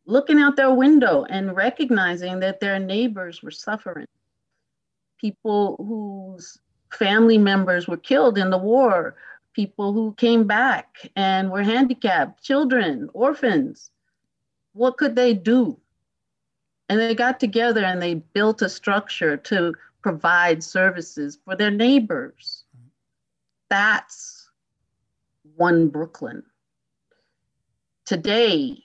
looking 0.06 0.40
out 0.40 0.56
their 0.56 0.72
window 0.72 1.24
and 1.28 1.56
recognizing 1.56 2.40
that 2.40 2.60
their 2.60 2.78
neighbors 2.78 3.42
were 3.42 3.50
suffering. 3.50 4.06
People 5.20 5.76
whose 5.78 6.58
family 6.92 7.38
members 7.38 7.86
were 7.86 7.96
killed 7.96 8.36
in 8.38 8.50
the 8.50 8.58
war, 8.58 9.16
people 9.52 9.92
who 9.92 10.14
came 10.14 10.46
back 10.46 10.96
and 11.14 11.50
were 11.50 11.62
handicapped, 11.62 12.42
children, 12.42 13.08
orphans. 13.12 13.90
What 14.72 14.96
could 14.96 15.14
they 15.14 15.34
do? 15.34 15.78
And 16.88 16.98
they 16.98 17.14
got 17.14 17.38
together 17.38 17.84
and 17.84 18.02
they 18.02 18.14
built 18.14 18.62
a 18.62 18.68
structure 18.68 19.36
to 19.36 19.74
provide 20.02 20.64
services 20.64 21.38
for 21.44 21.56
their 21.56 21.70
neighbors. 21.70 22.64
That's 23.70 24.50
one 25.56 25.88
Brooklyn. 25.88 26.42
Today, 28.04 28.82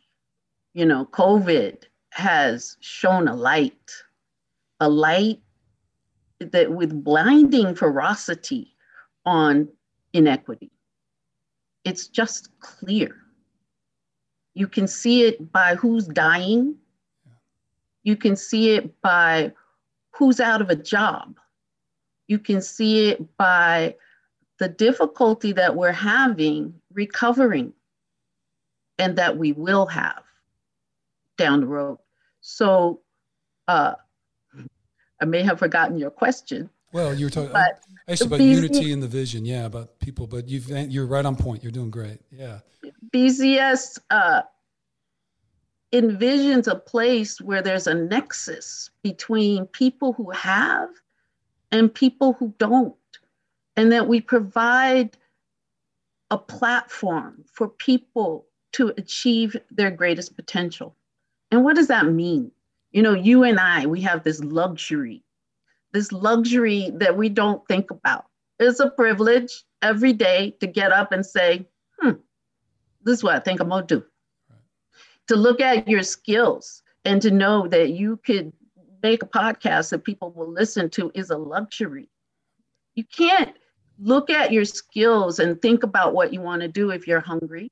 you 0.77 0.85
know, 0.85 1.07
COVID 1.07 1.85
has 2.11 2.77
shown 2.81 3.27
a 3.27 3.35
light, 3.35 3.91
a 4.79 4.87
light 4.87 5.39
that 6.39 6.71
with 6.71 7.03
blinding 7.03 7.73
ferocity 7.73 8.75
on 9.25 9.69
inequity. 10.13 10.69
It's 11.83 12.07
just 12.07 12.51
clear. 12.59 13.15
You 14.53 14.67
can 14.67 14.87
see 14.87 15.23
it 15.23 15.51
by 15.51 15.73
who's 15.73 16.05
dying. 16.05 16.75
You 18.03 18.15
can 18.15 18.35
see 18.35 18.75
it 18.75 19.01
by 19.01 19.53
who's 20.11 20.39
out 20.39 20.61
of 20.61 20.69
a 20.69 20.75
job. 20.75 21.39
You 22.27 22.37
can 22.37 22.61
see 22.61 23.09
it 23.09 23.35
by 23.35 23.95
the 24.59 24.69
difficulty 24.69 25.53
that 25.53 25.75
we're 25.75 25.91
having 25.91 26.75
recovering 26.93 27.73
and 28.99 29.15
that 29.15 29.39
we 29.39 29.53
will 29.53 29.87
have 29.87 30.26
down 31.37 31.61
the 31.61 31.67
road. 31.67 31.99
So 32.41 33.01
uh, 33.67 33.93
I 35.21 35.25
may 35.25 35.43
have 35.43 35.59
forgotten 35.59 35.97
your 35.97 36.11
question. 36.11 36.69
Well, 36.93 37.13
you 37.13 37.25
were 37.25 37.29
talking 37.29 37.55
actually 38.07 38.27
about 38.27 38.41
unity 38.41 38.91
and 38.91 39.03
the 39.03 39.07
vision, 39.07 39.45
yeah, 39.45 39.65
about 39.65 39.99
people. 39.99 40.27
But 40.27 40.47
you've 40.47 40.69
you're 40.69 41.05
right 41.05 41.25
on 41.25 41.35
point. 41.35 41.63
You're 41.63 41.71
doing 41.71 41.91
great. 41.91 42.19
Yeah. 42.31 42.59
BCS 43.13 43.99
uh, 44.09 44.41
envisions 45.93 46.67
a 46.67 46.75
place 46.75 47.41
where 47.41 47.61
there's 47.61 47.87
a 47.87 47.93
nexus 47.93 48.89
between 49.03 49.65
people 49.67 50.13
who 50.13 50.31
have 50.31 50.89
and 51.71 51.93
people 51.93 52.33
who 52.33 52.53
don't, 52.57 52.95
and 53.75 53.91
that 53.91 54.07
we 54.07 54.21
provide 54.21 55.17
a 56.31 56.37
platform 56.37 57.43
for 57.51 57.67
people 57.67 58.45
to 58.73 58.93
achieve 58.97 59.57
their 59.71 59.91
greatest 59.91 60.35
potential. 60.35 60.95
And 61.51 61.63
what 61.63 61.75
does 61.75 61.87
that 61.87 62.07
mean? 62.07 62.51
You 62.91 63.01
know, 63.01 63.13
you 63.13 63.43
and 63.43 63.59
I, 63.59 63.85
we 63.85 64.01
have 64.01 64.23
this 64.23 64.43
luxury, 64.43 65.23
this 65.93 66.11
luxury 66.11 66.91
that 66.95 67.17
we 67.17 67.29
don't 67.29 67.65
think 67.67 67.91
about. 67.91 68.25
It's 68.59 68.79
a 68.79 68.89
privilege 68.89 69.63
every 69.81 70.13
day 70.13 70.55
to 70.59 70.67
get 70.67 70.91
up 70.91 71.11
and 71.11 71.25
say, 71.25 71.67
hmm, 71.99 72.11
this 73.03 73.19
is 73.19 73.23
what 73.23 73.35
I 73.35 73.39
think 73.39 73.59
I'm 73.59 73.69
gonna 73.69 73.85
do 73.85 74.03
to 75.27 75.35
look 75.35 75.61
at 75.61 75.87
your 75.87 76.03
skills 76.03 76.81
and 77.05 77.21
to 77.21 77.31
know 77.31 77.67
that 77.67 77.91
you 77.91 78.17
could 78.17 78.51
make 79.03 79.21
a 79.23 79.27
podcast 79.27 79.89
that 79.89 80.03
people 80.03 80.31
will 80.31 80.51
listen 80.51 80.89
to 80.89 81.11
is 81.13 81.29
a 81.29 81.37
luxury. 81.37 82.09
You 82.95 83.03
can't 83.03 83.53
look 83.99 84.29
at 84.29 84.51
your 84.51 84.65
skills 84.65 85.39
and 85.39 85.61
think 85.61 85.83
about 85.83 86.13
what 86.13 86.33
you 86.33 86.41
want 86.41 86.61
to 86.61 86.67
do 86.67 86.91
if 86.91 87.07
you're 87.07 87.19
hungry. 87.19 87.71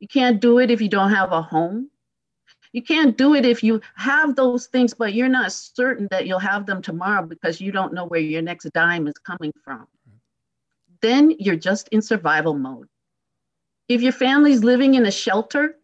You 0.00 0.08
can't 0.08 0.40
do 0.40 0.58
it 0.58 0.70
if 0.70 0.80
you 0.80 0.88
don't 0.88 1.12
have 1.12 1.32
a 1.32 1.42
home. 1.42 1.90
You 2.72 2.82
can't 2.82 3.16
do 3.16 3.34
it 3.34 3.44
if 3.46 3.62
you 3.62 3.80
have 3.96 4.36
those 4.36 4.66
things, 4.66 4.94
but 4.94 5.14
you're 5.14 5.28
not 5.28 5.52
certain 5.52 6.08
that 6.10 6.26
you'll 6.26 6.38
have 6.38 6.66
them 6.66 6.82
tomorrow 6.82 7.26
because 7.26 7.60
you 7.60 7.72
don't 7.72 7.94
know 7.94 8.06
where 8.06 8.20
your 8.20 8.42
next 8.42 8.70
dime 8.72 9.06
is 9.06 9.14
coming 9.14 9.52
from. 9.64 9.86
Then 11.00 11.34
you're 11.38 11.56
just 11.56 11.88
in 11.88 12.02
survival 12.02 12.54
mode. 12.54 12.88
If 13.88 14.02
your 14.02 14.12
family's 14.12 14.64
living 14.64 14.94
in 14.94 15.06
a 15.06 15.10
shelter, 15.10 15.78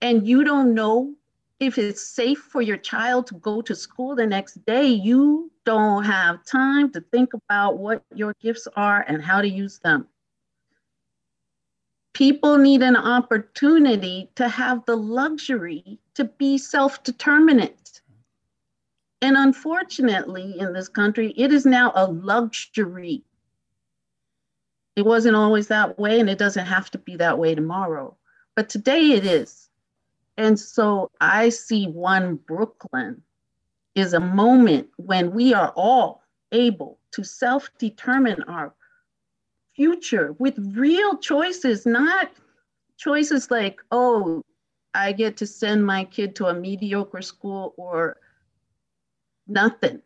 and 0.00 0.26
you 0.26 0.44
don't 0.44 0.74
know 0.74 1.14
if 1.58 1.76
it's 1.76 2.02
safe 2.02 2.38
for 2.38 2.62
your 2.62 2.78
child 2.78 3.26
to 3.26 3.34
go 3.34 3.60
to 3.60 3.74
school 3.74 4.16
the 4.16 4.26
next 4.26 4.64
day, 4.64 4.86
you 4.86 5.50
don't 5.66 6.04
have 6.04 6.44
time 6.46 6.90
to 6.92 7.00
think 7.12 7.34
about 7.34 7.78
what 7.78 8.02
your 8.14 8.34
gifts 8.40 8.66
are 8.76 9.04
and 9.06 9.22
how 9.22 9.42
to 9.42 9.48
use 9.48 9.78
them. 9.78 10.08
People 12.12 12.58
need 12.58 12.82
an 12.82 12.96
opportunity 12.96 14.30
to 14.34 14.48
have 14.48 14.84
the 14.84 14.96
luxury 14.96 15.98
to 16.14 16.24
be 16.24 16.58
self 16.58 17.02
determinant. 17.02 18.02
And 19.22 19.36
unfortunately, 19.36 20.56
in 20.58 20.72
this 20.72 20.88
country, 20.88 21.32
it 21.36 21.52
is 21.52 21.66
now 21.66 21.92
a 21.94 22.06
luxury. 22.06 23.22
It 24.96 25.04
wasn't 25.04 25.36
always 25.36 25.68
that 25.68 25.98
way, 25.98 26.20
and 26.20 26.28
it 26.28 26.38
doesn't 26.38 26.66
have 26.66 26.90
to 26.92 26.98
be 26.98 27.16
that 27.16 27.38
way 27.38 27.54
tomorrow. 27.54 28.16
But 28.56 28.68
today 28.68 29.12
it 29.12 29.24
is. 29.24 29.68
And 30.36 30.58
so 30.58 31.10
I 31.20 31.50
see 31.50 31.86
one 31.86 32.36
Brooklyn 32.36 33.22
is 33.94 34.14
a 34.14 34.20
moment 34.20 34.88
when 34.96 35.32
we 35.32 35.54
are 35.54 35.72
all 35.76 36.22
able 36.52 36.98
to 37.12 37.24
self 37.24 37.70
determine 37.78 38.42
our 38.44 38.74
future 39.74 40.34
with 40.38 40.58
real 40.76 41.16
choices, 41.18 41.86
not 41.86 42.30
choices 42.96 43.50
like, 43.50 43.80
oh, 43.90 44.42
I 44.94 45.12
get 45.12 45.36
to 45.38 45.46
send 45.46 45.86
my 45.86 46.04
kid 46.04 46.34
to 46.36 46.46
a 46.46 46.54
mediocre 46.54 47.22
school 47.22 47.74
or 47.76 48.18
nothing. 49.46 50.02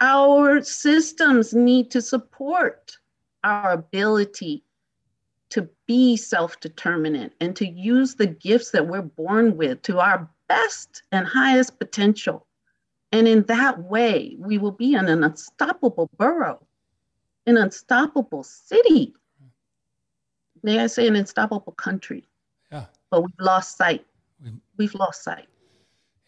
Our 0.00 0.62
systems 0.62 1.54
need 1.54 1.90
to 1.90 2.02
support 2.02 2.98
our 3.44 3.72
ability 3.72 4.64
to 5.50 5.68
be 5.86 6.16
self 6.16 6.60
determinant 6.60 7.32
and 7.40 7.54
to 7.56 7.66
use 7.66 8.14
the 8.14 8.26
gifts 8.26 8.70
that 8.72 8.88
we're 8.88 9.02
born 9.02 9.56
with 9.56 9.82
to 9.82 10.00
our 10.00 10.28
best 10.48 11.02
and 11.12 11.26
highest 11.26 11.78
potential. 11.78 12.46
And 13.12 13.28
in 13.28 13.44
that 13.44 13.84
way, 13.84 14.36
we 14.38 14.58
will 14.58 14.72
be 14.72 14.94
in 14.94 15.08
an 15.08 15.24
unstoppable 15.24 16.10
borough, 16.18 16.65
an 17.46 17.56
unstoppable 17.56 18.42
city. 18.42 19.14
May 20.62 20.80
I 20.80 20.86
say, 20.86 21.06
an 21.06 21.16
unstoppable 21.16 21.72
country? 21.72 22.28
Yeah. 22.72 22.86
But 23.10 23.22
we've 23.22 23.40
lost 23.40 23.76
sight. 23.76 24.04
We've, 24.76 24.94
lost 24.94 25.22
sight. 25.22 25.46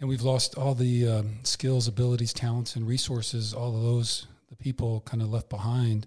And 0.01 0.09
we've 0.09 0.23
lost 0.23 0.57
all 0.57 0.75
the 0.75 1.09
um, 1.09 1.39
skills, 1.43 1.89
abilities, 1.89 2.33
talents, 2.33 2.77
and 2.77 2.87
resources, 2.87 3.53
all 3.53 3.77
of 3.77 3.83
those, 3.83 4.27
the 4.49 4.57
people 4.57 5.03
kind 5.03 5.23
of 5.23 5.31
left 5.31 5.49
behind 5.49 6.07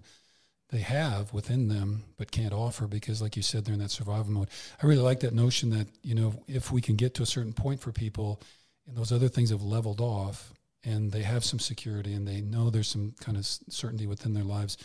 they 0.72 0.78
have 0.78 1.32
within 1.34 1.68
them 1.68 2.02
but 2.16 2.32
can't 2.32 2.54
offer 2.54 2.86
because 2.86 3.20
like 3.20 3.36
you 3.36 3.42
said 3.42 3.64
they're 3.64 3.74
in 3.74 3.80
that 3.80 3.90
survival 3.90 4.32
mode 4.32 4.48
i 4.82 4.86
really 4.86 5.02
like 5.02 5.20
that 5.20 5.34
notion 5.34 5.68
that 5.68 5.86
you 6.02 6.14
know 6.14 6.34
if 6.48 6.72
we 6.72 6.80
can 6.80 6.96
get 6.96 7.12
to 7.14 7.22
a 7.22 7.26
certain 7.26 7.52
point 7.52 7.78
for 7.78 7.92
people 7.92 8.40
and 8.88 8.96
those 8.96 9.12
other 9.12 9.28
things 9.28 9.50
have 9.50 9.62
leveled 9.62 10.00
off 10.00 10.52
and 10.84 11.12
they 11.12 11.22
have 11.22 11.44
some 11.44 11.58
security 11.58 12.14
and 12.14 12.26
they 12.26 12.40
know 12.40 12.70
there's 12.70 12.88
some 12.88 13.14
kind 13.20 13.36
of 13.36 13.46
certainty 13.46 14.06
within 14.06 14.34
their 14.34 14.44
lives 14.44 14.76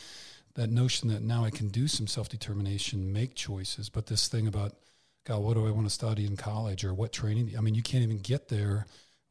that 0.55 0.69
notion 0.69 1.09
that 1.09 1.21
now 1.21 1.43
i 1.43 1.49
can 1.49 1.67
do 1.69 1.87
some 1.87 2.07
self-determination 2.07 3.11
make 3.11 3.35
choices 3.35 3.89
but 3.89 4.07
this 4.07 4.27
thing 4.27 4.47
about 4.47 4.73
god 5.25 5.41
what 5.41 5.55
do 5.55 5.67
i 5.67 5.71
want 5.71 5.85
to 5.85 5.93
study 5.93 6.25
in 6.25 6.35
college 6.35 6.83
or 6.83 6.93
what 6.93 7.11
training 7.11 7.51
i 7.57 7.61
mean 7.61 7.75
you 7.75 7.83
can't 7.83 8.03
even 8.03 8.19
get 8.19 8.47
there 8.47 8.85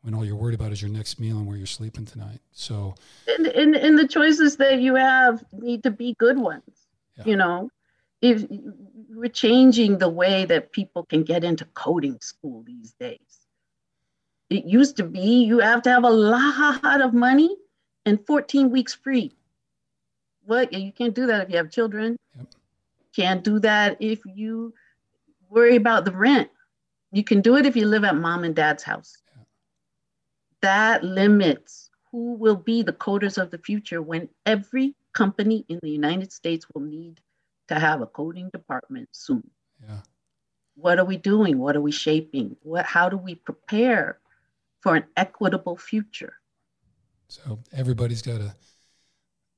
when 0.07 0.15
all 0.15 0.25
you're 0.25 0.37
worried 0.37 0.55
about 0.55 0.71
is 0.71 0.81
your 0.81 0.91
next 0.91 1.19
meal 1.19 1.37
and 1.37 1.49
where 1.49 1.57
you're 1.57 1.67
sleeping 1.67 2.05
tonight. 2.05 2.39
So, 2.53 2.95
and, 3.27 3.49
and, 3.49 3.75
and 3.75 3.99
the 3.99 4.07
choices 4.07 4.57
that 4.59 4.79
you 4.79 4.95
have 4.95 5.45
need 5.51 5.83
to 5.83 5.91
be 5.91 6.15
good 6.21 6.39
ones. 6.39 6.63
Yeah. 7.19 7.25
You 7.27 7.37
know, 7.37 7.71
if 8.23 8.45
we're 9.11 9.29
changing 9.29 9.99
the 9.99 10.09
way 10.09 10.45
that 10.45 10.71
people 10.71 11.05
can 11.05 11.25
get 11.25 11.43
into 11.43 11.65
coding 11.75 12.21
school 12.21 12.63
these 12.63 12.93
days. 13.01 13.19
It 14.49 14.65
used 14.65 14.97
to 14.99 15.05
be 15.05 15.45
you 15.45 15.59
have 15.59 15.83
to 15.83 15.91
have 15.91 16.05
a 16.05 16.11
lot 16.11 17.01
of 17.01 17.13
money 17.13 17.55
and 18.05 18.25
14 18.27 18.71
weeks 18.71 18.95
free. 18.95 19.33
What 20.45 20.73
you 20.73 20.93
can't 20.93 21.15
do 21.15 21.27
that 21.27 21.43
if 21.43 21.51
you 21.51 21.57
have 21.57 21.71
children. 21.71 22.17
Yep. 22.37 22.47
Can't 23.15 23.45
do 23.45 23.59
that 23.61 23.97
if 24.01 24.21
you 24.25 24.75
worry 25.49 25.77
about 25.77 26.05
the 26.05 26.13
rent. 26.13 26.49
You 27.13 27.25
can 27.25 27.41
do 27.41 27.57
it 27.57 27.67
if 27.67 27.75
you 27.75 27.87
live 27.87 28.05
at 28.05 28.17
mom 28.17 28.45
and 28.45 28.55
dad's 28.55 28.83
house 28.83 29.17
that 30.67 31.05
limits 31.05 31.91
who 32.11 32.35
will 32.35 32.57
be 32.57 32.83
the 32.83 32.93
coders 32.93 33.41
of 33.41 33.51
the 33.51 33.59
future 33.59 34.03
when 34.03 34.29
every 34.45 34.95
company 35.13 35.65
in 35.69 35.79
the 35.83 35.91
United 35.91 36.33
States 36.33 36.67
will 36.73 36.83
need 36.83 37.21
to 37.69 37.79
have 37.79 38.01
a 38.01 38.07
coding 38.07 38.51
department 38.51 39.09
soon. 39.13 39.49
Yeah. 39.83 40.01
What 40.75 40.99
are 40.99 41.05
we 41.05 41.17
doing? 41.17 41.59
What 41.59 41.77
are 41.77 41.81
we 41.81 41.93
shaping? 41.93 42.57
What 42.63 42.85
how 42.85 43.09
do 43.09 43.17
we 43.17 43.35
prepare 43.35 44.19
for 44.87 44.95
an 44.95 45.05
equitable 45.17 45.77
future? 45.77 46.35
So 47.27 47.59
everybody's 47.73 48.23
got 48.23 48.41
a 48.41 48.55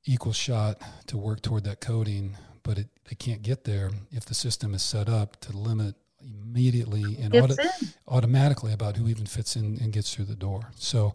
equal 0.07 0.33
shot 0.33 0.81
to 1.09 1.19
work 1.19 1.43
toward 1.43 1.65
that 1.65 1.83
coding, 1.83 2.35
but 2.63 2.79
it, 2.79 2.89
they 3.11 3.15
can't 3.15 3.43
get 3.43 3.65
there 3.65 3.91
if 4.11 4.25
the 4.25 4.33
system 4.33 4.73
is 4.73 4.83
set 4.83 5.07
up 5.07 5.39
to 5.41 5.55
limit 5.55 5.97
immediately 6.23 7.19
and 7.21 7.37
auto- 7.37 7.63
automatically 8.09 8.73
about 8.73 8.97
who 8.97 9.07
even 9.07 9.27
fits 9.27 9.55
in 9.55 9.77
and 9.83 9.93
gets 9.93 10.15
through 10.15 10.25
the 10.25 10.35
door. 10.35 10.71
So, 10.77 11.15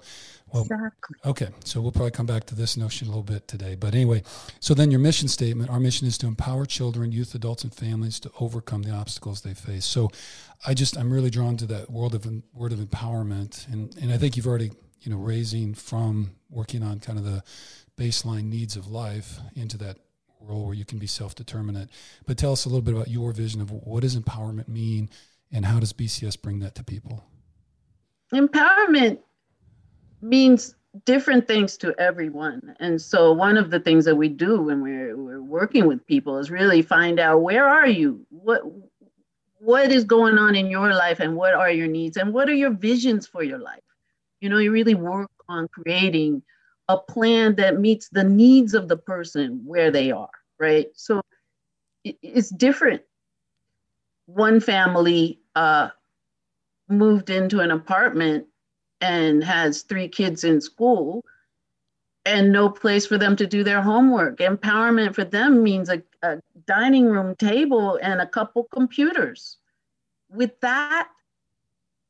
well, 0.54 0.64
exactly. 0.64 1.16
okay. 1.26 1.47
So 1.66 1.82
we'll 1.82 1.91
probably 1.91 2.12
come 2.12 2.28
back 2.28 2.45
to 2.45 2.56
this 2.56 2.78
notion 2.78 3.08
a 3.08 3.10
little 3.10 3.24
bit 3.24 3.47
today. 3.47 3.74
But 3.76 3.95
anyway, 3.95 4.22
so 4.60 4.76
then 4.76 4.91
your 4.91 4.99
mission 4.99 5.28
statement, 5.28 5.72
our 5.72 5.80
mission 5.80 6.08
is 6.08 6.18
to 6.20 6.28
empower 6.28 6.66
children, 6.66 7.12
youth, 7.12 7.34
adults, 7.34 7.64
and 7.64 7.74
families 7.74 8.20
to 8.20 8.32
overcome 8.39 8.84
the 8.84 8.91
obstacles 8.91 9.41
they 9.41 9.56
face. 9.56 9.84
So 9.84 10.12
I 10.66 10.76
just, 10.76 10.95
I'm 10.95 11.12
really 11.12 11.32
drawn 11.32 11.58
to 11.58 11.66
that 11.68 11.89
world 11.89 12.14
of 12.14 12.28
word 12.54 12.72
of 12.72 12.80
empowerment. 12.80 13.68
And, 13.74 13.97
and 13.97 14.14
I 14.14 14.18
think 14.18 14.38
you've 14.38 14.45
already, 14.45 14.72
you 15.01 15.12
know, 15.12 15.18
raising 15.18 15.74
from 15.74 16.36
working 16.51 16.84
on 16.84 16.99
kind 16.99 17.18
of 17.18 17.26
the 17.26 17.43
baseline 17.97 18.45
needs 18.45 18.76
of 18.76 18.88
life 18.88 19.39
into 19.56 19.78
that 19.80 19.97
role 20.39 20.66
where 20.66 20.76
you 20.76 20.86
can 20.86 20.99
be 20.99 21.08
self-determinate. 21.08 21.89
But 22.28 22.38
tell 22.38 22.51
us 22.51 22.66
a 22.66 22.70
little 22.70 22.82
bit 22.82 22.93
about 22.93 23.08
your 23.08 23.32
vision 23.32 23.60
of 23.60 23.72
what 23.72 24.01
does 24.01 24.16
empowerment 24.16 24.68
mean 24.68 25.10
and 25.51 25.66
how 25.66 25.80
does 25.80 25.93
BCS 25.93 26.39
bring 26.39 26.60
that 26.60 26.76
to 26.76 26.84
people? 26.84 27.24
Empowerment 28.32 29.20
means 30.24 30.76
different 31.05 31.47
things 31.47 31.78
to 31.78 31.93
everyone. 31.99 32.76
And 32.80 33.01
so 33.01 33.32
one 33.32 33.57
of 33.57 33.71
the 33.71 33.80
things 33.80 34.05
that 34.05 34.15
we 34.15 34.30
do 34.30 34.61
when 34.61 34.82
we're, 34.82 35.17
we're 35.17 35.41
working 35.41 35.88
with 35.88 36.05
people 36.05 36.38
is 36.38 36.51
really 36.51 36.82
find 36.82 37.19
out 37.19 37.41
where 37.41 37.67
are 37.67 37.88
you? 37.88 38.26
What 38.30 38.63
what 39.59 39.91
is 39.93 40.03
going 40.03 40.38
on 40.38 40.55
in 40.55 40.69
your 40.69 40.93
life 40.93 41.21
and 41.21 41.38
what 41.38 41.53
are 41.53 41.71
your 41.71 41.88
needs 41.88 42.17
and 42.17 42.34
what 42.34 42.49
are 42.49 42.53
your 42.53 42.71
visions 42.71 43.26
for 43.26 43.43
your 43.43 43.59
life? 43.59 43.84
You 44.41 44.49
know, 44.49 44.57
you 44.57 44.71
really 44.74 44.93
work 44.93 45.32
on 45.47 45.69
creating 45.69 46.43
a 46.89 46.97
plan 46.97 47.55
that 47.55 47.80
meets 47.80 48.09
the 48.09 48.26
needs 48.26 48.74
of 48.74 48.89
the 48.89 48.97
person 48.97 49.61
where 49.65 49.89
they 49.89 50.11
are, 50.11 50.30
right? 50.59 50.88
So 50.95 51.21
it, 52.03 52.17
it's 52.21 52.49
different. 52.49 53.03
One 54.26 54.59
family 54.59 55.39
uh, 55.55 55.89
moved 56.89 57.30
into 57.30 57.61
an 57.61 57.71
apartment 57.71 58.47
and 59.04 59.43
has 59.43 59.82
three 59.82 60.08
kids 60.08 60.45
in 60.45 60.62
school 60.62 61.26
and 62.26 62.54
no 62.54 62.70
place 62.70 63.06
for 63.06 63.18
them 63.18 63.36
to 63.36 63.45
do 63.45 63.62
their 63.62 63.82
homework. 63.82 64.38
Empowerment 64.38 65.14
for 65.14 65.26
them 65.26 65.62
means 65.62 65.89
a, 65.89 66.01
a 66.22 66.39
dining 66.66 67.08
room 67.08 67.36
table 67.36 67.99
and 68.01 68.22
a 68.22 68.26
couple 68.26 68.64
computers. 68.64 69.58
With 70.30 70.58
that, 70.62 71.10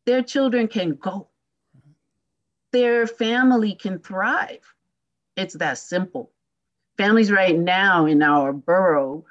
their 0.05 0.21
children 0.21 0.67
can 0.67 0.93
go. 0.93 1.29
Their 2.71 3.07
family 3.07 3.73
can 3.73 3.97
thrive. 3.97 4.61
It's 5.35 5.55
that 5.55 5.79
simple. 5.79 6.31
Families 6.97 7.31
right 7.31 7.57
now 7.57 8.05
in 8.05 8.21
our 8.21 8.53
borough, 8.53 9.25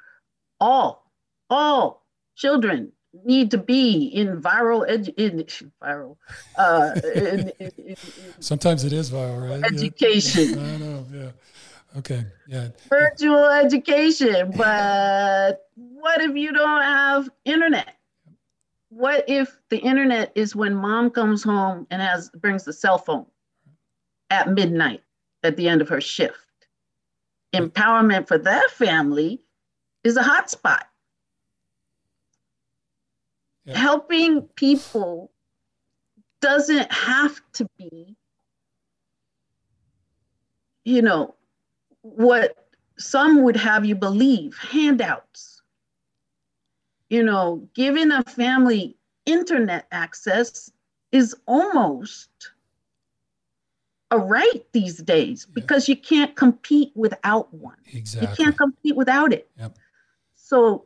all, 0.59 1.09
all 1.49 2.05
children 2.35 2.91
need 3.25 3.51
to 3.51 3.57
be 3.57 4.07
in 4.07 4.41
viral 4.41 4.87
edu- 4.89 5.13
in 5.17 5.45
viral 5.81 6.17
uh, 6.57 6.93
in, 7.15 7.51
in, 7.59 7.71
in, 7.77 7.95
sometimes 8.39 8.83
it 8.83 8.93
is 8.93 9.11
viral 9.11 9.49
right? 9.49 9.63
Education. 9.71 10.49
Yeah. 10.49 10.73
i 10.73 10.77
know 10.77 11.05
yeah. 11.11 11.29
Okay 11.97 12.25
yeah. 12.47 12.69
Virtual 12.89 13.45
education 13.45 14.51
but 14.55 15.67
what 15.75 16.21
if 16.21 16.35
you 16.35 16.51
don't 16.51 16.81
have 16.81 17.29
internet? 17.45 17.97
What 18.89 19.25
if 19.27 19.57
the 19.69 19.79
internet 19.79 20.31
is 20.35 20.55
when 20.55 20.75
mom 20.75 21.09
comes 21.09 21.43
home 21.43 21.87
and 21.89 22.01
has 22.01 22.29
brings 22.29 22.63
the 22.63 22.73
cell 22.73 22.97
phone 22.97 23.25
at 24.29 24.49
midnight 24.49 25.03
at 25.43 25.55
the 25.55 25.67
end 25.67 25.81
of 25.81 25.89
her 25.89 26.01
shift? 26.01 26.37
Empowerment 27.55 28.27
for 28.27 28.37
that 28.39 28.71
family 28.71 29.41
is 30.03 30.17
a 30.17 30.23
hotspot 30.23 30.83
helping 33.67 34.41
people 34.55 35.31
doesn't 36.41 36.91
have 36.91 37.39
to 37.53 37.65
be 37.77 38.17
you 40.83 41.01
know 41.01 41.35
what 42.01 42.67
some 42.97 43.43
would 43.43 43.55
have 43.55 43.85
you 43.85 43.95
believe 43.95 44.57
handouts. 44.57 45.61
You 47.09 47.23
know 47.23 47.67
giving 47.73 48.11
a 48.11 48.23
family 48.23 48.97
internet 49.25 49.87
access 49.91 50.71
is 51.11 51.35
almost 51.45 52.29
a 54.11 54.17
right 54.17 54.65
these 54.73 54.97
days 54.97 55.45
because 55.45 55.87
you 55.87 55.95
can't 55.95 56.35
compete 56.35 56.91
without 56.95 57.53
one. 57.53 57.77
Exactly. 57.93 58.29
you 58.29 58.35
can't 58.35 58.57
compete 58.57 58.95
without 58.95 59.31
it. 59.31 59.49
Yep. 59.57 59.77
so 60.35 60.85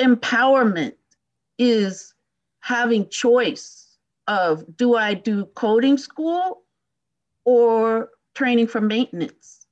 empowerment 0.00 0.94
is 1.58 2.14
having 2.60 3.08
choice 3.08 3.98
of 4.26 4.64
do 4.76 4.96
I 4.96 5.14
do 5.14 5.44
coding 5.54 5.98
school 5.98 6.62
or 7.44 8.10
training 8.34 8.66
for 8.66 8.80
maintenance? 8.80 9.66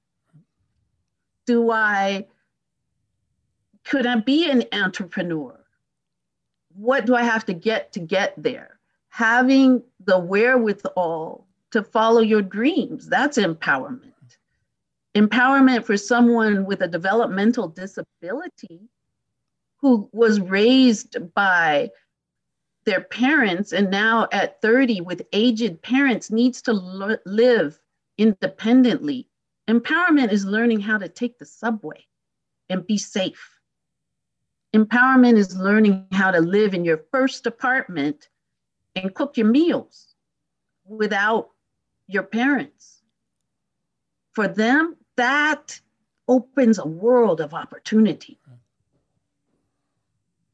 Do 1.46 1.70
I 1.70 2.26
could 3.84 4.06
I 4.06 4.16
be 4.16 4.50
an 4.50 4.64
entrepreneur? 4.72 5.58
What 6.74 7.06
do 7.06 7.14
I 7.14 7.22
have 7.22 7.46
to 7.46 7.54
get 7.54 7.92
to 7.92 8.00
get 8.00 8.34
there? 8.36 8.78
Having 9.08 9.82
the 10.04 10.18
wherewithal 10.18 11.46
to 11.70 11.82
follow 11.82 12.20
your 12.20 12.42
dreams, 12.42 13.08
that's 13.08 13.38
empowerment. 13.38 14.12
Empowerment 15.16 15.84
for 15.84 15.96
someone 15.96 16.66
with 16.66 16.82
a 16.82 16.88
developmental 16.88 17.68
disability 17.68 18.88
who 19.80 20.08
was 20.12 20.40
raised 20.40 21.16
by 21.34 21.90
their 22.84 23.00
parents 23.02 23.72
and 23.72 23.90
now 23.90 24.28
at 24.32 24.60
30 24.62 25.02
with 25.02 25.22
aged 25.32 25.82
parents 25.82 26.30
needs 26.30 26.62
to 26.62 26.72
l- 26.72 27.18
live 27.26 27.78
independently. 28.16 29.28
Empowerment 29.68 30.32
is 30.32 30.44
learning 30.44 30.80
how 30.80 30.98
to 30.98 31.08
take 31.08 31.38
the 31.38 31.44
subway 31.44 32.06
and 32.68 32.86
be 32.86 32.98
safe. 32.98 33.58
Empowerment 34.74 35.36
is 35.36 35.56
learning 35.56 36.06
how 36.12 36.30
to 36.30 36.40
live 36.40 36.74
in 36.74 36.84
your 36.84 37.04
first 37.10 37.46
apartment 37.46 38.28
and 38.96 39.14
cook 39.14 39.36
your 39.36 39.46
meals 39.46 40.14
without 40.84 41.50
your 42.06 42.22
parents. 42.22 43.02
For 44.32 44.48
them, 44.48 44.96
that 45.16 45.80
opens 46.26 46.78
a 46.78 46.86
world 46.86 47.40
of 47.40 47.54
opportunity 47.54 48.38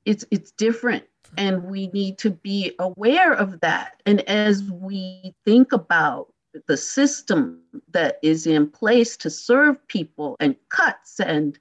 it's 0.04 0.24
it's 0.30 0.50
different. 0.52 1.04
And 1.36 1.64
we 1.64 1.88
need 1.88 2.18
to 2.18 2.30
be 2.30 2.72
aware 2.78 3.32
of 3.32 3.60
that. 3.60 4.00
And 4.06 4.20
as 4.28 4.62
we 4.70 5.34
think 5.44 5.72
about 5.72 6.32
the 6.68 6.76
system 6.76 7.60
that 7.90 8.18
is 8.22 8.46
in 8.46 8.68
place 8.68 9.16
to 9.16 9.30
serve 9.30 9.76
people 9.88 10.36
and 10.38 10.54
cuts 10.68 11.18
and 11.18 11.58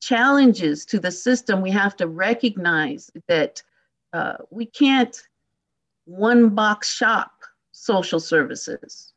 challenges 0.00 0.84
to 0.86 0.98
the 0.98 1.10
system 1.10 1.60
we 1.60 1.70
have 1.70 1.96
to 1.96 2.06
recognize 2.06 3.10
that 3.28 3.62
uh, 4.12 4.34
we 4.50 4.66
can't 4.66 5.22
one 6.06 6.50
box 6.50 6.92
shop 6.92 7.32
social 7.72 8.20
services 8.20 9.12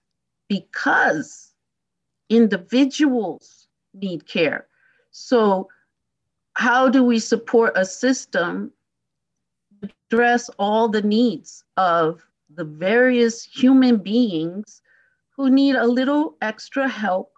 because 0.47 1.53
individuals 2.29 3.67
need 3.93 4.27
care. 4.27 4.67
So 5.11 5.69
how 6.53 6.89
do 6.89 7.03
we 7.03 7.19
support 7.19 7.73
a 7.75 7.85
system 7.85 8.71
address 9.83 10.49
all 10.59 10.87
the 10.87 11.01
needs 11.01 11.63
of 11.77 12.25
the 12.53 12.63
various 12.63 13.43
human 13.43 13.97
beings 13.97 14.81
who 15.35 15.49
need 15.49 15.75
a 15.75 15.87
little 15.87 16.37
extra 16.41 16.87
help 16.87 17.31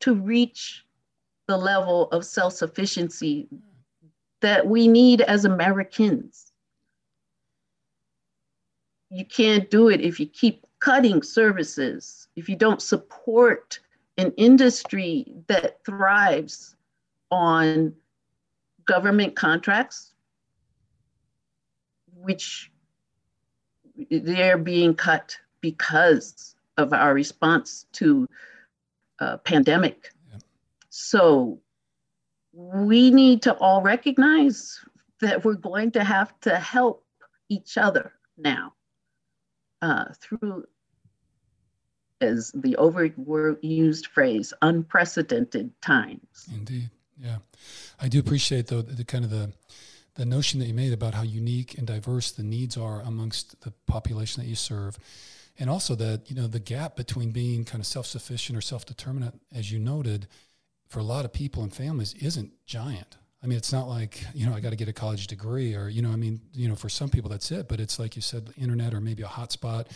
to 0.00 0.14
reach 0.14 0.84
the 1.48 1.56
level 1.56 2.08
of 2.10 2.24
self-sufficiency 2.24 3.48
that 4.40 4.66
we 4.66 4.86
need 4.86 5.20
as 5.22 5.44
Americans. 5.44 6.52
You 9.10 9.24
can't 9.24 9.70
do 9.70 9.88
it 9.88 10.00
if 10.00 10.20
you 10.20 10.26
keep 10.26 10.64
cutting 10.80 11.22
services, 11.22 12.28
if 12.36 12.48
you 12.48 12.56
don't 12.56 12.82
support 12.82 13.78
an 14.18 14.32
industry 14.36 15.32
that 15.46 15.84
thrives 15.84 16.76
on 17.30 17.92
government 18.86 19.36
contracts, 19.36 20.12
which 22.14 22.70
they're 24.10 24.58
being 24.58 24.94
cut 24.94 25.36
because 25.60 26.54
of 26.76 26.92
our 26.92 27.14
response 27.14 27.86
to 27.92 28.28
a 29.18 29.38
pandemic. 29.38 30.10
Yeah. 30.30 30.38
So 30.90 31.60
we 32.52 33.10
need 33.10 33.42
to 33.42 33.54
all 33.54 33.82
recognize 33.82 34.80
that 35.20 35.44
we're 35.44 35.54
going 35.54 35.90
to 35.92 36.04
have 36.04 36.38
to 36.40 36.56
help 36.56 37.04
each 37.48 37.78
other 37.78 38.12
now 38.36 38.74
uh, 39.82 40.06
through, 40.20 40.64
as 42.20 42.52
the 42.54 42.76
overused 42.78 44.06
phrase, 44.06 44.52
unprecedented 44.62 45.70
times. 45.80 46.48
Indeed. 46.52 46.90
Yeah, 47.18 47.38
I 48.00 48.08
do 48.08 48.18
appreciate 48.18 48.66
though 48.66 48.82
the, 48.82 48.94
the 48.94 49.04
kind 49.04 49.24
of 49.24 49.30
the 49.30 49.52
the 50.16 50.24
notion 50.24 50.60
that 50.60 50.66
you 50.66 50.74
made 50.74 50.94
about 50.94 51.12
how 51.12 51.22
unique 51.22 51.76
and 51.76 51.86
diverse 51.86 52.30
the 52.30 52.42
needs 52.42 52.76
are 52.76 53.02
amongst 53.02 53.60
the 53.60 53.70
population 53.86 54.42
that 54.42 54.48
you 54.48 54.56
serve, 54.56 54.98
and 55.58 55.68
also 55.68 55.94
that 55.94 56.30
you 56.30 56.36
know 56.36 56.46
the 56.46 56.60
gap 56.60 56.96
between 56.96 57.30
being 57.30 57.64
kind 57.64 57.80
of 57.80 57.86
self 57.86 58.06
sufficient 58.06 58.56
or 58.56 58.60
self 58.60 58.86
determinate, 58.86 59.34
as 59.54 59.70
you 59.72 59.78
noted, 59.78 60.26
for 60.88 61.00
a 61.00 61.04
lot 61.04 61.24
of 61.24 61.32
people 61.32 61.62
and 61.62 61.72
families 61.72 62.14
isn't 62.14 62.52
giant. 62.66 63.16
I 63.42 63.46
mean, 63.46 63.58
it's 63.58 63.72
not 63.72 63.86
like, 63.86 64.24
you 64.34 64.46
know, 64.46 64.54
I 64.54 64.60
got 64.60 64.70
to 64.70 64.76
get 64.76 64.88
a 64.88 64.92
college 64.92 65.26
degree 65.26 65.74
or, 65.74 65.88
you 65.88 66.00
know, 66.00 66.10
I 66.10 66.16
mean, 66.16 66.40
you 66.52 66.68
know, 66.68 66.74
for 66.74 66.88
some 66.88 67.10
people 67.10 67.28
that's 67.30 67.50
it, 67.50 67.68
but 67.68 67.80
it's 67.80 67.98
like 67.98 68.16
you 68.16 68.22
said, 68.22 68.50
internet 68.56 68.94
or 68.94 69.00
maybe 69.00 69.22
a 69.22 69.26
hotspot 69.26 69.88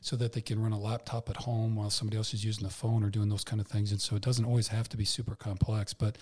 so 0.00 0.16
that 0.16 0.32
they 0.32 0.40
can 0.40 0.60
run 0.60 0.72
a 0.72 0.78
laptop 0.78 1.30
at 1.30 1.36
home 1.36 1.76
while 1.76 1.90
somebody 1.90 2.16
else 2.16 2.34
is 2.34 2.44
using 2.44 2.64
the 2.64 2.72
phone 2.72 3.04
or 3.04 3.08
doing 3.08 3.28
those 3.28 3.44
kind 3.44 3.60
of 3.60 3.68
things. 3.68 3.92
And 3.92 4.00
so 4.00 4.16
it 4.16 4.22
doesn't 4.22 4.44
always 4.44 4.68
have 4.68 4.88
to 4.90 4.96
be 4.96 5.04
super 5.04 5.36
complex. 5.36 5.94
But 5.94 6.18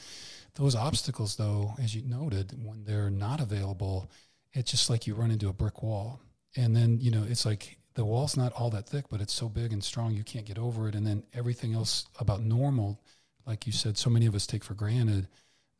those 0.55 0.77
obstacles, 0.77 1.37
though, 1.37 1.75
as 1.83 1.95
you 1.95 2.03
noted, 2.03 2.53
when 2.63 2.85
they're 2.85 3.11
not 3.11 3.41
available, 3.41 4.11
it's 4.53 4.71
just 4.71 4.91
like 4.91 5.07
you 5.07 5.15
run 5.15 5.31
into 5.31 5.49
a 5.49 5.55
brick 5.55 5.83
wall. 5.83 6.21
And 6.57 6.77
then, 6.77 6.99
you 7.01 7.11
know, 7.11 7.25
it's 7.27 7.47
like 7.47 7.79
the 7.95 8.05
wall's 8.05 8.37
not 8.37 8.53
all 8.53 8.71
that 8.71 8.89
thick, 8.89 9.07
but 9.11 9.23
it's 9.23 9.33
so 9.33 9.49
big 9.49 9.73
and 9.73 9.83
strong 9.83 10.13
you 10.13 10.25
can't 10.25 10.47
get 10.47 10.59
over 10.59 10.89
it. 10.89 10.95
And 10.95 11.07
then 11.07 11.23
everything 11.35 11.73
else 11.75 12.07
about 12.21 12.43
normal, 12.43 13.01
like 13.47 13.67
you 13.67 13.73
said, 13.73 13.97
so 13.97 14.11
many 14.11 14.27
of 14.27 14.35
us 14.35 14.47
take 14.47 14.63
for 14.63 14.75
granted 14.75 15.27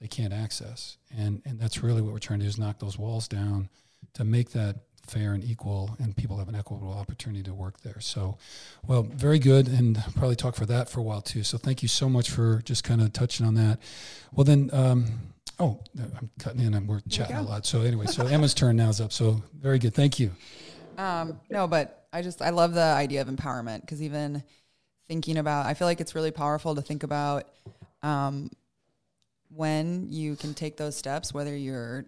they 0.01 0.09
can't 0.09 0.33
access. 0.33 0.99
And 1.17 1.43
and 1.45 1.59
that's 1.59 1.83
really 1.83 2.03
what 2.03 2.13
we're 2.13 2.19
trying 2.19 2.41
to 2.41 2.45
do 2.45 2.49
is 2.49 2.59
knock 2.59 2.79
those 2.79 2.99
walls 2.99 3.29
down 3.29 3.69
to 4.15 4.25
make 4.25 4.51
that 4.51 4.77
fair 5.07 5.35
and 5.35 5.45
equal 5.45 5.97
and 6.01 6.17
people 6.17 6.37
have 6.37 6.49
an 6.49 6.57
equitable 6.57 6.93
opportunity 6.93 7.43
to 7.45 7.55
work 7.55 7.81
there. 7.81 8.01
So 8.01 8.39
well, 8.87 9.03
very 9.03 9.39
good 9.39 9.69
and 9.69 10.03
probably 10.15 10.37
talk 10.37 10.57
for 10.57 10.67
that 10.67 10.89
for 10.89 11.01
a 11.01 11.03
while 11.03 11.23
too. 11.23 11.43
So 11.43 11.59
thank 11.59 11.83
you 11.83 11.89
so 11.89 12.09
much 12.09 12.31
for 12.31 12.61
just 12.65 12.85
kind 12.85 13.01
of 13.01 13.13
touching 13.13 13.47
on 13.47 13.55
that. 13.55 13.79
Well 14.33 14.45
then 14.45 14.71
um, 14.73 15.07
oh 15.59 15.81
I'm 15.99 16.31
cutting 16.39 16.61
in 16.61 16.75
and 16.75 16.89
we're 16.89 17.01
chatting 17.09 17.37
a 17.37 17.43
lot. 17.43 17.67
So 17.67 17.83
anyway, 17.83 18.07
so 18.07 18.27
Emma's 18.27 18.55
turn 18.55 18.77
now 18.77 18.89
is 18.89 19.01
up. 19.01 19.13
So 19.13 19.43
very 19.59 19.79
good. 19.79 19.95
Thank 19.95 20.19
you. 20.19 20.33
Um, 20.99 21.41
no, 21.51 21.67
but 21.67 22.07
I 22.13 22.23
just 22.23 22.43
I 22.43 22.51
love 22.51 22.75
the 22.75 22.81
idea 22.81 23.21
of 23.21 23.29
empowerment 23.29 23.83
because 23.83 24.03
even 24.03 24.43
thinking 25.07 25.39
about 25.39 25.67
I 25.67 25.75
feel 25.75 25.87
like 25.87 26.01
it's 26.01 26.15
really 26.15 26.31
powerful 26.31 26.75
to 26.75 26.83
think 26.83 27.03
about 27.03 27.49
um, 28.03 28.51
when 29.49 30.09
you 30.11 30.37
can 30.37 30.55
take 30.55 30.77
those 30.77 30.97
steps, 30.97 31.33
whether 31.33 31.57
you're 31.57 32.07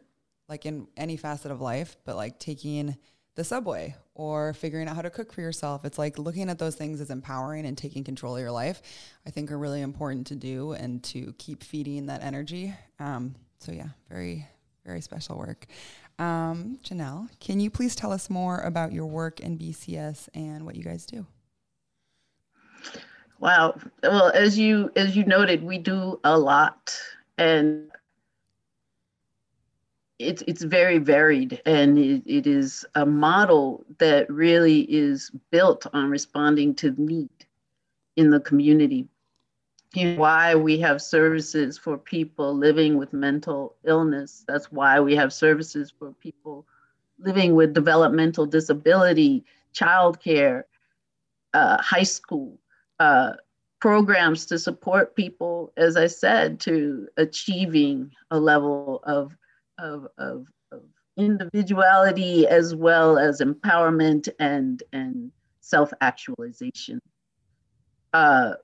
like 0.49 0.67
in 0.67 0.87
any 0.97 1.17
facet 1.17 1.51
of 1.51 1.61
life, 1.61 1.97
but 2.05 2.17
like 2.17 2.39
taking 2.39 2.97
the 3.35 3.45
subway 3.45 3.95
or 4.15 4.53
figuring 4.53 4.89
out 4.89 4.97
how 4.97 5.03
to 5.03 5.11
cook 5.11 5.33
for 5.33 5.41
yourself. 5.41 5.85
It's 5.85 5.99
like 5.99 6.19
looking 6.19 6.51
at 6.51 6.59
those 6.59 6.75
things 6.75 7.01
as 7.01 7.11
empowering 7.11 7.67
and 7.67 7.79
taking 7.79 8.03
control 8.03 8.35
of 8.37 8.41
your 8.41 8.51
life, 8.51 8.83
I 9.27 9.31
think 9.31 9.53
are 9.53 9.59
really 9.59 9.81
important 9.81 10.27
to 10.29 10.35
do 10.35 10.73
and 10.73 11.03
to 11.05 11.33
keep 11.39 11.63
feeding 11.63 12.07
that 12.07 12.23
energy. 12.23 12.75
Um, 12.99 13.37
so, 13.61 13.71
yeah, 13.71 13.89
very, 14.09 14.47
very 14.85 15.01
special 15.01 15.39
work. 15.39 15.67
Um, 16.19 16.81
Janelle, 16.83 17.29
can 17.39 17.61
you 17.61 17.71
please 17.71 17.95
tell 17.95 18.11
us 18.11 18.29
more 18.29 18.59
about 18.61 18.93
your 18.93 19.07
work 19.07 19.39
in 19.39 19.57
BCS 19.57 20.29
and 20.35 20.67
what 20.67 20.75
you 20.75 20.83
guys 20.83 21.07
do? 21.07 21.25
Wow. 23.39 23.79
Well, 24.03 24.33
as 24.35 24.59
you 24.59 24.91
as 24.97 25.17
you 25.17 25.25
noted, 25.25 25.63
we 25.63 25.79
do 25.79 26.19
a 26.25 26.37
lot 26.37 26.99
and 27.39 27.91
it's 30.19 30.43
it's 30.49 30.63
very 30.63 30.99
varied 30.99 31.63
and 31.65 31.99
it, 31.99 32.23
it 32.27 32.47
is 32.47 32.85
a 32.97 33.07
model 33.07 33.85
that 33.99 34.29
really 34.29 34.81
is 34.81 35.31
built 35.51 35.87
on 35.93 36.11
responding 36.11 36.75
to 36.75 36.91
need 37.01 37.31
in 38.17 38.31
the 38.31 38.41
community. 38.41 39.07
You 39.95 40.11
know, 40.11 40.21
why 40.21 40.55
we 40.55 40.79
have 40.81 41.01
services 41.01 41.79
for 41.79 41.97
people 41.97 42.55
living 42.55 42.99
with 42.99 43.13
mental 43.13 43.77
illness. 43.85 44.45
That's 44.47 44.71
why 44.71 45.01
we 45.01 45.15
have 45.15 45.33
services 45.33 45.93
for 45.97 46.13
people 46.13 46.67
living 47.21 47.55
with 47.55 47.73
developmental 47.73 48.45
disability 48.45 49.45
childcare 49.73 50.65
uh, 51.55 51.81
high 51.81 52.03
school 52.03 52.59
uh, 52.99 53.35
programs 53.81 54.47
to 54.47 54.59
support 54.59 55.15
people, 55.15 55.73
as 55.77 55.97
I 55.97 56.07
said, 56.07 56.61
to 56.61 57.09
achieving 57.17 58.11
a 58.31 58.39
level 58.39 59.01
of, 59.05 59.37
of, 59.79 60.09
of, 60.19 60.47
of 60.73 60.83
individuality 61.17 62.47
as 62.47 62.75
well 62.75 63.19
as 63.19 63.41
empowerment 63.41 64.29
and, 64.39 64.83
and 64.93 65.31
self 65.61 65.93
actualization. 66.01 67.01
Uh, 68.13 68.55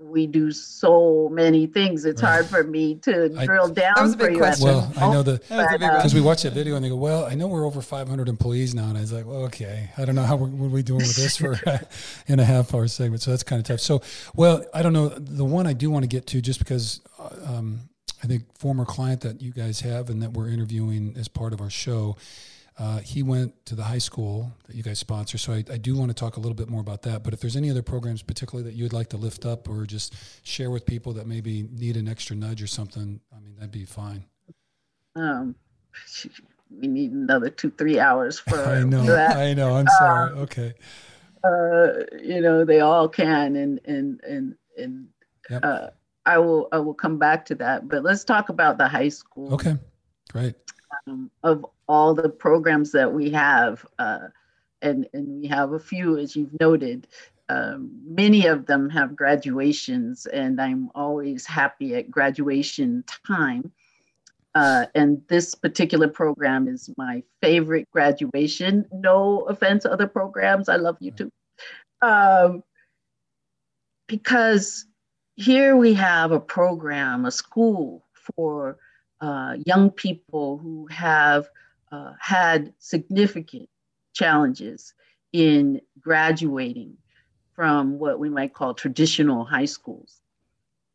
we 0.00 0.26
do 0.26 0.50
so 0.50 1.28
many 1.30 1.66
things. 1.66 2.04
It's 2.04 2.20
hard 2.20 2.46
for 2.46 2.64
me 2.64 2.96
to 2.96 3.34
I, 3.38 3.46
drill 3.46 3.68
down. 3.68 3.92
That 3.96 4.02
was 4.02 4.14
a 4.14 4.16
big 4.16 4.36
question. 4.36 4.66
Well, 4.66 4.92
I 4.96 5.12
know 5.12 5.22
the 5.22 5.38
because 5.38 6.14
we 6.14 6.20
watch 6.20 6.42
that 6.42 6.52
video 6.52 6.76
and 6.76 6.84
they 6.84 6.88
go, 6.88 6.96
"Well, 6.96 7.26
I 7.26 7.34
know 7.34 7.46
we're 7.46 7.66
over 7.66 7.82
500 7.82 8.28
employees 8.28 8.74
now," 8.74 8.88
and 8.88 8.96
I 8.96 9.02
was 9.02 9.12
like, 9.12 9.26
"Well, 9.26 9.44
okay, 9.44 9.90
I 9.96 10.04
don't 10.04 10.14
know 10.14 10.22
how 10.22 10.36
we're, 10.36 10.48
what 10.48 10.66
are 10.66 10.70
we 10.70 10.82
doing 10.82 11.00
with 11.00 11.16
this 11.16 11.36
for 11.36 11.58
in 12.26 12.40
a 12.40 12.44
half 12.44 12.74
hour 12.74 12.88
segment." 12.88 13.22
So 13.22 13.30
that's 13.30 13.42
kind 13.42 13.60
of 13.60 13.66
tough. 13.66 13.80
So, 13.80 14.02
well, 14.34 14.64
I 14.72 14.82
don't 14.82 14.92
know. 14.92 15.08
The 15.08 15.44
one 15.44 15.66
I 15.66 15.74
do 15.74 15.90
want 15.90 16.04
to 16.04 16.08
get 16.08 16.26
to, 16.28 16.40
just 16.40 16.58
because 16.58 17.00
uh, 17.18 17.28
um, 17.46 17.80
I 18.22 18.26
think 18.26 18.44
former 18.58 18.84
client 18.84 19.20
that 19.22 19.40
you 19.42 19.52
guys 19.52 19.80
have 19.80 20.10
and 20.10 20.22
that 20.22 20.32
we're 20.32 20.48
interviewing 20.48 21.14
as 21.18 21.28
part 21.28 21.52
of 21.52 21.60
our 21.60 21.70
show 21.70 22.16
uh, 22.80 22.98
he 23.00 23.22
went 23.22 23.66
to 23.66 23.74
the 23.74 23.82
high 23.82 23.98
school 23.98 24.50
that 24.66 24.74
you 24.74 24.82
guys 24.82 24.98
sponsor, 24.98 25.36
so 25.36 25.52
I, 25.52 25.62
I, 25.70 25.76
do 25.76 25.94
want 25.94 26.08
to 26.08 26.14
talk 26.14 26.38
a 26.38 26.40
little 26.40 26.54
bit 26.54 26.70
more 26.70 26.80
about 26.80 27.02
that. 27.02 27.22
But 27.22 27.34
if 27.34 27.40
there's 27.40 27.54
any 27.54 27.70
other 27.70 27.82
programs, 27.82 28.22
particularly 28.22 28.70
that 28.70 28.74
you 28.74 28.84
would 28.84 28.94
like 28.94 29.10
to 29.10 29.18
lift 29.18 29.44
up 29.44 29.68
or 29.68 29.84
just 29.84 30.14
share 30.44 30.70
with 30.70 30.86
people 30.86 31.12
that 31.12 31.26
maybe 31.26 31.68
need 31.70 31.98
an 31.98 32.08
extra 32.08 32.34
nudge 32.34 32.62
or 32.62 32.66
something, 32.66 33.20
I 33.36 33.40
mean, 33.40 33.54
that'd 33.56 33.70
be 33.70 33.84
fine. 33.84 34.24
Um, 35.14 35.54
we 36.80 36.88
need 36.88 37.12
another 37.12 37.50
two, 37.50 37.70
three 37.70 37.98
hours 37.98 38.38
for 38.38 38.58
I 38.64 38.82
know, 38.82 39.04
that. 39.04 39.36
I 39.36 39.52
know. 39.52 39.76
I'm 39.76 39.88
sorry. 39.98 40.32
Um, 40.32 40.38
okay. 40.38 40.72
Uh, 41.44 41.88
you 42.22 42.40
know, 42.40 42.64
they 42.64 42.80
all 42.80 43.10
can, 43.10 43.56
and 43.56 43.78
and 43.84 44.20
and 44.24 44.54
and 44.78 45.06
yep. 45.50 45.60
uh, 45.62 45.86
I 46.24 46.38
will 46.38 46.68
I 46.72 46.78
will 46.78 46.94
come 46.94 47.18
back 47.18 47.44
to 47.46 47.54
that. 47.56 47.88
But 47.88 48.04
let's 48.04 48.24
talk 48.24 48.48
about 48.48 48.78
the 48.78 48.88
high 48.88 49.10
school. 49.10 49.52
Okay, 49.52 49.76
great. 50.32 50.54
Um, 51.06 51.30
of 51.42 51.64
all 51.90 52.14
the 52.14 52.28
programs 52.28 52.92
that 52.92 53.12
we 53.12 53.30
have, 53.30 53.84
uh, 53.98 54.28
and, 54.80 55.08
and 55.12 55.40
we 55.40 55.48
have 55.48 55.72
a 55.72 55.78
few, 55.78 56.16
as 56.18 56.36
you've 56.36 56.56
noted. 56.60 57.08
Um, 57.48 57.90
many 58.06 58.46
of 58.46 58.66
them 58.66 58.88
have 58.90 59.16
graduations, 59.16 60.24
and 60.26 60.60
I'm 60.60 60.88
always 60.94 61.44
happy 61.46 61.96
at 61.96 62.08
graduation 62.08 63.02
time. 63.26 63.72
Uh, 64.54 64.86
and 64.94 65.20
this 65.26 65.56
particular 65.56 66.06
program 66.06 66.68
is 66.68 66.88
my 66.96 67.24
favorite 67.42 67.90
graduation. 67.90 68.86
No 68.92 69.40
offense 69.48 69.84
other 69.84 70.06
programs, 70.06 70.68
I 70.68 70.76
love 70.76 70.96
you 71.00 71.10
too. 71.10 71.32
Um, 72.02 72.62
because 74.06 74.86
here 75.34 75.74
we 75.74 75.92
have 75.94 76.30
a 76.30 76.38
program, 76.38 77.24
a 77.24 77.32
school 77.32 78.04
for 78.14 78.78
uh, 79.20 79.56
young 79.66 79.90
people 79.90 80.56
who 80.58 80.86
have 80.86 81.48
uh, 81.92 82.12
had 82.18 82.72
significant 82.78 83.68
challenges 84.12 84.94
in 85.32 85.80
graduating 86.00 86.96
from 87.54 87.98
what 87.98 88.18
we 88.18 88.28
might 88.28 88.54
call 88.54 88.74
traditional 88.74 89.44
high 89.44 89.64
schools. 89.64 90.20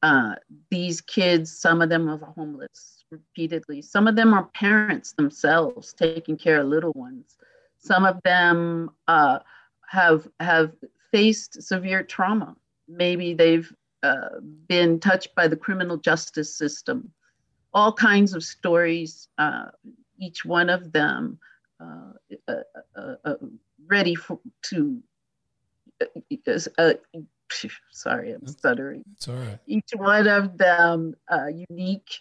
Uh, 0.02 0.36
these 0.70 1.02
kids, 1.02 1.58
some 1.58 1.82
of 1.82 1.90
them 1.90 2.10
are 2.10 2.18
homeless 2.18 3.04
repeatedly. 3.12 3.82
Some 3.82 4.08
of 4.08 4.16
them 4.16 4.34
are 4.34 4.46
parents 4.54 5.14
themselves 5.14 5.94
taking 5.94 6.38
care 6.38 6.62
of 6.62 6.68
little 6.68 6.94
ones. 6.94 7.38
Some 7.80 8.06
of 8.06 8.22
them 8.24 8.92
uh, 9.08 9.40
have 9.88 10.28
have 10.40 10.74
faced 11.12 11.62
severe 11.64 12.04
trauma. 12.04 12.56
Maybe 12.88 13.34
they've 13.34 13.72
uh, 14.04 14.40
been 14.68 15.00
touched 15.00 15.34
by 15.36 15.48
the 15.48 15.56
criminal 15.56 15.98
justice 15.98 16.56
system. 16.56 17.12
All 17.74 17.94
kinds 17.94 18.34
of 18.34 18.44
stories 18.44 19.28
uh, 19.38 19.68
each 20.18 20.46
one 20.46 20.70
of 20.70 20.92
them 20.92 21.40
uh, 21.80 22.14
uh, 22.48 22.54
uh, 22.96 23.16
uh 23.26 23.36
ready 23.88 24.16
for, 24.16 24.40
to, 24.64 25.02
uh, 26.02 26.94
sorry, 27.92 28.32
I'm 28.32 28.48
stuttering. 28.48 29.04
It's 29.14 29.28
all 29.28 29.36
right. 29.36 29.60
Each 29.68 29.92
one 29.96 30.28
of 30.28 30.58
them 30.58 31.16
unique 31.70 32.20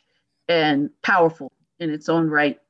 and 0.48 0.90
powerful 1.02 1.52
in 1.78 1.90
its 1.90 2.08
own 2.08 2.28
right. 2.28 2.60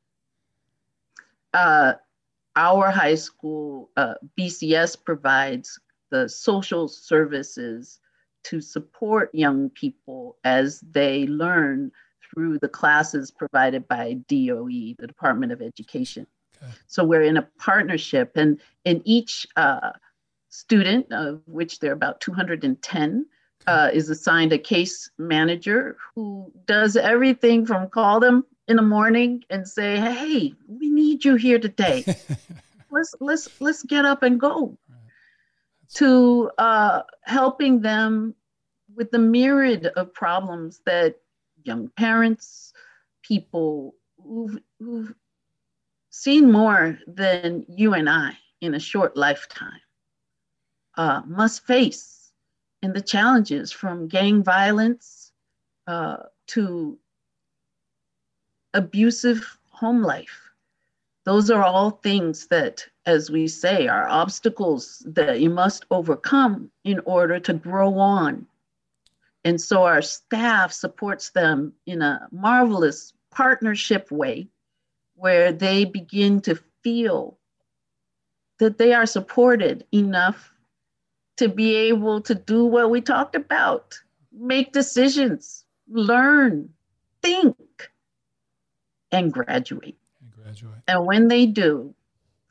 our 1.54 2.90
high 2.90 3.16
school, 3.16 3.90
BCS 4.38 5.02
provides 5.04 5.80
the 6.10 6.28
social 6.28 6.86
services 6.86 7.98
to 8.44 8.60
support 8.60 9.34
young 9.34 9.70
people 9.70 10.36
as 10.44 10.80
they 10.80 11.26
learn 11.26 11.90
through 12.32 12.58
the 12.58 12.68
classes 12.68 13.30
provided 13.30 13.86
by 13.88 14.14
DOE, 14.28 14.94
the 14.98 15.06
Department 15.06 15.52
of 15.52 15.62
Education. 15.62 16.26
Okay. 16.62 16.72
So 16.86 17.04
we're 17.04 17.22
in 17.22 17.36
a 17.36 17.48
partnership, 17.58 18.36
and 18.36 18.60
in 18.84 19.02
each 19.04 19.46
uh, 19.56 19.92
student, 20.48 21.12
of 21.12 21.42
which 21.46 21.80
there 21.80 21.90
are 21.90 21.94
about 21.94 22.20
210, 22.20 23.26
uh, 23.66 23.90
is 23.92 24.10
assigned 24.10 24.52
a 24.52 24.58
case 24.58 25.10
manager 25.18 25.96
who 26.14 26.52
does 26.66 26.96
everything 26.96 27.64
from 27.66 27.88
call 27.88 28.20
them 28.20 28.44
in 28.68 28.76
the 28.76 28.82
morning 28.82 29.42
and 29.50 29.66
say, 29.66 29.96
"Hey, 29.96 30.54
we 30.68 30.88
need 30.90 31.24
you 31.24 31.36
here 31.36 31.58
today. 31.58 32.04
let's 32.90 33.14
let's 33.20 33.48
let's 33.60 33.82
get 33.82 34.04
up 34.04 34.22
and 34.22 34.38
go." 34.38 34.76
To 35.96 36.50
uh, 36.58 37.02
helping 37.22 37.80
them 37.80 38.34
with 38.94 39.10
the 39.10 39.18
myriad 39.18 39.86
of 39.86 40.12
problems 40.12 40.80
that 40.86 41.16
young 41.64 41.88
parents, 41.96 42.72
people 43.22 43.94
who've, 44.22 44.58
who've 44.78 45.14
seen 46.10 46.52
more 46.52 46.98
than 47.06 47.64
you 47.68 47.94
and 47.94 48.08
I 48.08 48.38
in 48.60 48.74
a 48.74 48.80
short 48.80 49.16
lifetime 49.16 49.80
uh, 50.96 51.22
must 51.26 51.66
face 51.66 52.32
in 52.82 52.92
the 52.92 53.00
challenges 53.00 53.72
from 53.72 54.08
gang 54.08 54.42
violence 54.42 55.32
uh, 55.86 56.18
to 56.48 56.98
abusive 58.74 59.58
home 59.70 60.02
life. 60.02 60.40
Those 61.24 61.50
are 61.50 61.64
all 61.64 61.90
things 61.90 62.46
that, 62.48 62.86
as 63.06 63.30
we 63.30 63.48
say, 63.48 63.88
are 63.88 64.06
obstacles 64.06 65.02
that 65.06 65.40
you 65.40 65.48
must 65.48 65.86
overcome 65.90 66.70
in 66.84 67.00
order 67.06 67.40
to 67.40 67.54
grow 67.54 67.98
on. 67.98 68.46
And 69.44 69.60
so 69.60 69.84
our 69.84 70.02
staff 70.02 70.72
supports 70.72 71.30
them 71.30 71.74
in 71.86 72.00
a 72.00 72.28
marvelous 72.32 73.12
partnership 73.30 74.10
way 74.10 74.48
where 75.16 75.52
they 75.52 75.84
begin 75.84 76.40
to 76.42 76.58
feel 76.82 77.38
that 78.58 78.78
they 78.78 78.94
are 78.94 79.06
supported 79.06 79.84
enough 79.92 80.52
to 81.36 81.48
be 81.48 81.74
able 81.74 82.20
to 82.22 82.34
do 82.34 82.64
what 82.64 82.90
we 82.90 83.00
talked 83.00 83.34
about 83.34 83.98
make 84.32 84.72
decisions, 84.72 85.64
learn, 85.88 86.68
think, 87.22 87.56
and 89.12 89.32
graduate. 89.32 89.96
And 90.20 90.30
graduate. 90.32 90.78
And 90.88 91.06
when 91.06 91.28
they 91.28 91.46
do, 91.46 91.94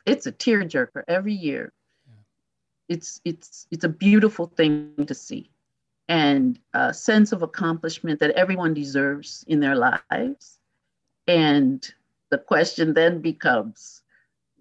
it's 0.06 0.26
a 0.26 0.32
tearjerker 0.32 1.03
every 1.07 1.34
year. 1.34 1.74
Yeah. 2.07 2.95
It's 2.95 3.22
it's 3.26 3.68
it's 3.72 3.84
a 3.84 3.90
beautiful 3.90 4.48
thing 4.48 5.06
to 5.06 5.14
see, 5.14 5.49
and 6.14 6.60
a 6.76 6.94
sense 6.94 7.31
of 7.31 7.41
accomplishment 7.41 8.19
that 8.19 8.30
everyone 8.35 8.72
deserves 8.72 9.44
in 9.48 9.60
their 9.60 9.76
lives. 9.76 10.60
And 11.26 11.91
the 12.30 12.38
question 12.38 12.94
then 12.94 13.19
becomes, 13.19 14.03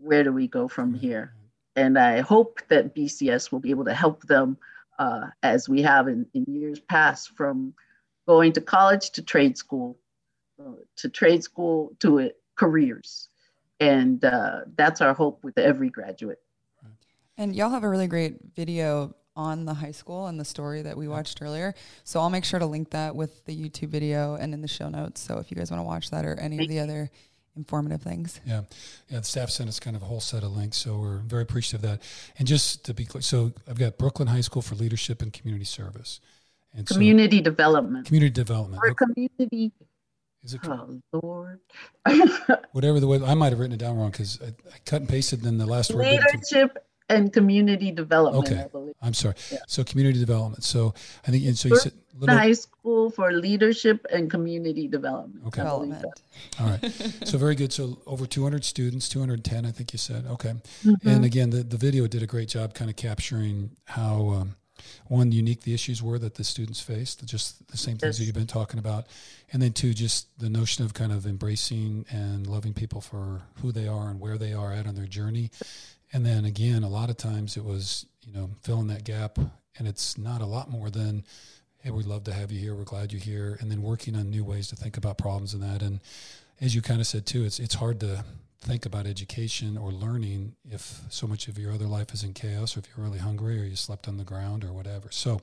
where 0.00 0.24
do 0.24 0.32
we 0.32 0.48
go 0.48 0.66
from 0.66 0.94
here? 0.94 1.34
And 1.76 1.98
I 1.98 2.20
hope 2.20 2.62
that 2.68 2.94
BCS 2.94 3.52
will 3.52 3.60
be 3.60 3.68
able 3.68 3.84
to 3.84 3.92
help 3.92 4.22
them 4.22 4.56
uh, 4.98 5.26
as 5.42 5.68
we 5.68 5.82
have 5.82 6.08
in, 6.08 6.24
in 6.32 6.46
years 6.48 6.80
past 6.80 7.36
from 7.36 7.74
going 8.26 8.52
to 8.54 8.62
college 8.62 9.10
to 9.10 9.20
trade 9.20 9.58
school, 9.58 9.98
uh, 10.58 10.80
to 10.96 11.10
trade 11.10 11.44
school 11.44 11.94
to 11.98 12.16
it, 12.16 12.40
careers. 12.54 13.28
And 13.78 14.24
uh, 14.24 14.60
that's 14.76 15.02
our 15.02 15.12
hope 15.12 15.44
with 15.44 15.58
every 15.58 15.90
graduate. 15.90 16.40
And 17.36 17.54
y'all 17.54 17.68
have 17.68 17.84
a 17.84 17.90
really 17.90 18.06
great 18.06 18.38
video 18.56 19.14
on 19.36 19.64
the 19.64 19.74
high 19.74 19.92
school 19.92 20.26
and 20.26 20.38
the 20.38 20.44
story 20.44 20.82
that 20.82 20.96
we 20.96 21.08
watched 21.08 21.40
earlier. 21.40 21.74
So 22.04 22.20
I'll 22.20 22.30
make 22.30 22.44
sure 22.44 22.60
to 22.60 22.66
link 22.66 22.90
that 22.90 23.14
with 23.14 23.44
the 23.44 23.56
YouTube 23.56 23.88
video 23.88 24.34
and 24.34 24.52
in 24.54 24.60
the 24.60 24.68
show 24.68 24.88
notes. 24.88 25.20
So 25.20 25.38
if 25.38 25.50
you 25.50 25.56
guys 25.56 25.70
want 25.70 25.80
to 25.80 25.84
watch 25.84 26.10
that 26.10 26.24
or 26.24 26.38
any 26.38 26.62
of 26.62 26.68
the 26.68 26.80
other 26.80 27.10
informative 27.56 28.02
things. 28.02 28.40
Yeah. 28.46 28.62
Yeah. 29.08 29.18
The 29.18 29.24
staff 29.24 29.50
sent 29.50 29.68
us 29.68 29.78
kind 29.80 29.96
of 29.96 30.02
a 30.02 30.06
whole 30.06 30.20
set 30.20 30.42
of 30.42 30.56
links. 30.56 30.78
So 30.78 30.98
we're 30.98 31.18
very 31.18 31.42
appreciative 31.42 31.84
of 31.84 31.90
that. 31.90 32.02
And 32.38 32.46
just 32.46 32.84
to 32.86 32.94
be 32.94 33.04
clear, 33.04 33.22
so 33.22 33.52
I've 33.68 33.78
got 33.78 33.98
Brooklyn 33.98 34.28
High 34.28 34.40
School 34.40 34.62
for 34.62 34.74
Leadership 34.74 35.22
and 35.22 35.32
Community 35.32 35.64
Service. 35.64 36.20
And 36.74 36.86
community 36.86 37.38
so, 37.38 37.44
development. 37.44 38.06
Community 38.06 38.32
development. 38.32 38.80
For 38.80 38.90
okay. 38.90 39.04
community. 39.04 39.72
Is 40.42 40.54
it? 40.54 40.60
Oh 40.66 41.00
Lord. 41.12 41.60
Whatever 42.72 42.98
the 42.98 43.06
way 43.06 43.22
I 43.22 43.34
might 43.34 43.50
have 43.50 43.60
written 43.60 43.74
it 43.74 43.78
down 43.78 43.96
wrong 43.96 44.10
because 44.10 44.40
I, 44.42 44.46
I, 44.46 44.78
cut 44.84 45.02
and 45.02 45.08
pasted. 45.08 45.42
Then 45.42 45.58
the 45.58 45.66
last 45.66 45.92
word. 45.92 46.06
Leadership 46.06 46.84
and 47.12 47.32
community 47.32 47.90
development. 47.90 48.48
Okay, 48.48 48.66
I'm 49.00 49.14
sorry. 49.14 49.34
Yeah. 49.50 49.58
So 49.66 49.84
community 49.84 50.18
development. 50.18 50.64
So 50.64 50.94
I 51.26 51.30
think, 51.30 51.44
and 51.46 51.56
so 51.56 51.68
you 51.68 51.76
said 51.76 51.92
little, 52.18 52.36
high 52.36 52.52
school 52.52 53.10
for 53.10 53.32
leadership 53.32 54.06
and 54.12 54.30
community 54.30 54.88
development. 54.88 55.46
Okay. 55.46 55.62
Development. 55.62 56.04
All 56.60 56.66
right. 56.66 56.92
so 57.24 57.38
very 57.38 57.54
good. 57.54 57.72
So 57.72 57.98
over 58.06 58.26
200 58.26 58.64
students, 58.64 59.08
210, 59.08 59.66
I 59.66 59.70
think 59.70 59.92
you 59.92 59.98
said. 59.98 60.26
Okay. 60.26 60.54
Mm-hmm. 60.84 61.08
And 61.08 61.24
again, 61.24 61.50
the, 61.50 61.62
the 61.62 61.76
video 61.76 62.06
did 62.06 62.22
a 62.22 62.26
great 62.26 62.48
job 62.48 62.74
kind 62.74 62.90
of 62.90 62.96
capturing 62.96 63.70
how, 63.84 64.30
um, 64.30 64.56
one, 65.06 65.30
unique 65.30 65.62
the 65.62 65.74
issues 65.74 66.02
were 66.02 66.18
that 66.18 66.34
the 66.34 66.44
students 66.44 66.80
faced, 66.80 67.24
just 67.24 67.66
the 67.68 67.76
same 67.76 67.98
things 67.98 68.14
yes. 68.14 68.18
that 68.18 68.24
you've 68.24 68.34
been 68.34 68.46
talking 68.46 68.78
about. 68.78 69.06
And 69.52 69.62
then 69.62 69.72
two, 69.72 69.94
just 69.94 70.26
the 70.38 70.48
notion 70.48 70.84
of 70.84 70.92
kind 70.94 71.12
of 71.12 71.26
embracing 71.26 72.04
and 72.10 72.46
loving 72.46 72.74
people 72.74 73.00
for 73.00 73.42
who 73.60 73.70
they 73.70 73.86
are 73.86 74.08
and 74.08 74.18
where 74.18 74.38
they 74.38 74.52
are 74.52 74.72
at 74.72 74.86
on 74.86 74.94
their 74.94 75.06
journey 75.06 75.50
and 76.12 76.24
then 76.24 76.44
again, 76.44 76.82
a 76.82 76.88
lot 76.88 77.10
of 77.10 77.16
times 77.16 77.56
it 77.56 77.64
was, 77.64 78.06
you 78.26 78.32
know, 78.32 78.50
filling 78.62 78.88
that 78.88 79.04
gap. 79.04 79.38
And 79.78 79.88
it's 79.88 80.18
not 80.18 80.42
a 80.42 80.46
lot 80.46 80.70
more 80.70 80.90
than, 80.90 81.24
hey, 81.78 81.90
we'd 81.90 82.06
love 82.06 82.24
to 82.24 82.32
have 82.32 82.52
you 82.52 82.60
here. 82.60 82.74
We're 82.74 82.84
glad 82.84 83.10
you're 83.10 83.22
here. 83.22 83.56
And 83.60 83.70
then 83.70 83.82
working 83.82 84.14
on 84.14 84.30
new 84.30 84.44
ways 84.44 84.68
to 84.68 84.76
think 84.76 84.98
about 84.98 85.16
problems 85.16 85.54
and 85.54 85.62
that. 85.62 85.80
And 85.80 86.00
as 86.60 86.74
you 86.74 86.82
kind 86.82 87.00
of 87.00 87.06
said 87.06 87.24
too, 87.24 87.44
it's 87.44 87.58
it's 87.58 87.74
hard 87.74 87.98
to 88.00 88.24
think 88.60 88.86
about 88.86 89.06
education 89.06 89.76
or 89.76 89.90
learning 89.90 90.54
if 90.70 91.00
so 91.08 91.26
much 91.26 91.48
of 91.48 91.58
your 91.58 91.72
other 91.72 91.86
life 91.86 92.14
is 92.14 92.22
in 92.22 92.32
chaos 92.32 92.76
or 92.76 92.80
if 92.80 92.86
you're 92.86 93.04
really 93.04 93.18
hungry 93.18 93.60
or 93.60 93.64
you 93.64 93.74
slept 93.74 94.06
on 94.06 94.18
the 94.18 94.24
ground 94.24 94.62
or 94.62 94.72
whatever. 94.72 95.08
So, 95.10 95.40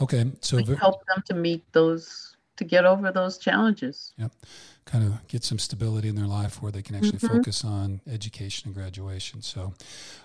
okay. 0.00 0.32
So 0.40 0.64
help 0.74 1.06
them 1.06 1.22
to 1.26 1.34
meet 1.34 1.62
those, 1.72 2.36
to 2.58 2.64
get 2.64 2.84
over 2.84 3.10
those 3.10 3.38
challenges. 3.38 4.12
Yep 4.18 4.32
kind 4.88 5.04
of 5.04 5.28
get 5.28 5.44
some 5.44 5.58
stability 5.58 6.08
in 6.08 6.16
their 6.16 6.26
life 6.26 6.62
where 6.62 6.72
they 6.72 6.82
can 6.82 6.96
actually 6.96 7.18
mm-hmm. 7.18 7.36
focus 7.36 7.62
on 7.62 8.00
education 8.10 8.68
and 8.68 8.74
graduation. 8.74 9.42
So, 9.42 9.74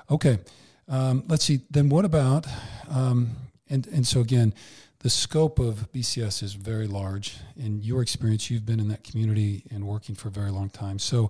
okay, 0.10 0.40
um, 0.88 1.24
let's 1.28 1.44
see. 1.44 1.62
Then 1.70 1.90
what 1.90 2.06
about, 2.06 2.48
um, 2.90 3.32
and, 3.70 3.86
and 3.88 4.08
so 4.08 4.22
again, 4.22 4.54
the 5.00 5.10
scope 5.10 5.60
of 5.60 5.92
BCS 5.92 6.42
is 6.42 6.54
very 6.54 6.88
large. 6.88 7.38
In 7.58 7.82
your 7.84 8.02
experience, 8.02 8.50
you've 8.50 8.66
been 8.66 8.80
in 8.80 8.88
that 8.88 9.04
community 9.04 9.66
and 9.70 9.86
working 9.86 10.16
for 10.16 10.30
a 10.30 10.32
very 10.32 10.50
long 10.50 10.70
time. 10.70 10.98
So, 10.98 11.30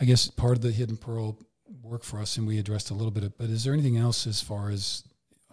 I 0.00 0.06
guess 0.06 0.28
part 0.28 0.56
of 0.56 0.62
the 0.62 0.72
Hidden 0.72 0.96
Pearl 0.96 1.36
work 1.82 2.02
for 2.02 2.18
us, 2.18 2.38
and 2.38 2.46
we 2.46 2.58
addressed 2.58 2.90
a 2.90 2.94
little 2.94 3.10
bit 3.10 3.22
of, 3.22 3.36
but 3.36 3.50
is 3.50 3.64
there 3.64 3.74
anything 3.74 3.98
else 3.98 4.26
as 4.26 4.40
far 4.40 4.70
as, 4.70 5.04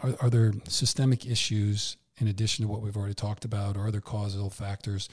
are, 0.01 0.15
are 0.21 0.29
there 0.29 0.53
systemic 0.67 1.25
issues 1.25 1.97
in 2.19 2.27
addition 2.27 2.65
to 2.65 2.71
what 2.71 2.81
we've 2.81 2.97
already 2.97 3.13
talked 3.13 3.45
about, 3.45 3.75
or 3.75 3.87
other 3.87 4.01
causal 4.01 4.49
factors 4.49 5.09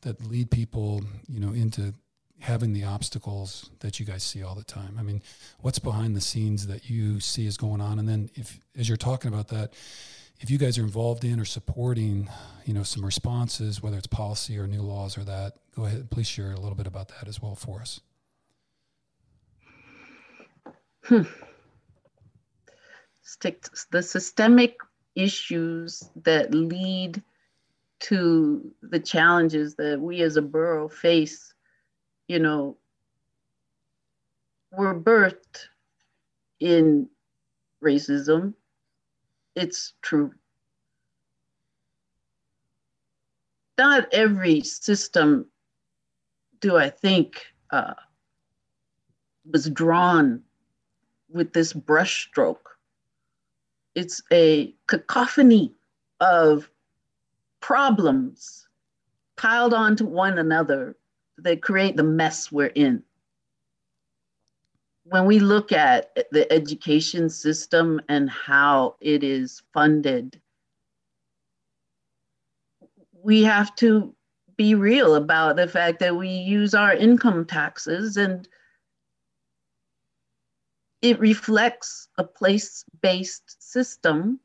that 0.00 0.24
lead 0.28 0.50
people, 0.50 1.02
you 1.28 1.40
know, 1.40 1.52
into 1.52 1.94
having 2.40 2.72
the 2.72 2.84
obstacles 2.84 3.70
that 3.80 4.00
you 4.00 4.06
guys 4.06 4.22
see 4.22 4.42
all 4.42 4.54
the 4.54 4.64
time? 4.64 4.96
I 4.98 5.02
mean, 5.02 5.22
what's 5.60 5.78
behind 5.78 6.16
the 6.16 6.20
scenes 6.20 6.66
that 6.66 6.90
you 6.90 7.20
see 7.20 7.46
is 7.46 7.56
going 7.56 7.80
on? 7.80 7.98
And 7.98 8.08
then 8.08 8.30
if 8.34 8.58
as 8.76 8.88
you're 8.88 8.96
talking 8.96 9.32
about 9.32 9.48
that, 9.48 9.72
if 10.40 10.50
you 10.50 10.58
guys 10.58 10.78
are 10.78 10.82
involved 10.82 11.24
in 11.24 11.40
or 11.40 11.44
supporting, 11.44 12.28
you 12.66 12.74
know, 12.74 12.82
some 12.82 13.04
responses, 13.04 13.82
whether 13.82 13.96
it's 13.96 14.06
policy 14.06 14.58
or 14.58 14.66
new 14.66 14.82
laws 14.82 15.16
or 15.16 15.24
that, 15.24 15.54
go 15.74 15.86
ahead, 15.86 16.10
please 16.10 16.26
share 16.26 16.52
a 16.52 16.60
little 16.60 16.74
bit 16.74 16.86
about 16.86 17.08
that 17.08 17.28
as 17.28 17.40
well 17.40 17.54
for 17.54 17.80
us. 17.80 18.00
Hmm. 21.04 21.22
Stick 23.22 23.64
the 23.90 24.02
systemic 24.02 24.76
issues 25.14 26.10
that 26.24 26.54
lead 26.54 27.22
to 28.00 28.72
the 28.82 29.00
challenges 29.00 29.74
that 29.76 30.00
we 30.00 30.22
as 30.22 30.36
a 30.36 30.42
borough 30.42 30.88
face, 30.88 31.54
you 32.28 32.38
know, 32.38 32.76
we're 34.72 34.98
birthed 34.98 35.66
in 36.60 37.08
racism. 37.82 38.54
It's 39.54 39.92
true. 40.02 40.32
Not 43.78 44.12
every 44.12 44.60
system, 44.60 45.46
do 46.60 46.76
I 46.76 46.90
think, 46.90 47.46
uh, 47.70 47.94
was 49.50 49.68
drawn 49.70 50.42
with 51.28 51.52
this 51.52 51.72
brushstroke. 51.72 52.73
It's 53.94 54.22
a 54.32 54.74
cacophony 54.86 55.72
of 56.20 56.68
problems 57.60 58.66
piled 59.36 59.74
onto 59.74 60.04
one 60.04 60.38
another 60.38 60.96
that 61.38 61.62
create 61.62 61.96
the 61.96 62.02
mess 62.02 62.50
we're 62.50 62.66
in. 62.66 63.02
When 65.04 65.26
we 65.26 65.38
look 65.38 65.72
at 65.72 66.16
the 66.30 66.50
education 66.52 67.28
system 67.28 68.00
and 68.08 68.30
how 68.30 68.96
it 69.00 69.22
is 69.22 69.62
funded, 69.72 70.40
we 73.22 73.42
have 73.42 73.74
to 73.76 74.14
be 74.56 74.74
real 74.74 75.16
about 75.16 75.56
the 75.56 75.68
fact 75.68 75.98
that 76.00 76.16
we 76.16 76.28
use 76.28 76.74
our 76.74 76.94
income 76.94 77.44
taxes 77.44 78.16
and 78.16 78.48
it 81.04 81.20
reflects 81.20 82.08
a 82.16 82.24
place 82.24 82.82
based 83.02 83.62
system 83.62 84.40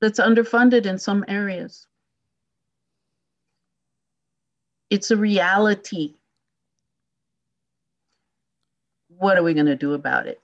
that's 0.00 0.18
underfunded 0.18 0.86
in 0.86 0.98
some 0.98 1.22
areas. 1.28 1.86
It's 4.88 5.10
a 5.10 5.18
reality. 5.18 6.14
What 9.08 9.36
are 9.36 9.42
we 9.42 9.52
going 9.52 9.66
to 9.66 9.76
do 9.76 9.92
about 9.92 10.26
it? 10.26 10.40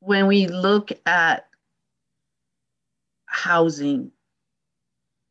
When 0.00 0.26
we 0.26 0.48
look 0.48 0.90
at 1.06 1.46
housing 3.26 4.10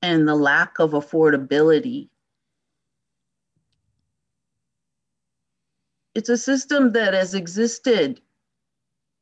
and 0.02 0.26
the 0.26 0.36
lack 0.36 0.80
of 0.80 0.92
affordability 0.92 2.08
it's 6.16 6.30
a 6.30 6.38
system 6.38 6.92
that 6.94 7.14
has 7.14 7.34
existed 7.34 8.22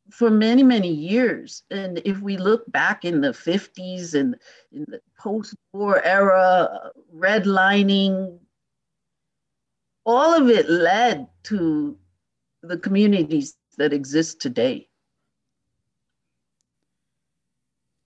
for 0.09 0.30
many, 0.30 0.61
many 0.61 0.91
years. 0.91 1.63
And 1.72 2.01
if 2.03 2.19
we 2.19 2.38
look 2.38 2.69
back 2.72 3.05
in 3.05 3.22
the 3.22 3.30
50s 3.30 4.13
and 4.13 4.35
in 4.72 4.85
the 4.88 5.01
post 5.18 5.55
war 5.72 6.03
era, 6.03 6.91
redlining, 7.15 8.39
all 10.05 10.34
of 10.34 10.49
it 10.49 10.69
led 10.69 11.27
to 11.43 11.97
the 12.61 12.77
communities 12.77 13.55
that 13.77 13.93
exist 13.93 14.41
today. 14.41 14.89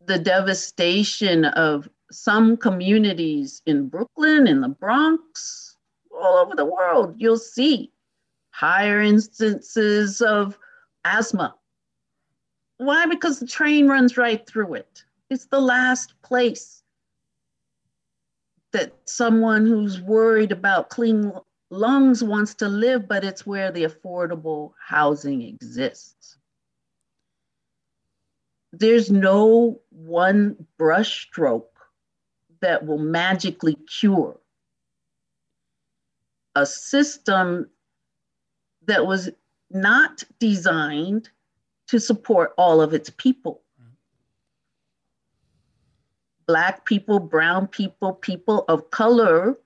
The 0.05 0.19
devastation 0.19 1.45
of 1.45 1.89
some 2.11 2.55
communities 2.57 3.63
in 3.65 3.89
Brooklyn, 3.89 4.45
in 4.45 4.61
the 4.61 4.69
Bronx, 4.69 5.75
all 6.15 6.37
over 6.37 6.55
the 6.55 6.65
world, 6.65 7.15
you'll 7.17 7.37
see 7.37 7.91
higher 8.55 9.01
instances 9.01 10.21
of 10.21 10.57
asthma. 11.03 11.53
Why? 12.77 13.05
Because 13.05 13.39
the 13.39 13.47
train 13.47 13.89
runs 13.89 14.15
right 14.17 14.47
through 14.47 14.75
it. 14.75 15.03
It's 15.29 15.45
the 15.47 15.59
last 15.59 16.13
place 16.21 16.81
that 18.71 18.93
someone 19.03 19.65
who's 19.65 20.01
worried 20.01 20.53
about 20.53 20.89
clean 20.89 21.33
lungs 21.69 22.23
wants 22.23 22.53
to 22.55 22.69
live, 22.69 23.09
but 23.09 23.25
it's 23.25 23.45
where 23.45 23.73
the 23.73 23.83
affordable 23.83 24.71
housing 24.79 25.41
exists. 25.41 26.37
There's 28.71 29.11
no 29.11 29.81
one 29.89 30.65
brushstroke 30.79 31.65
that 32.61 32.85
will 32.85 32.99
magically 32.99 33.75
cure 33.99 34.39
a 36.55 36.65
system 36.65 37.69
that 38.87 39.05
was 39.05 39.29
not 39.69 40.23
designed 40.39 41.29
to 41.87 41.99
support 41.99 42.53
all 42.57 42.81
of 42.81 42.93
its 42.93 43.09
people. 43.09 43.61
Black 46.47 46.85
people, 46.85 47.19
brown 47.19 47.67
people, 47.67 48.13
people 48.13 48.65
of 48.67 48.91
color 48.91 49.57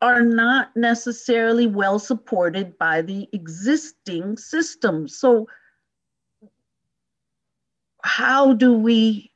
are 0.00 0.22
not 0.22 0.74
necessarily 0.76 1.66
well 1.66 1.98
supported 1.98 2.76
by 2.78 3.02
the 3.02 3.28
existing 3.32 4.36
system. 4.36 5.08
So, 5.08 5.48
how 8.02 8.52
do 8.52 8.72
we 8.72 9.30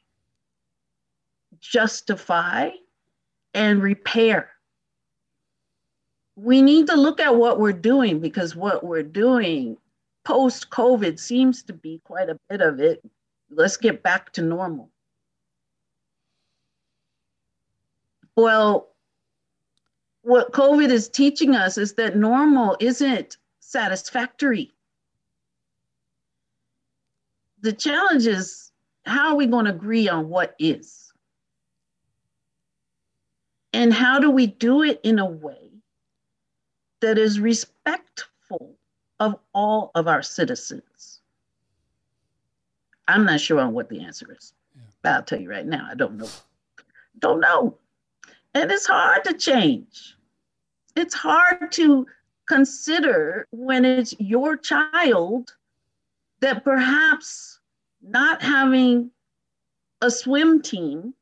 justify 1.61 2.71
and 3.55 3.83
repair? 3.83 4.51
We 6.43 6.62
need 6.62 6.87
to 6.87 6.97
look 6.97 7.21
at 7.21 7.37
what 7.37 7.61
we're 7.61 7.73
doing 7.73 8.19
because 8.19 8.57
what 8.57 8.83
we're 8.83 9.03
doing 9.03 9.77
post 10.25 10.71
COVID 10.71 11.19
seems 11.19 11.62
to 11.65 11.75
be 11.75 12.01
quite 12.05 12.31
a 12.31 12.39
bit 12.49 12.62
of 12.62 12.81
it. 12.81 13.05
Let's 13.51 13.77
get 13.77 14.03
back 14.03 14.33
to 14.35 14.43
normal. 14.43 14.91
Well, 18.37 18.89
what 20.23 20.53
COVID 20.53 20.89
is 20.89 21.11
teaching 21.11 21.55
us 21.55 21.77
is 21.77 21.93
that 21.95 22.17
normal 22.17 22.75
isn't 22.81 23.37
satisfactory. 23.59 24.73
The 27.61 27.75
challenge 27.75 28.27
is 28.27 28.73
how 29.05 29.33
are 29.33 29.37
we 29.37 29.47
going 29.47 29.67
to 29.67 29.73
agree 29.73 30.09
on 30.09 30.31
what 30.31 30.55
is? 30.59 31.12
And 33.75 33.93
how 33.93 34.21
do 34.21 34.31
we 34.31 34.47
do 34.47 34.83
it 34.83 35.01
in 35.03 35.19
a 35.19 35.27
way 35.27 35.60
that 37.01 37.19
is 37.19 37.41
respectful 37.41 38.77
of 39.19 39.37
all 39.55 39.91
of 39.95 40.09
our 40.09 40.23
citizens? 40.23 41.21
I'm 43.09 43.25
not 43.25 43.41
sure 43.41 43.61
on 43.61 43.73
what 43.73 43.89
the 43.89 44.01
answer 44.01 44.33
is. 44.37 44.53
Yeah. 45.05 45.17
I'll 45.17 45.23
tell 45.23 45.41
you 45.41 45.51
right 45.51 45.67
now, 45.67 45.89
I 45.91 45.95
don't 45.95 46.17
know. 46.17 46.29
Don't 47.19 47.41
know. 47.41 47.77
And 48.55 48.71
it's 48.71 48.87
hard 48.87 49.25
to 49.25 49.35
change. 49.35 50.17
It's 50.97 51.15
hard 51.15 51.73
to 51.73 52.07
consider 52.47 53.47
when 53.51 53.85
it's 53.85 54.15
your 54.19 54.57
child 54.57 55.55
that 56.41 56.65
perhaps 56.65 57.61
not 58.03 58.43
having 58.43 59.11
a 60.03 60.11
swim 60.11 60.63
team 60.63 61.15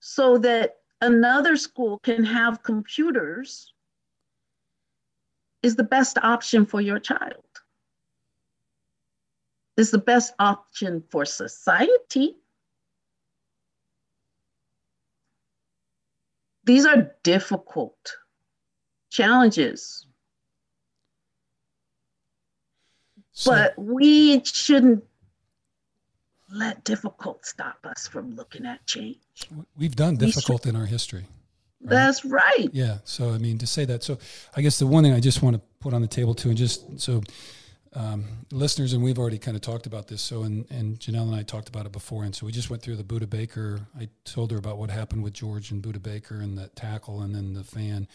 so 0.00 0.36
that 0.38 0.78
another 1.00 1.56
school 1.56 1.98
can 2.00 2.24
have 2.24 2.62
computers 2.62 3.71
is 5.62 5.76
the 5.76 5.84
best 5.84 6.18
option 6.22 6.66
for 6.66 6.80
your 6.80 6.98
child. 6.98 7.44
Is 9.76 9.90
the 9.90 9.98
best 9.98 10.34
option 10.38 11.02
for 11.10 11.24
society 11.24 12.36
these 16.64 16.86
are 16.86 17.12
difficult 17.22 18.16
challenges. 19.10 20.06
So, 23.32 23.52
but 23.52 23.74
we 23.76 24.44
shouldn't 24.44 25.04
let 26.50 26.84
difficult 26.84 27.46
stop 27.46 27.78
us 27.84 28.06
from 28.06 28.36
looking 28.36 28.66
at 28.66 28.84
change. 28.86 29.16
We've 29.76 29.96
done 29.96 30.16
difficult 30.16 30.64
we 30.66 30.70
in 30.70 30.76
our 30.76 30.86
history. 30.86 31.26
That's 31.82 32.24
right. 32.24 32.68
Yeah. 32.72 32.98
So, 33.04 33.30
I 33.30 33.38
mean, 33.38 33.58
to 33.58 33.66
say 33.66 33.84
that. 33.86 34.02
So, 34.02 34.18
I 34.56 34.62
guess 34.62 34.78
the 34.78 34.86
one 34.86 35.04
thing 35.04 35.12
I 35.12 35.20
just 35.20 35.42
want 35.42 35.56
to 35.56 35.62
put 35.80 35.94
on 35.94 36.02
the 36.02 36.08
table 36.08 36.34
too, 36.34 36.48
and 36.48 36.58
just 36.58 37.00
so 37.00 37.22
um, 37.94 38.24
listeners, 38.50 38.94
and 38.94 39.02
we've 39.02 39.18
already 39.18 39.38
kind 39.38 39.54
of 39.56 39.60
talked 39.60 39.86
about 39.86 40.08
this. 40.08 40.22
So, 40.22 40.42
and, 40.42 40.64
and 40.70 40.98
Janelle 40.98 41.26
and 41.26 41.34
I 41.34 41.42
talked 41.42 41.68
about 41.68 41.84
it 41.84 41.92
before. 41.92 42.24
And 42.24 42.34
so 42.34 42.46
we 42.46 42.52
just 42.52 42.70
went 42.70 42.82
through 42.82 42.96
the 42.96 43.04
Budda 43.04 43.28
Baker. 43.28 43.80
I 43.98 44.08
told 44.24 44.50
her 44.50 44.56
about 44.56 44.78
what 44.78 44.90
happened 44.90 45.22
with 45.22 45.34
George 45.34 45.70
and 45.70 45.82
Budda 45.82 46.02
Baker 46.02 46.36
and 46.36 46.56
that 46.58 46.74
tackle 46.74 47.20
and 47.20 47.34
then 47.34 47.52
the 47.52 47.64
fan 47.64 48.08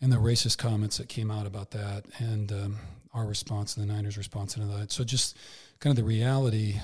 and 0.00 0.12
the 0.12 0.16
racist 0.16 0.58
comments 0.58 0.96
that 0.98 1.08
came 1.08 1.30
out 1.30 1.46
about 1.46 1.72
that 1.72 2.04
and 2.18 2.50
um, 2.52 2.78
our 3.12 3.26
response 3.26 3.76
and 3.76 3.88
the 3.88 3.92
Niners' 3.92 4.16
response 4.16 4.54
to 4.54 4.60
that. 4.60 4.90
So, 4.90 5.04
just 5.04 5.36
kind 5.80 5.90
of 5.90 5.96
the 5.96 6.08
reality 6.08 6.80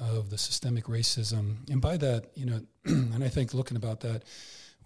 of 0.00 0.30
the 0.30 0.38
systemic 0.38 0.84
racism. 0.84 1.56
And 1.70 1.80
by 1.80 1.96
that, 1.98 2.30
you 2.34 2.46
know, 2.46 2.60
and 2.84 3.22
I 3.22 3.28
think 3.28 3.54
looking 3.54 3.76
about 3.76 4.00
that, 4.00 4.24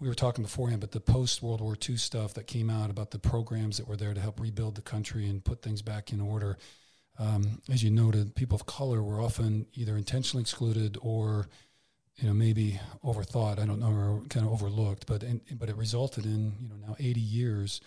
we 0.01 0.07
were 0.07 0.15
talking 0.15 0.43
beforehand, 0.43 0.81
but 0.81 0.91
the 0.91 0.99
post 0.99 1.43
World 1.43 1.61
War 1.61 1.77
II 1.87 1.95
stuff 1.95 2.33
that 2.33 2.47
came 2.47 2.71
out 2.71 2.89
about 2.89 3.11
the 3.11 3.19
programs 3.19 3.77
that 3.77 3.87
were 3.87 3.95
there 3.95 4.15
to 4.15 4.19
help 4.19 4.39
rebuild 4.39 4.73
the 4.73 4.81
country 4.81 5.29
and 5.29 5.45
put 5.45 5.61
things 5.61 5.83
back 5.83 6.11
in 6.11 6.19
order. 6.19 6.57
Um, 7.19 7.61
as 7.71 7.83
you 7.83 7.91
noted, 7.91 8.33
people 8.33 8.55
of 8.55 8.65
color 8.65 9.03
were 9.03 9.21
often 9.21 9.67
either 9.75 9.95
intentionally 9.95 10.41
excluded 10.41 10.97
or, 11.03 11.47
you 12.15 12.27
know, 12.27 12.33
maybe 12.33 12.79
overthought. 13.05 13.59
I 13.59 13.65
don't 13.67 13.79
know, 13.79 13.91
or 13.91 14.23
kind 14.27 14.43
of 14.43 14.51
overlooked. 14.51 15.05
But 15.05 15.23
but 15.51 15.69
it 15.69 15.77
resulted 15.77 16.25
in 16.25 16.53
you 16.59 16.69
know 16.69 16.75
now 16.87 16.95
80 16.99 17.21
years 17.21 17.79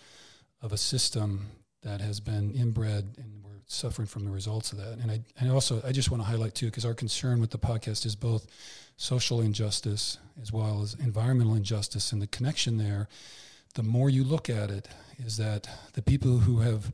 of 0.61 0.71
a 0.71 0.77
system 0.77 1.47
that 1.83 1.99
has 1.99 2.21
been 2.21 2.51
inbred, 2.51 3.17
and 3.17 3.44
suffering 3.67 4.07
from 4.07 4.25
the 4.25 4.31
results 4.31 4.71
of 4.71 4.77
that. 4.77 4.99
And 5.01 5.11
I 5.11 5.21
and 5.39 5.51
also 5.51 5.81
I 5.85 5.91
just 5.91 6.11
want 6.11 6.23
to 6.23 6.29
highlight 6.29 6.55
too, 6.55 6.67
because 6.67 6.85
our 6.85 6.93
concern 6.93 7.41
with 7.41 7.51
the 7.51 7.57
podcast 7.57 8.05
is 8.05 8.15
both 8.15 8.47
social 8.97 9.41
injustice 9.41 10.17
as 10.41 10.51
well 10.51 10.81
as 10.81 10.95
environmental 10.95 11.55
injustice 11.55 12.11
and 12.11 12.21
the 12.21 12.27
connection 12.27 12.77
there 12.77 13.07
the 13.75 13.83
more 13.83 14.09
you 14.09 14.23
look 14.23 14.49
at 14.49 14.71
it 14.71 14.87
is 15.19 15.37
that 15.37 15.67
the 15.93 16.01
people 16.01 16.39
who 16.39 16.59
have 16.59 16.93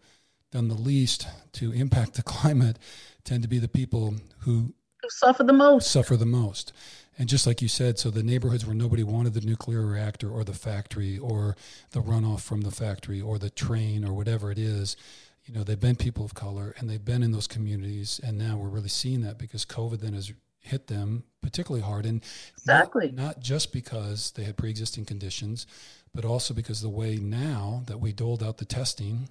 done 0.52 0.68
the 0.68 0.76
least 0.76 1.27
to 1.53 1.72
impact 1.72 2.15
the 2.15 2.23
climate 2.23 2.77
tend 3.23 3.43
to 3.43 3.49
be 3.49 3.60
the 3.60 3.68
people 3.68 4.15
who 4.39 4.73
suffer 5.07 5.43
the 5.43 5.53
most 5.53 5.89
suffer 5.89 6.18
the 6.18 6.26
most 6.26 6.73
and 7.18 7.30
just 7.30 7.45
like 7.45 7.61
you 7.61 7.68
said 7.68 7.98
so 7.98 8.10
the 8.10 8.23
neighborhoods 8.23 8.65
where 8.65 8.76
nobody 8.76 9.03
wanted 9.03 9.34
the 9.34 9.41
nuclear 9.41 9.85
reactor 9.85 10.30
or 10.30 10.43
the 10.43 10.53
factory 10.53 11.18
or 11.18 11.56
the 11.91 12.02
runoff 12.02 12.41
from 12.41 12.61
the 12.61 12.72
factory 12.72 13.22
or 13.22 13.38
the 13.38 13.49
train 13.49 14.03
or 14.03 14.14
whatever 14.14 14.52
it 14.52 14.57
is 14.60 14.95
you 15.52 15.57
know 15.57 15.64
they've 15.64 15.80
been 15.80 15.95
people 15.95 16.23
of 16.23 16.34
color 16.34 16.73
and 16.78 16.90
they've 16.90 17.03
been 17.03 17.23
in 17.23 17.32
those 17.32 17.48
communities 17.48 18.22
and 18.23 18.38
now 18.38 18.56
we're 18.56 18.69
really 18.69 18.90
seeing 18.90 19.22
that 19.22 19.38
because 19.38 19.65
covid 19.65 19.99
then 19.99 20.14
has 20.14 20.32
hit 20.61 20.88
them 20.88 21.23
particularly 21.41 21.84
hard. 21.84 22.06
And 22.06 22.23
exactly. 22.56 23.11
Not, 23.11 23.23
not, 23.23 23.40
just 23.40 23.73
because 23.73 24.32
they 24.32 24.44
had 24.44 24.57
pre 24.57 24.69
existing 24.69 25.06
conditions, 25.06 25.68
but 26.14 26.23
also 26.23 26.53
because 26.53 26.82
the 26.82 26.90
way 26.90 27.18
now 27.18 27.84
that 27.88 27.99
we 27.99 28.14
doled 28.14 28.44
out 28.44 28.57
the 28.57 28.65
testing 28.65 29.28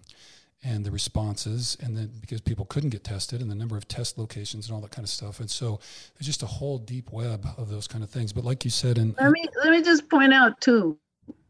and 0.63 0.85
the 0.85 0.91
responses, 0.91 1.77
and 1.81 1.97
then 1.97 2.11
because 2.21 2.43
people 2.43 2.67
couldn't 2.67 2.91
get 2.91 3.03
tested, 3.03 3.41
and 3.41 3.51
the 3.51 3.55
number 3.55 3.79
of 3.79 3.89
test 3.89 4.19
locations 4.19 4.67
and 4.67 4.75
all 4.75 4.83
that 4.83 4.91
kind 4.91 5.05
of 5.05 5.09
stuff. 5.09 5.41
And 5.41 5.51
so 5.51 5.81
there's 6.15 6.27
just 6.27 6.43
a 6.43 6.47
whole 6.47 6.77
deep 6.79 7.11
web 7.13 7.47
of 7.57 7.71
those 7.71 7.87
kind 7.87 8.05
of 8.05 8.11
things. 8.11 8.35
But 8.35 8.45
like 8.45 8.65
you 8.65 8.71
said, 8.71 8.99
and 8.99 9.15
let 9.19 9.31
me 9.31 9.47
let 9.63 9.71
me 9.71 9.83
just 9.83 10.11
point 10.11 10.35
out 10.35 10.61
too, 10.61 10.99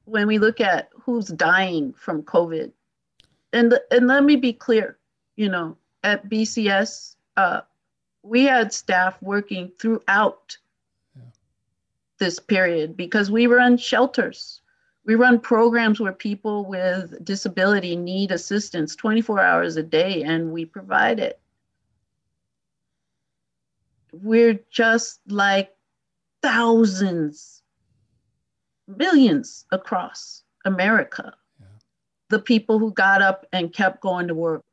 when 0.05 0.29
we 0.29 0.39
look 0.39 0.61
at 0.61 0.91
who's 1.03 1.27
dying 1.27 1.93
from 1.95 2.23
COVID, 2.23 2.71
and 3.53 3.79
and 3.91 4.07
let 4.07 4.25
me 4.25 4.37
be 4.37 4.53
clear, 4.53 4.99
you 5.37 5.49
know, 5.49 5.77
at 6.03 6.29
BCS, 6.29 7.17
uh, 7.37 7.61
we 8.23 8.45
had 8.45 8.73
staff 8.73 9.21
working 9.23 9.73
throughout 9.79 10.57
this 12.19 12.39
period 12.39 12.97
because 12.97 13.31
we 13.31 13.47
run 13.47 13.77
shelters. 13.77 14.61
We 15.05 15.15
run 15.15 15.41
programs 15.41 15.99
where 15.99 16.13
people 16.13 16.67
with 16.67 17.25
disability 17.25 17.97
need 17.97 18.31
assistance 18.31 18.95
24 18.95 19.41
hours 19.41 19.77
a 19.77 19.83
day, 19.83 20.23
and 20.23 20.53
we 20.53 20.67
provide 20.67 21.19
it. 21.19 21.41
We're 24.13 24.61
just 24.71 25.21
like 25.27 25.75
thousands, 26.43 27.63
millions 28.87 29.65
across 29.73 30.43
America. 30.65 31.35
The 32.31 32.39
people 32.39 32.79
who 32.79 32.93
got 32.93 33.23
up 33.23 33.47
and 33.53 33.73
kept 33.73 34.01
going 34.01 34.29
to 34.29 34.35
work 34.35 34.65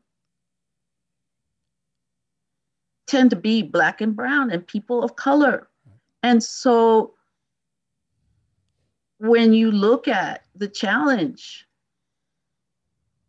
tend 3.07 3.29
to 3.31 3.35
be 3.35 3.63
black 3.63 4.01
and 4.01 4.15
brown 4.15 4.51
and 4.51 4.65
people 4.65 5.03
of 5.03 5.15
color. 5.15 5.67
And 6.23 6.43
so 6.43 7.13
when 9.19 9.53
you 9.53 9.71
look 9.71 10.07
at 10.07 10.43
the 10.55 10.67
challenge, 10.67 11.65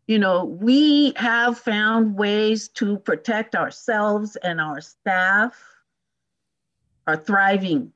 you 0.05 0.19
know, 0.19 0.43
we 0.43 1.13
have 1.15 1.57
found 1.57 2.15
ways 2.15 2.67
to 2.69 2.97
protect 2.97 3.55
ourselves 3.55 4.35
and 4.37 4.59
our 4.59 4.81
staff 4.81 5.55
are 7.07 7.17
thriving. 7.17 7.93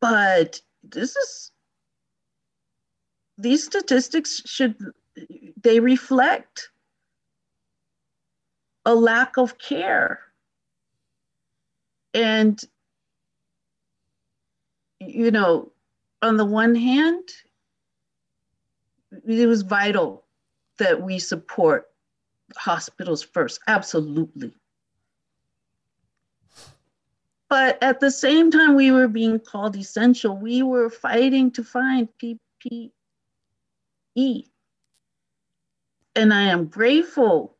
But 0.00 0.60
this 0.82 1.14
is, 1.14 1.51
these 3.42 3.64
statistics 3.64 4.42
should, 4.46 4.76
they 5.62 5.80
reflect 5.80 6.70
a 8.84 8.94
lack 8.94 9.36
of 9.36 9.58
care. 9.58 10.20
And, 12.14 12.60
you 15.00 15.30
know, 15.30 15.72
on 16.20 16.36
the 16.36 16.44
one 16.44 16.74
hand, 16.74 17.28
it 19.26 19.46
was 19.46 19.62
vital 19.62 20.24
that 20.78 21.02
we 21.02 21.18
support 21.18 21.90
hospitals 22.56 23.22
first, 23.22 23.60
absolutely. 23.66 24.52
But 27.48 27.82
at 27.82 28.00
the 28.00 28.10
same 28.10 28.50
time, 28.50 28.74
we 28.74 28.92
were 28.92 29.08
being 29.08 29.38
called 29.38 29.76
essential. 29.76 30.36
We 30.36 30.62
were 30.62 30.88
fighting 30.88 31.50
to 31.52 31.62
find 31.62 32.08
PPE. 32.22 32.90
And 36.14 36.34
I 36.34 36.42
am 36.42 36.66
grateful 36.66 37.56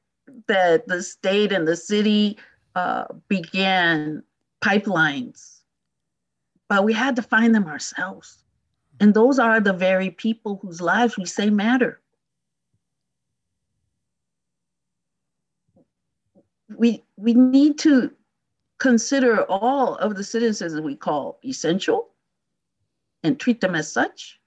that 0.47 0.87
the 0.87 1.03
state 1.03 1.53
and 1.53 1.67
the 1.67 1.77
city 1.77 2.39
uh, 2.75 3.05
began 3.29 4.23
pipelines, 4.63 5.61
but 6.69 6.85
we 6.85 6.93
had 6.93 7.17
to 7.17 7.23
find 7.23 7.55
them 7.55 7.67
ourselves. 7.67 8.45
And 9.01 9.15
those 9.15 9.39
are 9.39 9.61
the 9.61 9.73
very 9.73 10.11
people 10.11 10.59
whose 10.63 10.81
lives 10.81 11.17
we 11.17 11.25
say 11.25 11.51
matter. 11.51 12.01
We, 16.77 17.03
we 17.17 17.35
need 17.35 17.79
to 17.81 18.13
consider 18.79 19.45
all 19.45 19.97
of 19.97 20.17
the 20.17 20.25
citizens 20.25 20.81
we 20.81 20.97
call 20.97 21.39
essential 21.45 22.11
and 23.23 23.39
treat 23.39 23.61
them 23.61 23.75
as 23.75 23.93
such. 23.93 24.41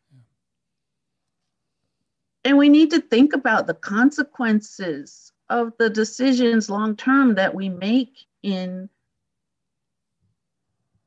And 2.46 2.58
we 2.58 2.70
need 2.70 2.92
to 2.92 3.02
think 3.02 3.34
about 3.34 3.68
the 3.68 3.74
consequences 3.74 5.34
of 5.50 5.74
the 5.78 5.90
decisions 5.90 6.70
long 6.70 6.96
term 6.96 7.36
that 7.36 7.54
we 7.54 7.70
make 7.70 8.26
in 8.44 8.90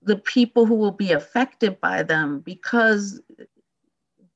the 0.03 0.17
people 0.17 0.67
who 0.67 0.75
will 0.75 0.93
be 0.93 1.13
affected 1.13 1.81
by 1.81 2.03
them 2.03 2.41
because 2.41 3.21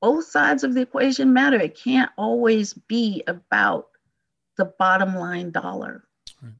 both 0.03 0.25
sides 0.25 0.65
of 0.65 0.73
the 0.73 0.81
equation 0.81 1.31
matter. 1.31 1.57
It 1.57 1.77
can't 1.77 2.11
always 2.17 2.73
be 2.73 3.23
about 3.25 3.87
the 4.57 4.65
bottom 4.65 5.15
line 5.15 5.51
dollar. 5.51 6.03
Right. 6.41 6.51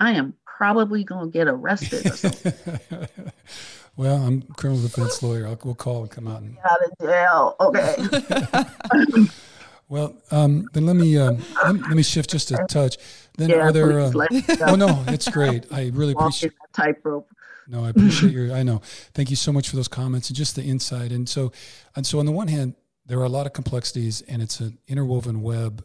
I 0.00 0.12
am 0.12 0.32
probably 0.46 1.04
going 1.04 1.30
to 1.30 1.38
get 1.38 1.46
arrested 1.46 2.06
or 2.06 2.16
something. 2.16 2.54
well, 3.96 4.16
I'm 4.16 4.40
criminal 4.56 4.82
defense 4.82 5.22
lawyer. 5.22 5.46
I'll, 5.46 5.58
we'll 5.62 5.74
call 5.74 6.02
and 6.02 6.10
come 6.10 6.26
out 6.26 6.40
and 6.40 6.54
get 6.54 6.64
out 6.64 6.78
of 6.84 6.92
jail. 7.02 7.56
Okay. 7.60 9.26
Well, 9.88 10.16
um, 10.30 10.68
then 10.72 10.86
let 10.86 10.96
me, 10.96 11.18
uh, 11.18 11.32
let, 11.64 11.76
let 11.76 11.90
me 11.90 12.02
shift 12.02 12.30
just 12.30 12.50
a 12.50 12.64
touch. 12.68 12.96
Then 13.36 13.50
yeah, 13.50 13.56
are 13.56 13.72
there? 13.72 14.00
Uh, 14.00 14.12
oh 14.66 14.76
no, 14.76 15.04
it's 15.08 15.28
great. 15.28 15.66
I 15.72 15.90
really 15.94 16.12
appreciate 16.12 16.52
tightrope. 16.72 17.28
No, 17.66 17.82
I 17.82 17.88
appreciate 17.88 18.32
your. 18.34 18.52
I 18.52 18.62
know. 18.62 18.82
Thank 19.14 19.30
you 19.30 19.36
so 19.36 19.50
much 19.50 19.70
for 19.70 19.76
those 19.76 19.88
comments 19.88 20.28
and 20.28 20.36
just 20.36 20.54
the 20.54 20.62
insight. 20.62 21.12
And 21.12 21.26
so, 21.26 21.50
and 21.96 22.06
so 22.06 22.18
on 22.18 22.26
the 22.26 22.32
one 22.32 22.48
hand, 22.48 22.74
there 23.06 23.18
are 23.20 23.24
a 23.24 23.30
lot 23.30 23.46
of 23.46 23.54
complexities, 23.54 24.20
and 24.22 24.42
it's 24.42 24.60
an 24.60 24.76
interwoven 24.86 25.40
web 25.40 25.82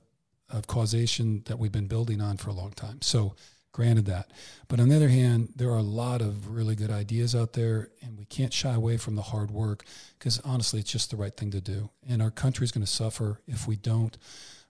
of 0.50 0.68
causation 0.68 1.42
that 1.46 1.58
we've 1.58 1.72
been 1.72 1.88
building 1.88 2.20
on 2.20 2.36
for 2.36 2.50
a 2.50 2.54
long 2.54 2.72
time. 2.72 3.02
So 3.02 3.36
Granted 3.72 4.06
that. 4.08 4.32
But 4.68 4.80
on 4.80 4.90
the 4.90 4.96
other 4.96 5.10
hand, 5.10 5.54
there 5.56 5.70
are 5.70 5.78
a 5.78 5.84
lot 5.84 6.22
of 6.22 6.50
really 6.50 6.76
good 6.76 6.90
ideas 6.90 7.36
out 7.36 7.54
there, 7.54 7.90
and 8.02 8.18
we 8.18 8.26
can't 8.26 8.52
shy 8.52 8.74
away 8.74 8.98
from 8.98 9.16
the 9.16 9.22
hard 9.22 9.52
work 9.52 9.86
because 10.18 10.40
honestly, 10.40 10.80
it's 10.80 10.92
just 10.92 11.12
the 11.12 11.18
right 11.18 11.36
thing 11.36 11.52
to 11.52 11.62
do. 11.62 11.90
And 12.08 12.22
our 12.22 12.32
country 12.32 12.64
is 12.64 12.72
going 12.72 12.86
to 12.86 12.92
suffer 12.92 13.42
if 13.48 13.68
we 13.68 13.76
don't 13.76 14.18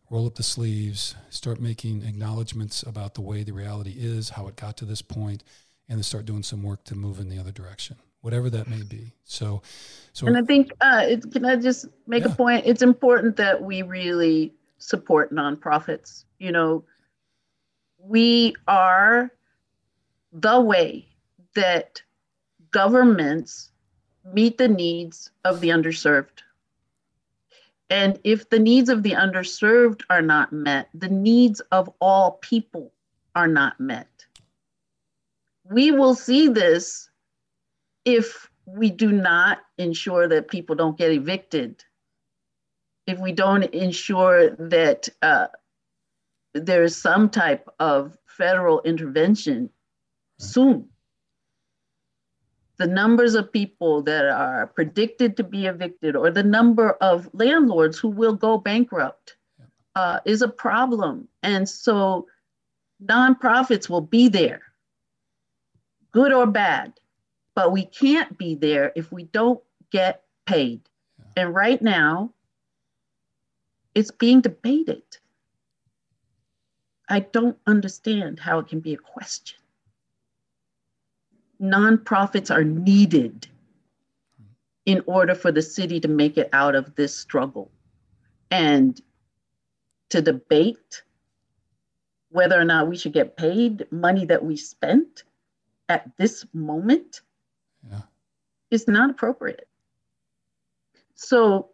roll 0.09 0.25
up 0.25 0.35
the 0.35 0.43
sleeves, 0.43 1.15
start 1.29 1.59
making 1.59 2.03
acknowledgments 2.03 2.83
about 2.83 3.13
the 3.13 3.21
way 3.21 3.43
the 3.43 3.51
reality 3.51 3.95
is, 3.97 4.29
how 4.29 4.47
it 4.47 4.55
got 4.55 4.75
to 4.77 4.85
this 4.85 5.01
point, 5.01 5.43
and 5.87 5.97
then 5.97 6.03
start 6.03 6.25
doing 6.25 6.43
some 6.43 6.63
work 6.63 6.83
to 6.85 6.95
move 6.95 7.19
in 7.19 7.29
the 7.29 7.39
other 7.39 7.51
direction, 7.51 7.95
whatever 8.21 8.49
that 8.49 8.67
may 8.67 8.81
be. 8.83 9.13
So, 9.23 9.61
so 10.13 10.27
and 10.27 10.37
I 10.37 10.41
think, 10.41 10.71
uh, 10.81 11.05
it, 11.07 11.31
can 11.31 11.45
I 11.45 11.55
just 11.55 11.85
make 12.07 12.23
yeah. 12.23 12.31
a 12.31 12.35
point? 12.35 12.65
It's 12.65 12.81
important 12.81 13.37
that 13.37 13.61
we 13.61 13.81
really 13.81 14.53
support 14.77 15.33
nonprofits. 15.33 16.25
You 16.39 16.51
know, 16.51 16.83
we 18.03 18.55
are 18.67 19.31
the 20.31 20.59
way 20.59 21.07
that 21.55 22.01
governments 22.71 23.71
meet 24.33 24.57
the 24.57 24.67
needs 24.67 25.31
of 25.43 25.61
the 25.61 25.69
underserved. 25.69 26.43
And 27.89 28.19
if 28.23 28.49
the 28.49 28.59
needs 28.59 28.89
of 28.89 29.01
the 29.01 29.11
underserved 29.11 30.03
are 30.09 30.21
not 30.21 30.53
met, 30.53 30.89
the 30.93 31.09
needs 31.09 31.59
of 31.71 31.89
all 31.99 32.33
people 32.41 32.91
are 33.35 33.47
not 33.47 33.79
met. 33.79 34.25
We 35.63 35.91
will 35.91 36.15
see 36.15 36.47
this 36.47 37.09
if 38.05 38.49
we 38.65 38.91
do 38.91 39.11
not 39.11 39.59
ensure 39.77 40.27
that 40.27 40.47
people 40.47 40.75
don't 40.75 40.97
get 40.97 41.11
evicted, 41.11 41.83
if 43.07 43.17
we 43.19 43.31
don't 43.31 43.63
ensure 43.63 44.51
that 44.51 45.09
uh, 45.23 45.47
there 46.53 46.83
is 46.83 46.95
some 46.95 47.29
type 47.29 47.67
of 47.79 48.17
federal 48.25 48.81
intervention 48.81 49.69
soon. 50.39 50.87
The 52.77 52.87
numbers 52.87 53.35
of 53.35 53.51
people 53.51 54.01
that 54.03 54.25
are 54.25 54.67
predicted 54.67 55.35
to 55.37 55.43
be 55.43 55.65
evicted 55.65 56.15
or 56.15 56.31
the 56.31 56.43
number 56.43 56.91
of 57.01 57.29
landlords 57.33 57.99
who 57.99 58.07
will 58.07 58.35
go 58.35 58.57
bankrupt 58.57 59.35
uh, 59.95 60.19
is 60.25 60.41
a 60.41 60.47
problem. 60.47 61.27
And 61.43 61.67
so 61.67 62.27
nonprofits 63.03 63.89
will 63.89 64.01
be 64.01 64.29
there, 64.29 64.61
good 66.11 66.31
or 66.31 66.45
bad, 66.45 66.93
but 67.53 67.73
we 67.73 67.85
can't 67.85 68.37
be 68.37 68.55
there 68.55 68.93
if 68.95 69.11
we 69.11 69.23
don't 69.23 69.61
get 69.91 70.23
paid. 70.45 70.81
And 71.35 71.53
right 71.53 71.81
now, 71.81 72.33
it's 73.93 74.11
being 74.11 74.39
debated. 74.39 75.03
I 77.09 77.21
don't 77.21 77.57
understand 77.65 78.39
how 78.39 78.59
it 78.59 78.67
can 78.67 78.79
be 78.79 78.93
a 78.93 78.97
question. 78.97 79.57
Nonprofits 81.59 82.53
are 82.53 82.63
needed 82.63 83.47
in 84.85 85.03
order 85.07 85.35
for 85.35 85.51
the 85.51 85.61
city 85.61 85.99
to 85.99 86.07
make 86.07 86.37
it 86.37 86.49
out 86.53 86.75
of 86.75 86.95
this 86.95 87.15
struggle. 87.15 87.71
And 88.51 88.99
to 90.09 90.21
debate 90.21 91.03
whether 92.29 92.59
or 92.59 92.63
not 92.63 92.87
we 92.87 92.97
should 92.97 93.13
get 93.13 93.37
paid 93.37 93.85
money 93.91 94.25
that 94.25 94.43
we 94.43 94.55
spent 94.55 95.23
at 95.87 96.09
this 96.17 96.45
moment 96.53 97.21
yeah. 97.89 98.01
is 98.69 98.87
not 98.87 99.09
appropriate. 99.09 99.67
So 101.15 101.69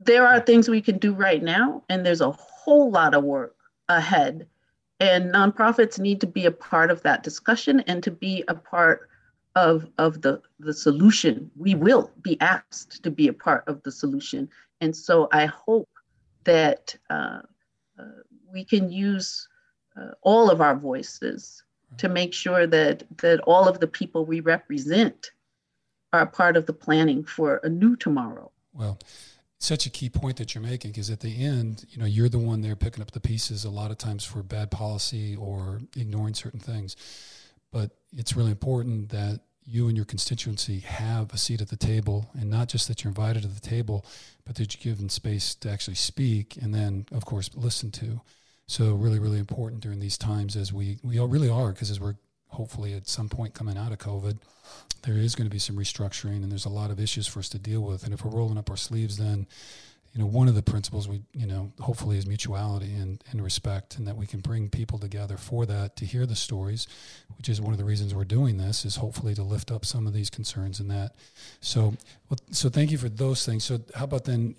there 0.00 0.26
are 0.26 0.40
things 0.40 0.68
we 0.68 0.82
can 0.82 0.98
do 0.98 1.14
right 1.14 1.42
now, 1.42 1.82
and 1.88 2.04
there's 2.04 2.20
a 2.20 2.30
whole 2.30 2.90
lot 2.90 3.14
of 3.14 3.24
work 3.24 3.55
ahead. 3.88 4.46
And 4.98 5.32
nonprofits 5.32 5.98
need 5.98 6.20
to 6.22 6.26
be 6.26 6.46
a 6.46 6.50
part 6.50 6.90
of 6.90 7.02
that 7.02 7.22
discussion 7.22 7.80
and 7.80 8.02
to 8.02 8.10
be 8.10 8.44
a 8.48 8.54
part 8.54 9.08
of, 9.54 9.86
of 9.98 10.22
the, 10.22 10.40
the 10.58 10.72
solution. 10.72 11.50
We 11.56 11.74
will 11.74 12.10
be 12.22 12.40
asked 12.40 13.02
to 13.02 13.10
be 13.10 13.28
a 13.28 13.32
part 13.32 13.64
of 13.66 13.82
the 13.82 13.92
solution. 13.92 14.48
And 14.80 14.94
so 14.94 15.28
I 15.32 15.46
hope 15.46 15.88
that 16.44 16.96
uh, 17.10 17.40
uh, 17.98 18.04
we 18.50 18.64
can 18.64 18.90
use 18.90 19.48
uh, 20.00 20.12
all 20.22 20.50
of 20.50 20.60
our 20.60 20.76
voices 20.76 21.62
to 21.98 22.08
make 22.08 22.34
sure 22.34 22.66
that, 22.66 23.04
that 23.18 23.40
all 23.40 23.68
of 23.68 23.80
the 23.80 23.86
people 23.86 24.24
we 24.24 24.40
represent 24.40 25.30
are 26.12 26.26
part 26.26 26.56
of 26.56 26.66
the 26.66 26.72
planning 26.72 27.24
for 27.24 27.60
a 27.62 27.68
new 27.68 27.96
tomorrow. 27.96 28.50
Well, 28.72 28.98
such 29.58 29.86
a 29.86 29.90
key 29.90 30.08
point 30.08 30.36
that 30.36 30.54
you're 30.54 30.62
making 30.62 30.90
because 30.90 31.10
at 31.10 31.20
the 31.20 31.44
end, 31.44 31.86
you 31.88 31.98
know, 31.98 32.04
you're 32.04 32.28
the 32.28 32.38
one 32.38 32.60
there 32.60 32.76
picking 32.76 33.02
up 33.02 33.10
the 33.12 33.20
pieces 33.20 33.64
a 33.64 33.70
lot 33.70 33.90
of 33.90 33.98
times 33.98 34.24
for 34.24 34.42
bad 34.42 34.70
policy 34.70 35.34
or 35.36 35.80
ignoring 35.96 36.34
certain 36.34 36.60
things. 36.60 36.96
But 37.72 37.92
it's 38.16 38.36
really 38.36 38.50
important 38.50 39.08
that 39.10 39.40
you 39.64 39.88
and 39.88 39.96
your 39.96 40.06
constituency 40.06 40.80
have 40.80 41.32
a 41.32 41.38
seat 41.38 41.60
at 41.60 41.68
the 41.68 41.76
table 41.76 42.30
and 42.34 42.48
not 42.48 42.68
just 42.68 42.86
that 42.86 43.02
you're 43.02 43.10
invited 43.10 43.42
to 43.42 43.48
the 43.48 43.60
table, 43.60 44.04
but 44.44 44.54
that 44.56 44.74
you're 44.74 44.94
given 44.94 45.08
space 45.08 45.54
to 45.56 45.70
actually 45.70 45.96
speak 45.96 46.56
and 46.56 46.74
then, 46.74 47.06
of 47.10 47.24
course, 47.24 47.50
listen 47.54 47.90
to. 47.90 48.20
So 48.68 48.94
really, 48.94 49.18
really 49.18 49.38
important 49.38 49.80
during 49.80 50.00
these 50.00 50.18
times 50.18 50.56
as 50.56 50.72
we, 50.72 50.98
we 51.02 51.18
all 51.18 51.28
really 51.28 51.50
are 51.50 51.72
because 51.72 51.90
as 51.90 52.00
we're 52.00 52.16
hopefully 52.48 52.94
at 52.94 53.08
some 53.08 53.28
point 53.28 53.54
coming 53.54 53.76
out 53.76 53.92
of 53.92 53.98
COVID, 53.98 54.38
there 55.02 55.16
is 55.16 55.34
going 55.34 55.48
to 55.48 55.52
be 55.52 55.58
some 55.58 55.76
restructuring 55.76 56.42
and 56.42 56.50
there's 56.50 56.64
a 56.64 56.70
lot 56.70 56.90
of 56.90 56.98
issues 56.98 57.26
for 57.26 57.38
us 57.38 57.48
to 57.50 57.58
deal 57.58 57.80
with. 57.80 58.04
And 58.04 58.12
if 58.12 58.24
we're 58.24 58.36
rolling 58.36 58.58
up 58.58 58.70
our 58.70 58.76
sleeves, 58.76 59.16
then, 59.18 59.46
you 60.12 60.20
know, 60.20 60.26
one 60.26 60.48
of 60.48 60.54
the 60.54 60.62
principles 60.62 61.06
we, 61.06 61.22
you 61.32 61.46
know, 61.46 61.72
hopefully 61.80 62.18
is 62.18 62.26
mutuality 62.26 62.94
and, 62.94 63.22
and 63.30 63.44
respect 63.44 63.98
and 63.98 64.08
that 64.08 64.16
we 64.16 64.26
can 64.26 64.40
bring 64.40 64.68
people 64.68 64.98
together 64.98 65.36
for 65.36 65.66
that 65.66 65.96
to 65.96 66.06
hear 66.06 66.26
the 66.26 66.34
stories, 66.34 66.88
which 67.36 67.48
is 67.48 67.60
one 67.60 67.72
of 67.72 67.78
the 67.78 67.84
reasons 67.84 68.14
we're 68.14 68.24
doing 68.24 68.56
this 68.56 68.84
is 68.84 68.96
hopefully 68.96 69.34
to 69.34 69.42
lift 69.42 69.70
up 69.70 69.84
some 69.84 70.06
of 70.06 70.12
these 70.12 70.30
concerns 70.30 70.80
and 70.80 70.90
that. 70.90 71.12
So, 71.60 71.94
so 72.50 72.68
thank 72.68 72.90
you 72.90 72.98
for 72.98 73.08
those 73.08 73.44
things. 73.44 73.64
So 73.64 73.80
how 73.94 74.04
about 74.04 74.24
then, 74.24 74.56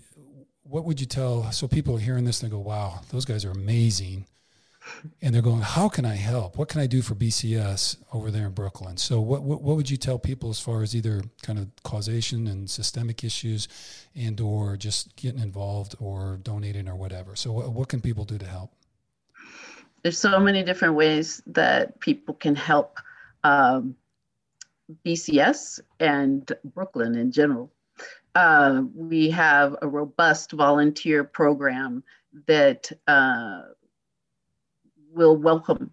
what 0.63 0.83
would 0.83 0.99
you 0.99 1.07
tell, 1.07 1.51
so 1.51 1.67
people 1.67 1.95
are 1.95 1.99
hearing 1.99 2.25
this 2.25 2.43
and 2.43 2.51
they 2.51 2.55
go, 2.55 2.61
wow, 2.61 2.99
those 3.09 3.25
guys 3.25 3.45
are 3.45 3.51
amazing 3.51 4.25
and 5.21 5.33
they're 5.33 5.41
going, 5.41 5.61
"How 5.61 5.89
can 5.89 6.05
I 6.05 6.15
help? 6.15 6.57
What 6.57 6.69
can 6.69 6.81
I 6.81 6.87
do 6.87 7.01
for 7.01 7.15
BCS 7.15 7.97
over 8.13 8.31
there 8.31 8.47
in 8.47 8.53
Brooklyn?" 8.53 8.97
So, 8.97 9.19
what, 9.21 9.43
what 9.43 9.61
what, 9.61 9.75
would 9.75 9.89
you 9.89 9.97
tell 9.97 10.19
people 10.19 10.49
as 10.49 10.59
far 10.59 10.83
as 10.83 10.95
either 10.95 11.21
kind 11.41 11.59
of 11.59 11.67
causation 11.83 12.47
and 12.47 12.69
systemic 12.69 13.23
issues, 13.23 13.67
and 14.15 14.39
or 14.39 14.77
just 14.77 15.15
getting 15.15 15.41
involved 15.41 15.95
or 15.99 16.39
donating 16.41 16.87
or 16.87 16.95
whatever? 16.95 17.35
So, 17.35 17.51
what, 17.51 17.71
what 17.71 17.87
can 17.89 18.01
people 18.01 18.25
do 18.25 18.37
to 18.37 18.45
help? 18.45 18.71
There's 20.03 20.19
so 20.19 20.39
many 20.39 20.63
different 20.63 20.95
ways 20.95 21.41
that 21.47 21.99
people 21.99 22.35
can 22.35 22.55
help 22.55 22.97
um, 23.43 23.95
BCS 25.05 25.79
and 25.99 26.51
Brooklyn 26.63 27.15
in 27.15 27.31
general. 27.31 27.71
Uh, 28.35 28.83
we 28.93 29.29
have 29.31 29.75
a 29.81 29.87
robust 29.87 30.51
volunteer 30.51 31.23
program 31.23 32.03
that 32.45 32.91
uh, 33.07 33.61
will 35.17 35.35
welcome 35.35 35.91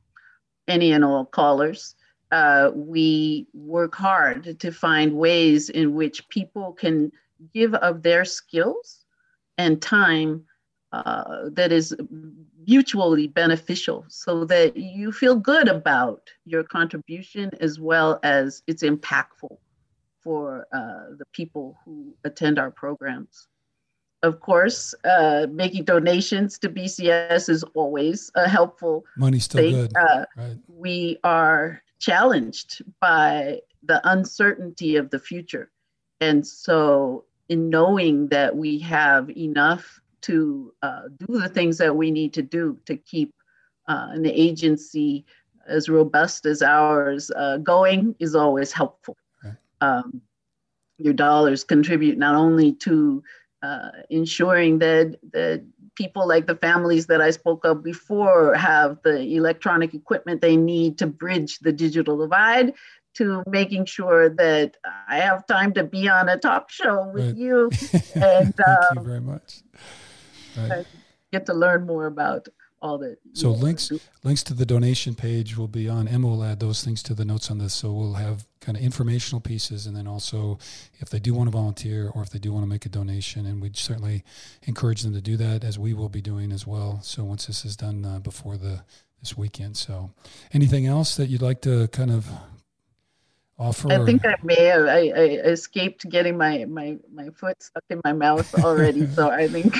any 0.68 0.92
and 0.92 1.04
all 1.04 1.24
callers. 1.24 1.96
Uh, 2.30 2.70
we 2.74 3.46
work 3.54 3.94
hard 3.94 4.58
to 4.60 4.70
find 4.70 5.14
ways 5.14 5.70
in 5.70 5.94
which 5.94 6.28
people 6.28 6.72
can 6.72 7.10
give 7.52 7.74
of 7.74 8.02
their 8.02 8.24
skills 8.24 9.04
and 9.58 9.80
time 9.80 10.44
uh, 10.92 11.48
that 11.50 11.72
is 11.72 11.96
mutually 12.66 13.26
beneficial 13.26 14.04
so 14.08 14.44
that 14.44 14.76
you 14.76 15.10
feel 15.10 15.36
good 15.36 15.68
about 15.68 16.22
your 16.44 16.62
contribution 16.62 17.50
as 17.60 17.80
well 17.80 18.20
as 18.22 18.62
it's 18.66 18.82
impactful 18.82 19.56
for 20.20 20.66
uh, 20.72 21.16
the 21.18 21.26
people 21.32 21.76
who 21.84 22.14
attend 22.24 22.58
our 22.58 22.70
programs 22.70 23.48
of 24.24 24.40
course, 24.40 24.94
uh, 25.04 25.46
making 25.50 25.84
donations 25.84 26.58
to 26.58 26.68
BCS 26.70 27.48
is 27.48 27.62
always 27.74 28.30
a 28.34 28.48
helpful. 28.48 29.04
Money's 29.16 29.44
still 29.44 29.60
thing. 29.60 29.72
good. 29.72 29.92
Uh, 29.96 30.24
right. 30.36 30.56
We 30.66 31.18
are 31.24 31.82
challenged 31.98 32.82
by 33.00 33.60
the 33.82 34.00
uncertainty 34.08 34.96
of 34.96 35.10
the 35.10 35.18
future, 35.18 35.70
and 36.20 36.46
so 36.46 37.24
in 37.50 37.68
knowing 37.68 38.28
that 38.28 38.56
we 38.56 38.78
have 38.78 39.28
enough 39.36 40.00
to 40.22 40.72
uh, 40.82 41.02
do 41.18 41.38
the 41.38 41.48
things 41.50 41.76
that 41.76 41.94
we 41.94 42.10
need 42.10 42.32
to 42.32 42.42
do 42.42 42.78
to 42.86 42.96
keep 42.96 43.34
uh, 43.88 44.08
an 44.12 44.24
agency 44.24 45.26
as 45.66 45.90
robust 45.90 46.46
as 46.46 46.62
ours 46.62 47.30
uh, 47.36 47.58
going 47.58 48.14
is 48.18 48.34
always 48.34 48.72
helpful. 48.72 49.16
Um, 49.82 50.22
your 50.96 51.12
dollars 51.12 51.64
contribute 51.64 52.16
not 52.16 52.34
only 52.34 52.72
to 52.72 53.22
uh, 53.64 53.90
ensuring 54.10 54.78
that 54.78 55.16
that 55.32 55.64
people 55.94 56.26
like 56.26 56.46
the 56.46 56.56
families 56.56 57.06
that 57.06 57.20
I 57.20 57.30
spoke 57.30 57.64
of 57.64 57.82
before 57.82 58.54
have 58.54 58.98
the 59.04 59.20
electronic 59.36 59.94
equipment 59.94 60.40
they 60.40 60.56
need 60.56 60.98
to 60.98 61.06
bridge 61.06 61.60
the 61.60 61.72
digital 61.72 62.18
divide 62.18 62.74
to 63.14 63.42
making 63.46 63.84
sure 63.86 64.28
that 64.28 64.76
I 65.08 65.16
have 65.18 65.46
time 65.46 65.72
to 65.74 65.84
be 65.84 66.08
on 66.08 66.28
a 66.28 66.36
talk 66.36 66.70
show 66.70 67.10
with 67.14 67.26
right. 67.26 67.36
you 67.36 67.70
and 68.14 68.54
Thank 68.54 68.68
um, 68.68 68.96
you 68.96 69.02
very 69.02 69.20
much. 69.20 69.60
Right. 70.56 70.86
get 71.32 71.46
to 71.46 71.54
learn 71.54 71.86
more 71.86 72.06
about 72.06 72.48
all 72.84 72.98
that. 72.98 73.18
So 73.32 73.50
links 73.50 73.90
links 74.22 74.42
to 74.44 74.54
the 74.54 74.66
donation 74.66 75.14
page 75.14 75.56
will 75.56 75.68
be 75.68 75.88
on, 75.88 76.06
and 76.06 76.22
we'll 76.22 76.44
add 76.44 76.60
those 76.60 76.84
things 76.84 77.02
to 77.04 77.14
the 77.14 77.24
notes 77.24 77.50
on 77.50 77.58
this. 77.58 77.72
So 77.72 77.92
we'll 77.92 78.14
have 78.14 78.46
kind 78.60 78.76
of 78.76 78.84
informational 78.84 79.40
pieces, 79.40 79.86
and 79.86 79.96
then 79.96 80.06
also 80.06 80.58
if 81.00 81.08
they 81.08 81.18
do 81.18 81.32
want 81.32 81.48
to 81.48 81.50
volunteer 81.50 82.10
or 82.14 82.22
if 82.22 82.30
they 82.30 82.38
do 82.38 82.52
want 82.52 82.62
to 82.62 82.68
make 82.68 82.84
a 82.84 82.90
donation, 82.90 83.46
and 83.46 83.62
we'd 83.62 83.76
certainly 83.76 84.22
encourage 84.64 85.02
them 85.02 85.14
to 85.14 85.22
do 85.22 85.36
that, 85.38 85.64
as 85.64 85.78
we 85.78 85.94
will 85.94 86.10
be 86.10 86.20
doing 86.20 86.52
as 86.52 86.66
well. 86.66 87.00
So 87.02 87.24
once 87.24 87.46
this 87.46 87.64
is 87.64 87.76
done 87.76 88.04
uh, 88.04 88.18
before 88.18 88.58
the 88.58 88.84
this 89.20 89.38
weekend. 89.38 89.78
So 89.78 90.10
anything 90.52 90.86
else 90.86 91.16
that 91.16 91.30
you'd 91.30 91.40
like 91.40 91.62
to 91.62 91.88
kind 91.88 92.10
of 92.10 92.28
offer? 93.58 93.92
I 93.92 94.04
think 94.04 94.24
I 94.26 94.36
may 94.42 94.64
have. 94.64 94.86
I, 94.86 95.08
I, 95.08 95.24
escaped 95.50 96.08
getting 96.08 96.36
my, 96.36 96.64
my, 96.64 96.96
my 97.12 97.30
foot 97.30 97.62
stuck 97.62 97.84
in 97.90 98.00
my 98.04 98.12
mouth 98.12 98.52
already. 98.64 99.06
so 99.06 99.30
I 99.30 99.48
think 99.48 99.76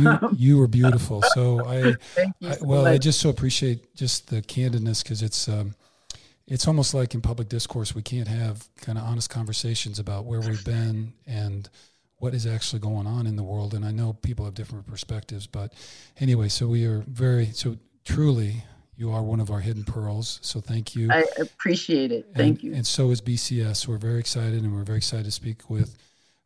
you, 0.00 0.18
you, 0.36 0.58
were 0.58 0.68
beautiful. 0.68 1.22
So 1.34 1.64
I, 1.64 1.94
I 2.42 2.52
so 2.52 2.64
well, 2.64 2.84
much. 2.84 2.94
I 2.94 2.98
just 2.98 3.20
so 3.20 3.28
appreciate 3.28 3.94
just 3.94 4.28
the 4.28 4.42
candidness 4.42 5.02
because 5.02 5.22
it's 5.22 5.48
um, 5.48 5.74
it's 6.46 6.66
almost 6.66 6.94
like 6.94 7.14
in 7.14 7.20
public 7.20 7.48
discourse 7.48 7.94
we 7.94 8.02
can't 8.02 8.28
have 8.28 8.68
kind 8.80 8.96
of 8.96 9.04
honest 9.04 9.28
conversations 9.28 9.98
about 9.98 10.24
where 10.24 10.40
we've 10.40 10.64
been 10.64 11.12
and 11.26 11.68
what 12.16 12.34
is 12.34 12.46
actually 12.46 12.80
going 12.80 13.06
on 13.06 13.26
in 13.26 13.36
the 13.36 13.42
world. 13.42 13.74
And 13.74 13.84
I 13.84 13.92
know 13.92 14.12
people 14.12 14.44
have 14.44 14.54
different 14.54 14.86
perspectives, 14.86 15.46
but 15.46 15.72
anyway, 16.18 16.48
so 16.48 16.66
we 16.66 16.84
are 16.84 17.04
very 17.06 17.46
so 17.46 17.76
truly 18.04 18.64
you 18.98 19.12
are 19.12 19.22
one 19.22 19.38
of 19.38 19.48
our 19.48 19.60
hidden 19.60 19.84
pearls. 19.84 20.40
So 20.42 20.60
thank 20.60 20.96
you. 20.96 21.08
I 21.10 21.24
appreciate 21.38 22.10
it. 22.10 22.30
Thank 22.34 22.56
and, 22.56 22.64
you. 22.64 22.74
And 22.74 22.84
so 22.84 23.12
is 23.12 23.20
BCS. 23.20 23.86
We're 23.86 23.96
very 23.96 24.18
excited 24.18 24.60
and 24.64 24.74
we're 24.74 24.82
very 24.82 24.98
excited 24.98 25.24
to 25.24 25.30
speak 25.30 25.70
with 25.70 25.96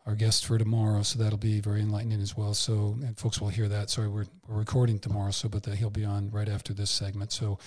our 0.05 0.15
guest 0.15 0.45
for 0.45 0.59
tomorrow. 0.59 1.03
So 1.03 1.19
that'll 1.19 1.39
be 1.39 1.61
very 1.61 1.81
enlightening 1.81 2.21
as 2.21 2.37
well. 2.37 2.53
So, 2.53 2.95
and 3.03 3.17
folks 3.19 3.41
will 3.41 3.49
hear 3.49 3.69
that. 3.69 3.89
Sorry, 3.89 4.07
we're, 4.07 4.27
we're 4.47 4.59
recording 4.59 4.99
tomorrow, 4.99 5.31
so, 5.31 5.49
but 5.49 5.63
that 5.63 5.77
he'll 5.77 5.89
be 5.89 6.05
on 6.05 6.31
right 6.31 6.49
after 6.49 6.75
this 6.75 6.91
segment. 6.91 7.33
So 7.33 7.59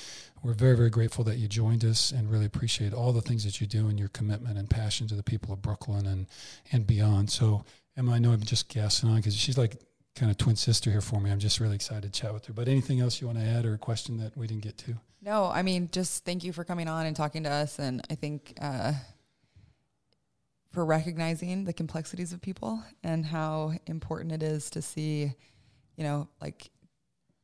we're 0.44 0.54
very, 0.54 0.78
very 0.78 0.92
grateful 0.92 1.24
that 1.24 1.38
you 1.38 1.48
joined 1.48 1.84
us 1.84 2.12
and 2.12 2.30
really 2.30 2.46
appreciate 2.46 2.94
all 2.94 3.12
the 3.12 3.22
things 3.22 3.44
that 3.44 3.60
you 3.60 3.66
do 3.66 3.88
and 3.88 3.98
your 3.98 4.10
commitment 4.10 4.60
and 4.60 4.70
passion 4.70 5.08
to 5.08 5.16
the 5.16 5.24
people 5.24 5.52
of 5.52 5.64
Brooklyn 5.64 6.06
and, 6.06 6.28
and 6.72 6.86
beyond. 6.86 7.32
So, 7.32 7.66
Emma, 7.98 8.12
I 8.12 8.20
know 8.20 8.34
I'm 8.34 8.42
just 8.42 8.70
gassing 8.70 9.10
on 9.10 9.16
because 9.16 9.36
she's 9.36 9.58
like 9.58 9.82
kind 10.16 10.32
of 10.32 10.38
twin 10.38 10.56
sister 10.56 10.90
here 10.90 11.02
for 11.02 11.20
me. 11.20 11.30
I'm 11.30 11.40
just 11.40 11.60
really 11.60 11.76
excited 11.76 12.14
to 12.14 12.20
chat 12.20 12.34
with 12.34 12.46
her. 12.46 12.54
But 12.54 12.68
anything 12.68 13.02
else 13.02 13.20
you 13.20 13.28
want 13.28 13.40
to 13.40 13.46
add 13.46 13.66
or 13.66 13.74
a 13.74 13.78
question 13.78 14.18
that 14.18 14.36
we 14.38 14.48
didn't 14.48 14.64
get 14.64 14.78
to? 14.80 14.96
No, 15.22 15.46
I 15.46 15.62
mean, 15.62 15.90
just 15.92 16.24
thank 16.24 16.44
you 16.44 16.54
for 16.54 16.64
coming 16.64 16.88
on 16.88 17.06
and 17.06 17.16
talking 17.16 17.44
to 17.44 17.50
us. 17.50 17.80
And 17.80 18.02
I 18.10 18.16
think 18.16 18.58
uh, 18.62 18.94
for 20.72 20.86
recognizing 20.86 21.66
the 21.66 21.74
complexities 21.74 22.32
of 22.32 22.42
people 22.42 22.82
and 23.04 23.26
how 23.26 23.74
important 23.88 24.32
it 24.32 24.44
is 24.44 24.70
to 24.72 24.82
see, 24.82 25.34
you 25.98 26.04
know, 26.04 26.28
like 26.42 26.70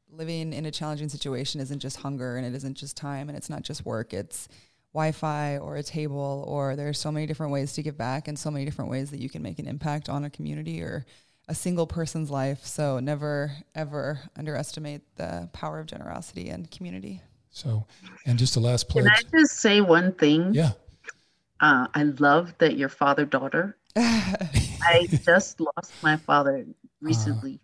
living 0.10 0.54
in 0.54 0.66
a 0.66 0.72
challenging 0.72 1.10
situation 1.10 1.62
isn't 1.62 1.80
just 1.80 1.98
hunger 1.98 2.38
and 2.38 2.46
it 2.46 2.54
isn't 2.56 2.76
just 2.76 2.96
time 2.96 3.30
and 3.30 3.38
it's 3.38 3.50
not 3.50 3.64
just 3.64 3.86
work. 3.86 4.14
It's 4.14 4.48
Wi-Fi 4.94 5.58
or 5.58 5.78
a 5.78 5.84
table 5.84 6.44
or 6.48 6.76
there's 6.76 7.00
so 7.00 7.12
many 7.12 7.26
different 7.26 7.52
ways 7.52 7.74
to 7.74 7.84
give 7.84 7.98
back 7.98 8.28
and 8.28 8.38
so 8.38 8.52
many 8.52 8.66
different 8.66 8.92
ways 8.92 9.12
that 9.12 9.22
you 9.22 9.30
can 9.30 9.42
make 9.42 9.60
an 9.60 9.68
impact 9.68 10.10
on 10.10 10.26
a 10.26 10.30
community 10.30 10.82
or 10.82 11.06
a 11.52 11.54
single 11.54 11.86
person's 11.86 12.32
life. 12.32 12.66
So 12.66 13.00
never, 13.02 13.52
ever 13.76 14.22
underestimate 14.38 15.02
the 15.18 15.50
power 15.52 15.80
of 15.80 15.86
generosity 15.86 16.48
and 16.48 16.72
community. 16.72 17.22
So, 17.50 17.86
and 18.26 18.40
just 18.40 18.54
the 18.54 18.62
last 18.62 18.88
pledge. 18.88 19.04
Can 19.04 19.12
I 19.14 19.40
just 19.40 19.60
say 19.60 19.82
one 19.82 20.14
thing? 20.14 20.54
Yeah. 20.54 20.72
Uh, 21.60 21.88
I 21.94 22.04
love 22.04 22.58
that 22.60 22.78
your 22.78 22.88
father 22.88 23.26
daughter. 23.26 23.76
I 23.98 25.10
just 25.26 25.60
lost 25.60 25.92
my 26.02 26.16
father 26.16 26.66
recently. 27.02 27.60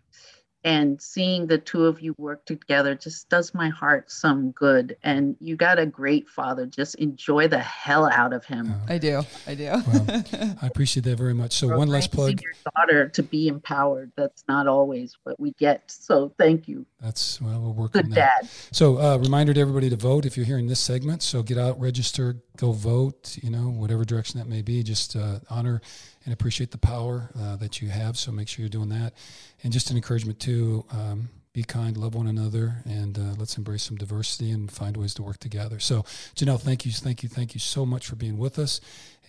And 0.64 1.00
seeing 1.00 1.46
the 1.46 1.58
two 1.58 1.86
of 1.86 2.00
you 2.00 2.14
work 2.18 2.44
together 2.44 2.94
just 2.94 3.28
does 3.28 3.54
my 3.54 3.68
heart 3.68 4.10
some 4.10 4.50
good. 4.50 4.96
And 5.02 5.36
you 5.40 5.56
got 5.56 5.78
a 5.78 5.86
great 5.86 6.28
father. 6.28 6.66
Just 6.66 6.96
enjoy 6.96 7.48
the 7.48 7.60
hell 7.60 8.08
out 8.10 8.32
of 8.32 8.44
him. 8.44 8.72
Uh, 8.72 8.94
i 8.94 8.98
do. 8.98 9.22
I 9.46 9.54
do. 9.54 9.64
well, 9.64 10.24
i 10.62 10.66
appreciate 10.66 11.04
that 11.04 11.16
very 11.16 11.34
much. 11.34 11.52
So 11.54 11.76
one 11.76 11.88
last 11.88 12.10
plug. 12.10 12.40
your 12.42 12.52
daughter 12.74 13.08
to 13.08 13.22
be 13.22 13.48
empowered. 13.48 14.12
That's 14.16 14.44
not 14.48 14.66
always 14.66 15.16
what 15.22 15.38
we 15.38 15.52
get. 15.52 15.90
So 15.90 16.32
thank 16.38 16.66
you. 16.66 16.84
That's 17.00 17.40
well 17.40 17.60
we're 17.60 17.70
working 17.70 18.02
good 18.02 18.14
dad. 18.14 18.48
So 18.72 18.98
uh, 18.98 19.16
reminder 19.18 19.54
to 19.54 19.60
everybody 19.60 19.88
to 19.90 19.96
vote 19.96 20.26
if 20.26 20.36
you're 20.36 20.46
hearing 20.46 20.66
this 20.66 20.80
segment. 20.80 21.22
So 21.22 21.42
get 21.42 21.58
out 21.58 21.78
register 21.80 22.36
go 22.58 22.72
vote. 22.72 23.38
You 23.42 23.50
know, 23.50 23.70
whatever 23.82 24.04
direction 24.04 24.38
that 24.40 24.48
may 24.48 24.62
be. 24.62 24.82
Just 24.82 25.16
uh, 25.16 25.40
honor 25.48 25.80
and 26.24 26.32
appreciate 26.34 26.70
the 26.70 26.78
power 26.78 27.30
uh, 27.40 27.56
that 27.56 27.80
you 27.80 27.88
have. 27.88 28.18
So 28.18 28.32
make 28.32 28.48
sure 28.48 28.62
you're 28.62 28.78
doing 28.78 28.90
that. 28.90 29.14
And 29.62 29.72
just 29.72 29.90
an 29.90 29.96
encouragement 29.96 30.38
to 30.40 30.84
Um, 30.90 31.30
be 31.54 31.64
kind, 31.64 31.96
love 31.96 32.14
one 32.14 32.28
another, 32.28 32.66
and 32.84 33.18
uh, 33.18 33.34
let's 33.38 33.56
embrace 33.56 33.82
some 33.82 33.96
diversity 33.96 34.50
and 34.50 34.70
find 34.70 34.96
ways 34.96 35.14
to 35.14 35.22
work 35.22 35.38
together. 35.38 35.80
So, 35.80 36.04
Janelle, 36.36 36.60
thank 36.60 36.84
you, 36.84 36.92
thank 36.92 37.22
you, 37.22 37.28
thank 37.28 37.54
you 37.54 37.60
so 37.60 37.86
much 37.86 38.06
for 38.06 38.16
being 38.16 38.38
with 38.38 38.58
us. 38.58 38.80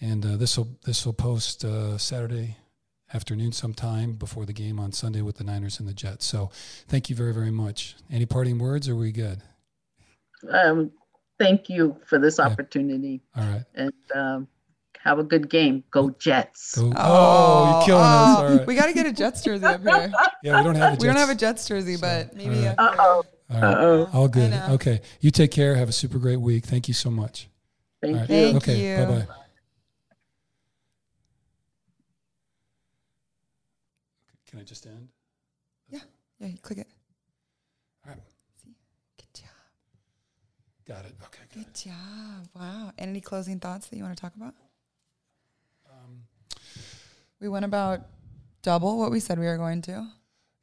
And 0.02 0.26
uh, 0.26 0.38
this 0.38 0.58
will 0.58 0.68
this 0.84 1.06
will 1.06 1.14
post 1.14 1.64
uh, 1.64 1.98
Saturday 1.98 2.58
afternoon 3.14 3.52
sometime 3.54 4.14
before 4.14 4.46
the 4.46 4.54
game 4.54 4.80
on 4.80 4.92
Sunday 4.92 5.22
with 5.22 5.38
the 5.38 5.44
Niners 5.44 5.80
and 5.80 5.88
the 5.88 5.94
Jets. 5.94 6.26
So, 6.26 6.52
thank 6.88 7.10
you 7.10 7.16
very 7.16 7.34
very 7.34 7.52
much. 7.52 7.96
Any 8.12 8.26
parting 8.26 8.60
words? 8.60 8.88
Or 8.88 8.94
are 8.94 8.98
we 8.98 9.12
good? 9.12 9.42
Um, 10.52 10.92
thank 11.40 11.70
you 11.70 11.98
for 12.06 12.20
this 12.20 12.40
opportunity. 12.40 13.22
All 13.36 13.44
right. 13.44 13.64
And 13.76 13.94
um, 14.14 14.48
have 15.00 15.20
a 15.20 15.24
good 15.24 15.50
game. 15.50 15.84
Go 15.92 16.12
Jets. 16.12 16.76
Go. 16.78 16.92
Oh, 16.96 17.72
you're 17.80 17.86
killing 17.86 18.04
us. 18.04 18.38
All 18.38 18.58
right. 18.58 18.68
We 18.68 18.76
got 18.76 18.86
to 18.88 18.94
get 18.94 19.06
a 19.06 19.14
Jets 19.14 19.42
jersey 19.42 19.66
up 19.66 19.82
here. 19.82 20.12
Yeah, 20.44 20.58
we 20.58 20.64
don't 20.64 20.76
have 20.76 20.94
a 20.94 20.96
Jets. 20.96 21.02
We 21.02 21.08
don't 21.08 21.18
have 21.18 21.30
a 21.30 21.36
Jets 21.36 21.68
jersey, 21.68 21.98
but 22.00 22.34
maybe. 22.36 22.66
all 22.68 22.76
right. 22.76 22.76
after- 22.80 23.02
Uh 23.02 23.06
oh. 23.06 23.24
All 23.52 23.62
right. 23.62 23.74
Uh-oh. 23.74 24.10
All 24.14 24.28
good. 24.28 24.54
Okay. 24.54 25.02
You 25.22 25.32
take 25.32 25.52
care. 25.52 25.76
Have 25.76 25.90
a 25.90 25.94
super 25.94 26.20
great 26.20 26.40
week. 26.40 26.66
Thank 26.66 26.88
you 26.88 26.94
so 26.94 27.10
much. 27.10 27.50
Thank 28.02 28.14
All 28.14 28.22
right. 28.22 28.30
you. 28.30 28.52
Thank 28.52 28.56
okay. 28.58 29.00
you. 29.00 29.06
Bye 29.06 29.12
bye. 29.12 29.28
Can 34.50 34.60
I 34.60 34.64
just 34.64 34.86
end? 34.86 35.10
Yeah, 36.40 36.48
you 36.48 36.58
click 36.58 36.80
it. 36.80 36.88
All 38.06 38.14
right. 38.14 38.22
See? 38.64 38.74
Good 39.18 39.42
job. 39.42 39.50
Got 40.90 41.06
it. 41.06 41.14
Okay. 41.26 41.44
Good. 41.54 41.66
Good 41.66 41.76
job. 41.76 42.48
Wow. 42.56 42.92
And 42.98 43.12
any 43.12 43.22
closing 43.22 43.60
thoughts 43.60 43.88
that 43.88 43.96
you 43.96 44.04
want 44.04 44.18
to 44.18 44.22
talk 44.22 44.36
about? 44.36 44.56
Um, 45.88 46.24
We 47.40 47.48
went 47.48 47.64
about 47.64 48.08
double 48.64 48.98
what 48.98 49.12
we 49.12 49.20
said 49.20 49.38
we 49.38 49.46
were 49.46 49.58
going 49.58 49.84
to. 49.84 50.08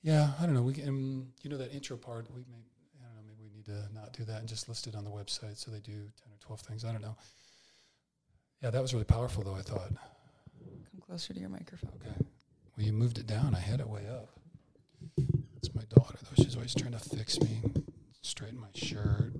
yeah, 0.03 0.33
I 0.41 0.45
don't 0.45 0.55
know. 0.55 0.63
We 0.63 0.75
can, 0.75 0.89
um, 0.89 1.29
you 1.43 1.51
know, 1.51 1.57
that 1.59 1.73
intro 1.73 1.97
part. 1.97 2.27
We 2.35 2.41
may, 2.41 2.59
I 3.01 3.07
don't 3.07 3.15
know. 3.15 3.23
Maybe 3.29 3.45
we 3.49 3.55
need 3.57 3.67
to 3.67 3.95
not 3.95 4.13
do 4.15 4.25
that 4.25 4.41
and 4.41 4.49
just 4.49 4.69
list 4.69 4.89
it 4.89 4.97
on 4.97 5.05
the 5.05 5.11
website 5.11 5.59
so 5.59 5.71
they 5.71 5.79
do 5.79 5.93
ten 5.93 6.33
or 6.33 6.39
twelve 6.41 6.61
things. 6.61 6.85
I 6.85 6.91
don't 6.93 7.03
know. 7.03 7.17
Yeah, 8.63 8.71
that 8.71 8.83
was 8.83 8.93
really 8.93 9.05
powerful, 9.05 9.45
though. 9.45 9.55
I 9.55 9.63
thought. 9.63 9.91
Come 9.91 11.01
closer 11.07 11.35
to 11.35 11.39
your 11.41 11.51
microphone. 11.51 11.93
Okay. 12.03 12.17
Well, 12.77 12.85
you 12.85 12.93
moved 12.93 13.19
it 13.19 13.29
down. 13.29 13.55
I 13.55 13.61
had 13.61 13.79
it 13.81 13.89
way 13.89 14.09
up. 14.09 14.29
It's 15.57 15.73
my 15.75 15.83
daughter, 15.95 16.17
though. 16.23 16.43
She's 16.43 16.57
always 16.57 16.75
trying 16.75 16.93
to 16.93 16.99
fix 16.99 17.39
me, 17.41 17.61
straighten 18.23 18.59
my 18.59 18.69
shirt. 18.75 19.35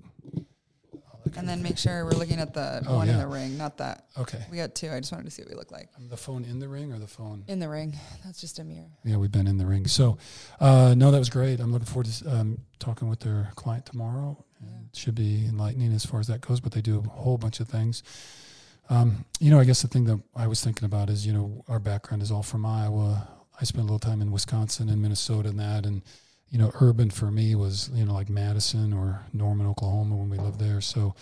All 1.37 1.43
that 1.43 1.49
kind 1.49 1.49
And 1.49 1.49
then 1.49 1.63
make 1.63 1.79
sure 1.79 2.05
we're 2.05 2.11
looking 2.13 2.39
at 2.39 2.55
the 2.55 2.83
Oh, 2.87 2.97
one 2.97 3.09
in 3.09 3.19
the 3.19 3.27
ring, 3.27 3.57
not 3.57 3.79
that. 3.79 4.07
Okay. 4.19 4.45
We 4.51 4.57
got 4.57 4.75
two. 4.75 4.91
I 4.91 5.01
just 5.01 5.13
wanted 5.13 5.25
to 5.25 5.31
see 5.31 5.43
what 5.43 5.51
we 5.51 5.57
look 5.57 5.71
like. 5.71 5.89
Um, 5.97 6.09
the 6.09 6.17
phone 6.17 6.45
in 6.45 6.59
the 6.59 6.69
ring 6.69 6.93
or 6.93 6.99
the 6.99 7.07
phone? 7.07 7.45
In 7.49 7.59
the 7.59 7.69
ring. 7.69 7.95
That's 8.25 8.41
just 8.41 8.59
a 8.59 8.65
mirror. 8.65 8.91
Yeah, 9.05 9.17
we've 9.17 9.33
been 9.33 9.47
in 9.47 9.59
the 9.59 9.67
ring. 9.67 9.87
So, 9.87 10.19
uh, 10.61 10.95
no, 10.97 11.11
that 11.11 11.19
was 11.19 11.31
great. 11.31 11.61
I'm 11.61 11.73
looking 11.73 11.87
forward 11.87 12.07
to 12.07 12.31
um, 12.31 12.59
talking 12.79 13.09
with 13.09 13.21
their 13.21 13.51
client 13.57 13.87
tomorrow. 13.87 14.43
Yeah. 14.63 14.69
it 14.91 14.97
should 14.97 15.15
be 15.15 15.45
enlightening 15.47 15.93
as 15.93 16.07
far 16.07 16.19
as 16.21 16.29
that 16.29 16.41
goes, 16.41 16.61
but 16.61 16.73
they 16.73 16.81
do 16.81 16.99
a 17.05 17.09
whole 17.09 17.37
bunch 17.39 17.61
of 17.61 17.69
things. 17.69 18.03
Um, 18.89 19.25
you 19.41 19.51
know, 19.51 19.59
I 19.59 19.65
guess 19.65 19.83
the 19.83 19.89
thing 19.89 20.05
that 20.05 20.21
I 20.35 20.47
was 20.47 20.63
thinking 20.63 20.85
about 20.87 21.11
is, 21.11 21.27
you 21.27 21.33
know, 21.33 21.65
our 21.69 21.79
background 21.79 22.23
is 22.23 22.31
all 22.31 22.43
from 22.43 22.65
Iowa. 22.65 23.29
I 23.61 23.65
spent 23.65 23.81
a 23.81 23.85
little 23.85 23.99
time 23.99 24.23
in 24.23 24.31
Wisconsin 24.31 24.89
and 24.89 25.03
Minnesota 25.03 25.49
and 25.49 25.59
that. 25.59 25.85
And, 25.87 26.03
you 26.51 26.59
know, 26.59 26.73
urban 26.81 27.11
for 27.11 27.31
me 27.31 27.55
was, 27.55 27.91
you 27.93 28.05
know, 28.05 28.15
like 28.15 28.29
Madison 28.29 28.93
or 28.93 29.23
Norman, 29.33 29.67
Oklahoma 29.67 30.17
when 30.17 30.31
we 30.31 30.39
lived 30.39 30.61
there. 30.61 30.81
So, 30.81 31.15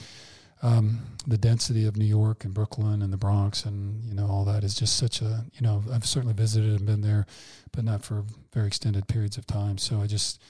um, 0.65 1.01
the 1.27 1.37
density 1.37 1.85
of 1.85 1.97
New 1.97 2.07
York 2.07 2.45
and 2.45 2.55
Brooklyn 2.55 3.03
and 3.03 3.13
the 3.13 3.19
Bronx 3.19 3.67
and 3.67 4.03
you 4.09 4.15
know 4.15 4.27
all 4.27 4.47
that 4.47 4.65
is 4.65 4.75
just 4.75 4.97
such 4.97 5.21
a 5.21 5.45
you 5.53 5.61
know 5.61 5.83
I've 5.93 6.07
certainly 6.07 6.35
visited 6.35 6.71
and 6.71 6.87
been 6.87 7.03
there, 7.03 7.27
but 7.73 7.85
not 7.85 8.03
for 8.03 8.25
very 8.53 8.67
extended 8.67 9.07
periods 9.07 9.37
of 9.37 9.47
time. 9.47 9.77
So 9.77 10.01
I 10.01 10.07
just 10.07 10.41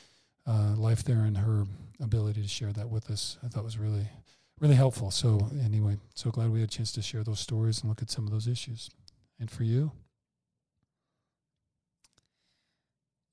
uh, 0.46 0.74
life 0.76 1.02
there 1.02 1.22
and 1.22 1.38
her 1.38 1.64
ability 2.00 2.42
to 2.42 2.48
share 2.48 2.72
that 2.72 2.90
with 2.90 3.10
us 3.10 3.38
I 3.44 3.48
thought 3.48 3.64
was 3.64 3.76
really 3.76 4.06
really 4.60 4.76
helpful. 4.76 5.10
So 5.10 5.48
anyway, 5.64 5.96
so 6.14 6.30
glad 6.30 6.52
we 6.52 6.60
had 6.60 6.68
a 6.68 6.72
chance 6.72 6.92
to 6.92 7.02
share 7.02 7.24
those 7.24 7.40
stories 7.40 7.80
and 7.80 7.88
look 7.88 8.00
at 8.00 8.10
some 8.10 8.24
of 8.24 8.30
those 8.30 8.46
issues. 8.46 8.90
And 9.40 9.50
for 9.50 9.64
you, 9.64 9.90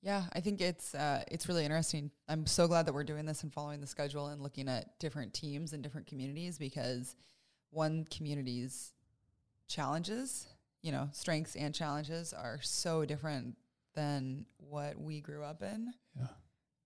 Yeah, 0.02 0.24
I 0.32 0.40
think 0.40 0.60
it's 0.60 0.94
uh, 0.96 1.22
it's 1.30 1.48
really 1.48 1.64
interesting. 1.64 2.10
I'm 2.28 2.44
so 2.46 2.66
glad 2.66 2.86
that 2.86 2.92
we're 2.92 3.04
doing 3.04 3.24
this 3.24 3.44
and 3.44 3.52
following 3.52 3.80
the 3.80 3.86
schedule 3.86 4.26
and 4.28 4.42
looking 4.42 4.68
at 4.68 4.98
different 4.98 5.32
teams 5.32 5.72
and 5.72 5.82
different 5.82 6.08
communities 6.08 6.58
because 6.58 7.14
one 7.70 8.04
community's 8.10 8.92
challenges, 9.68 10.48
you 10.82 10.90
know, 10.90 11.08
strengths 11.12 11.54
and 11.54 11.72
challenges 11.74 12.32
are 12.32 12.58
so 12.62 13.04
different 13.04 13.56
than 13.94 14.44
what 14.58 14.98
we 14.98 15.20
grew 15.20 15.44
up 15.44 15.62
in. 15.62 15.92
yeah, 16.18 16.26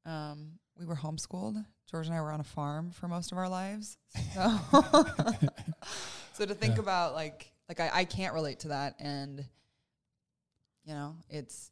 Um, 0.04 0.58
we 0.78 0.84
were 0.84 0.96
homeschooled. 0.96 1.64
George 1.90 2.06
and 2.06 2.14
I 2.14 2.20
were 2.20 2.32
on 2.32 2.40
a 2.40 2.44
farm 2.44 2.90
for 2.90 3.08
most 3.08 3.32
of 3.32 3.38
our 3.38 3.48
lives. 3.48 3.96
So, 4.34 5.06
so 6.34 6.44
to 6.44 6.54
think 6.54 6.74
Yeah. 6.74 6.80
about 6.82 7.14
like 7.14 7.50
like 7.68 7.80
I, 7.80 7.90
I 8.00 8.04
can't 8.04 8.34
relate 8.34 8.60
to 8.60 8.68
that 8.68 8.96
and 9.00 9.42
you 10.84 10.92
know, 10.94 11.16
it's 11.30 11.70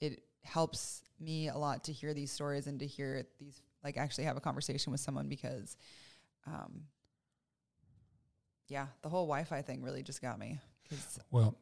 it 0.00 0.22
helps 0.48 1.02
me 1.20 1.48
a 1.48 1.56
lot 1.56 1.84
to 1.84 1.92
hear 1.92 2.14
these 2.14 2.32
stories 2.32 2.66
and 2.66 2.80
to 2.80 2.86
hear 2.86 3.26
these 3.38 3.60
like 3.84 3.96
actually 3.96 4.24
have 4.24 4.36
a 4.36 4.40
conversation 4.40 4.90
with 4.90 5.00
someone 5.00 5.28
because 5.28 5.76
um 6.46 6.82
yeah, 8.68 8.86
the 9.00 9.08
whole 9.08 9.24
Wi-Fi 9.26 9.62
thing 9.62 9.82
really 9.82 10.02
just 10.02 10.20
got 10.20 10.38
me 10.38 10.60
well, 11.30 11.56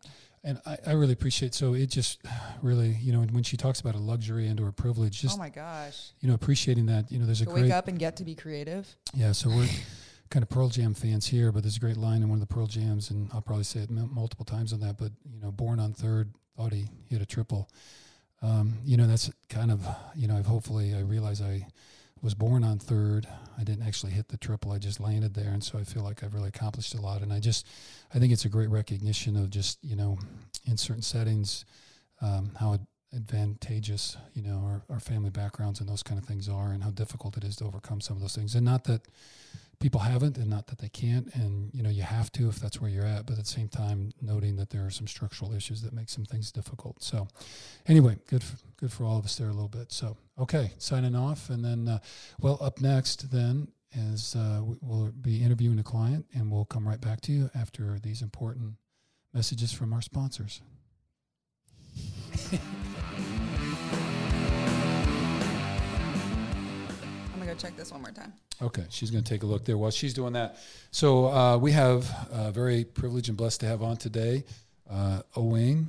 and 0.45 0.61
I, 0.65 0.77
I 0.87 0.93
really 0.93 1.13
appreciate. 1.13 1.55
So 1.55 1.75
it 1.75 1.87
just 1.87 2.23
really 2.63 2.97
you 3.01 3.13
know 3.13 3.21
when 3.21 3.43
she 3.43 3.57
talks 3.57 3.81
about 3.81 3.95
a 3.95 3.99
luxury 3.99 4.47
and 4.47 4.61
or 4.61 4.69
a 4.69 4.73
privilege, 4.73 5.21
just 5.21 5.37
oh 5.37 5.39
my 5.39 5.49
gosh. 5.49 6.13
you 6.21 6.29
know 6.29 6.35
appreciating 6.35 6.87
that 6.87 7.11
you 7.11 7.19
know 7.19 7.27
there's 7.27 7.43
a 7.43 7.51
wake 7.51 7.73
up 7.73 7.89
and 7.89 7.99
get 7.99 8.17
to 8.17 8.25
be 8.25 8.35
creative. 8.35 8.95
Yeah, 9.15 9.33
so 9.33 9.49
we're 9.51 9.69
kind 10.31 10.43
of 10.43 10.49
Pearl 10.49 10.69
Jam 10.69 10.95
fans 10.95 11.27
here, 11.27 11.53
but 11.53 11.63
there's 11.63 11.77
a 11.77 11.81
great 11.81 11.97
line 11.97 12.23
in 12.23 12.29
one 12.29 12.41
of 12.41 12.49
the 12.49 12.53
Pearl 12.53 12.67
Jams, 12.67 13.11
and 13.11 13.29
I'll 13.33 13.43
probably 13.43 13.65
say 13.65 13.81
it 13.81 13.91
m- 13.91 14.11
multiple 14.13 14.45
times 14.45 14.73
on 14.73 14.81
that. 14.81 14.99
But 14.99 15.13
you 15.25 15.41
know, 15.41 15.51
born 15.51 15.81
on 15.81 15.93
third, 15.93 16.33
thought 16.57 16.73
he 16.73 16.89
hit 17.09 17.21
a 17.21 17.27
triple. 17.27 17.69
Um, 18.43 18.79
you 18.85 18.97
know, 18.97 19.07
that's 19.07 19.31
kind 19.49 19.71
of 19.71 19.87
you 20.15 20.29
know, 20.29 20.37
I've 20.37 20.47
hopefully 20.47 20.95
I 20.95 21.01
realize 21.01 21.41
I 21.41 21.67
was 22.23 22.35
born 22.35 22.65
on 22.65 22.79
third. 22.79 23.27
I 23.59 23.65
didn't 23.65 23.87
actually 23.87 24.13
hit 24.13 24.29
the 24.29 24.37
triple. 24.37 24.73
I 24.73 24.79
just 24.79 25.01
landed 25.01 25.35
there, 25.35 25.51
and 25.51 25.63
so 25.63 25.79
I 25.79 25.85
feel 25.85 26.03
like 26.03 26.23
I've 26.23 26.35
really 26.35 26.49
accomplished 26.49 26.95
a 26.95 27.01
lot. 27.01 27.23
And 27.23 27.33
I 27.33 27.41
just, 27.41 27.67
I 28.15 28.19
think 28.19 28.33
it's 28.33 28.45
a 28.45 28.49
great 28.49 28.71
recognition 28.71 29.37
of 29.37 29.51
just 29.51 29.79
you 29.83 29.97
know, 29.97 30.19
in 30.67 30.77
certain 30.77 31.03
settings, 31.03 31.65
um, 32.21 32.53
how 32.59 32.79
advantageous 33.15 34.17
you 34.35 34.43
know 34.43 34.63
our, 34.65 34.83
our 34.95 35.01
family 35.01 35.31
backgrounds 35.31 35.81
and 35.81 35.89
those 35.89 36.03
kind 36.03 36.21
of 36.21 36.27
things 36.27 36.49
are, 36.49 36.73
and 36.73 36.83
how 36.83 36.91
difficult 36.91 37.37
it 37.37 37.45
is 37.45 37.57
to 37.57 37.65
overcome 37.65 38.01
some 38.01 38.17
of 38.17 38.23
those 38.23 38.35
things. 38.35 38.55
And 38.55 38.65
not 38.65 38.85
that 38.85 39.03
people 39.79 40.01
haven't, 40.01 40.37
and 40.39 40.49
not 40.49 40.67
that 40.69 40.79
they 40.79 40.89
can't, 40.89 41.33
and 41.35 41.71
you 41.75 41.83
know 41.83 41.91
you 41.91 42.03
have 42.03 42.31
to 42.33 42.49
if 42.49 42.57
that's 42.61 42.81
where 42.81 42.91
you're 42.91 43.05
at. 43.05 43.27
But 43.27 43.35
at 43.39 43.45
the 43.45 43.51
same 43.51 43.69
time, 43.69 44.13
noting 44.21 44.57
that 44.57 44.71
there 44.71 44.85
are 44.87 44.91
some 44.91 45.07
structural 45.07 45.53
issues 45.53 45.83
that 45.83 45.93
make 45.93 46.09
some 46.09 46.25
things 46.25 46.51
difficult. 46.53 47.03
So, 47.03 47.29
anyway, 47.87 48.19
good 48.29 48.43
for, 48.43 48.57
good 48.77 48.93
for 48.93 49.05
all 49.05 49.19
of 49.19 49.25
us 49.25 49.37
there 49.37 49.49
a 49.49 49.53
little 49.53 49.69
bit. 49.69 49.93
So, 49.93 50.17
okay, 50.39 50.73
signing 50.79 51.15
off, 51.15 51.51
and 51.51 51.65
then 51.65 51.89
uh, 51.89 51.99
well, 52.41 52.59
up 52.61 52.81
next 52.81 53.31
then 53.31 53.69
is 53.95 54.35
uh, 54.37 54.61
we- 54.63 54.77
we'll 54.83 55.13
be 55.13 55.43
interviewing 55.43 55.79
a 55.79 55.85
client, 55.85 56.27
and 56.35 56.51
we'll 56.51 56.65
come 56.65 56.87
right 56.87 57.01
back 57.01 57.21
to 57.23 57.33
you 57.33 57.51
after 57.55 57.99
these 57.99 58.23
important 58.23 58.75
messages 59.33 59.73
from 59.73 59.93
our 59.93 60.03
sponsors. 60.03 60.61
I'm 67.57 67.61
gonna 67.63 67.71
check 67.71 67.79
this 67.79 67.93
one 67.93 68.03
more 68.03 68.11
time. 68.11 68.33
Okay, 68.61 68.85
she's 68.91 69.11
going 69.11 69.23
to 69.23 69.29
take 69.29 69.43
a 69.43 69.47
look 69.47 69.65
there 69.67 69.77
while 69.77 69.91
she's 69.91 70.15
doing 70.15 70.33
that. 70.33 70.57
So 70.91 71.27
uh, 71.27 71.59
we 71.59 71.73
have 71.73 72.11
uh, 72.33 72.51
very 72.51 72.85
privileged 72.85 73.29
and 73.29 73.37
blessed 73.37 73.61
to 73.61 73.67
have 73.67 73.83
on 73.83 73.97
today 73.99 74.45
uh, 74.91 75.21
Owain 75.37 75.87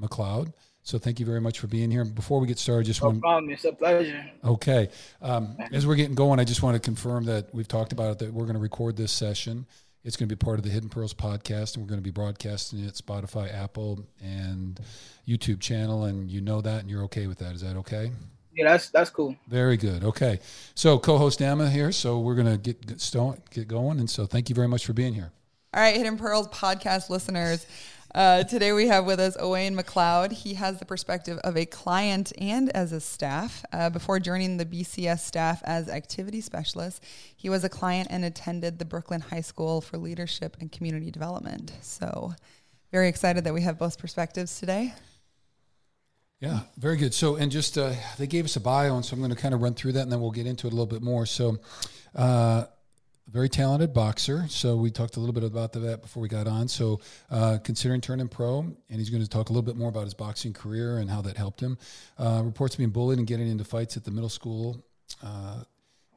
McLeod. 0.00 0.52
So 0.82 0.98
thank 0.98 1.18
you 1.18 1.26
very 1.26 1.40
much 1.40 1.58
for 1.58 1.66
being 1.66 1.90
here. 1.90 2.04
Before 2.04 2.38
we 2.38 2.46
get 2.46 2.60
started, 2.60 2.86
just 2.86 3.02
No 3.02 3.08
want 3.08 3.20
problem. 3.20 3.50
It's 3.52 3.64
a 3.64 3.72
pleasure. 3.72 4.24
okay. 4.44 4.88
Um, 5.20 5.56
as 5.72 5.84
we're 5.84 5.96
getting 5.96 6.14
going, 6.14 6.38
I 6.38 6.44
just 6.44 6.62
want 6.62 6.74
to 6.74 6.80
confirm 6.80 7.24
that 7.24 7.52
we've 7.52 7.66
talked 7.66 7.92
about 7.92 8.12
it 8.12 8.18
that 8.20 8.32
we're 8.32 8.44
going 8.44 8.54
to 8.54 8.60
record 8.60 8.96
this 8.96 9.10
session. 9.10 9.66
It's 10.04 10.16
going 10.16 10.28
to 10.28 10.36
be 10.36 10.38
part 10.38 10.58
of 10.60 10.64
the 10.64 10.70
Hidden 10.70 10.90
Pearls 10.90 11.12
podcast, 11.12 11.74
and 11.74 11.84
we're 11.84 11.88
going 11.88 11.98
to 11.98 12.04
be 12.04 12.12
broadcasting 12.12 12.84
it 12.84 12.94
Spotify, 12.94 13.52
Apple, 13.52 14.06
and 14.22 14.78
YouTube 15.26 15.58
channel. 15.60 16.04
And 16.04 16.30
you 16.30 16.40
know 16.40 16.60
that, 16.60 16.82
and 16.82 16.90
you're 16.90 17.02
okay 17.04 17.26
with 17.26 17.38
that. 17.38 17.56
Is 17.56 17.62
that 17.62 17.76
okay? 17.78 18.12
Yeah, 18.56 18.70
that's 18.70 18.88
that's 18.88 19.10
cool. 19.10 19.36
Very 19.48 19.76
good. 19.76 20.02
Okay. 20.02 20.40
So 20.74 20.98
co-host 20.98 21.42
Emma 21.42 21.68
here. 21.68 21.92
So 21.92 22.20
we're 22.20 22.34
gonna 22.34 22.56
get 22.56 22.86
get, 22.86 23.00
sto- 23.00 23.36
get 23.50 23.68
going, 23.68 23.98
and 23.98 24.08
so 24.08 24.24
thank 24.24 24.48
you 24.48 24.54
very 24.54 24.68
much 24.68 24.86
for 24.86 24.94
being 24.94 25.12
here. 25.12 25.30
All 25.74 25.82
right, 25.82 25.94
Hidden 25.94 26.16
Pearls 26.16 26.48
podcast 26.48 27.10
listeners. 27.10 27.66
Uh, 28.14 28.44
today 28.44 28.72
we 28.72 28.86
have 28.86 29.04
with 29.04 29.20
us 29.20 29.36
Owain 29.38 29.76
McLeod. 29.76 30.32
He 30.32 30.54
has 30.54 30.78
the 30.78 30.86
perspective 30.86 31.38
of 31.44 31.54
a 31.54 31.66
client 31.66 32.32
and 32.38 32.70
as 32.70 32.92
a 32.92 33.00
staff. 33.00 33.62
Uh, 33.74 33.90
before 33.90 34.18
joining 34.18 34.56
the 34.56 34.64
BCS 34.64 35.18
staff 35.18 35.60
as 35.64 35.90
activity 35.90 36.40
specialist, 36.40 37.04
he 37.36 37.50
was 37.50 37.62
a 37.62 37.68
client 37.68 38.08
and 38.10 38.24
attended 38.24 38.78
the 38.78 38.86
Brooklyn 38.86 39.20
High 39.20 39.42
School 39.42 39.82
for 39.82 39.98
Leadership 39.98 40.56
and 40.60 40.72
Community 40.72 41.10
Development. 41.10 41.70
So, 41.82 42.34
very 42.90 43.08
excited 43.08 43.44
that 43.44 43.52
we 43.52 43.60
have 43.60 43.78
both 43.78 43.98
perspectives 43.98 44.58
today. 44.58 44.94
Yeah, 46.40 46.60
very 46.76 46.96
good. 46.96 47.14
So, 47.14 47.36
and 47.36 47.50
just 47.50 47.78
uh, 47.78 47.92
they 48.18 48.26
gave 48.26 48.44
us 48.44 48.56
a 48.56 48.60
bio, 48.60 48.94
and 48.96 49.04
so 49.04 49.14
I'm 49.14 49.20
going 49.20 49.34
to 49.34 49.40
kind 49.40 49.54
of 49.54 49.62
run 49.62 49.72
through 49.74 49.92
that, 49.92 50.02
and 50.02 50.12
then 50.12 50.20
we'll 50.20 50.30
get 50.30 50.46
into 50.46 50.66
it 50.66 50.72
a 50.72 50.76
little 50.76 50.86
bit 50.86 51.00
more. 51.02 51.24
So, 51.24 51.58
uh, 52.14 52.64
very 53.28 53.48
talented 53.48 53.92
boxer. 53.92 54.46
So 54.48 54.76
we 54.76 54.90
talked 54.90 55.16
a 55.16 55.20
little 55.20 55.32
bit 55.32 55.42
about 55.42 55.72
that 55.72 56.02
before 56.02 56.22
we 56.22 56.28
got 56.28 56.46
on. 56.46 56.68
So 56.68 57.00
uh, 57.30 57.58
considering 57.64 58.00
turning 58.00 58.28
pro, 58.28 58.60
and 58.60 58.98
he's 58.98 59.10
going 59.10 59.22
to 59.22 59.28
talk 59.28 59.48
a 59.48 59.52
little 59.52 59.62
bit 59.62 59.76
more 59.76 59.88
about 59.88 60.04
his 60.04 60.14
boxing 60.14 60.52
career 60.52 60.98
and 60.98 61.10
how 61.10 61.22
that 61.22 61.36
helped 61.36 61.60
him. 61.60 61.76
Uh, 62.18 62.42
reports 62.44 62.76
being 62.76 62.90
bullied 62.90 63.18
and 63.18 63.26
getting 63.26 63.48
into 63.48 63.64
fights 63.64 63.96
at 63.96 64.04
the 64.04 64.10
middle 64.10 64.28
school. 64.28 64.84
Uh, 65.22 65.64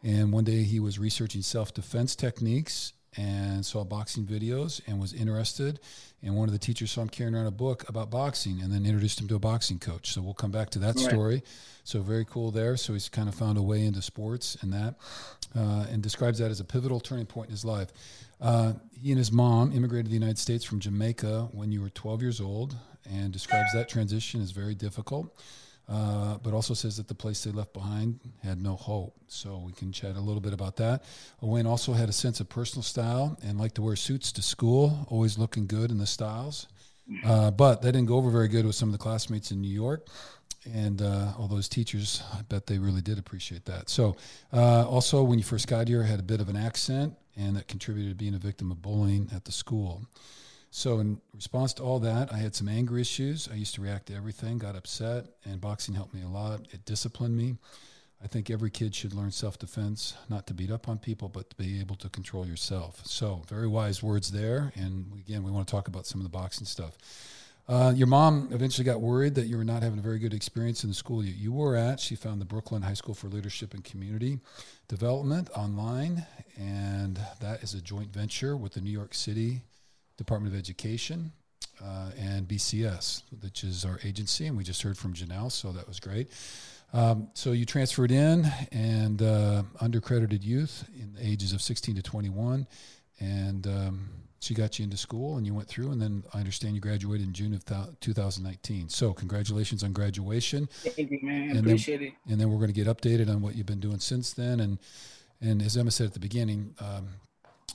and 0.04 0.32
one 0.32 0.44
day 0.44 0.64
he 0.64 0.80
was 0.80 1.00
researching 1.00 1.42
self 1.42 1.74
defense 1.74 2.16
techniques 2.16 2.94
and 3.18 3.66
saw 3.66 3.84
boxing 3.84 4.26
videos 4.26 4.82
and 4.88 5.00
was 5.00 5.14
interested. 5.14 5.80
And 6.22 6.36
one 6.36 6.48
of 6.48 6.54
the 6.54 6.60
teachers 6.60 6.92
saw 6.92 7.02
him 7.02 7.10
carrying 7.10 7.36
around 7.36 7.48
a 7.48 7.52
book 7.52 7.88
about 7.90 8.10
boxing 8.10 8.62
and 8.62 8.72
then 8.72 8.86
introduced 8.86 9.20
him 9.20 9.28
to 9.30 9.36
a 9.36 9.40
boxing 9.40 9.80
coach. 9.80 10.14
So 10.14 10.22
we'll 10.22 10.34
come 10.34 10.52
back 10.52 10.70
to 10.72 10.80
that 10.80 10.96
right. 10.96 11.06
story. 11.06 11.44
So 11.84 12.02
very 12.02 12.26
cool 12.26 12.52
there. 12.52 12.78
So 12.78 12.94
he's 12.94 13.10
kind 13.10 13.30
of 13.30 13.36
found 13.36 13.58
a 13.58 13.62
way 13.62 13.86
into 13.86 14.02
sports 14.02 14.58
and 14.62 14.74
that, 14.74 14.96
uh, 15.56 15.86
and 15.90 16.04
describes 16.04 16.40
that 16.40 16.52
as 16.52 16.60
a 16.60 16.66
pivotal 16.66 17.00
turning 17.00 17.26
point 17.26 17.48
in 17.48 17.52
his 17.52 17.66
life. 17.66 17.90
Uh, 18.42 18.74
he 19.02 19.12
and 19.12 19.18
his 19.18 19.32
mom 19.32 19.72
immigrated 19.72 20.06
to 20.06 20.10
the 20.10 20.18
United 20.18 20.38
States 20.38 20.64
from 20.64 20.80
Jamaica 20.80 21.50
when 21.52 21.72
you 21.72 21.82
were 21.82 21.90
12 21.90 22.22
years 22.22 22.40
old, 22.40 22.76
and 23.10 23.32
describes 23.32 23.74
that 23.74 23.90
transition 23.90 24.42
as 24.42 24.52
very 24.52 24.76
difficult. 24.76 25.34
Uh, 25.90 26.38
but 26.44 26.54
also 26.54 26.76
says 26.76 26.98
that 26.98 27.08
the 27.08 27.16
place 27.16 27.44
they 27.44 27.50
left 27.52 27.74
behind 27.74 28.20
had 28.44 28.62
no 28.62 28.76
hope. 28.76 29.16
So 29.28 29.64
we 29.66 29.72
can 29.72 29.92
chat 29.92 30.16
a 30.16 30.20
little 30.20 30.42
bit 30.42 30.54
about 30.54 30.76
that. 30.76 31.04
Owen 31.42 31.66
also 31.66 31.94
had 31.94 32.10
a 32.10 32.12
sense 32.14 32.40
of 32.40 32.48
personal 32.48 32.84
style 32.84 33.40
and 33.42 33.58
liked 33.58 33.76
to 33.76 33.82
wear 33.82 33.96
suits 33.96 34.32
to 34.34 34.44
school, 34.44 35.08
always 35.10 35.40
looking 35.40 35.66
good 35.66 35.90
in 35.90 35.98
the 35.98 36.06
styles. 36.06 36.68
Uh, 37.26 37.50
but 37.50 37.82
that 37.82 37.94
didn't 37.94 38.08
go 38.08 38.18
over 38.18 38.30
very 38.30 38.48
good 38.48 38.68
with 38.68 38.76
some 38.76 38.90
of 38.90 38.94
the 38.94 39.00
classmates 39.00 39.52
in 39.52 39.62
New 39.62 39.74
York. 39.74 40.08
And 40.72 41.02
uh, 41.02 41.34
all 41.40 41.48
those 41.48 41.68
teachers, 41.68 42.22
I 42.34 42.44
bet 42.44 42.68
they 42.68 42.78
really 42.78 43.02
did 43.02 43.18
appreciate 43.18 43.66
that. 43.66 43.90
So, 43.90 44.16
uh, 44.54 44.88
also, 44.88 45.24
when 45.24 45.40
you 45.40 45.46
first 45.46 45.68
got 45.68 45.88
here, 45.88 46.04
had 46.04 46.20
a 46.20 46.24
bit 46.24 46.42
of 46.42 46.50
an 46.50 46.58
accent, 46.58 47.16
and 47.36 47.56
that 47.56 47.68
contributed 47.68 48.12
to 48.12 48.16
being 48.16 48.36
a 48.36 48.40
victim 48.40 48.70
of 48.70 48.82
bullying 48.82 49.30
at 49.34 49.46
the 49.46 49.52
school. 49.52 50.06
So, 50.72 51.00
in 51.00 51.20
response 51.34 51.74
to 51.74 51.84
all 51.84 52.00
that, 52.00 52.32
I 52.32 52.38
had 52.38 52.54
some 52.54 52.68
anger 52.68 52.98
issues. 52.98 53.50
I 53.52 53.56
used 53.56 53.74
to 53.76 53.82
react 53.82 54.08
to 54.08 54.16
everything, 54.16 54.60
got 54.60 54.76
upset, 54.76 55.26
and 55.44 55.60
boxing 55.60 55.96
helped 55.96 56.14
me 56.14 56.22
a 56.22 56.28
lot. 56.28 56.62
It 56.72 56.86
disciplined 56.86 57.36
me. 57.36 57.58
I 58.24 58.28
think 58.28 58.50
every 58.50 58.70
kid 58.70 58.94
should 58.94 59.14
learn 59.14 59.32
self 59.32 59.58
defense, 59.58 60.14
not 60.30 60.46
to 60.48 60.54
beat 60.54 60.70
up 60.70 60.88
on 60.88 61.00
people, 61.00 61.28
but 61.28 61.50
to 61.50 61.56
be 61.56 61.80
able 61.80 61.96
to 61.98 62.10
control 62.10 62.46
yourself. 62.46 63.02
So, 63.06 63.42
very 63.48 63.68
wise 63.68 64.04
words 64.04 64.32
there. 64.32 64.72
And 64.76 65.12
again, 65.18 65.44
we 65.44 65.52
want 65.52 65.68
to 65.68 65.72
talk 65.72 65.88
about 65.88 66.06
some 66.06 66.22
of 66.22 66.24
the 66.24 66.30
boxing 66.30 66.68
stuff. 66.68 66.98
Uh, 67.68 67.94
your 67.96 68.08
mom 68.08 68.50
eventually 68.52 68.84
got 68.84 69.00
worried 69.00 69.36
that 69.36 69.46
you 69.46 69.56
were 69.56 69.64
not 69.64 69.84
having 69.84 70.00
a 70.00 70.02
very 70.02 70.18
good 70.18 70.34
experience 70.34 70.84
in 70.84 70.90
the 70.90 70.96
school 70.96 71.24
you, 71.24 71.34
you 71.34 71.52
were 71.52 71.76
at. 71.76 72.00
She 72.00 72.16
found 72.16 72.42
the 72.42 72.46
Brooklyn 72.46 72.82
High 72.82 72.96
School 72.96 73.14
for 73.14 73.28
Leadership 73.28 73.76
and 73.76 73.84
Community 73.84 74.40
Development 74.88 75.50
online, 75.56 76.26
and 76.58 77.20
that 77.42 77.62
is 77.62 77.76
a 77.76 77.82
joint 77.82 78.12
venture 78.12 78.58
with 78.58 78.74
the 78.74 78.82
New 78.82 78.92
York 78.92 79.14
City 79.14 79.62
Department 80.20 80.54
of 80.54 80.60
Education 80.60 81.32
uh, 81.84 82.12
and 82.20 82.48
BCS, 82.48 83.24
which 83.42 83.64
is 83.64 83.86
our 83.86 84.00
agency. 84.04 84.46
And 84.46 84.56
we 84.56 84.64
just 84.64 84.82
heard 84.82 84.98
from 84.98 85.14
Janelle, 85.14 85.52
so 85.52 85.72
that 85.72 85.88
was 85.88 86.00
great. 86.00 86.30
Um, 86.92 87.30
so 87.34 87.54
you 87.54 87.66
transferred 87.66 88.12
in 88.12 88.46
and 88.72 89.22
uh, 89.22 89.64
undercredited 89.82 90.44
youth 90.44 90.88
in 91.00 91.14
the 91.14 91.26
ages 91.26 91.54
of 91.54 91.62
16 91.62 91.96
to 91.96 92.02
21. 92.02 92.68
And 93.20 93.68
um, 93.68 94.10
she 94.40 94.54
got 94.54 94.78
you 94.78 94.84
into 94.84 94.98
school 94.98 95.38
and 95.38 95.46
you 95.46 95.54
went 95.54 95.68
through. 95.68 95.92
And 95.92 96.02
then 96.02 96.24
I 96.34 96.40
understand 96.40 96.76
you 96.76 96.82
graduated 96.82 97.28
in 97.28 97.34
June 97.34 97.54
of 97.54 97.64
th- 97.64 98.00
2019. 98.02 98.90
So 98.90 99.14
congratulations 99.14 99.84
on 99.84 99.94
graduation. 99.94 100.68
Thank 100.84 101.12
you, 101.12 101.20
man. 101.22 101.52
And 101.52 101.60
Appreciate 101.60 101.98
then, 101.98 102.08
it. 102.08 102.14
And 102.32 102.42
then 102.42 102.50
we're 102.50 102.58
going 102.58 102.74
to 102.74 102.84
get 102.84 102.88
updated 102.88 103.30
on 103.30 103.42
what 103.42 103.56
you've 103.56 103.66
been 103.66 103.80
doing 103.80 104.00
since 104.00 104.34
then. 104.34 104.60
And 104.60 104.80
and 105.42 105.62
as 105.62 105.78
Emma 105.78 105.90
said 105.90 106.08
at 106.08 106.14
the 106.14 106.20
beginning, 106.20 106.76
um, 106.80 107.08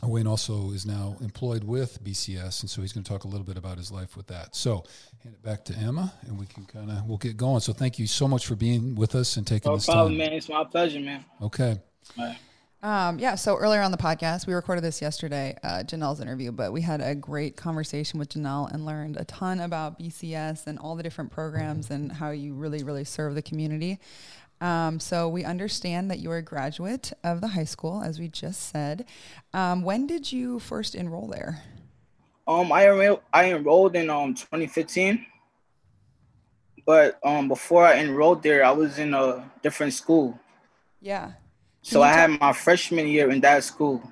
Wayne 0.03 0.27
also 0.27 0.71
is 0.73 0.87
now 0.87 1.17
employed 1.21 1.65
with 1.65 2.03
BCS, 2.03 2.63
and 2.63 2.71
so 2.71 2.83
he's 2.83 2.93
going 2.93 3.05
to 3.05 3.11
talk 3.11 3.25
a 3.25 3.29
little 3.29 3.47
bit 3.47 3.57
about 3.57 3.79
his 3.79 3.91
life 3.91 4.17
with 4.17 4.27
that. 4.29 4.55
So, 4.55 4.85
hand 5.23 5.35
it 5.35 5.43
back 5.43 5.65
to 5.67 5.75
Emma, 5.75 6.13
and 6.27 6.39
we 6.39 6.47
can 6.47 6.65
kind 6.67 6.91
of 6.91 7.07
we'll 7.07 7.19
get 7.19 7.37
going. 7.37 7.61
So, 7.61 7.73
thank 7.73 7.99
you 7.99 8.07
so 8.07 8.29
much 8.29 8.47
for 8.47 8.55
being 8.55 8.95
with 8.95 9.15
us 9.15 9.37
and 9.37 9.47
taking 9.47 9.71
no 9.71 9.77
this 9.77 9.87
problem, 9.87 10.13
time. 10.13 10.19
man. 10.19 10.33
It's 10.33 10.49
my 10.49 10.65
pleasure, 10.65 11.01
man. 11.01 11.25
Okay. 11.43 11.79
Um, 12.85 13.19
yeah, 13.19 13.35
so 13.35 13.57
earlier 13.57 13.81
on 13.81 13.93
the 13.93 13.97
podcast, 13.97 14.47
we 14.47 14.53
recorded 14.53 14.85
this 14.85 15.01
yesterday, 15.01 15.57
uh, 15.65 15.85
Janelle's 15.87 16.21
interview, 16.21 16.53
but 16.53 16.71
we 16.71 16.83
had 16.83 17.01
a 17.01 17.15
great 17.15 17.57
conversation 17.57 18.19
with 18.19 18.29
Janelle 18.29 18.71
and 18.71 18.85
learned 18.85 19.17
a 19.17 19.25
ton 19.25 19.61
about 19.61 19.99
BCS 19.99 20.67
and 20.67 20.79
all 20.79 20.95
the 20.95 21.03
different 21.03 21.31
programs 21.31 21.91
and 21.91 22.13
how 22.13 22.31
you 22.31 22.53
really, 22.53 22.85
really 22.85 23.05
serve 23.05 23.35
the 23.35 23.41
community. 23.41 23.99
Um, 24.65 24.99
so 24.99 25.29
we 25.29 25.45
understand 25.45 26.11
that 26.11 26.21
you're 26.21 26.39
a 26.39 26.43
graduate 26.43 27.13
of 27.23 27.43
the 27.43 27.49
high 27.49 27.65
school, 27.65 28.03
as 28.03 28.19
we 28.19 28.29
just 28.29 28.71
said. 28.71 29.05
Um, 29.53 29.83
when 29.83 30.07
did 30.07 30.33
you 30.33 30.59
first 30.59 30.95
enroll 30.95 31.27
there? 31.27 31.63
Um, 32.49 32.73
I 32.73 32.89
enrolled, 32.89 33.21
I 33.31 33.53
enrolled 33.53 33.95
in 33.95 34.09
um 34.09 34.33
2015, 34.33 35.27
but 36.87 37.19
um 37.23 37.47
before 37.47 37.85
I 37.85 37.99
enrolled 37.99 38.43
there, 38.43 38.65
I 38.65 38.71
was 38.71 38.99
in 38.99 39.13
a 39.13 39.51
different 39.63 39.93
school. 39.93 40.41
Yeah. 40.99 41.33
So 41.83 42.01
I 42.01 42.09
had 42.09 42.31
my 42.41 42.55
freshman 42.55 43.07
year 43.07 43.31
in 43.31 43.43
that 43.43 43.65
school. 43.65 44.03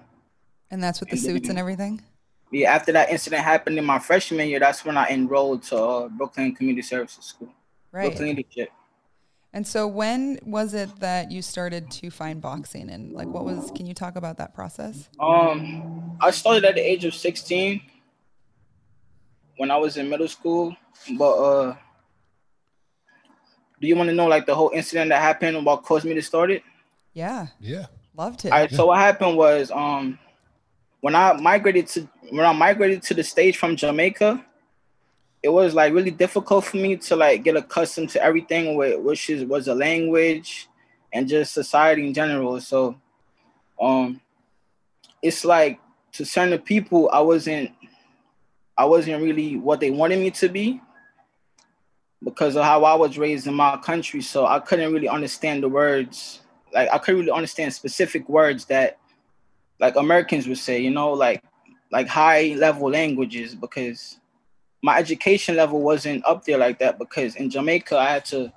And 0.71 0.83
that's 0.83 1.01
with 1.01 1.09
the 1.09 1.17
suits 1.17 1.49
and 1.49 1.59
everything. 1.59 2.03
Yeah, 2.51 2.75
after 2.75 2.93
that 2.93 3.09
incident 3.09 3.43
happened 3.43 3.79
in 3.79 3.87
my 3.87 3.99
freshman 3.99 4.47
year, 4.51 4.61
that's 4.61 4.85
when 4.85 4.99
I 4.99 5.09
enrolled 5.09 5.63
to 5.65 5.77
uh, 5.79 6.09
Brooklyn 6.09 6.55
Community 6.55 6.83
Services 6.83 7.25
School. 7.25 7.49
Right. 7.91 8.09
Brooklyn 8.11 8.37
Leadership. 8.37 8.69
And 9.55 9.67
so 9.67 9.87
when 9.87 10.39
was 10.45 10.73
it 10.73 11.01
that 11.01 11.31
you 11.31 11.43
started 11.43 11.91
to 11.93 12.11
find 12.11 12.41
boxing 12.41 12.89
and 12.89 13.13
like 13.13 13.35
what 13.35 13.45
was 13.45 13.71
can 13.71 13.87
you 13.87 13.95
talk 13.95 14.17
about 14.17 14.39
that 14.39 14.55
process? 14.55 15.09
Um 15.21 15.85
I 16.21 16.31
started 16.31 16.65
at 16.65 16.75
the 16.77 16.81
age 16.81 17.05
of 17.05 17.15
16 17.15 17.83
when 19.59 19.71
I 19.71 19.77
was 19.77 19.97
in 19.97 20.09
middle 20.09 20.29
school, 20.29 20.75
but 21.19 21.33
uh 21.35 21.77
do 23.81 23.89
you 23.89 23.97
want 23.97 24.09
to 24.09 24.15
know 24.15 24.27
like 24.29 24.47
the 24.47 24.55
whole 24.55 24.71
incident 24.73 25.11
that 25.11 25.21
happened 25.21 25.57
and 25.57 25.67
what 25.67 25.83
caused 25.83 26.05
me 26.05 26.15
to 26.15 26.23
start 26.23 26.51
it? 26.51 26.63
Yeah. 27.13 27.49
Yeah. 27.61 27.87
Loved 28.17 28.45
it. 28.45 28.53
All 28.53 28.59
right, 28.59 28.71
so 28.71 28.87
what 28.87 28.99
happened 28.99 29.37
was 29.37 29.71
um 29.71 30.19
when 31.01 31.15
I 31.15 31.33
migrated 31.35 31.89
to 31.89 32.09
when 32.31 32.47
I 32.47 32.53
migrated 32.53 33.03
to 33.03 33.15
the 33.15 33.25
States 33.25 33.59
from 33.59 33.77
Jamaica, 33.77 34.45
it 35.43 35.49
was 35.49 35.75
like 35.75 35.93
really 35.93 36.11
difficult 36.11 36.65
for 36.65 36.77
me 36.77 36.97
to 36.97 37.17
like 37.17 37.43
get 37.43 37.57
accustomed 37.57 38.11
to 38.11 38.23
everything 38.23 38.77
which 38.77 39.29
is 39.29 39.45
was 39.45 39.69
a 39.69 39.75
language 39.75 40.69
and 41.13 41.29
just 41.29 41.53
society 41.53 42.07
in 42.07 42.15
general. 42.15 42.61
So 42.61 42.97
um 43.81 44.21
it's 45.21 45.45
like 45.45 45.81
to 46.13 46.25
certain 46.25 46.59
people 46.61 47.11
I 47.13 47.21
wasn't 47.21 47.71
I 48.77 48.85
wasn't 48.85 49.23
really 49.23 49.57
what 49.57 49.81
they 49.81 49.91
wanted 49.91 50.21
me 50.21 50.31
to 50.33 50.49
be 50.49 50.81
because 52.25 52.57
of 52.57 52.65
how 52.65 52.85
I 52.85 52.95
was 52.95 53.19
raised 53.19 53.47
in 53.47 53.55
my 53.55 53.77
country. 53.79 54.23
So 54.23 54.47
I 54.47 54.61
couldn't 54.61 54.93
really 54.93 55.09
understand 55.09 55.63
the 55.63 55.69
words. 55.69 56.41
Like 56.73 56.89
I 56.91 56.99
couldn't 56.99 57.21
really 57.21 57.33
understand 57.33 57.75
specific 57.75 58.29
words 58.29 58.67
that 58.67 58.99
like 59.81 59.97
Americans 59.97 60.47
would 60.47 60.59
say, 60.59 60.81
you 60.81 60.91
know, 60.91 61.13
like 61.13 61.43
like 61.91 62.07
high 62.07 62.55
level 62.57 62.91
languages 62.91 63.55
because 63.55 64.19
my 64.83 64.99
education 64.99 65.57
level 65.57 65.81
wasn't 65.81 66.25
up 66.27 66.45
there 66.45 66.59
like 66.59 66.81
that 66.81 66.99
because 66.99 67.37
in 67.37 67.49
Jamaica 67.49 67.97
I 67.97 68.11
had 68.11 68.25
to 68.27 68.53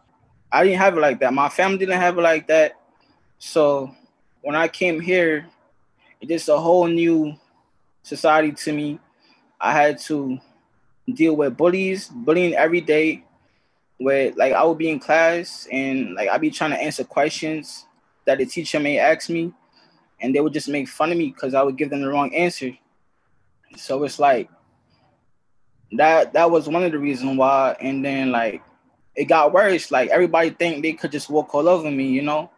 I 0.51 0.63
didn't 0.63 0.79
have 0.79 0.97
it 0.97 1.01
like 1.01 1.19
that. 1.19 1.33
My 1.33 1.49
family 1.49 1.77
didn't 1.77 1.99
have 1.99 2.17
it 2.17 2.21
like 2.21 2.47
that. 2.47 2.79
So 3.39 3.93
when 4.41 4.55
I 4.55 4.67
came 4.67 4.99
here, 4.99 5.47
it's 6.21 6.29
just 6.29 6.49
a 6.49 6.57
whole 6.57 6.87
new 6.87 7.35
society 8.03 8.51
to 8.51 8.73
me. 8.73 8.99
I 9.59 9.73
had 9.73 9.99
to 10.01 10.39
deal 11.13 11.35
with 11.35 11.57
bullies, 11.57 12.07
bullying 12.09 12.53
every 12.53 12.81
day. 12.81 13.23
Where 13.97 14.33
like 14.33 14.53
I 14.53 14.63
would 14.63 14.77
be 14.77 14.89
in 14.89 14.99
class 14.99 15.67
and 15.71 16.15
like 16.15 16.27
I'd 16.29 16.41
be 16.41 16.51
trying 16.51 16.71
to 16.71 16.81
answer 16.81 17.03
questions 17.05 17.85
that 18.25 18.39
the 18.39 18.45
teacher 18.45 18.79
may 18.79 18.99
ask 18.99 19.29
me, 19.29 19.53
and 20.19 20.35
they 20.35 20.41
would 20.41 20.53
just 20.53 20.67
make 20.67 20.89
fun 20.89 21.11
of 21.11 21.17
me 21.17 21.29
because 21.29 21.53
I 21.53 21.63
would 21.63 21.77
give 21.77 21.89
them 21.89 22.01
the 22.01 22.09
wrong 22.09 22.33
answer. 22.35 22.71
So 23.77 24.03
it's 24.03 24.19
like 24.19 24.49
that 25.93 26.33
that 26.33 26.49
was 26.49 26.67
one 26.67 26.83
of 26.83 26.91
the 26.91 26.99
reasons 26.99 27.37
why 27.37 27.75
and 27.79 28.03
then 28.03 28.31
like 28.31 28.61
it 29.15 29.25
got 29.25 29.53
worse 29.53 29.91
like 29.91 30.09
everybody 30.09 30.49
think 30.49 30.81
they 30.81 30.93
could 30.93 31.11
just 31.11 31.29
walk 31.29 31.53
all 31.53 31.69
over 31.69 31.89
me 31.89 32.07
you 32.07 32.21
know 32.21 32.49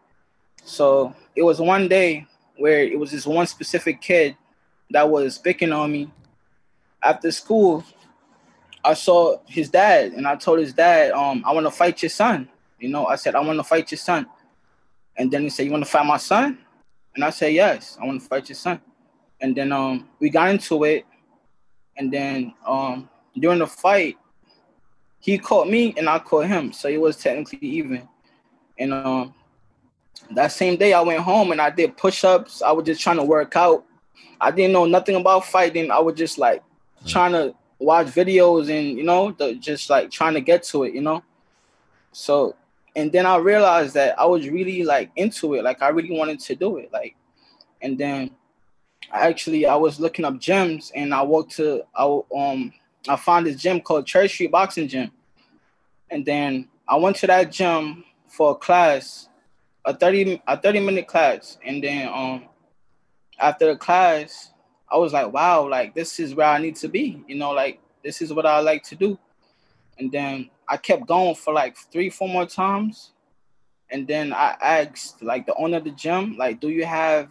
so 0.64 1.14
it 1.36 1.44
was 1.44 1.60
one 1.60 1.88
day 1.88 2.26
where 2.58 2.80
it 2.80 2.98
was 2.98 3.12
this 3.12 3.26
one 3.26 3.46
specific 3.46 4.02
kid 4.02 4.36
that 4.90 5.08
was 5.10 5.38
picking 5.38 5.72
on 5.72 5.92
me 5.92 6.12
after 7.04 7.32
school 7.32 7.84
I 8.88 8.94
saw 8.94 9.38
his 9.46 9.70
dad, 9.70 10.14
and 10.14 10.26
I 10.26 10.38
told 10.38 10.60
his 10.60 10.72
dad, 10.72 11.12
um, 11.12 11.44
I 11.46 11.52
want 11.52 11.66
to 11.66 11.72
fight 11.72 12.02
your 12.02 12.10
son. 12.10 12.48
You 12.80 12.88
know, 12.88 13.06
I 13.06 13.16
said 13.16 13.36
I 13.36 13.42
want 13.42 13.60
to 13.60 13.64
fight 13.64 13.92
your 13.92 13.98
son, 13.98 14.28
and 15.18 15.30
then 15.30 15.44
he 15.44 15.50
said, 15.50 15.66
"You 15.66 15.72
want 15.72 15.84
to 15.84 15.90
fight 15.90 16.06
my 16.06 16.18
son?" 16.18 16.58
And 17.14 17.24
I 17.24 17.32
said, 17.32 17.54
"Yes, 17.54 17.98
I 18.02 18.06
want 18.06 18.22
to 18.22 18.28
fight 18.28 18.48
your 18.48 18.56
son." 18.56 18.80
And 19.42 19.56
then 19.56 19.74
um, 19.74 20.08
we 20.20 20.30
got 20.30 20.50
into 20.50 20.84
it, 20.86 21.06
and 21.98 22.12
then 22.14 22.54
um, 22.66 23.10
during 23.40 23.60
the 23.60 23.68
fight, 23.68 24.18
he 25.20 25.38
caught 25.38 25.70
me 25.70 25.94
and 25.98 26.08
I 26.08 26.20
caught 26.20 26.48
him, 26.48 26.72
so 26.72 26.88
it 26.88 27.00
was 27.00 27.18
technically 27.18 27.60
even. 27.62 28.08
And 28.80 28.94
um, 28.94 29.34
that 30.32 30.52
same 30.52 30.78
day, 30.78 30.94
I 30.94 31.02
went 31.02 31.22
home 31.22 31.52
and 31.52 31.62
I 31.62 31.70
did 31.70 31.98
push-ups. 31.98 32.62
I 32.62 32.72
was 32.72 32.86
just 32.86 33.02
trying 33.02 33.18
to 33.18 33.24
work 33.24 33.56
out. 33.56 33.84
I 34.40 34.52
didn't 34.52 34.74
know 34.74 34.86
nothing 34.86 35.16
about 35.16 35.46
fighting. 35.46 35.90
I 35.92 36.00
was 36.00 36.16
just 36.16 36.38
like 36.38 36.64
trying 37.06 37.32
to 37.32 37.56
watch 37.80 38.08
videos 38.08 38.70
and 38.70 38.98
you 38.98 39.04
know, 39.04 39.32
the, 39.32 39.56
just 39.56 39.90
like 39.90 40.12
trying 40.12 40.34
to 40.36 40.42
get 40.42 40.64
to 40.64 40.84
it, 40.84 40.94
you 40.94 41.02
know. 41.02 41.24
So, 42.12 42.56
and 42.96 43.12
then 43.12 43.26
I 43.26 43.38
realized 43.38 43.94
that 43.96 44.20
I 44.20 44.26
was 44.26 44.48
really 44.50 44.84
like 44.84 45.12
into 45.16 45.56
it. 45.56 45.64
Like 45.64 45.82
I 45.82 45.90
really 45.90 46.18
wanted 46.18 46.40
to 46.42 46.56
do 46.56 46.78
it. 46.78 46.92
Like, 46.92 47.16
and 47.82 47.98
then 47.98 48.32
I 49.12 49.28
actually 49.28 49.66
I 49.66 49.76
was 49.76 50.00
looking 50.00 50.26
up 50.26 50.36
gyms 50.36 50.92
and 50.96 51.14
I 51.14 51.22
walked 51.22 51.56
to 51.58 51.84
I 51.96 52.04
um 52.36 52.74
I 53.08 53.16
found 53.16 53.46
this 53.46 53.62
gym 53.62 53.82
called 53.82 54.06
Cherry 54.06 54.28
Street 54.28 54.52
Boxing 54.52 54.88
Gym. 54.88 55.12
And 56.10 56.26
then 56.26 56.68
I 56.88 56.96
went 56.96 57.18
to 57.18 57.28
that 57.28 57.52
gym 57.52 58.04
for 58.28 58.52
a 58.52 58.56
class, 58.56 59.30
a 59.86 59.96
30 59.96 60.42
a 60.48 60.60
30 60.60 60.80
minute 60.82 61.08
class. 61.08 61.58
And 61.66 61.84
then 61.84 62.08
um 62.08 62.46
after 63.40 63.68
the 63.68 63.78
class, 63.78 64.52
I 64.92 64.98
was 64.98 65.14
like, 65.14 65.32
wow, 65.32 65.68
like 65.68 65.94
this 65.94 66.20
is 66.20 66.34
where 66.34 66.48
I 66.48 66.60
need 66.60 66.76
to 66.78 66.88
be. 66.88 67.24
You 67.28 67.36
know, 67.36 67.52
like 67.52 67.80
this 68.04 68.22
is 68.22 68.34
what 68.34 68.46
I 68.46 68.60
like 68.60 68.84
to 68.84 68.96
do. 68.96 69.20
And 70.00 70.12
then 70.12 70.50
I 70.68 70.78
kept 70.78 71.08
going 71.08 71.36
for 71.36 71.54
like 71.54 71.78
three, 71.78 72.10
four 72.10 72.30
more 72.30 72.46
times. 72.46 73.14
And 73.90 74.08
then 74.08 74.34
I 74.34 74.56
asked 74.62 75.22
like 75.22 75.46
the 75.46 75.56
owner 75.56 75.78
of 75.78 75.86
the 75.86 75.92
gym, 75.92 76.36
like, 76.38 76.60
do 76.60 76.70
you 76.70 76.86
have 76.86 77.30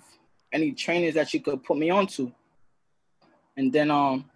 any 0.52 0.72
trainers 0.72 1.14
that 1.14 1.32
you 1.34 1.40
could 1.40 1.62
put 1.62 1.76
me 1.76 1.90
onto? 1.90 2.32
And 3.56 3.72
then 3.72 3.90
um 3.90 4.26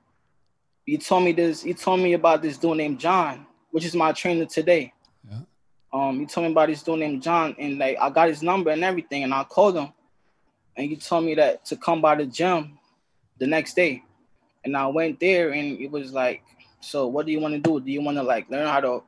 he 0.91 0.99
told 0.99 1.23
me 1.23 1.31
this, 1.31 1.62
he 1.62 1.73
told 1.73 2.01
me 2.01 2.15
about 2.15 2.43
this 2.43 2.59
dude 2.59 2.77
named 2.77 2.99
John, 2.99 3.47
which 3.71 3.85
is 3.85 3.95
my 3.95 4.11
trainer 4.11 4.45
today. 4.45 4.93
Yeah. 5.31 5.43
Um, 5.93 6.19
he 6.19 6.27
told 6.27 6.47
me 6.47 6.51
about 6.51 6.67
this 6.67 6.83
dude 6.83 6.99
named 6.99 7.23
John, 7.23 7.55
and 7.61 7.79
like 7.79 7.97
I 8.01 8.11
got 8.11 8.27
his 8.27 8.43
number 8.43 8.73
and 8.73 8.83
everything, 8.83 9.23
and 9.23 9.33
I 9.33 9.45
called 9.45 9.77
him, 9.77 9.93
and 10.77 10.89
he 10.89 10.97
told 10.97 11.27
me 11.27 11.37
that 11.37 11.65
to 11.67 11.77
come 11.77 12.01
by 12.01 12.17
the 12.17 12.27
gym 12.27 12.77
the 13.39 13.47
next 13.47 13.75
day, 13.75 14.03
and 14.65 14.77
I 14.77 14.89
went 14.89 15.21
there, 15.21 15.51
and 15.51 15.81
it 15.81 15.93
was 15.93 16.12
like, 16.12 16.43
so 16.81 17.07
what 17.07 17.25
do 17.25 17.31
you 17.31 17.39
want 17.39 17.55
to 17.55 17.61
do? 17.61 17.79
Do 17.79 17.93
you 17.93 18.03
want 18.03 18.17
to 18.17 18.25
like 18.25 18.51
learn 18.51 18.67
how 18.67 18.81
to 18.81 19.05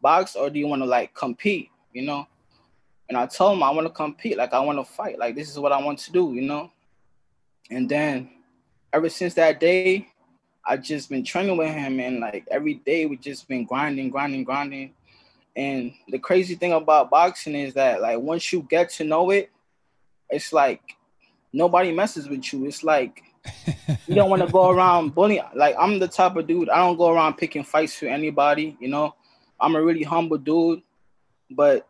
box, 0.00 0.36
or 0.36 0.48
do 0.48 0.58
you 0.58 0.66
want 0.66 0.80
to 0.80 0.86
like 0.86 1.12
compete? 1.12 1.68
You 1.92 2.06
know, 2.06 2.26
and 3.10 3.18
I 3.18 3.26
told 3.26 3.58
him 3.58 3.62
I 3.62 3.70
want 3.72 3.86
to 3.86 3.92
compete, 3.92 4.38
like 4.38 4.54
I 4.54 4.60
want 4.60 4.78
to 4.78 4.90
fight, 4.90 5.18
like 5.18 5.34
this 5.34 5.50
is 5.50 5.58
what 5.58 5.72
I 5.72 5.84
want 5.84 5.98
to 5.98 6.12
do, 6.12 6.32
you 6.32 6.40
know, 6.40 6.70
and 7.70 7.86
then 7.86 8.30
ever 8.90 9.10
since 9.10 9.34
that 9.34 9.60
day, 9.60 10.08
I 10.66 10.76
just 10.76 11.08
been 11.08 11.24
training 11.24 11.56
with 11.56 11.72
him, 11.72 12.00
and 12.00 12.20
like 12.20 12.46
every 12.50 12.74
day 12.74 13.06
we 13.06 13.16
just 13.16 13.46
been 13.46 13.64
grinding, 13.64 14.10
grinding, 14.10 14.44
grinding. 14.44 14.94
And 15.54 15.92
the 16.08 16.18
crazy 16.18 16.54
thing 16.54 16.72
about 16.72 17.10
boxing 17.10 17.54
is 17.54 17.74
that 17.74 18.02
like 18.02 18.18
once 18.18 18.52
you 18.52 18.66
get 18.68 18.90
to 18.94 19.04
know 19.04 19.30
it, 19.30 19.50
it's 20.28 20.52
like 20.52 20.82
nobody 21.52 21.92
messes 21.92 22.28
with 22.28 22.52
you. 22.52 22.66
It's 22.66 22.82
like 22.82 23.22
you 24.06 24.14
don't 24.14 24.28
want 24.28 24.42
to 24.42 24.52
go 24.52 24.70
around 24.74 25.14
bullying. 25.14 25.44
Like 25.54 25.76
I'm 25.78 25.98
the 25.98 26.08
type 26.08 26.36
of 26.36 26.46
dude 26.46 26.68
I 26.68 26.78
don't 26.78 26.98
go 26.98 27.12
around 27.12 27.34
picking 27.34 27.64
fights 27.64 27.94
for 27.94 28.06
anybody. 28.06 28.76
You 28.80 28.88
know, 28.88 29.14
I'm 29.60 29.76
a 29.76 29.82
really 29.82 30.02
humble 30.02 30.38
dude, 30.38 30.82
but 31.50 31.86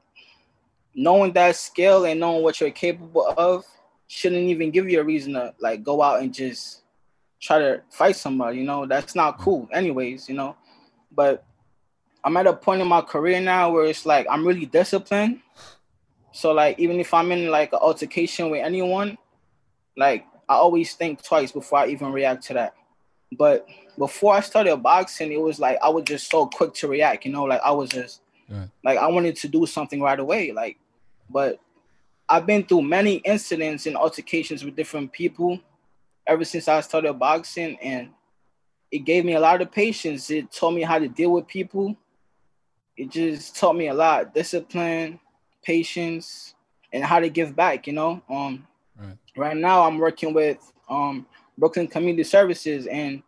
knowing 0.94 1.32
that 1.32 1.57
skill 1.57 2.05
and 2.05 2.20
knowing 2.20 2.43
what 2.43 2.61
you're 2.61 2.70
capable 2.70 3.35
of 3.36 3.65
shouldn't 4.07 4.43
even 4.43 4.70
give 4.70 4.89
you 4.89 5.01
a 5.01 5.05
reason 5.05 5.32
to 5.32 5.55
like 5.59 5.82
go 5.82 6.03
out 6.03 6.20
and 6.20 6.32
just 6.32 6.82
try 7.40 7.58
to 7.58 7.82
fight 7.90 8.16
somebody, 8.16 8.58
you 8.58 8.64
know, 8.64 8.86
that's 8.86 9.14
not 9.14 9.38
mm. 9.38 9.40
cool 9.42 9.68
anyways, 9.72 10.28
you 10.28 10.34
know. 10.34 10.56
But 11.12 11.44
I'm 12.24 12.36
at 12.36 12.46
a 12.46 12.52
point 12.52 12.82
in 12.82 12.88
my 12.88 13.00
career 13.00 13.40
now 13.40 13.70
where 13.70 13.86
it's 13.86 14.06
like 14.06 14.26
I'm 14.30 14.46
really 14.46 14.66
disciplined. 14.66 15.40
So 16.32 16.52
like 16.52 16.78
even 16.78 17.00
if 17.00 17.14
I'm 17.14 17.32
in 17.32 17.48
like 17.50 17.72
an 17.72 17.78
altercation 17.80 18.50
with 18.50 18.64
anyone, 18.64 19.16
like 19.96 20.26
I 20.48 20.54
always 20.54 20.94
think 20.94 21.22
twice 21.22 21.52
before 21.52 21.80
I 21.80 21.88
even 21.88 22.12
react 22.12 22.44
to 22.44 22.54
that. 22.54 22.74
But 23.32 23.66
before 23.98 24.34
I 24.34 24.40
started 24.40 24.76
boxing, 24.78 25.32
it 25.32 25.40
was 25.40 25.58
like 25.58 25.78
I 25.82 25.88
was 25.88 26.04
just 26.04 26.30
so 26.30 26.46
quick 26.46 26.74
to 26.74 26.88
react, 26.88 27.24
you 27.24 27.32
know, 27.32 27.44
like 27.44 27.60
I 27.64 27.70
was 27.70 27.90
just 27.90 28.20
Right. 28.48 28.68
like 28.84 28.98
I 28.98 29.08
wanted 29.08 29.36
to 29.36 29.48
do 29.48 29.66
something 29.66 30.00
right 30.00 30.18
away. 30.18 30.52
Like, 30.52 30.78
but 31.28 31.58
I've 32.28 32.46
been 32.46 32.64
through 32.64 32.82
many 32.82 33.16
incidents 33.16 33.86
and 33.86 33.96
altercations 33.96 34.64
with 34.64 34.76
different 34.76 35.12
people 35.12 35.60
ever 36.27 36.44
since 36.44 36.69
I 36.69 36.81
started 36.81 37.15
boxing, 37.15 37.78
and 37.81 38.11
it 38.90 39.01
gave 39.01 39.24
me 39.24 39.35
a 39.35 39.40
lot 39.40 39.61
of 39.62 39.70
patience. 39.70 40.31
It 40.31 40.51
taught 40.53 40.73
me 40.73 40.82
how 40.82 40.98
to 40.98 41.09
deal 41.09 41.31
with 41.32 41.47
people. 41.47 41.97
It 42.97 43.11
just 43.11 43.57
taught 43.57 43.77
me 43.77 43.89
a 43.89 43.94
lot: 43.94 44.35
discipline, 44.35 45.20
patience, 45.62 46.55
and 46.93 47.05
how 47.05 47.20
to 47.20 47.28
give 47.28 47.55
back. 47.55 47.86
You 47.86 47.93
know, 47.94 48.23
um, 48.28 48.66
Right. 48.98 49.19
right 49.36 49.57
now 49.57 49.86
I'm 49.86 49.98
working 49.98 50.32
with 50.32 50.59
um 50.89 51.27
Brooklyn 51.59 51.86
Community 51.86 52.24
Services, 52.24 52.86
and 52.86 53.23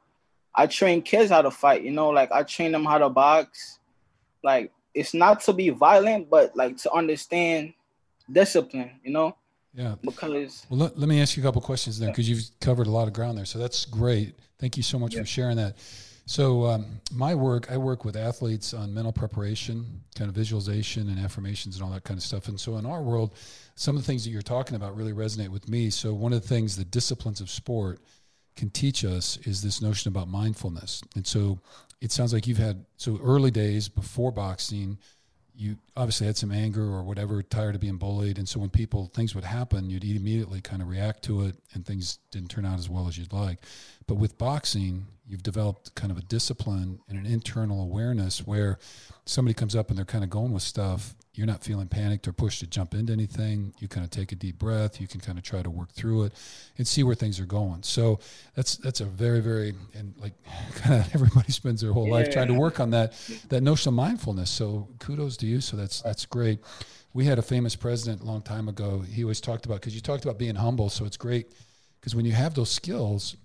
I 0.55 0.67
train 0.67 1.03
kids 1.03 1.31
how 1.31 1.43
to 1.43 1.51
fight. 1.51 1.83
You 1.83 1.91
know, 1.91 2.09
like 2.09 2.33
I 2.33 2.43
train 2.43 2.73
them 2.73 2.85
how 2.85 2.99
to 2.99 3.09
box. 3.09 3.79
Like 4.43 4.73
it's 4.95 5.15
not 5.15 5.41
to 5.43 5.53
be 5.53 5.69
violent, 5.69 6.31
but 6.31 6.57
like 6.57 6.77
to 6.79 6.93
understand 6.93 7.75
discipline. 8.31 8.93
You 9.05 9.13
know, 9.13 9.37
Yeah. 9.79 9.95
because 10.03 10.67
Well, 10.69 10.81
let, 10.81 10.99
let 10.99 11.09
me 11.09 11.21
ask 11.23 11.37
you 11.37 11.43
a 11.43 11.47
couple 11.47 11.63
questions 11.63 12.01
there 12.01 12.11
because 12.11 12.29
you've 12.29 12.43
covered 12.61 12.89
a 12.89 12.91
lot 12.91 13.07
of 13.07 13.15
ground 13.15 13.39
there. 13.39 13.45
So 13.45 13.61
that's 13.61 13.85
great. 13.85 14.35
Thank 14.59 14.77
you 14.77 14.83
so 14.83 14.99
much 14.99 15.15
for 15.15 15.25
sharing 15.25 15.57
that. 15.59 15.77
So 16.27 16.67
um, 16.67 17.01
my 17.15 17.35
work, 17.35 17.71
I 17.71 17.79
work 17.79 18.05
with 18.05 18.17
athletes 18.17 18.75
on 18.75 18.93
mental 18.93 19.13
preparation, 19.13 20.03
kind 20.17 20.29
of 20.29 20.35
visualization 20.35 21.09
and 21.09 21.19
affirmations 21.19 21.77
and 21.77 21.85
all 21.85 21.91
that 21.93 22.03
kind 22.03 22.19
of 22.19 22.25
stuff. 22.25 22.49
And 22.49 22.59
so 22.59 22.77
in 22.77 22.85
our 22.85 23.03
world, 23.03 23.35
some 23.77 23.97
of 23.97 24.03
the 24.03 24.07
things 24.07 24.25
that 24.25 24.31
you're 24.31 24.43
talking 24.43 24.75
about 24.75 24.97
really 24.97 25.13
resonate 25.13 25.49
with 25.49 25.69
me. 25.69 25.91
So 25.91 26.13
one 26.13 26.33
of 26.33 26.43
the 26.43 26.49
things 26.49 26.77
the 26.77 26.85
disciplines 26.85 27.41
of 27.41 27.49
sport 27.49 28.01
can 28.57 28.69
teach 28.71 29.05
us 29.05 29.39
is 29.45 29.63
this 29.63 29.81
notion 29.81 30.09
about 30.09 30.29
mindfulness. 30.29 31.03
And 31.15 31.25
so 31.25 31.61
it 32.01 32.11
sounds 32.11 32.35
like 32.35 32.47
you've 32.49 32.59
had 32.59 32.85
so 32.97 33.19
early 33.23 33.53
days 33.53 33.89
before 33.89 34.33
boxing, 34.33 34.99
you 35.59 35.77
obviously 35.97 36.27
had 36.27 36.37
some 36.37 36.53
anger 36.53 36.85
or 36.85 37.03
whatever, 37.03 37.43
tired 37.43 37.75
of 37.75 37.81
being 37.81 37.97
bullied, 37.97 38.39
and 38.39 38.49
so 38.49 38.61
when 38.61 38.71
people 38.71 39.11
things 39.13 39.35
would 39.35 39.45
happen, 39.45 39.91
you'd 39.91 40.05
immediately 40.05 40.61
kind 40.61 40.81
of 40.81 40.89
react 40.89 41.25
to 41.25 41.43
it, 41.43 41.57
and 41.75 41.85
things 41.85 42.21
didn't 42.31 42.49
turn 42.49 42.65
out 42.65 42.79
as 42.79 42.89
well 42.89 43.09
as 43.09 43.19
you'd 43.19 43.33
like. 43.33 43.59
But 44.07 44.15
with 44.15 44.39
boxing, 44.39 45.07
you've 45.27 45.43
developed 45.43 45.95
kind 45.97 46.13
of 46.13 46.17
a 46.17 46.23
discipline 46.23 47.01
and 47.09 47.19
an 47.19 47.27
internal 47.27 47.83
awareness 47.83 48.47
where 48.47 48.79
somebody 49.27 49.53
comes 49.53 49.75
up 49.75 49.89
and 49.89 49.99
they're 49.99 50.05
kind 50.05 50.25
of 50.25 50.31
going 50.31 50.53
with 50.53 50.63
stuff. 50.63 51.15
You're 51.39 51.47
not 51.47 51.63
feeling 51.63 51.87
panicked 51.87 52.27
or 52.27 52.33
pushed 52.33 52.59
to 52.61 52.67
jump 52.67 52.95
into 52.95 53.13
anything. 53.13 53.73
You 53.79 53.87
kind 53.87 54.03
of 54.03 54.11
take 54.11 54.33
a 54.33 54.35
deep 54.35 54.59
breath. 54.59 55.01
You 55.01 55.07
can 55.07 55.21
kind 55.21 55.39
of 55.39 55.45
try 55.45 55.63
to 55.63 55.71
work 55.71 55.93
through 55.93 56.25
it 56.25 56.33
and 56.79 56.87
see 56.87 57.05
where 57.05 57.15
things 57.15 57.39
are 57.39 57.47
going. 57.47 57.85
So 57.85 58.19
that's 58.57 58.77
that's 58.77 59.01
a 59.01 59.05
very 59.05 59.39
very 59.39 59.73
and 59.95 60.15
like 60.19 60.33
kind 60.75 61.01
of 61.01 61.09
everybody 61.15 61.53
spends 61.53 61.81
their 61.81 61.93
whole 61.93 62.11
life 62.11 62.33
trying 62.33 62.49
to 62.49 62.55
work 62.55 62.81
on 62.81 62.91
that 62.91 63.13
that 63.51 63.63
notion 63.63 63.91
of 63.91 63.95
mindfulness. 63.95 64.51
So 64.51 64.89
kudos 64.99 65.37
to 65.37 65.47
you. 65.47 65.61
So 65.61 65.77
that's 65.77 66.03
that's 66.03 66.27
great. 66.27 66.59
We 67.15 67.25
had 67.25 67.39
a 67.39 67.43
famous 67.43 67.77
president 67.77 68.23
a 68.23 68.25
long 68.25 68.43
time 68.43 68.69
ago. 68.69 68.99
He 69.01 69.23
always 69.23 69.41
talked 69.41 69.65
about 69.65 69.77
because 69.77 69.95
you 69.95 70.01
talked 70.01 70.25
about 70.25 70.39
being 70.39 70.57
humble. 70.57 70.91
So 70.91 71.05
it's 71.05 71.17
great 71.17 71.53
because 72.01 72.17
when 72.17 72.25
you 72.25 72.33
have 72.33 72.55
those 72.55 72.71
skills, 72.71 73.37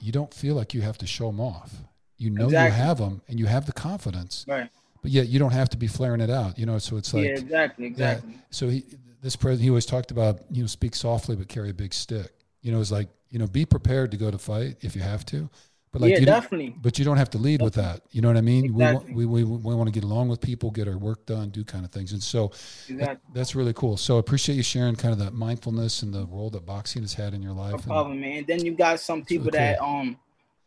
you 0.00 0.12
don't 0.12 0.34
feel 0.34 0.54
like 0.54 0.74
you 0.74 0.82
have 0.82 0.98
to 0.98 1.06
show 1.06 1.28
them 1.28 1.40
off. 1.40 1.74
You 2.18 2.30
know 2.30 2.50
you 2.50 2.56
have 2.56 2.98
them 2.98 3.22
and 3.26 3.38
you 3.38 3.46
have 3.46 3.64
the 3.64 3.72
confidence, 3.72 4.44
right. 4.48 4.68
But 5.02 5.10
yet 5.10 5.28
you 5.28 5.38
don't 5.38 5.52
have 5.52 5.68
to 5.70 5.76
be 5.76 5.86
flaring 5.86 6.20
it 6.20 6.30
out. 6.30 6.58
You 6.58 6.66
know, 6.66 6.78
so 6.78 6.96
it's 6.96 7.12
like 7.14 7.24
yeah, 7.24 7.30
exactly, 7.30 7.86
yeah. 7.86 7.90
exactly. 7.90 8.38
So 8.50 8.68
he, 8.68 8.84
this 9.22 9.36
president, 9.36 9.64
he 9.64 9.70
always 9.70 9.86
talked 9.86 10.10
about, 10.10 10.40
you 10.50 10.62
know, 10.62 10.66
speak 10.66 10.94
softly 10.94 11.36
but 11.36 11.48
carry 11.48 11.70
a 11.70 11.74
big 11.74 11.92
stick. 11.92 12.32
You 12.62 12.72
know, 12.72 12.80
it's 12.80 12.90
like, 12.92 13.08
you 13.30 13.38
know, 13.38 13.46
be 13.46 13.64
prepared 13.64 14.10
to 14.12 14.16
go 14.16 14.30
to 14.30 14.38
fight 14.38 14.76
if 14.80 14.94
you 14.96 15.02
have 15.02 15.24
to, 15.26 15.48
but 15.90 16.02
like, 16.02 16.12
yeah, 16.12 16.18
you 16.18 16.26
definitely. 16.26 16.74
but 16.76 16.98
you 16.98 17.04
don't 17.04 17.16
have 17.16 17.30
to 17.30 17.38
lead 17.38 17.62
with 17.62 17.74
that. 17.74 18.02
You 18.10 18.20
know 18.20 18.28
what 18.28 18.36
I 18.36 18.42
mean? 18.42 18.66
Exactly. 18.66 19.14
We, 19.14 19.26
we, 19.26 19.44
we, 19.44 19.56
we 19.56 19.74
want 19.74 19.86
to 19.88 19.92
get 19.92 20.04
along 20.04 20.28
with 20.28 20.40
people, 20.40 20.70
get 20.70 20.86
our 20.86 20.98
work 20.98 21.24
done, 21.26 21.50
do 21.50 21.64
kind 21.64 21.84
of 21.84 21.90
things. 21.90 22.12
And 22.12 22.22
so 22.22 22.48
that, 22.48 22.92
Exactly. 22.92 23.30
that's 23.34 23.54
really 23.54 23.72
cool. 23.72 23.96
So 23.96 24.16
I 24.16 24.20
appreciate 24.20 24.56
you 24.56 24.62
sharing 24.62 24.96
kind 24.96 25.12
of 25.12 25.18
that 25.20 25.32
mindfulness 25.32 26.02
and 26.02 26.12
the 26.12 26.26
role 26.26 26.50
that 26.50 26.66
boxing 26.66 27.02
has 27.02 27.14
had 27.14 27.32
in 27.32 27.42
your 27.42 27.52
life. 27.52 27.70
No 27.70 27.76
And- 27.76 27.84
problem, 27.84 28.20
man. 28.20 28.44
Then 28.46 28.64
you 28.64 28.72
got 28.72 29.00
some 29.00 29.24
people 29.24 29.46
really 29.46 29.58
that 29.58 29.80
um 29.82 30.18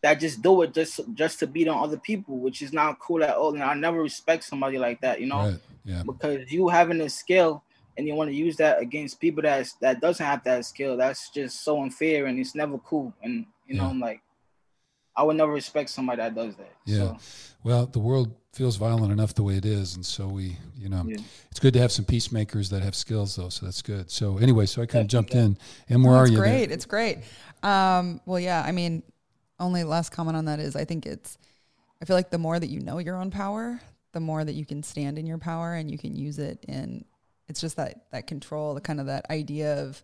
that 0.01 0.19
just 0.19 0.41
do 0.41 0.61
it 0.63 0.73
just 0.73 0.99
just 1.13 1.39
to 1.39 1.47
beat 1.47 1.67
on 1.67 1.83
other 1.83 1.97
people, 1.97 2.37
which 2.37 2.61
is 2.61 2.73
not 2.73 2.99
cool 2.99 3.23
at 3.23 3.35
all. 3.35 3.53
And 3.53 3.63
I 3.63 3.73
never 3.75 4.01
respect 4.01 4.43
somebody 4.43 4.77
like 4.77 5.01
that, 5.01 5.19
you 5.21 5.27
know, 5.27 5.37
right. 5.37 5.59
Yeah. 5.85 6.03
because 6.05 6.51
you 6.51 6.67
having 6.69 7.01
a 7.01 7.09
skill 7.09 7.63
and 7.97 8.07
you 8.07 8.15
want 8.15 8.29
to 8.29 8.35
use 8.35 8.55
that 8.57 8.81
against 8.81 9.19
people 9.19 9.43
that 9.43 9.67
that 9.81 10.01
doesn't 10.01 10.25
have 10.25 10.43
that 10.45 10.65
skill. 10.65 10.97
That's 10.97 11.29
just 11.29 11.63
so 11.63 11.81
unfair 11.81 12.25
and 12.25 12.39
it's 12.39 12.55
never 12.55 12.77
cool. 12.79 13.13
And 13.21 13.45
you 13.67 13.75
know, 13.75 13.85
I'm 13.85 13.99
like, 13.99 14.21
I 15.15 15.23
would 15.23 15.35
never 15.37 15.51
respect 15.51 15.89
somebody 15.89 16.17
that 16.21 16.35
does 16.35 16.55
that. 16.55 16.71
Yeah. 16.85 16.97
So, 16.97 17.17
Well, 17.63 17.85
the 17.85 17.99
world 17.99 18.33
feels 18.53 18.75
violent 18.77 19.13
enough 19.13 19.33
the 19.35 19.43
way 19.43 19.55
it 19.55 19.65
is, 19.65 19.95
and 19.95 20.05
so 20.05 20.27
we, 20.27 20.57
you 20.77 20.89
know, 20.89 21.03
Yeah. 21.07 21.17
it's 21.49 21.59
good 21.59 21.73
to 21.73 21.79
have 21.79 21.91
some 21.91 22.03
peacemakers 22.05 22.69
that 22.71 22.81
have 22.81 22.95
skills, 22.95 23.35
though. 23.35 23.47
So 23.49 23.65
that's 23.65 23.81
good. 23.81 24.09
So 24.11 24.39
anyway, 24.39 24.65
so 24.65 24.81
I 24.81 24.85
kind 24.87 25.03
of 25.03 25.07
jumped 25.09 25.33
in. 25.35 25.57
And 25.87 26.03
where 26.03 26.13
No, 26.15 26.19
are 26.19 26.27
you? 26.27 26.37
great. 26.37 26.65
there? 26.65 26.73
It's 26.73 26.85
great. 26.85 27.19
Um, 27.63 28.19
well, 28.25 28.39
yeah. 28.39 28.61
I 28.65 28.71
mean, 28.73 29.03
only 29.61 29.83
last 29.85 30.09
comment 30.11 30.35
on 30.35 30.45
that 30.45 30.59
is 30.59 30.75
I 30.75 30.83
think 30.85 31.05
it's. 31.05 31.37
I 32.01 32.05
feel 32.05 32.15
like 32.15 32.31
the 32.31 32.37
more 32.39 32.59
that 32.59 32.69
you 32.69 32.79
know 32.81 32.97
your 32.97 33.15
own 33.15 33.29
power, 33.29 33.79
the 34.11 34.19
more 34.19 34.43
that 34.43 34.53
you 34.53 34.65
can 34.65 34.81
stand 34.83 35.19
in 35.19 35.27
your 35.27 35.37
power 35.37 35.75
and 35.75 35.89
you 35.89 35.97
can 35.97 36.15
use 36.15 36.39
it 36.39 36.65
in. 36.67 37.05
It's 37.47 37.61
just 37.61 37.75
that 37.77 38.05
that 38.11 38.27
control, 38.27 38.73
the 38.73 38.81
kind 38.81 38.99
of 38.99 39.05
that 39.05 39.29
idea 39.29 39.81
of 39.83 40.01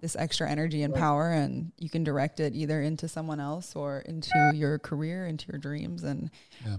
this 0.00 0.14
extra 0.16 0.48
energy 0.48 0.82
and 0.82 0.94
power, 0.94 1.30
and 1.30 1.72
you 1.78 1.88
can 1.90 2.04
direct 2.04 2.38
it 2.38 2.54
either 2.54 2.80
into 2.82 3.08
someone 3.08 3.40
else 3.40 3.74
or 3.74 4.00
into 4.00 4.54
your 4.54 4.78
career, 4.78 5.26
into 5.26 5.46
your 5.50 5.58
dreams, 5.58 6.04
and 6.04 6.30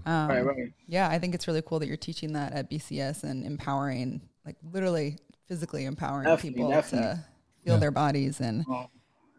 um, 0.06 0.28
right, 0.28 0.44
right. 0.44 0.72
yeah, 0.86 1.08
I 1.08 1.18
think 1.18 1.34
it's 1.34 1.46
really 1.48 1.62
cool 1.62 1.78
that 1.80 1.88
you're 1.88 1.96
teaching 1.96 2.32
that 2.34 2.52
at 2.52 2.70
BCS 2.70 3.24
and 3.24 3.44
empowering, 3.44 4.22
like 4.46 4.56
literally 4.72 5.18
physically 5.46 5.84
empowering 5.84 6.26
Definitely, 6.26 6.50
people 6.50 6.70
definitely. 6.70 7.08
to 7.08 7.24
feel 7.64 7.74
Yeah. 7.74 7.80
their 7.80 7.90
bodies 7.90 8.40
and 8.40 8.64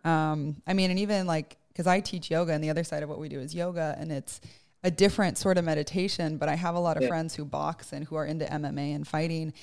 um, 0.03 0.61
I 0.68 0.73
mean, 0.73 0.91
and 0.91 0.99
even 0.99 1.26
like, 1.27 1.57
because 1.80 1.88
I 1.88 2.01
teach 2.01 2.30
yoga, 2.30 2.51
and 2.51 2.61
the 2.61 2.69
other 2.69 2.84
side 2.84 3.03
of 3.03 3.10
what 3.10 3.19
we 3.19 3.30
do 3.30 3.39
is 3.39 3.56
yoga, 3.56 3.95
and 3.97 4.11
it's 4.11 4.41
a 4.84 4.91
different 4.91 5.38
sort 5.38 5.57
of 5.57 5.64
meditation. 5.64 6.35
But 6.38 6.49
I 6.49 6.56
have 6.56 6.76
a 6.76 6.80
lot 6.80 6.97
of 6.97 7.03
Yeah. 7.03 7.07
friends 7.07 7.35
who 7.35 7.45
box 7.45 7.93
and 7.93 8.03
who 8.03 8.18
are 8.18 8.26
into 8.26 8.45
MMA 8.51 8.93
and 8.93 9.07
fighting, 9.07 9.53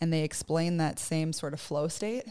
and 0.00 0.10
they 0.10 0.22
explain 0.22 0.78
that 0.78 0.98
same 0.98 1.34
sort 1.34 1.52
of 1.52 1.60
flow 1.60 1.86
state 1.88 2.24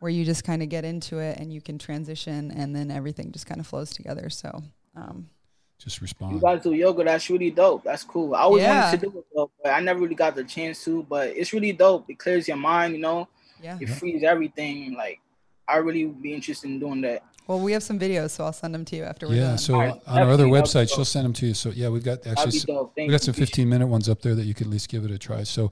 where 0.00 0.10
you 0.10 0.26
just 0.26 0.44
kind 0.44 0.62
of 0.62 0.68
get 0.68 0.84
into 0.84 1.20
it 1.20 1.38
and 1.38 1.54
you 1.54 1.62
can 1.62 1.78
transition, 1.78 2.50
and 2.50 2.76
then 2.76 2.90
everything 2.90 3.32
just 3.32 3.46
kind 3.46 3.60
of 3.60 3.66
flows 3.66 3.92
together. 3.92 4.28
So, 4.28 4.62
um, 4.94 5.30
Just 5.78 6.02
respond. 6.02 6.32
you 6.32 6.36
respond. 6.36 6.56
guys 6.58 6.62
do 6.64 6.74
yoga. 6.74 7.02
That's 7.04 7.30
really 7.30 7.50
dope. 7.50 7.82
That's 7.82 8.04
cool. 8.04 8.34
I 8.34 8.40
always 8.40 8.62
Yeah. 8.62 8.84
wanted 8.84 9.00
to 9.00 9.06
do 9.10 9.18
it, 9.20 9.24
though, 9.34 9.50
but 9.62 9.70
I 9.72 9.80
never 9.80 10.00
really 10.00 10.14
got 10.14 10.34
the 10.36 10.44
chance 10.44 10.84
to. 10.84 11.02
But 11.04 11.28
it's 11.28 11.54
really 11.54 11.72
dope. 11.72 12.10
It 12.10 12.18
clears 12.18 12.46
your 12.46 12.58
mind. 12.58 12.92
You 12.92 13.00
know, 13.00 13.28
yeah. 13.62 13.78
it 13.80 13.88
frees 13.88 14.22
everything. 14.22 14.92
Like, 14.92 15.18
I 15.66 15.78
really 15.78 16.04
would 16.04 16.20
be 16.20 16.34
interested 16.34 16.68
in 16.68 16.78
doing 16.78 17.00
that. 17.00 17.22
Well, 17.46 17.60
we 17.60 17.72
have 17.72 17.82
some 17.82 17.98
videos, 17.98 18.30
so 18.30 18.44
I'll 18.44 18.52
send 18.52 18.74
them 18.74 18.84
to 18.86 18.96
you 18.96 19.04
after 19.04 19.28
we're 19.28 19.34
Yeah. 19.36 19.40
done. 19.48 19.58
So 19.58 19.74
All 19.74 19.80
right, 19.80 20.00
on 20.06 20.18
our 20.18 20.24
other 20.24 20.36
that'd 20.38 20.52
be 20.52 20.58
website, 20.60 20.88
dope. 20.88 20.96
she'll 20.96 21.04
send 21.04 21.24
them 21.26 21.32
to 21.34 21.46
you. 21.46 21.54
So 21.54 21.70
yeah, 21.70 21.88
we've 21.88 22.02
got 22.02 22.26
actually 22.26 22.50
be 22.52 22.56
s- 22.58 22.64
dope. 22.64 22.92
Thank 22.96 23.08
we 23.08 23.12
got 23.12 23.22
some 23.22 23.34
15 23.34 23.68
minute 23.68 23.86
ones 23.86 24.08
up 24.08 24.20
there 24.22 24.34
that 24.34 24.44
you 24.44 24.54
could 24.54 24.66
at 24.66 24.72
least 24.72 24.88
give 24.88 25.04
it 25.04 25.10
a 25.10 25.18
try. 25.18 25.44
So 25.44 25.70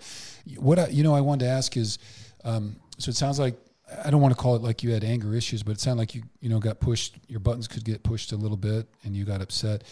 what 0.56 0.78
I, 0.78 0.88
you 0.88 1.02
know, 1.02 1.14
I 1.14 1.20
wanted 1.20 1.46
to 1.46 1.50
ask 1.50 1.76
is, 1.76 1.98
um, 2.44 2.76
so 2.98 3.08
it 3.10 3.16
sounds 3.16 3.38
like 3.38 3.56
I 4.04 4.10
don't 4.10 4.20
want 4.22 4.34
to 4.34 4.40
call 4.40 4.56
it 4.56 4.62
like 4.62 4.82
you 4.82 4.92
had 4.92 5.04
anger 5.04 5.34
issues, 5.34 5.62
but 5.62 5.72
it 5.72 5.80
sounded 5.80 6.00
like 6.00 6.14
you 6.14 6.22
you 6.40 6.48
know 6.48 6.58
got 6.58 6.80
pushed. 6.80 7.16
Your 7.28 7.40
buttons 7.40 7.68
could 7.68 7.84
get 7.84 8.02
pushed 8.02 8.32
a 8.32 8.36
little 8.36 8.56
bit, 8.56 8.86
and 9.04 9.14
you 9.16 9.24
got 9.24 9.42
upset 9.42 9.82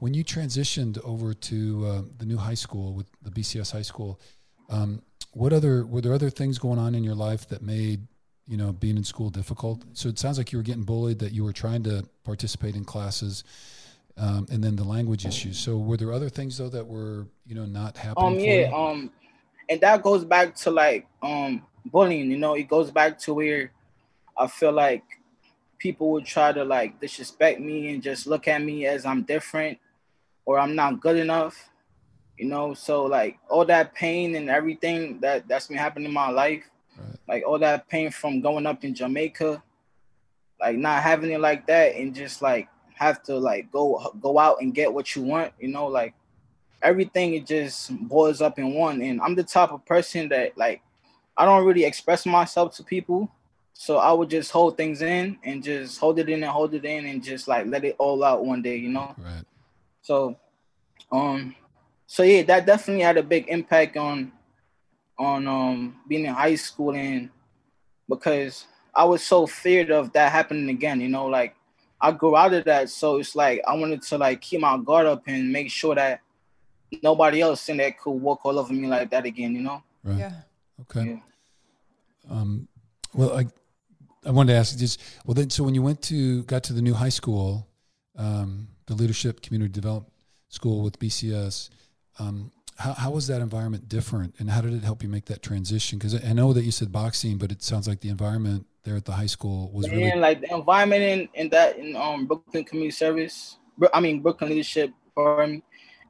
when 0.00 0.14
you 0.14 0.22
transitioned 0.24 0.98
over 1.04 1.34
to 1.34 1.86
uh, 1.86 2.02
the 2.18 2.26
new 2.26 2.36
high 2.36 2.54
school 2.54 2.92
with 2.94 3.06
the 3.22 3.30
BCS 3.30 3.70
high 3.72 3.82
school. 3.82 4.20
Um, 4.68 5.02
what 5.32 5.52
other 5.52 5.86
were 5.86 6.00
there 6.00 6.12
other 6.12 6.30
things 6.30 6.58
going 6.58 6.78
on 6.78 6.94
in 6.94 7.04
your 7.04 7.14
life 7.14 7.48
that 7.48 7.62
made 7.62 8.06
you 8.48 8.56
know 8.56 8.72
being 8.72 8.96
in 8.96 9.04
school 9.04 9.30
difficult? 9.30 9.84
So 9.92 10.08
it 10.08 10.18
sounds 10.18 10.38
like 10.38 10.52
you 10.52 10.58
were 10.58 10.64
getting 10.64 10.84
bullied, 10.84 11.18
that 11.20 11.32
you 11.32 11.44
were 11.44 11.52
trying 11.52 11.82
to 11.84 12.04
participate 12.24 12.74
in 12.74 12.84
classes, 12.84 13.44
um, 14.16 14.46
and 14.50 14.64
then 14.64 14.76
the 14.76 14.84
language 14.84 15.26
issues. 15.26 15.58
So 15.58 15.76
were 15.76 15.96
there 15.96 16.12
other 16.12 16.28
things 16.28 16.58
though 16.58 16.70
that 16.70 16.86
were 16.86 17.26
you 17.46 17.54
know 17.54 17.66
not 17.66 17.96
happening? 17.96 18.32
Um, 18.32 18.38
yeah, 18.40 18.70
um, 18.74 19.10
and 19.68 19.80
that 19.82 20.02
goes 20.02 20.24
back 20.24 20.54
to 20.56 20.70
like 20.70 21.06
um 21.22 21.62
bullying. 21.84 22.30
You 22.30 22.38
know, 22.38 22.54
it 22.54 22.68
goes 22.68 22.90
back 22.90 23.18
to 23.20 23.34
where 23.34 23.72
I 24.36 24.46
feel 24.46 24.72
like 24.72 25.02
people 25.78 26.10
would 26.10 26.24
try 26.24 26.52
to 26.52 26.64
like 26.64 27.00
disrespect 27.00 27.60
me 27.60 27.92
and 27.92 28.02
just 28.02 28.26
look 28.26 28.48
at 28.48 28.62
me 28.62 28.86
as 28.86 29.06
I'm 29.06 29.22
different 29.22 29.78
or 30.44 30.58
I'm 30.58 30.74
not 30.74 31.00
good 31.00 31.16
enough. 31.16 31.70
You 32.36 32.46
know, 32.46 32.74
so 32.74 33.04
like 33.04 33.38
all 33.48 33.64
that 33.64 33.94
pain 33.94 34.36
and 34.36 34.48
everything 34.48 35.20
that 35.20 35.48
that's 35.48 35.66
been 35.66 35.76
happening 35.76 36.08
in 36.08 36.14
my 36.14 36.30
life. 36.30 36.64
Like 37.28 37.44
all 37.46 37.58
that 37.58 37.88
pain 37.88 38.10
from 38.10 38.40
going 38.40 38.66
up 38.66 38.84
in 38.84 38.94
Jamaica, 38.94 39.62
like 40.60 40.76
not 40.76 41.02
having 41.02 41.30
it 41.30 41.40
like 41.40 41.66
that 41.66 41.94
and 41.94 42.14
just 42.14 42.42
like 42.42 42.68
have 42.94 43.22
to 43.24 43.36
like 43.36 43.70
go 43.70 44.12
go 44.20 44.38
out 44.38 44.60
and 44.60 44.74
get 44.74 44.92
what 44.92 45.14
you 45.14 45.22
want. 45.22 45.52
You 45.60 45.68
know, 45.68 45.86
like 45.86 46.14
everything 46.82 47.34
it 47.34 47.46
just 47.46 47.90
boils 48.08 48.40
up 48.40 48.58
in 48.58 48.74
one 48.74 49.02
and 49.02 49.20
i'm 49.20 49.34
the 49.34 49.42
type 49.42 49.72
of 49.72 49.84
person 49.84 50.28
that 50.28 50.56
like 50.56 50.80
i 51.36 51.44
don't 51.44 51.66
really 51.66 51.84
express 51.84 52.24
myself 52.24 52.74
to 52.74 52.82
people 52.84 53.30
so 53.72 53.96
i 53.96 54.12
would 54.12 54.30
just 54.30 54.50
hold 54.50 54.76
things 54.76 55.02
in 55.02 55.36
and 55.42 55.62
just 55.62 55.98
hold 55.98 56.18
it 56.18 56.28
in 56.28 56.42
and 56.42 56.52
hold 56.52 56.72
it 56.74 56.84
in 56.84 57.06
and 57.06 57.22
just 57.22 57.48
like 57.48 57.66
let 57.66 57.84
it 57.84 57.96
all 57.98 58.22
out 58.22 58.44
one 58.44 58.62
day 58.62 58.76
you 58.76 58.88
know 58.88 59.14
right. 59.18 59.44
so 60.02 60.36
um 61.10 61.54
so 62.06 62.22
yeah 62.22 62.42
that 62.42 62.64
definitely 62.64 63.02
had 63.02 63.16
a 63.16 63.22
big 63.22 63.48
impact 63.48 63.96
on 63.96 64.30
on 65.18 65.46
um 65.46 65.96
being 66.06 66.24
in 66.24 66.34
high 66.34 66.54
school 66.54 66.94
and 66.94 67.30
because 68.08 68.66
i 68.94 69.04
was 69.04 69.22
so 69.22 69.46
feared 69.46 69.90
of 69.90 70.12
that 70.12 70.30
happening 70.32 70.68
again 70.70 71.00
you 71.00 71.08
know 71.08 71.26
like 71.26 71.54
i 72.00 72.12
grew 72.12 72.36
out 72.36 72.54
of 72.54 72.64
that 72.64 72.88
so 72.88 73.18
it's 73.18 73.34
like 73.34 73.60
i 73.66 73.74
wanted 73.74 74.00
to 74.02 74.16
like 74.16 74.40
keep 74.40 74.60
my 74.60 74.78
guard 74.78 75.06
up 75.06 75.22
and 75.26 75.52
make 75.52 75.70
sure 75.70 75.94
that 75.94 76.20
nobody 77.02 77.40
else 77.40 77.68
in 77.68 77.76
there 77.76 77.92
could 77.92 78.12
walk 78.12 78.44
all 78.44 78.58
over 78.58 78.72
me 78.72 78.86
like 78.86 79.10
that 79.10 79.24
again 79.24 79.54
you 79.54 79.62
know 79.62 79.82
Right. 80.04 80.18
Yeah. 80.18 80.32
Okay. 80.82 81.20
Um, 82.30 82.68
well, 83.14 83.36
I 83.36 83.46
I 84.24 84.30
wanted 84.30 84.52
to 84.52 84.58
ask 84.58 84.72
you 84.72 84.78
just 84.78 85.00
well 85.24 85.34
then 85.34 85.50
so 85.50 85.64
when 85.64 85.74
you 85.74 85.82
went 85.82 86.02
to 86.02 86.42
got 86.44 86.62
to 86.64 86.72
the 86.72 86.82
new 86.82 86.94
high 86.94 87.08
school, 87.08 87.68
um, 88.16 88.68
the 88.86 88.94
leadership 88.94 89.42
community 89.42 89.72
development 89.72 90.12
school 90.48 90.82
with 90.82 90.98
BCS, 90.98 91.68
um, 92.18 92.50
how 92.78 92.94
how 92.94 93.10
was 93.10 93.26
that 93.26 93.40
environment 93.40 93.88
different 93.88 94.34
and 94.38 94.50
how 94.50 94.60
did 94.60 94.72
it 94.72 94.84
help 94.84 95.02
you 95.02 95.08
make 95.08 95.26
that 95.26 95.42
transition? 95.42 95.98
Because 95.98 96.24
I 96.24 96.32
know 96.32 96.52
that 96.52 96.64
you 96.64 96.70
said 96.70 96.92
boxing, 96.92 97.36
but 97.36 97.50
it 97.50 97.62
sounds 97.62 97.88
like 97.88 98.00
the 98.00 98.08
environment 98.08 98.66
there 98.84 98.96
at 98.96 99.04
the 99.04 99.12
high 99.12 99.26
school 99.26 99.70
was 99.72 99.90
really 99.90 100.18
like 100.18 100.40
the 100.40 100.54
environment 100.54 101.02
in, 101.02 101.28
in 101.34 101.48
that 101.50 101.76
in 101.76 101.96
um 101.96 102.26
Brooklyn 102.26 102.64
Community 102.64 102.92
Service, 102.92 103.56
I 103.92 104.00
mean 104.00 104.20
Brooklyn 104.20 104.50
Leadership 104.50 104.92
Forum, 105.14 105.62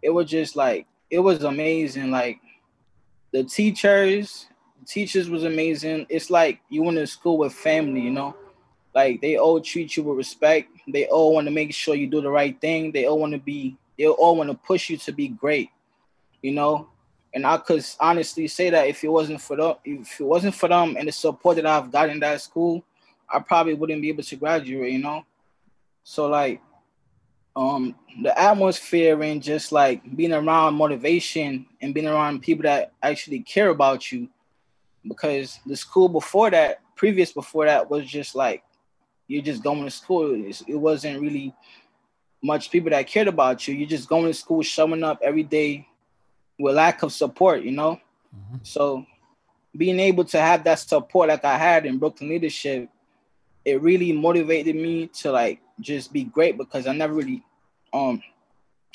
it 0.03 0.11
was 0.11 0.29
just 0.29 0.57
like 0.57 0.87
it 1.11 1.21
was 1.21 1.43
amazing. 1.43 2.11
Like 2.11 2.39
the 3.33 3.45
teachers, 3.45 4.47
teachers 4.87 5.31
was 5.31 5.45
amazing. 5.45 6.07
It's 6.09 6.31
like 6.31 6.61
you 6.69 6.83
went 6.83 6.99
to 6.99 7.07
school 7.07 7.39
with 7.39 7.53
family, 7.53 8.01
you 8.03 8.11
know. 8.11 8.37
Like 8.95 9.21
they 9.21 9.37
all 9.37 9.61
treat 9.61 9.97
you 9.97 10.03
with 10.03 10.19
respect. 10.19 10.71
They 10.89 11.07
all 11.07 11.35
want 11.35 11.47
to 11.47 11.51
make 11.51 11.73
sure 11.73 11.95
you 11.95 12.07
do 12.07 12.21
the 12.21 12.31
right 12.31 12.59
thing. 12.61 12.93
They 12.93 13.07
all 13.07 13.19
want 13.19 13.33
to 13.33 13.39
be. 13.39 13.77
They 13.97 14.07
all 14.07 14.37
want 14.37 14.51
to 14.51 14.57
push 14.57 14.91
you 14.91 14.97
to 14.99 15.13
be 15.13 15.29
great, 15.29 15.71
you 16.43 16.53
know. 16.53 16.89
And 17.35 17.47
I 17.47 17.59
could 17.59 17.85
honestly 18.01 18.49
say 18.49 18.71
that 18.71 18.89
if 18.89 19.05
it 19.05 19.09
wasn't 19.09 19.41
for 19.41 19.57
them, 19.57 19.75
if 19.85 20.21
it 20.21 20.25
wasn't 20.25 20.55
for 20.55 20.69
them 20.69 20.97
and 20.97 21.07
the 21.09 21.13
support 21.13 21.57
that 21.57 21.67
I've 21.67 21.93
got 21.93 22.09
in 22.09 22.21
that 22.21 22.41
school, 22.41 22.83
I 23.29 23.39
probably 23.41 23.75
wouldn't 23.75 24.01
be 24.01 24.09
able 24.09 24.23
to 24.23 24.37
graduate, 24.37 24.93
you 24.93 24.99
know. 25.01 25.25
So 26.05 26.27
like, 26.29 26.63
um, 27.55 27.95
the 28.23 28.39
atmosphere 28.41 29.21
and 29.23 29.43
just 29.43 29.73
like 29.73 30.17
being 30.17 30.33
around 30.33 30.75
motivation 30.75 31.67
and 31.83 31.93
being 31.93 32.07
around 32.07 32.41
people 32.41 32.63
that 32.63 32.93
actually 33.03 33.41
care 33.41 33.69
about 33.69 34.11
you, 34.11 34.29
because 35.07 35.59
the 35.67 35.77
school 35.77 36.09
before 36.09 36.51
that, 36.51 36.81
previous 36.95 37.33
before 37.33 37.67
that, 37.67 37.91
was 37.91 38.07
just 38.07 38.35
like 38.35 38.63
you're 39.27 39.43
just 39.43 39.63
going 39.63 39.85
to 39.85 39.91
school. 39.91 40.35
It 40.35 40.77
wasn't 40.77 41.21
really 41.21 41.55
much 42.43 42.71
people 42.71 42.91
that 42.91 43.07
cared 43.07 43.29
about 43.29 43.67
you. 43.69 43.75
You're 43.75 43.89
just 43.89 44.09
going 44.09 44.27
to 44.27 44.35
school, 44.35 44.63
showing 44.63 45.05
up 45.05 45.21
every 45.23 45.43
day 45.43 45.87
with 46.59 46.75
lack 46.75 47.03
of 47.03 47.13
support, 47.13 47.63
you 47.63 47.73
know. 47.73 48.01
Mhm. 48.35 48.67
So 48.67 49.07
being 49.77 50.01
able 50.01 50.25
to 50.25 50.41
have 50.41 50.65
that 50.65 50.79
support 50.79 51.29
like 51.29 51.45
I 51.45 51.57
had 51.57 51.87
in 51.87 51.99
Brooklyn 51.99 52.31
leadership, 52.31 52.89
it 53.65 53.81
really 53.81 54.13
motivated 54.13 54.77
me 54.77 55.09
to 55.09 55.31
like 55.31 55.61
just 55.81 56.13
be 56.13 56.25
great 56.25 56.57
because 56.57 56.87
I 56.87 56.93
never 56.93 57.15
really 57.15 57.43
um 57.93 58.23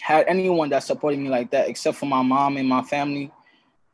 had 0.01 0.25
anyone 0.27 0.69
that 0.69 0.83
supported 0.83 1.19
me 1.19 1.29
like 1.29 1.51
that 1.51 1.69
except 1.69 1.97
for 1.97 2.05
my 2.05 2.21
mom 2.21 2.57
and 2.57 2.67
my 2.67 2.81
family. 2.81 3.31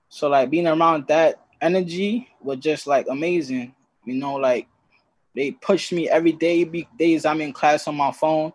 So 0.10 0.28
like 0.30 0.50
being 0.50 0.68
around 0.68 1.08
that 1.08 1.40
energy 1.62 2.28
was 2.42 2.60
just 2.60 2.88
like 2.88 3.08
amazing. 3.10 3.76
You 4.06 4.16
know, 4.16 4.36
like 4.36 4.68
they 5.36 5.52
pushed 5.52 5.92
me 5.92 6.10
every 6.10 6.32
day. 6.32 6.64
Be 6.64 6.88
days 6.98 7.26
I'm 7.26 7.42
in 7.42 7.54
class 7.54 7.88
on 7.88 7.96
my 7.96 8.12
phone, 8.12 8.54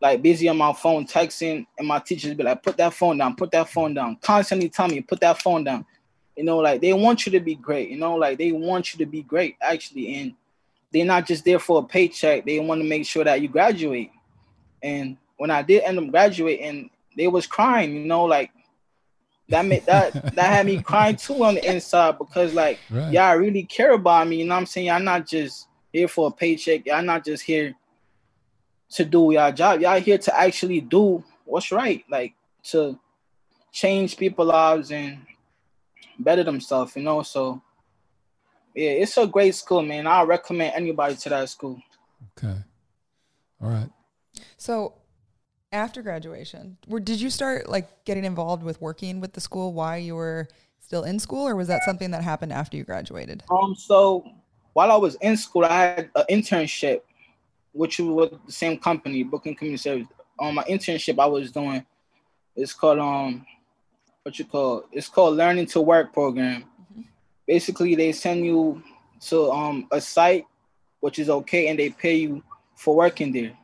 like 0.00 0.22
busy 0.22 0.48
on 0.48 0.56
my 0.56 0.72
phone 0.72 1.06
texting, 1.06 1.66
and 1.78 1.88
my 1.88 1.98
teachers 1.98 2.34
be 2.34 2.44
like, 2.44 2.62
"Put 2.62 2.76
that 2.76 2.94
phone 2.94 3.18
down, 3.18 3.36
put 3.36 3.50
that 3.50 3.68
phone 3.68 3.94
down." 3.94 4.16
Constantly 4.22 4.68
tell 4.68 4.88
me, 4.88 5.00
"Put 5.00 5.20
that 5.20 5.42
phone 5.42 5.64
down." 5.64 5.84
You 6.36 6.44
know, 6.44 6.58
like 6.58 6.80
they 6.80 6.92
want 6.92 7.26
you 7.26 7.32
to 7.32 7.40
be 7.40 7.56
great. 7.56 7.90
You 7.90 7.98
know, 7.98 8.14
like 8.14 8.38
they 8.38 8.52
want 8.52 8.92
you 8.92 8.98
to 8.98 9.06
be 9.06 9.22
great 9.22 9.56
actually, 9.60 10.14
and 10.14 10.34
they're 10.92 11.04
not 11.04 11.26
just 11.26 11.44
there 11.44 11.58
for 11.58 11.80
a 11.80 11.84
paycheck. 11.84 12.46
They 12.46 12.60
want 12.60 12.80
to 12.80 12.88
make 12.88 13.06
sure 13.06 13.24
that 13.24 13.42
you 13.42 13.48
graduate. 13.48 14.10
And 14.82 15.16
when 15.36 15.50
I 15.50 15.62
did 15.62 15.82
end 15.82 15.98
up 15.98 16.10
graduating, 16.10 16.90
they 17.16 17.26
was 17.26 17.46
crying. 17.46 17.94
You 17.94 18.04
know, 18.04 18.24
like 18.24 18.52
that 19.48 19.64
made 19.66 19.84
that 19.86 20.12
that 20.34 20.52
had 20.52 20.66
me 20.66 20.80
crying 20.80 21.16
too 21.16 21.42
on 21.44 21.56
the 21.56 21.70
inside 21.70 22.18
because 22.18 22.54
like 22.54 22.78
Right. 22.88 23.12
y'all 23.12 23.36
really 23.36 23.64
care 23.64 23.92
about 23.92 24.28
me. 24.28 24.36
You 24.36 24.44
know 24.44 24.54
what 24.54 24.60
I'm 24.60 24.66
saying? 24.66 24.90
I'm 24.90 25.04
not 25.04 25.26
just 25.26 25.66
here 25.92 26.08
for 26.08 26.28
a 26.28 26.30
paycheck. 26.30 26.88
I'm 26.92 27.06
not 27.06 27.24
just 27.24 27.42
here 27.42 27.74
to 28.90 29.04
do 29.04 29.32
y'all 29.32 29.52
job. 29.52 29.80
Y'all 29.80 30.00
here 30.00 30.18
to 30.18 30.38
actually 30.38 30.80
do 30.80 31.22
what's 31.44 31.72
right, 31.72 32.04
like 32.10 32.34
to 32.64 32.98
change 33.72 34.16
people's 34.16 34.48
lives 34.48 34.90
and 34.90 35.18
better 36.18 36.44
themselves, 36.44 36.96
you 36.96 37.02
know. 37.02 37.22
So 37.22 37.60
yeah, 38.74 38.90
it's 38.90 39.16
a 39.16 39.26
great 39.26 39.54
school, 39.54 39.82
man. 39.82 40.06
I 40.06 40.22
recommend 40.22 40.74
anybody 40.74 41.16
to 41.16 41.28
that 41.30 41.48
school. 41.48 41.80
Okay. 42.38 42.56
All 43.60 43.70
right. 43.70 43.90
So 44.56 44.94
after 45.72 46.02
graduation, 46.02 46.78
were, 46.86 47.00
did 47.00 47.20
you 47.20 47.30
start 47.30 47.68
like 47.68 48.04
getting 48.04 48.24
involved 48.24 48.62
with 48.62 48.80
working 48.80 49.20
with 49.20 49.32
the 49.32 49.40
school 49.40 49.72
while 49.72 49.98
you 49.98 50.14
were 50.14 50.48
still 50.80 51.04
in 51.04 51.18
school, 51.18 51.46
or 51.46 51.56
was 51.56 51.68
that 51.68 51.82
something 51.84 52.10
that 52.12 52.22
happened 52.22 52.52
after 52.52 52.76
you 52.76 52.84
graduated? 52.84 53.42
Um, 53.50 53.74
so 53.74 54.24
while 54.72 54.90
I 54.90 54.96
was 54.96 55.16
in 55.16 55.36
school, 55.36 55.64
I 55.64 55.74
had 55.74 56.10
an 56.14 56.24
internship, 56.30 57.00
which 57.78 58.00
was 58.00 58.30
with 58.32 58.44
the 58.44 58.52
same 58.52 58.76
company, 58.76 59.22
Brooklyn 59.22 59.54
Community 59.54 59.80
Service. 59.80 60.08
On 60.40 60.48
um, 60.48 60.54
my 60.56 60.64
internship, 60.64 61.16
I 61.20 61.26
was 61.26 61.52
doing, 61.52 61.86
it's 62.56 62.72
called 62.72 62.98
um, 62.98 63.46
what 64.24 64.36
you 64.36 64.44
call, 64.44 64.84
it's 64.90 65.08
called 65.08 65.36
Learning 65.36 65.64
to 65.66 65.80
Work 65.80 66.12
program. 66.12 66.64
Mm-hmm. 66.92 67.02
Basically, 67.46 67.94
they 67.94 68.10
send 68.10 68.44
you 68.44 68.82
to 69.28 69.50
um 69.52 69.86
a 69.92 70.00
site, 70.00 70.44
which 70.98 71.20
is 71.20 71.30
okay, 71.30 71.68
and 71.68 71.78
they 71.78 71.90
pay 71.90 72.16
you 72.16 72.42
for 72.74 72.96
working 72.96 73.32
there. 73.32 73.56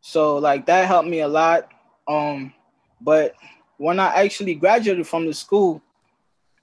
So 0.00 0.38
like 0.38 0.66
that 0.66 0.88
helped 0.88 1.08
me 1.08 1.20
a 1.20 1.28
lot. 1.28 1.70
Um, 2.08 2.52
but 3.00 3.34
when 3.76 4.00
I 4.00 4.24
actually 4.24 4.56
graduated 4.56 5.06
from 5.06 5.26
the 5.26 5.34
school, 5.34 5.80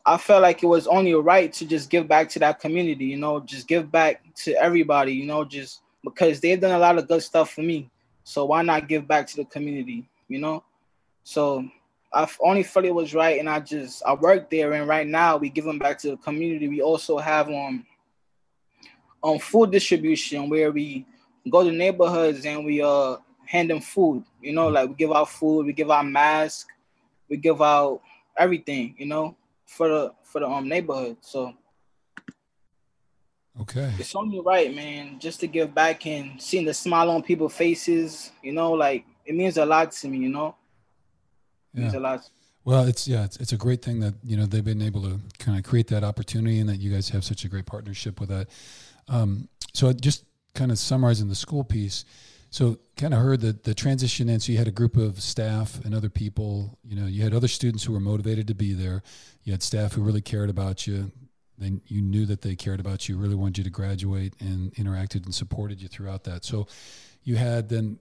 I 0.06 0.18
felt 0.18 0.42
like 0.42 0.62
it 0.62 0.68
was 0.68 0.88
only 0.88 1.14
right 1.14 1.54
to 1.54 1.66
just 1.66 1.90
give 1.90 2.06
back 2.06 2.28
to 2.32 2.40
that 2.40 2.60
community, 2.60 3.06
you 3.06 3.18
know, 3.18 3.40
just 3.40 3.66
give 3.66 3.90
back 3.90 4.24
to 4.44 4.54
everybody, 4.56 5.14
you 5.14 5.26
know, 5.26 5.46
just 5.46 5.82
because 6.10 6.40
they've 6.40 6.60
done 6.60 6.72
a 6.72 6.80
lot 6.80 6.98
of 6.98 7.08
good 7.08 7.24
stuff 7.24 7.52
for 7.52 7.62
me. 7.62 7.90
So 8.24 8.46
why 8.46 8.62
not 8.62 8.88
give 8.88 9.08
back 9.08 9.28
to 9.28 9.38
the 9.38 9.46
community, 9.46 10.08
you 10.28 10.40
know? 10.40 10.64
So 11.24 11.68
I 12.14 12.28
only 12.42 12.64
felt 12.64 12.86
it 12.86 12.94
was 12.94 13.14
right, 13.14 13.40
and 13.40 13.50
I 13.50 13.60
just 13.60 14.04
I 14.06 14.14
worked 14.14 14.50
there, 14.50 14.74
and 14.74 14.88
right 14.88 15.08
now 15.08 15.38
we 15.38 15.50
give 15.50 15.66
them 15.66 15.80
back 15.80 15.98
to 16.00 16.12
the 16.12 16.18
community. 16.18 16.68
We 16.68 16.82
also 16.82 17.18
have 17.18 17.50
um 17.50 17.86
on 19.22 19.40
food 19.40 19.72
distribution 19.72 20.50
where 20.50 20.72
we 20.72 21.06
go 21.50 21.64
to 21.64 21.72
neighborhoods 21.72 22.46
and 22.46 22.66
we 22.66 22.82
uh 22.82 23.18
hand 23.46 23.70
them 23.70 23.82
food. 23.82 24.24
You 24.42 24.54
know, 24.54 24.68
like 24.70 24.90
we 24.90 24.96
give 24.96 25.12
out 25.12 25.30
food, 25.30 25.66
we 25.66 25.74
give 25.74 25.92
out 25.92 26.08
masks, 26.08 26.66
we 27.30 27.38
give 27.38 27.62
out 27.62 28.02
everything. 28.38 28.96
You 28.98 29.08
know, 29.08 29.36
for 29.66 29.88
the 29.88 30.14
for 30.24 30.40
the 30.40 30.48
um 30.48 30.68
neighborhood. 30.68 31.18
So 31.22 31.54
okay, 33.62 33.92
it's 33.98 34.16
only 34.16 34.40
right, 34.40 34.74
man, 34.74 35.20
just 35.20 35.40
to 35.42 35.48
give 35.48 35.74
back 35.74 36.06
and 36.06 36.42
seeing 36.42 36.66
the 36.66 36.74
smile 36.74 37.10
on 37.10 37.24
people's 37.24 37.54
faces. 37.54 38.32
You 38.42 38.54
know, 38.54 38.72
like 38.72 39.06
it 39.26 39.36
means 39.36 39.58
a 39.58 39.66
lot 39.66 39.92
to 39.92 40.08
me. 40.08 40.20
You 40.20 40.30
know, 40.30 40.56
it 41.74 41.78
yeah. 41.78 41.82
means 41.82 41.94
a 41.94 42.00
lot. 42.00 42.30
Well, 42.68 42.86
it's 42.86 43.08
yeah, 43.08 43.24
it's, 43.24 43.38
it's 43.38 43.54
a 43.54 43.58
great 43.58 43.82
thing 43.82 44.02
that 44.02 44.16
you 44.24 44.36
know 44.36 44.46
they've 44.46 44.66
been 44.66 44.82
able 44.82 45.02
to 45.04 45.20
kind 45.40 45.58
of 45.58 45.64
create 45.64 45.88
that 45.88 46.04
opportunity 46.04 46.60
and 46.60 46.68
that 46.68 46.82
you 46.82 46.92
guys 46.92 47.08
have 47.10 47.24
such 47.24 47.46
a 47.46 47.48
great 47.48 47.66
partnership 47.66 48.20
with 48.20 48.28
that. 48.28 48.50
Um, 49.08 49.48
so 49.74 49.94
just 49.94 50.26
kind 50.54 50.70
of 50.70 50.78
summarizing 50.78 51.30
the 51.30 51.36
school 51.36 51.64
piece, 51.64 52.04
so 52.50 52.78
kind 52.98 53.14
of 53.14 53.22
heard 53.22 53.40
that 53.40 53.64
the 53.64 53.74
transition 53.74 54.28
in. 54.28 54.42
So 54.42 54.52
you 54.52 54.58
had 54.58 54.68
a 54.68 54.72
group 54.72 54.98
of 54.98 55.22
staff 55.22 55.80
and 55.86 55.96
other 55.96 56.10
people. 56.10 56.78
You 56.84 57.00
know, 57.00 57.08
you 57.08 57.24
had 57.24 57.34
other 57.34 57.48
students 57.48 57.86
who 57.86 57.94
were 57.94 58.02
motivated 58.02 58.48
to 58.48 58.54
be 58.54 58.74
there. 58.74 59.02
You 59.44 59.54
had 59.54 59.64
staff 59.64 59.94
who 59.94 60.02
really 60.02 60.20
cared 60.22 60.50
about 60.50 60.86
you. 60.86 61.12
Then 61.58 61.82
you 61.88 62.02
knew 62.02 62.26
that 62.28 62.42
they 62.42 62.56
cared 62.56 62.80
about 62.80 63.10
you, 63.10 63.18
really 63.18 63.36
wanted 63.36 63.58
you 63.60 63.64
to 63.64 63.70
graduate, 63.70 64.34
and 64.40 64.74
interacted 64.76 65.26
and 65.26 65.34
supported 65.34 65.82
you 65.82 65.88
throughout 65.88 66.24
that. 66.26 66.46
So 66.46 66.68
you 67.24 67.36
had 67.36 67.70
then 67.70 68.00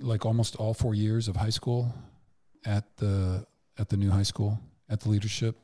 like 0.00 0.24
almost 0.24 0.56
all 0.56 0.74
four 0.74 0.94
years 0.94 1.28
of 1.28 1.36
high 1.36 1.50
school 1.50 1.92
at 2.64 2.84
the 2.96 3.46
at 3.78 3.88
the 3.88 3.96
new 3.96 4.10
high 4.10 4.22
school 4.22 4.58
at 4.88 5.00
the 5.00 5.08
leadership. 5.08 5.56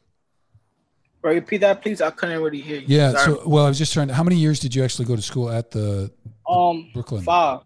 Repeat 1.23 1.59
that, 1.63 1.81
please. 1.81 2.03
I 2.03 2.11
couldn't 2.11 2.43
really 2.43 2.61
hear 2.61 2.81
you. 2.81 2.87
Yeah. 2.87 3.13
Sorry. 3.13 3.25
So, 3.37 3.49
well, 3.49 3.65
I 3.65 3.69
was 3.69 3.79
just 3.79 3.95
trying 3.95 4.09
to. 4.09 4.15
How 4.15 4.23
many 4.23 4.37
years 4.37 4.61
did 4.61 4.75
you 4.75 4.85
actually 4.85 5.07
go 5.07 5.17
to 5.17 5.23
school 5.23 5.49
at 5.51 5.71
the, 5.71 6.13
um 6.47 6.91
Brooklyn? 6.93 7.23
Five. 7.23 7.61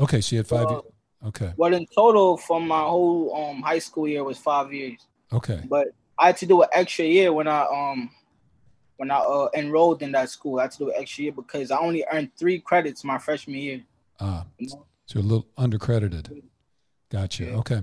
Okay, 0.00 0.20
so 0.20 0.34
you 0.34 0.38
had 0.38 0.48
five. 0.48 0.66
Uh, 0.66 0.82
okay. 1.26 1.52
Well, 1.56 1.72
in 1.72 1.86
total, 1.94 2.36
from 2.36 2.66
my 2.66 2.80
whole 2.80 3.32
um 3.34 3.62
high 3.62 3.78
school 3.78 4.08
year 4.08 4.24
was 4.24 4.38
five 4.38 4.72
years. 4.72 5.06
Okay. 5.32 5.62
But 5.68 5.88
I 6.18 6.26
had 6.26 6.36
to 6.38 6.46
do 6.46 6.62
an 6.62 6.68
extra 6.72 7.04
year 7.04 7.32
when 7.32 7.46
I 7.46 7.62
um 7.66 8.10
when 8.96 9.10
I 9.10 9.18
uh, 9.18 9.48
enrolled 9.54 10.02
in 10.02 10.12
that 10.12 10.30
school. 10.30 10.58
I 10.58 10.62
had 10.62 10.72
to 10.72 10.78
do 10.78 10.88
an 10.88 10.94
extra 10.96 11.24
year 11.24 11.32
because 11.32 11.70
I 11.70 11.78
only 11.78 12.04
earned 12.12 12.30
three 12.36 12.58
credits 12.58 13.04
my 13.04 13.18
freshman 13.18 13.56
year. 13.56 13.82
Ah, 14.20 14.46
you 14.58 14.68
know? 14.68 14.86
so 15.06 15.20
a 15.20 15.22
little 15.22 15.46
undercredited. 15.58 16.42
Gotcha. 17.10 17.44
Yeah. 17.44 17.56
Okay, 17.56 17.82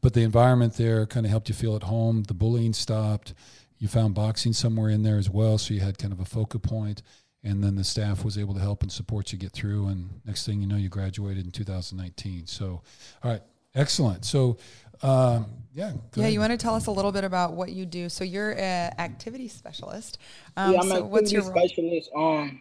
but 0.00 0.14
the 0.14 0.22
environment 0.22 0.74
there 0.74 1.04
kind 1.06 1.26
of 1.26 1.30
helped 1.30 1.48
you 1.48 1.54
feel 1.54 1.76
at 1.76 1.84
home. 1.84 2.22
The 2.24 2.34
bullying 2.34 2.72
stopped. 2.72 3.34
You 3.78 3.88
found 3.88 4.14
boxing 4.14 4.52
somewhere 4.52 4.90
in 4.90 5.02
there 5.02 5.18
as 5.18 5.28
well, 5.28 5.58
so 5.58 5.74
you 5.74 5.80
had 5.80 5.98
kind 5.98 6.12
of 6.12 6.20
a 6.20 6.24
focal 6.24 6.60
point 6.60 7.02
and 7.44 7.62
then 7.62 7.74
the 7.74 7.84
staff 7.84 8.24
was 8.24 8.38
able 8.38 8.54
to 8.54 8.60
help 8.60 8.82
and 8.82 8.92
support 8.92 9.32
you 9.32 9.38
get 9.38 9.52
through 9.52 9.88
and 9.88 10.20
next 10.24 10.46
thing 10.46 10.60
you 10.60 10.66
know 10.66 10.76
you 10.76 10.88
graduated 10.88 11.44
in 11.44 11.50
2019 11.50 12.46
so 12.46 12.82
all 13.22 13.30
right 13.30 13.42
excellent 13.74 14.24
so 14.24 14.56
um, 15.02 15.46
yeah 15.74 15.92
yeah 16.14 16.28
you 16.28 16.38
want 16.40 16.52
to 16.52 16.58
tell 16.58 16.74
us 16.74 16.86
a 16.86 16.90
little 16.90 17.12
bit 17.12 17.24
about 17.24 17.54
what 17.54 17.72
you 17.72 17.86
do? 17.86 18.08
So 18.08 18.24
you're 18.24 18.52
an 18.52 18.92
activity 18.98 19.48
specialist. 19.48 20.18
Um, 20.56 20.72
yeah 20.72 20.80
i'm 20.80 20.88
so 20.88 20.96
an 20.96 21.10
what's 21.10 21.32
your 21.32 21.42
specialist. 21.42 22.10
Um 22.16 22.60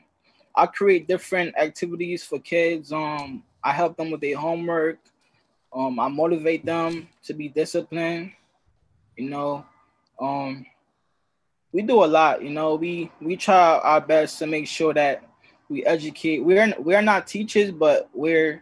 i 0.56 0.66
create 0.66 1.08
different 1.08 1.56
activities 1.58 2.24
for 2.24 2.40
kids. 2.40 2.92
Um 2.92 3.44
i 3.64 3.72
help 3.72 3.98
them 3.98 4.12
with 4.12 4.22
their 4.22 4.38
homework. 4.38 5.00
Um 5.74 6.00
i 6.00 6.08
motivate 6.08 6.66
them 6.66 7.08
to 7.24 7.34
be 7.34 7.50
disciplined 7.50 8.32
you 9.18 9.30
know? 9.30 9.66
Um 10.20 10.66
we 11.72 11.82
do 11.82 12.04
a 12.04 12.06
lot. 12.06 12.44
You 12.44 12.50
know, 12.50 12.76
we 12.76 13.12
we 13.22 13.38
try 13.38 13.80
our 13.80 14.02
best 14.02 14.40
to 14.40 14.48
make 14.48 14.68
sure 14.68 14.94
that 14.94 15.24
we 15.70 15.86
educate. 15.86 16.40
We're 16.44 16.74
we're 16.80 17.02
not 17.02 17.28
teachers, 17.28 17.72
but 17.72 18.10
we're 18.14 18.62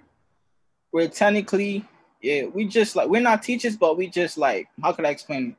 we're 0.91 1.07
technically 1.07 1.85
yeah. 2.22 2.46
We 2.46 2.66
just 2.66 2.96
like 2.96 3.10
we're 3.10 3.22
not 3.22 3.44
teachers, 3.44 3.78
but 3.78 3.98
we 3.98 4.08
just 4.08 4.38
like 4.38 4.68
how 4.82 4.94
could 4.94 5.06
I 5.06 5.10
explain? 5.10 5.50
It? 5.50 5.56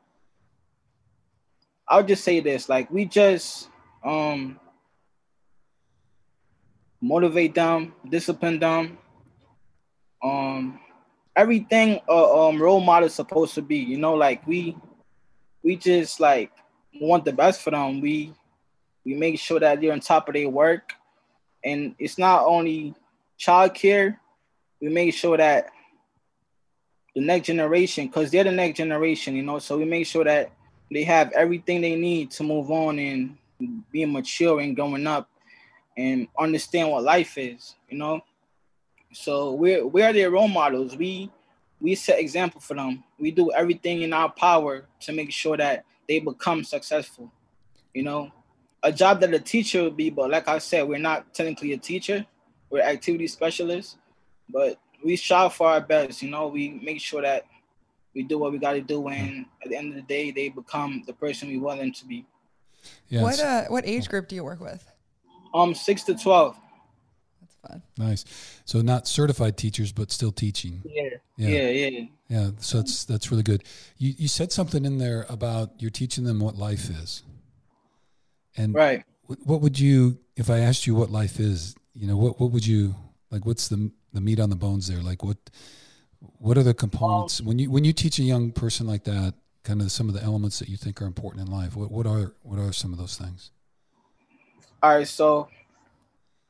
I'll 1.89 2.05
just 2.05 2.25
say 2.25 2.41
this: 2.41 2.69
like 2.69 2.91
we 2.91 3.05
just 3.05 3.69
um 4.05 4.59
motivate 7.01 7.55
them, 7.55 7.95
discipline 8.09 8.59
them, 8.59 8.99
um 10.23 10.79
everything 11.37 12.01
a 12.09 12.13
um 12.13 12.61
role 12.61 12.81
model 12.81 13.07
is 13.07 13.15
supposed 13.15 13.55
to 13.55 13.63
be. 13.63 13.79
You 13.79 13.99
know, 13.99 14.15
like 14.15 14.47
we 14.47 14.77
we 15.63 15.77
just 15.77 16.21
like 16.21 16.53
want 17.01 17.25
the 17.25 17.33
best 17.33 17.63
for 17.63 17.71
them. 17.71 18.01
We 18.01 18.35
we 19.05 19.15
make 19.15 19.39
sure 19.39 19.61
that 19.61 19.81
they're 19.81 19.93
on 19.93 20.01
top 20.01 20.29
of 20.29 20.35
their 20.35 20.49
work, 20.49 20.93
and 21.65 21.95
it's 21.99 22.19
not 22.19 22.45
only 22.45 22.95
childcare. 23.39 24.19
We 24.81 24.89
make 24.89 25.15
sure 25.15 25.37
that 25.37 25.71
the 27.21 27.27
next 27.27 27.47
generation, 27.47 28.07
because 28.07 28.31
they're 28.31 28.45
the 28.45 28.51
next 28.51 28.79
generation, 28.79 29.37
you 29.37 29.43
know. 29.43 29.59
So 29.59 29.77
we 29.77 29.85
make 29.85 30.07
sure 30.07 30.25
that 30.25 30.51
they 30.91 31.05
have 31.05 31.31
everything 31.33 31.81
they 31.81 31.95
need 31.95 32.31
to 32.33 32.43
move 32.43 32.71
on 32.71 32.99
and 32.99 33.37
being 33.93 34.13
mature 34.13 34.61
and 34.61 34.75
growing 34.75 35.07
up 35.07 35.29
and 35.97 36.29
understand 36.39 36.91
what 36.91 37.05
life 37.05 37.37
is, 37.37 37.77
you 37.91 37.99
know. 37.99 38.23
So 39.13 39.53
we're 39.53 39.87
we're 39.87 40.13
their 40.13 40.31
role 40.31 40.49
models. 40.49 40.97
We 40.97 41.31
we 41.81 41.95
set 41.95 42.19
example 42.19 42.61
for 42.61 42.75
them. 42.75 43.05
We 43.19 43.31
do 43.31 43.53
everything 43.53 44.03
in 44.03 44.13
our 44.13 44.33
power 44.33 44.87
to 45.01 45.13
make 45.13 45.31
sure 45.31 45.57
that 45.57 45.85
they 46.09 46.21
become 46.21 46.65
successful. 46.65 47.31
You 47.93 48.05
know, 48.05 48.31
a 48.83 48.93
job 48.93 49.21
that 49.21 49.35
a 49.35 49.39
teacher 49.39 49.83
would 49.83 49.97
be, 49.97 50.09
but 50.11 50.31
like 50.31 50.49
I 50.49 50.59
said, 50.59 50.89
we're 50.89 50.99
not 50.99 51.35
technically 51.35 51.73
a 51.73 51.79
teacher. 51.79 52.25
We're 52.71 52.83
activity 52.83 53.27
specialists, 53.27 53.99
but 54.49 54.79
we 55.05 55.17
strive 55.17 55.53
for 55.55 55.69
our 55.69 55.81
best. 55.81 56.23
You 56.23 56.31
know, 56.31 56.49
we 56.49 56.71
make 56.71 57.01
sure 57.01 57.23
that 57.23 57.47
we 58.15 58.23
do 58.23 58.39
what 58.39 58.53
we 58.53 58.59
got 58.59 58.73
to 58.73 58.81
do, 58.81 59.09
and 59.09 59.47
at 59.63 59.71
the 59.71 59.77
end 59.77 59.91
of 59.91 59.95
the 59.97 60.03
day, 60.03 60.31
they 60.31 60.49
become 60.49 61.05
the 61.07 61.13
person 61.13 61.49
we 61.49 61.59
want 61.59 61.81
them 61.81 61.93
to 61.93 62.07
be. 62.07 62.27
Yes. 63.09 63.23
What 63.23 63.41
uh, 63.41 63.65
what 63.69 63.87
age 63.87 64.09
group 64.09 64.29
do 64.29 64.35
you 64.35 64.45
work 64.45 64.61
with? 64.61 64.85
Um, 65.55 65.75
six 65.75 66.03
to 66.05 66.15
twelve. 66.15 66.57
That's 67.41 67.55
fun. 67.55 67.83
Nice. 67.99 68.25
So 68.65 68.81
not 68.81 69.07
certified 69.07 69.57
teachers, 69.57 69.93
but 69.93 70.11
still 70.11 70.33
teaching. 70.33 70.83
Yeah. 70.85 71.11
Yeah. 71.37 71.49
Yeah. 71.49 71.89
yeah. 71.89 72.07
Yeah, 72.31 72.51
so 72.61 72.79
that's 72.79 73.05
that's 73.05 73.33
really 73.33 73.43
good. 73.43 73.65
You 73.99 74.15
you 74.17 74.29
said 74.29 74.53
something 74.53 74.85
in 74.85 74.99
there 74.99 75.27
about 75.29 75.73
you're 75.81 75.91
teaching 75.91 76.23
them 76.23 76.39
what 76.39 76.57
life 76.57 76.89
is. 76.89 77.25
And 78.57 78.73
right. 78.73 79.05
What 79.27 79.61
would 79.61 79.79
you 79.79 80.19
if 80.37 80.49
I 80.49 80.61
asked 80.61 80.87
you 80.87 80.95
what 80.95 81.11
life 81.11 81.41
is, 81.41 81.75
you 81.93 82.07
know, 82.07 82.17
what 82.17 82.41
what 82.41 82.53
would 82.53 82.65
you 82.65 82.95
like 83.33 83.45
what's 83.45 83.67
the 83.67 83.91
the 84.13 84.21
meat 84.21 84.41
on 84.41 84.51
the 84.51 84.57
bones 84.57 84.89
there? 84.89 85.03
Like 85.03 85.23
what 85.25 85.39
what 86.39 86.59
are 86.59 86.63
the 86.63 86.75
components 86.75 87.41
um, 87.41 87.47
when 87.47 87.59
you 87.59 87.71
when 87.71 87.85
you 87.85 87.93
teach 87.93 88.19
a 88.19 88.23
young 88.23 88.53
person 88.53 88.87
like 88.87 89.05
that, 89.05 89.35
kind 89.65 89.81
of 89.83 89.91
some 89.93 90.09
of 90.09 90.15
the 90.15 90.23
elements 90.23 90.59
that 90.59 90.69
you 90.69 90.77
think 90.77 91.01
are 91.01 91.07
important 91.07 91.47
in 91.47 91.53
life? 91.53 91.77
What 91.77 91.91
what 91.91 92.07
are 92.07 92.35
what 92.43 92.59
are 92.59 92.73
some 92.73 92.93
of 92.93 92.99
those 92.99 93.17
things? 93.17 93.51
All 94.83 94.97
right, 94.97 95.09
so 95.09 95.49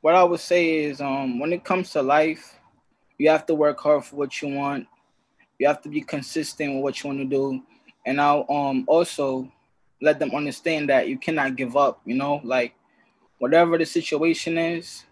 what 0.01 0.15
I 0.15 0.24
would 0.24 0.41
say 0.41 0.85
is 0.85 1.01
um 1.01 1.39
when 1.39 1.53
it 1.53 1.65
comes 1.65 1.91
to 1.93 2.03
life, 2.03 2.57
You 3.19 3.28
have 3.28 3.45
to 3.47 3.55
work 3.55 3.78
hard 3.81 4.05
for 4.07 4.16
what 4.16 4.41
you 4.41 4.49
want. 4.49 4.87
You 5.59 5.66
have 5.69 5.82
to 5.82 5.91
be 5.91 6.01
consistent 6.01 6.74
with 6.74 6.82
what 6.82 7.03
you 7.03 7.09
want 7.11 7.20
to 7.20 7.27
do. 7.27 7.62
And 8.07 8.19
I'll 8.20 8.47
um 8.49 8.85
also 8.89 9.53
let 10.01 10.19
them 10.19 10.35
understand 10.35 10.89
that 10.89 11.09
you 11.09 11.19
cannot 11.19 11.57
give 11.57 11.77
up, 11.77 12.01
you 12.07 12.16
know, 12.16 12.41
like 12.45 12.73
whatever 13.39 13.77
the 13.77 13.85
situation 13.85 14.57
is, 14.57 15.05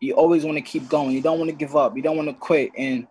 you 0.00 0.14
always 0.14 0.44
want 0.44 0.56
to 0.56 0.62
keep 0.62 0.88
going. 0.88 1.10
You 1.10 1.22
don't 1.22 1.38
want 1.38 1.50
to 1.50 1.56
give 1.56 1.76
up. 1.76 1.96
You 1.96 2.02
don't 2.02 2.16
want 2.16 2.28
to 2.28 2.34
quit. 2.34 2.70
And 2.76 3.06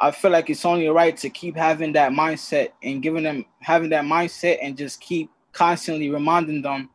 I 0.00 0.10
feel 0.10 0.30
like 0.30 0.48
it's 0.48 0.64
only 0.64 0.88
right 0.88 1.16
to 1.18 1.28
keep 1.28 1.56
having 1.56 1.92
that 1.92 2.12
mindset 2.12 2.70
and 2.82 3.02
giving 3.02 3.24
them 3.24 3.44
having 3.60 3.90
that 3.90 4.04
mindset 4.04 4.58
and 4.62 4.76
just 4.76 5.00
keep 5.00 5.30
constantly 5.52 6.08
reminding 6.10 6.62
them 6.62 6.88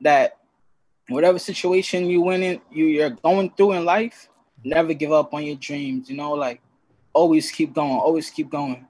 that 0.00 0.36
whatever 1.08 1.38
situation 1.38 2.06
you 2.06 2.20
win 2.20 2.42
in, 2.42 2.60
you, 2.70 2.86
you're 2.86 3.10
going 3.10 3.50
through 3.50 3.72
in 3.72 3.84
life, 3.84 4.28
never 4.64 4.92
give 4.94 5.12
up 5.12 5.32
on 5.32 5.44
your 5.44 5.56
dreams. 5.56 6.10
You 6.10 6.16
know, 6.16 6.32
like 6.32 6.60
always 7.12 7.50
keep 7.50 7.72
going, 7.72 7.92
always 7.92 8.30
keep 8.30 8.50
going. 8.50 8.86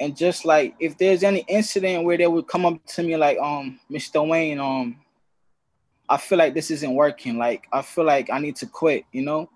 And 0.00 0.16
just 0.16 0.44
like 0.44 0.74
if 0.80 0.98
there's 0.98 1.22
any 1.22 1.44
incident 1.48 2.04
where 2.04 2.18
they 2.18 2.26
would 2.26 2.48
come 2.48 2.66
up 2.66 2.84
to 2.86 3.02
me 3.02 3.16
like, 3.16 3.38
um, 3.38 3.78
Mr. 3.90 4.26
Wayne, 4.26 4.58
um, 4.58 4.96
I 6.12 6.18
feel 6.18 6.36
like 6.36 6.52
this 6.52 6.70
isn't 6.70 6.94
working. 6.94 7.38
Like 7.38 7.66
I 7.72 7.80
feel 7.80 8.04
like 8.04 8.28
I 8.28 8.38
need 8.38 8.56
to 8.56 8.66
quit, 8.66 9.06
you 9.12 9.22
know. 9.22 9.48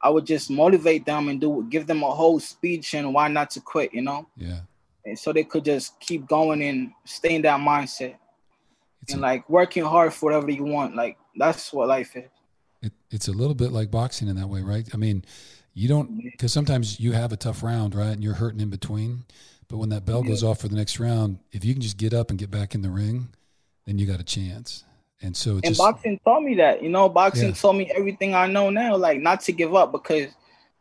I 0.00 0.08
would 0.08 0.24
just 0.24 0.50
motivate 0.50 1.04
them 1.04 1.28
and 1.28 1.38
do 1.38 1.66
give 1.68 1.86
them 1.86 2.02
a 2.02 2.10
whole 2.10 2.40
speech 2.40 2.94
and 2.94 3.12
why 3.12 3.28
not 3.28 3.50
to 3.50 3.60
quit, 3.60 3.92
you 3.92 4.00
know? 4.00 4.26
Yeah. 4.36 4.60
And 5.04 5.18
so 5.18 5.34
they 5.34 5.44
could 5.44 5.66
just 5.66 6.00
keep 6.00 6.26
going 6.26 6.62
and 6.62 6.92
stay 7.04 7.34
in 7.34 7.42
that 7.42 7.60
mindset. 7.60 8.14
It's 9.02 9.12
and 9.12 9.20
a- 9.20 9.26
like 9.26 9.50
working 9.50 9.84
hard 9.84 10.14
for 10.14 10.30
whatever 10.30 10.50
you 10.50 10.64
want. 10.64 10.96
Like 10.96 11.18
that's 11.36 11.74
what 11.74 11.88
life 11.88 12.16
is. 12.16 12.30
It, 12.80 12.92
it's 13.10 13.28
a 13.28 13.32
little 13.32 13.54
bit 13.54 13.70
like 13.70 13.90
boxing 13.90 14.28
in 14.28 14.36
that 14.36 14.48
way, 14.48 14.62
right? 14.62 14.88
I 14.94 14.96
mean, 14.96 15.26
you 15.74 15.88
don't 15.88 16.22
because 16.32 16.54
sometimes 16.54 17.00
you 17.00 17.12
have 17.12 17.32
a 17.32 17.36
tough 17.36 17.62
round, 17.62 17.94
right, 17.94 18.12
and 18.12 18.24
you're 18.24 18.34
hurting 18.34 18.60
in 18.60 18.70
between. 18.70 19.24
But 19.68 19.76
when 19.76 19.90
that 19.90 20.06
bell 20.06 20.22
goes 20.22 20.42
off 20.42 20.60
for 20.60 20.68
the 20.68 20.76
next 20.76 20.98
round, 20.98 21.38
if 21.50 21.66
you 21.66 21.74
can 21.74 21.82
just 21.82 21.98
get 21.98 22.14
up 22.14 22.30
and 22.30 22.38
get 22.38 22.50
back 22.50 22.74
in 22.74 22.80
the 22.80 22.90
ring, 22.90 23.28
then 23.84 23.98
you 23.98 24.06
got 24.06 24.20
a 24.20 24.24
chance. 24.24 24.84
And 25.22 25.36
so 25.36 25.52
And 25.52 25.64
just 25.64 25.78
boxing 25.78 26.18
taught 26.24 26.42
me 26.42 26.54
that, 26.56 26.82
you 26.82 26.88
know, 26.88 27.08
boxing 27.08 27.48
Yeah. 27.48 27.54
taught 27.54 27.74
me 27.74 27.90
everything 27.94 28.34
I 28.34 28.46
know 28.46 28.70
now, 28.70 28.96
like 28.96 29.20
not 29.20 29.40
to 29.42 29.52
give 29.52 29.74
up 29.74 29.92
because 29.92 30.30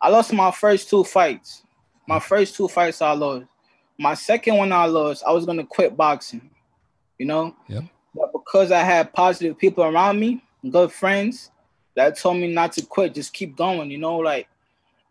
I 0.02 0.10
lost 0.10 0.34
my 0.34 0.52
first 0.52 0.90
two 0.90 1.04
fights. 1.04 1.64
My 2.08 2.18
mm. 2.18 2.24
first 2.24 2.56
two 2.56 2.68
fights 2.68 3.02
I 3.02 3.12
lost. 3.12 3.46
My 4.00 4.16
second 4.16 4.58
one 4.58 4.72
I 4.72 4.86
lost, 4.86 5.24
I 5.26 5.32
was 5.32 5.46
gonna 5.46 5.66
quit 5.66 5.96
boxing, 5.96 6.50
you 7.20 7.28
know. 7.28 7.56
Yep. 7.68 7.84
But 8.16 8.32
because 8.34 8.72
I 8.72 8.80
had 8.80 9.14
positive 9.14 9.58
people 9.58 9.84
around 9.84 10.20
me, 10.20 10.44
good 10.70 10.92
friends, 10.92 11.52
that 11.96 12.18
told 12.18 12.38
me 12.38 12.52
not 12.52 12.74
to 12.74 12.86
quit, 12.86 13.14
just 13.14 13.32
keep 13.32 13.56
going, 13.56 13.92
you 13.92 14.00
know, 14.00 14.18
like 14.18 14.48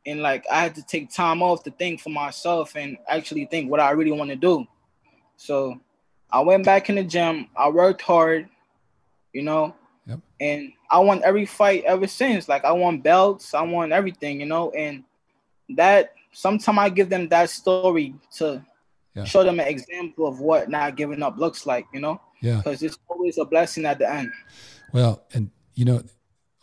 and 0.06 0.20
like 0.22 0.44
I 0.50 0.60
had 0.60 0.74
to 0.74 0.82
take 0.82 1.10
time 1.10 1.42
off 1.42 1.62
to 1.64 1.70
think 1.70 2.00
for 2.00 2.10
myself 2.10 2.74
and 2.76 2.98
actually 3.08 3.44
think 3.46 3.70
what 3.70 3.80
I 3.80 3.92
really 3.92 4.12
want 4.12 4.30
to 4.30 4.36
do. 4.36 4.66
So 5.36 5.80
I 6.30 6.40
went 6.40 6.64
back 6.64 6.88
in 6.88 6.96
the 6.96 7.04
gym, 7.04 7.48
I 7.56 7.68
worked 7.68 8.02
hard, 8.02 8.48
you 9.32 9.42
know, 9.42 9.74
Yep. 10.06 10.20
and 10.40 10.72
I 10.90 10.98
won 10.98 11.22
every 11.24 11.46
fight 11.46 11.84
ever 11.84 12.06
since. 12.06 12.48
Like 12.48 12.64
I 12.64 12.72
won 12.72 13.00
belts, 13.00 13.54
I 13.54 13.62
won 13.62 13.92
everything, 13.92 14.40
you 14.40 14.46
know, 14.46 14.70
and 14.70 15.04
that 15.76 16.14
sometimes 16.32 16.78
I 16.78 16.88
give 16.88 17.08
them 17.10 17.28
that 17.28 17.50
story 17.50 18.14
to 18.36 18.64
Yeah. 19.14 19.24
show 19.24 19.42
them 19.44 19.60
an 19.60 19.66
example 19.68 20.26
of 20.26 20.40
what 20.40 20.68
not 20.68 20.96
giving 20.96 21.22
up 21.22 21.36
looks 21.36 21.66
like, 21.66 21.86
you 21.92 22.00
know, 22.00 22.20
yeah. 22.40 22.56
because 22.56 22.82
it's 22.82 22.98
always 23.08 23.38
a 23.38 23.44
blessing 23.44 23.84
at 23.84 23.98
the 23.98 24.10
end. 24.10 24.30
Well, 24.92 25.22
and 25.32 25.50
you 25.74 25.84
know, 25.84 26.02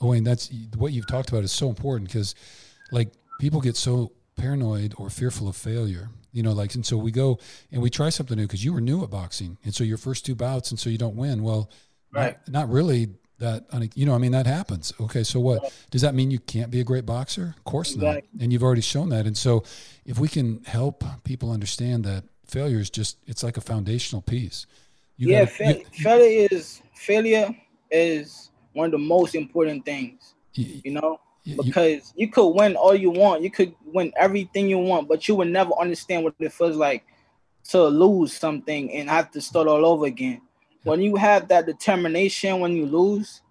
Owen, 0.02 0.24
that's 0.24 0.52
what 0.76 0.94
you've 0.94 1.08
talked 1.08 1.30
about 1.30 1.44
is 1.44 1.52
so 1.52 1.70
important 1.70 2.10
because, 2.10 2.36
like, 2.92 3.12
people 3.40 3.62
get 3.62 3.76
so 3.76 4.12
paranoid 4.36 4.94
or 4.98 5.10
fearful 5.10 5.48
of 5.48 5.56
failure. 5.56 6.10
You 6.32 6.44
know, 6.44 6.52
like, 6.52 6.76
and 6.76 6.86
so 6.86 6.98
we 6.98 7.12
go 7.12 7.40
and 7.72 7.82
we 7.82 7.90
try 7.90 8.10
something 8.10 8.38
new 8.38 8.44
because 8.46 8.64
you 8.64 8.74
were 8.74 8.82
new 8.82 9.04
at 9.04 9.10
boxing, 9.10 9.58
and 9.64 9.74
so 9.74 9.84
your 9.84 9.98
first 9.98 10.26
two 10.26 10.36
bouts, 10.36 10.70
and 10.70 10.80
so 10.80 10.90
you 10.90 10.98
don't 10.98 11.16
win. 11.16 11.42
Well, 11.42 11.70
Right. 12.18 12.38
Not, 12.50 12.70
really. 12.70 13.10
That 13.40 13.68
you 13.94 14.08
know, 14.08 14.16
I 14.16 14.18
mean, 14.18 14.32
that 14.32 14.48
happens. 14.48 14.92
Okay, 15.00 15.24
so 15.24 15.40
what 15.40 15.72
does 15.92 16.02
that 16.02 16.16
mean? 16.16 16.32
You 16.32 16.40
can't 16.40 16.72
be 16.72 16.80
a 16.80 16.84
great 16.84 17.06
boxer? 17.06 17.54
Of 17.56 17.64
course 17.66 17.96
not. 17.96 18.24
And 18.40 18.52
you've 18.52 18.64
already 18.64 18.82
shown 18.82 19.10
that. 19.10 19.28
And 19.28 19.38
so, 19.38 19.64
if 20.08 20.18
we 20.18 20.28
can 20.28 20.64
help 20.64 21.04
people 21.24 21.52
understand 21.52 22.04
that 22.06 22.24
failure 22.48 22.80
is 22.80 22.90
just 22.90 23.18
it's 23.28 23.44
like 23.44 23.56
a 23.56 23.62
foundational 23.62 24.24
piece. 24.24 24.66
You 25.18 25.30
yeah, 25.30 25.42
gotta- 25.42 25.52
fa- 25.52 25.78
you- 25.78 26.04
failure 26.04 26.48
is 26.50 26.82
failure 26.96 27.56
is 27.92 28.50
one 28.74 28.86
of 28.88 28.92
the 28.94 28.98
most 28.98 29.36
important 29.36 29.86
things, 29.86 30.34
you- 30.56 30.82
you 30.86 30.92
know. 30.94 31.20
you- 31.44 31.58
you- 31.58 31.64
because 31.64 32.14
you 32.16 32.30
could 32.30 32.48
win 32.50 32.76
all 32.76 32.96
you 32.96 33.12
want, 33.12 33.44
you 33.44 33.52
could 33.52 33.76
win 33.86 34.12
everything 34.18 34.68
you 34.68 34.80
want, 34.80 35.08
but 35.08 35.28
you 35.28 35.36
would 35.36 35.48
never 35.50 35.74
understand 35.80 36.24
what 36.24 36.34
it 36.40 36.52
feels 36.52 36.76
like 36.76 37.04
to 37.70 37.84
lose 37.84 38.34
something 38.34 38.92
and 38.94 39.08
have 39.12 39.30
to 39.30 39.40
start 39.42 39.68
all 39.68 39.86
over 39.86 40.08
again. 40.08 40.42
When 40.88 41.02
you 41.02 41.16
have 41.16 41.48
that 41.50 41.66
determination 41.66 42.60
when 42.60 42.72
you 42.74 42.86
lose, 42.86 43.42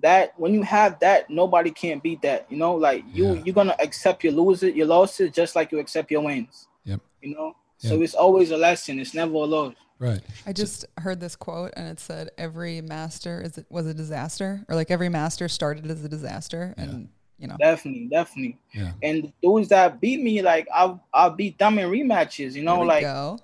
that 0.00 0.32
when 0.38 0.54
you 0.54 0.62
have 0.62 1.00
that, 1.00 1.28
nobody 1.28 1.70
can 1.70 1.98
beat 1.98 2.22
that. 2.22 2.46
You 2.50 2.56
know, 2.56 2.74
like 2.74 3.04
you 3.12 3.34
Yeah. 3.34 3.42
you're 3.44 3.54
gonna 3.54 3.76
accept 3.80 4.22
your 4.22 4.32
losses, 4.32 4.74
your 4.74 4.86
losses, 4.86 5.30
just 5.32 5.56
like 5.56 5.72
you 5.72 5.78
accept 5.80 6.10
your 6.10 6.20
wins. 6.22 6.68
Yep. 6.84 7.00
You 7.20 7.34
know, 7.34 7.56
so 7.78 7.96
Yeah. 7.96 8.04
it's 8.04 8.14
always 8.14 8.50
a 8.50 8.56
lesson. 8.56 9.00
It's 9.00 9.14
never 9.14 9.32
a 9.34 9.38
loss. 9.38 9.74
right. 10.00 10.20
I 10.46 10.52
just 10.52 10.84
heard 10.98 11.18
this 11.18 11.34
quote 11.34 11.72
and 11.76 11.88
it 11.88 11.98
said 11.98 12.30
every 12.38 12.80
master 12.80 13.42
is 13.42 13.58
it 13.58 13.66
was 13.68 13.84
a 13.86 13.94
disaster 13.94 14.64
or 14.68 14.76
like 14.76 14.92
every 14.92 15.08
master 15.08 15.48
started 15.48 15.90
as 15.90 16.04
a 16.04 16.08
disaster 16.08 16.72
and 16.76 17.08
you 17.40 17.48
know 17.48 17.56
Definitely, 17.58 18.06
definitely. 18.06 18.58
Yeah. 18.72 18.92
And 19.02 19.32
those 19.42 19.66
that 19.70 20.00
beat 20.00 20.22
me, 20.22 20.40
like 20.42 20.68
I'll 20.72 21.02
I'll 21.12 21.30
beat 21.30 21.58
them 21.58 21.80
in 21.80 21.90
rematches. 21.90 22.52
You 22.52 22.62
know, 22.62 22.80
like 22.82 23.02
go. 23.02 23.40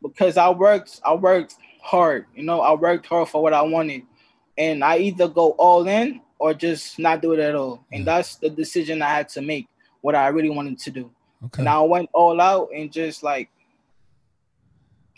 because 0.00 0.36
I 0.36 0.50
worked 0.50 1.00
I 1.04 1.14
worked 1.14 1.56
hard, 1.88 2.26
you 2.34 2.42
know, 2.42 2.60
I 2.60 2.74
worked 2.74 3.06
hard 3.06 3.28
for 3.28 3.42
what 3.42 3.54
I 3.54 3.62
wanted. 3.62 4.02
And 4.58 4.84
I 4.84 4.98
either 4.98 5.28
go 5.28 5.52
all 5.52 5.86
in 5.88 6.20
or 6.38 6.52
just 6.52 6.98
not 6.98 7.22
do 7.22 7.32
it 7.32 7.38
at 7.40 7.54
all. 7.54 7.84
And 7.92 8.00
Yeah. 8.00 8.16
that's 8.16 8.36
the 8.36 8.50
decision 8.50 9.00
I 9.02 9.08
had 9.08 9.28
to 9.30 9.40
make, 9.40 9.68
what 10.02 10.14
I 10.14 10.28
really 10.28 10.50
wanted 10.50 10.78
to 10.80 10.90
do. 10.90 11.10
Okay. 11.46 11.60
And 11.62 11.68
I 11.68 11.80
went 11.80 12.10
all 12.12 12.40
out 12.40 12.68
and 12.74 12.92
just 12.92 13.22
like 13.22 13.48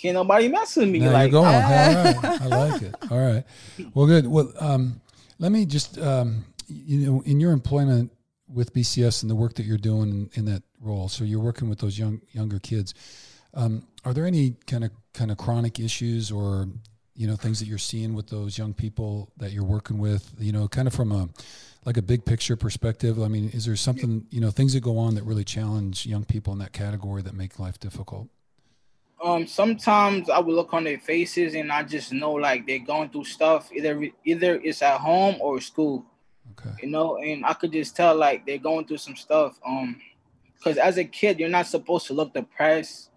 can't 0.01 0.14
nobody 0.14 0.48
mess 0.48 0.76
with 0.76 0.88
me. 0.88 0.98
Now 1.01 1.12
like 1.12 1.30
you're 1.32 1.42
going. 1.42 1.55
Ah. 1.55 1.66
All 1.66 2.05
right. 2.05 2.42
I 2.42 2.47
like 2.47 2.82
it. 2.82 2.94
All 3.10 3.18
right. 3.18 3.44
Well, 3.94 4.06
good. 4.06 4.26
Well, 4.26 4.52
um, 4.59 5.01
let 5.38 5.52
me 5.52 5.66
just, 5.66 5.98
um, 5.98 6.44
you 6.68 6.98
know, 7.10 7.20
in 7.22 7.40
your 7.40 7.52
employment 7.52 8.10
with 8.48 8.72
BCS 8.72 9.22
and 9.22 9.30
the 9.30 9.34
work 9.34 9.55
that 9.55 9.64
you're 9.64 9.76
doing 9.78 10.09
in, 10.10 10.30
in 10.34 10.44
that 10.47 10.62
role, 10.80 11.09
so 11.09 11.24
you're 11.24 11.40
working 11.40 11.68
with 11.68 11.80
those 11.80 11.98
young 11.98 12.20
younger 12.32 12.59
kids. 12.59 12.94
Um, 13.52 13.86
are 14.05 14.14
there 14.14 14.24
any 14.26 14.56
kind 14.66 14.84
of 14.84 14.90
kind 15.12 15.31
of 15.31 15.37
chronic 15.39 15.78
issues 15.78 16.31
or 16.31 16.69
you 17.15 17.27
know 17.27 17.37
things 17.37 17.59
that 17.61 17.66
you're 17.66 17.78
seeing 17.78 18.15
with 18.15 18.28
those 18.28 18.57
young 18.57 18.74
people 18.74 19.32
that 19.37 19.53
you're 19.53 19.65
working 19.65 19.99
with? 19.99 20.35
You 20.39 20.53
know, 20.53 20.69
kind 20.69 20.89
of 20.89 20.95
from 20.95 21.12
a 21.12 21.28
like 21.85 21.97
a 21.97 22.03
big 22.03 22.24
picture 22.24 22.57
perspective. 22.57 23.20
I 23.20 23.28
mean, 23.28 23.51
is 23.51 23.65
there 23.65 23.77
something 23.77 24.27
you 24.31 24.41
know 24.41 24.51
things 24.51 24.73
that 24.74 24.82
go 24.82 24.99
on 24.99 25.15
that 25.15 25.24
really 25.24 25.45
challenge 25.45 26.07
young 26.07 26.24
people 26.24 26.53
in 26.53 26.59
that 26.61 26.73
category 26.73 27.23
that 27.23 27.35
make 27.35 27.59
life 27.59 27.78
difficult? 27.78 28.28
um 29.23 29.47
sometimes 29.47 30.31
I 30.31 30.39
would 30.39 30.55
look 30.55 30.73
on 30.73 30.85
their 30.85 30.99
faces 30.99 31.55
and 31.55 31.70
I 31.70 31.82
just 31.82 32.12
know 32.12 32.32
like 32.32 32.66
they're 32.66 32.78
going 32.78 33.11
through 33.11 33.24
stuff. 33.24 33.70
Either 33.73 34.09
either 34.24 34.61
it's 34.62 34.82
at 34.82 34.99
home 34.99 35.37
or 35.41 35.61
school. 35.61 36.07
Okay. 36.53 36.74
you 36.82 36.89
know, 36.91 37.16
and 37.19 37.47
I 37.47 37.53
could 37.55 37.73
just 37.73 37.95
tell 37.95 38.15
like 38.15 38.45
they're 38.45 38.59
going 38.59 38.87
through 38.87 38.99
some 38.99 39.16
stuff. 39.16 39.59
Um, 39.66 40.01
because 40.57 40.77
as 40.77 40.99
a 40.99 41.05
kid, 41.05 41.39
you're 41.39 41.49
not 41.49 41.66
supposed 41.66 42.07
to 42.09 42.12
look 42.12 42.35
depressed. 42.35 43.10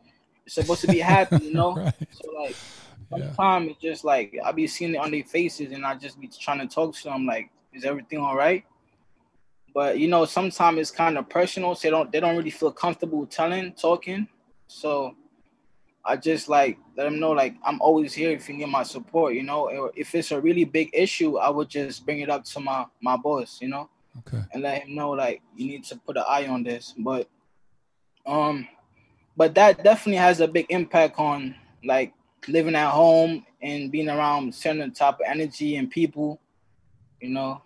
Supposed 0.48 0.82
to 0.82 0.88
be 0.88 1.00
happy, 1.00 1.40
you 1.46 1.54
know. 1.54 1.76
Right. 1.76 1.94
So 2.12 2.32
like 2.32 2.58
Yeah. 3.12 3.32
sometimes 3.32 3.72
it's 3.72 3.82
just 3.82 4.04
like 4.04 4.36
I 4.44 4.52
be 4.52 4.68
seeing 4.68 4.96
it 4.96 4.98
on 4.98 5.12
their 5.12 5.24
faces, 5.24 5.72
and 5.72 5.86
I 5.86 5.96
just 5.96 6.20
be 6.20 6.28
trying 6.28 6.60
to 6.60 6.74
talk 6.74 6.96
to 6.96 7.04
them 7.06 7.26
like, 7.26 7.50
is 7.74 7.86
everything 7.86 8.20
all 8.20 8.36
right? 8.36 8.64
But 9.74 9.98
you 10.00 10.08
know, 10.08 10.26
sometimes 10.26 10.78
it's 10.80 10.92
kind 10.92 11.18
of 11.18 11.30
personal, 11.30 11.76
so 11.76 11.88
they 11.88 11.90
don't 11.92 12.12
they 12.12 12.20
don't 12.20 12.38
really 12.38 12.50
feel 12.52 12.72
comfortable 12.72 13.26
telling, 13.26 13.74
talking. 13.74 14.28
So 14.68 15.16
I 16.06 16.18
just 16.18 16.50
like 16.50 16.78
let 16.98 17.06
them 17.06 17.20
know 17.20 17.32
like 17.32 17.56
I'm 17.64 17.82
always 17.82 18.14
here 18.14 18.32
if 18.32 18.50
you 18.50 18.58
need 18.58 18.68
my 18.68 18.84
support, 18.84 19.34
you 19.34 19.44
know. 19.44 19.92
If 19.96 20.14
it's 20.14 20.32
a 20.32 20.40
really 20.42 20.66
big 20.66 20.90
issue, 20.94 21.38
I 21.38 21.50
would 21.50 21.70
just 21.70 22.06
bring 22.06 22.20
it 22.20 22.30
up 22.30 22.44
to 22.46 22.60
my 22.60 22.86
my 23.02 23.16
boss, 23.18 23.60
you 23.62 23.70
know 23.70 23.90
Okay. 24.20 24.44
and 24.54 24.62
let 24.64 24.84
him 24.84 24.96
know 24.96 25.10
like 25.12 25.42
you 25.56 25.68
need 25.68 25.84
to 25.86 25.96
put 25.98 26.18
an 26.18 26.24
eye 26.28 26.48
on 26.48 26.64
this. 26.64 26.94
But 26.98 27.28
um 28.26 28.68
but 29.36 29.56
that 29.56 29.84
definitely 29.84 30.18
has 30.18 30.40
a 30.40 30.48
big 30.48 30.68
impact 30.70 31.20
on 31.20 31.56
like 31.84 32.14
living 32.48 32.76
at 32.76 32.90
home 32.92 33.46
and 33.62 33.92
being 33.92 34.10
around 34.10 34.54
certain 34.54 34.92
type 34.92 35.16
of 35.16 35.26
energy 35.26 35.78
and 35.78 35.90
people, 35.90 36.40
you 37.22 37.30
know. 37.30 37.62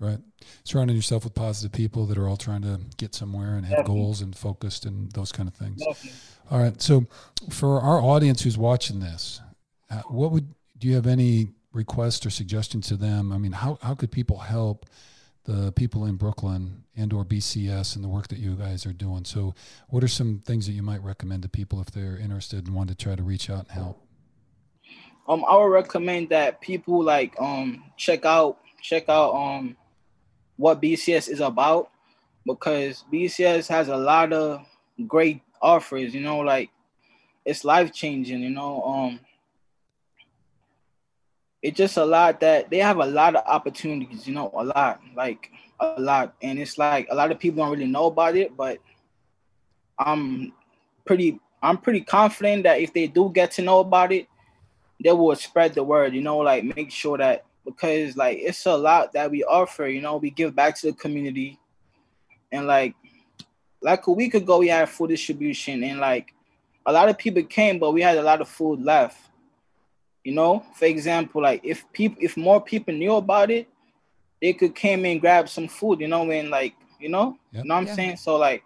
Right. 0.00 0.18
Surrounding 0.62 0.94
yourself 0.94 1.24
with 1.24 1.34
positive 1.34 1.72
people 1.72 2.06
that 2.06 2.18
are 2.18 2.28
all 2.28 2.36
trying 2.36 2.62
to 2.62 2.80
get 2.98 3.14
somewhere 3.14 3.56
and 3.56 3.66
have 3.66 3.78
Definitely. 3.78 4.00
goals 4.00 4.20
and 4.20 4.36
focused 4.36 4.86
and 4.86 5.10
those 5.12 5.32
kind 5.32 5.48
of 5.48 5.54
things. 5.54 5.84
Definitely. 5.84 6.20
All 6.50 6.60
right. 6.60 6.80
So, 6.80 7.06
for 7.50 7.80
our 7.80 8.00
audience 8.00 8.42
who's 8.42 8.56
watching 8.56 9.00
this, 9.00 9.40
uh, 9.90 10.02
what 10.08 10.30
would 10.30 10.54
do 10.78 10.86
you 10.86 10.94
have 10.94 11.08
any 11.08 11.48
requests 11.72 12.24
or 12.24 12.30
suggestions 12.30 12.86
to 12.88 12.96
them? 12.96 13.32
I 13.32 13.38
mean, 13.38 13.52
how 13.52 13.78
how 13.82 13.94
could 13.94 14.12
people 14.12 14.38
help 14.38 14.86
the 15.48 15.72
people 15.72 16.04
in 16.04 16.16
Brooklyn 16.16 16.84
and 16.94 17.10
or 17.10 17.24
BCS 17.24 17.96
and 17.96 18.04
the 18.04 18.08
work 18.08 18.28
that 18.28 18.38
you 18.38 18.54
guys 18.54 18.84
are 18.84 18.92
doing. 18.92 19.24
So, 19.24 19.54
what 19.88 20.04
are 20.04 20.08
some 20.08 20.40
things 20.44 20.66
that 20.66 20.72
you 20.72 20.82
might 20.82 21.02
recommend 21.02 21.42
to 21.42 21.48
people 21.48 21.80
if 21.80 21.90
they're 21.90 22.18
interested 22.18 22.66
and 22.66 22.76
want 22.76 22.90
to 22.90 22.94
try 22.94 23.16
to 23.16 23.22
reach 23.22 23.48
out 23.48 23.60
and 23.60 23.70
help? 23.70 24.06
Um, 25.26 25.44
I 25.48 25.56
would 25.56 25.72
recommend 25.72 26.28
that 26.28 26.60
people 26.60 27.02
like 27.02 27.34
um 27.40 27.82
check 27.96 28.26
out 28.26 28.58
check 28.82 29.08
out 29.08 29.34
um 29.34 29.76
what 30.56 30.82
BCS 30.82 31.30
is 31.30 31.40
about 31.40 31.90
because 32.46 33.04
BCS 33.10 33.68
has 33.68 33.88
a 33.88 33.96
lot 33.96 34.34
of 34.34 34.66
great 35.06 35.40
offers. 35.62 36.14
You 36.14 36.20
know, 36.20 36.40
like 36.40 36.68
it's 37.46 37.64
life 37.64 37.90
changing. 37.94 38.40
You 38.42 38.50
know, 38.50 38.82
um, 38.82 39.20
it's 41.62 41.76
just 41.76 41.96
a 41.96 42.04
lot 42.04 42.40
that 42.40 42.70
they 42.70 42.78
have 42.78 42.98
a 42.98 43.06
lot 43.06 43.34
of 43.34 43.44
opportunities. 43.46 44.26
You 44.26 44.34
know, 44.34 44.50
a 44.54 44.64
lot 44.64 45.00
like 45.16 45.50
a 45.80 46.00
lot, 46.00 46.34
and 46.42 46.58
it's 46.58 46.78
like 46.78 47.08
a 47.10 47.14
lot 47.14 47.30
of 47.30 47.38
people 47.38 47.64
don't 47.64 47.72
really 47.72 47.90
know 47.90 48.06
about 48.06 48.36
it, 48.36 48.56
but 48.56 48.78
I'm 49.98 50.52
pretty 51.04 51.40
I'm 51.62 51.78
pretty 51.78 52.02
confident 52.02 52.62
that 52.64 52.80
if 52.80 52.92
they 52.92 53.06
do 53.06 53.30
get 53.34 53.50
to 53.52 53.62
know 53.62 53.80
about 53.80 54.12
it, 54.12 54.28
they 55.02 55.12
will 55.12 55.34
spread 55.34 55.74
the 55.74 55.82
word. 55.82 56.14
You 56.14 56.22
know, 56.22 56.38
like 56.38 56.64
make 56.64 56.90
sure 56.90 57.18
that 57.18 57.44
because 57.64 58.16
like 58.16 58.38
it's 58.38 58.64
a 58.66 58.76
lot 58.76 59.12
that 59.12 59.30
we 59.30 59.44
offer. 59.44 59.86
You 59.86 60.00
know, 60.00 60.16
we 60.16 60.30
give 60.30 60.54
back 60.54 60.76
to 60.76 60.88
the 60.88 60.92
community, 60.92 61.58
and 62.52 62.66
like 62.66 62.94
like 63.82 64.06
a 64.06 64.12
week 64.12 64.34
ago 64.34 64.58
we 64.58 64.68
had 64.68 64.88
food 64.88 65.10
distribution, 65.10 65.82
and 65.82 65.98
like 65.98 66.32
a 66.86 66.92
lot 66.92 67.08
of 67.08 67.18
people 67.18 67.42
came, 67.42 67.78
but 67.78 67.92
we 67.92 68.00
had 68.00 68.16
a 68.16 68.22
lot 68.22 68.40
of 68.40 68.48
food 68.48 68.82
left. 68.82 69.27
You 70.28 70.34
know, 70.34 70.62
for 70.74 70.84
example, 70.84 71.40
like 71.40 71.62
if 71.64 71.90
people 71.90 72.18
if 72.20 72.36
more 72.36 72.60
people 72.60 72.92
knew 72.92 73.14
about 73.14 73.50
it, 73.50 73.66
they 74.42 74.52
could 74.52 74.74
came 74.74 75.06
and 75.06 75.18
grab 75.24 75.48
some 75.48 75.68
food. 75.68 76.00
You 76.00 76.08
know, 76.08 76.30
and 76.30 76.50
like 76.50 76.74
you 77.00 77.08
know, 77.08 77.38
Yep. 77.52 77.64
you 77.64 77.68
know 77.68 77.74
what 77.74 77.80
I'm 77.80 77.86
Yeah. 77.86 77.94
saying. 77.94 78.16
So 78.18 78.36
like. 78.36 78.62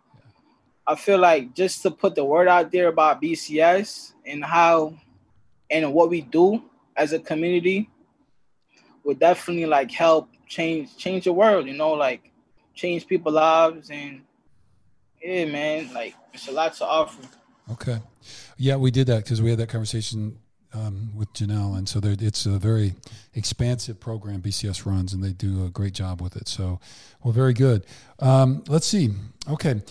I 0.84 0.96
feel 0.96 1.18
like 1.30 1.54
just 1.54 1.80
to 1.82 1.92
put 1.92 2.16
the 2.16 2.24
word 2.24 2.48
out 2.48 2.72
there 2.72 2.88
about 2.88 3.22
BCS 3.22 4.14
and 4.26 4.44
how 4.44 4.98
and 5.70 5.94
what 5.94 6.10
we 6.10 6.22
do 6.22 6.60
as 6.96 7.12
a 7.12 7.20
community 7.20 7.88
would 9.04 9.20
definitely 9.20 9.66
like 9.66 9.92
help 9.92 10.28
change 10.48 10.96
change 10.96 11.22
the 11.24 11.32
world, 11.32 11.68
you 11.68 11.74
know, 11.74 11.92
like 11.92 12.32
change 12.74 13.06
people's 13.06 13.36
lives 13.36 13.90
and 13.90 14.22
yeah, 15.22 15.44
man, 15.44 15.94
like 15.94 16.14
it's 16.34 16.48
a 16.48 16.52
lot 16.52 16.74
to 16.74 16.84
offer. 16.84 17.22
Okay. 17.70 17.98
Yeah, 18.58 18.74
we 18.74 18.90
did 18.90 19.06
that 19.06 19.22
because 19.22 19.40
we 19.40 19.50
had 19.50 19.60
that 19.60 19.68
conversation 19.68 20.41
um, 20.74 21.10
with 21.14 21.32
Janelle, 21.32 21.76
and 21.76 21.88
so 21.88 22.00
it's 22.02 22.46
a 22.46 22.58
very 22.58 22.94
expansive 23.34 24.00
program 24.00 24.40
BCS 24.40 24.86
runs, 24.86 25.12
and 25.12 25.22
they 25.22 25.32
do 25.32 25.64
a 25.64 25.68
great 25.68 25.92
job 25.92 26.20
with 26.20 26.36
it. 26.36 26.48
So, 26.48 26.80
well, 27.22 27.32
very 27.32 27.52
good. 27.52 27.84
Um, 28.18 28.64
let's 28.68 28.86
see. 28.86 29.10
Okay, 29.48 29.82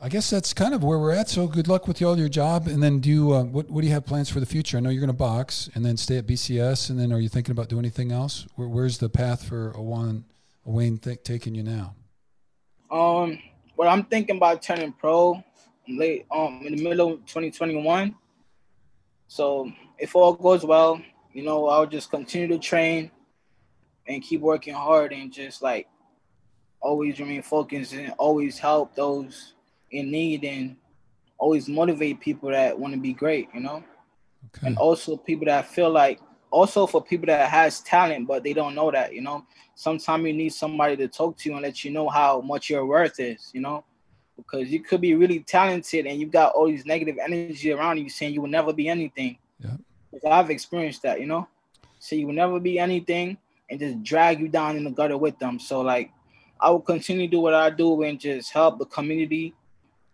I 0.00 0.08
guess 0.08 0.30
that's 0.30 0.52
kind 0.52 0.74
of 0.74 0.84
where 0.84 0.98
we're 0.98 1.12
at. 1.12 1.28
So, 1.28 1.46
good 1.46 1.68
luck 1.68 1.88
with 1.88 2.02
all 2.02 2.18
your 2.18 2.28
job, 2.28 2.66
and 2.66 2.82
then 2.82 3.00
do 3.00 3.10
you, 3.10 3.32
uh, 3.32 3.44
what? 3.44 3.70
What 3.70 3.80
do 3.82 3.86
you 3.86 3.92
have 3.94 4.06
plans 4.06 4.28
for 4.28 4.40
the 4.40 4.46
future? 4.46 4.76
I 4.76 4.80
know 4.80 4.90
you're 4.90 5.00
going 5.00 5.08
to 5.08 5.12
box, 5.12 5.70
and 5.74 5.84
then 5.84 5.96
stay 5.96 6.18
at 6.18 6.26
BCS, 6.26 6.90
and 6.90 6.98
then 6.98 7.12
are 7.12 7.20
you 7.20 7.28
thinking 7.28 7.52
about 7.52 7.68
doing 7.68 7.84
anything 7.84 8.12
else? 8.12 8.46
Where, 8.56 8.68
where's 8.68 8.98
the 8.98 9.08
path 9.08 9.44
for 9.44 9.72
Owen, 9.76 10.24
Wayne 10.64 10.98
th- 10.98 11.22
taking 11.22 11.54
you 11.54 11.62
now? 11.62 11.94
Um 12.90 13.38
well 13.76 13.88
I'm 13.88 14.04
thinking 14.04 14.36
about 14.36 14.62
turning 14.62 14.92
pro 14.92 15.42
late 15.88 16.26
um 16.30 16.62
in 16.64 16.76
the 16.76 16.82
middle 16.82 17.14
of 17.14 17.26
2021. 17.26 18.14
So 19.26 19.70
if 19.98 20.14
all 20.14 20.32
goes 20.32 20.64
well, 20.64 21.00
you 21.32 21.42
know, 21.44 21.66
I'll 21.66 21.86
just 21.86 22.10
continue 22.10 22.48
to 22.48 22.58
train 22.58 23.10
and 24.06 24.22
keep 24.22 24.40
working 24.40 24.74
hard 24.74 25.12
and 25.12 25.32
just 25.32 25.62
like 25.62 25.88
always 26.80 27.18
remain 27.18 27.42
focused 27.42 27.92
and 27.92 28.12
always 28.18 28.58
help 28.58 28.94
those 28.94 29.54
in 29.90 30.10
need 30.10 30.44
and 30.44 30.76
always 31.38 31.68
motivate 31.68 32.20
people 32.20 32.50
that 32.50 32.78
want 32.78 32.94
to 32.94 33.00
be 33.00 33.12
great, 33.12 33.48
you 33.54 33.60
know? 33.60 33.82
Okay. 34.56 34.68
and 34.68 34.78
also 34.78 35.16
people 35.16 35.46
that 35.46 35.66
feel 35.66 35.90
like 35.90 36.20
also 36.50 36.86
for 36.86 37.02
people 37.02 37.26
that 37.26 37.50
has 37.50 37.80
talent 37.80 38.26
but 38.26 38.42
they 38.42 38.52
don't 38.52 38.74
know 38.74 38.90
that 38.90 39.12
you 39.12 39.20
know 39.20 39.44
sometimes 39.74 40.24
you 40.24 40.32
need 40.32 40.50
somebody 40.50 40.96
to 40.96 41.08
talk 41.08 41.36
to 41.36 41.48
you 41.48 41.56
and 41.56 41.62
let 41.62 41.84
you 41.84 41.90
know 41.90 42.08
how 42.08 42.40
much 42.40 42.70
your 42.70 42.86
worth 42.86 43.20
is 43.20 43.50
you 43.52 43.60
know 43.60 43.84
because 44.36 44.70
you 44.70 44.82
could 44.82 45.00
be 45.00 45.14
really 45.14 45.40
talented 45.40 46.06
and 46.06 46.20
you 46.20 46.26
got 46.26 46.52
all 46.54 46.66
these 46.66 46.86
negative 46.86 47.16
energy 47.22 47.72
around 47.72 47.98
you 47.98 48.08
saying 48.08 48.32
you 48.32 48.40
will 48.40 48.48
never 48.48 48.72
be 48.72 48.88
anything 48.88 49.36
Yeah. 49.58 49.76
'Cause 50.20 50.30
i've 50.30 50.50
experienced 50.50 51.02
that 51.02 51.20
you 51.20 51.26
know 51.26 51.46
so 51.98 52.16
you 52.16 52.26
will 52.26 52.34
never 52.34 52.60
be 52.60 52.78
anything 52.78 53.36
and 53.70 53.80
just 53.80 54.02
drag 54.02 54.40
you 54.40 54.48
down 54.48 54.76
in 54.76 54.84
the 54.84 54.90
gutter 54.90 55.16
with 55.18 55.38
them 55.38 55.58
so 55.58 55.80
like 55.80 56.10
i 56.60 56.70
will 56.70 56.80
continue 56.80 57.26
to 57.26 57.30
do 57.30 57.40
what 57.40 57.54
i 57.54 57.70
do 57.70 58.02
and 58.02 58.20
just 58.20 58.52
help 58.52 58.78
the 58.78 58.86
community 58.86 59.54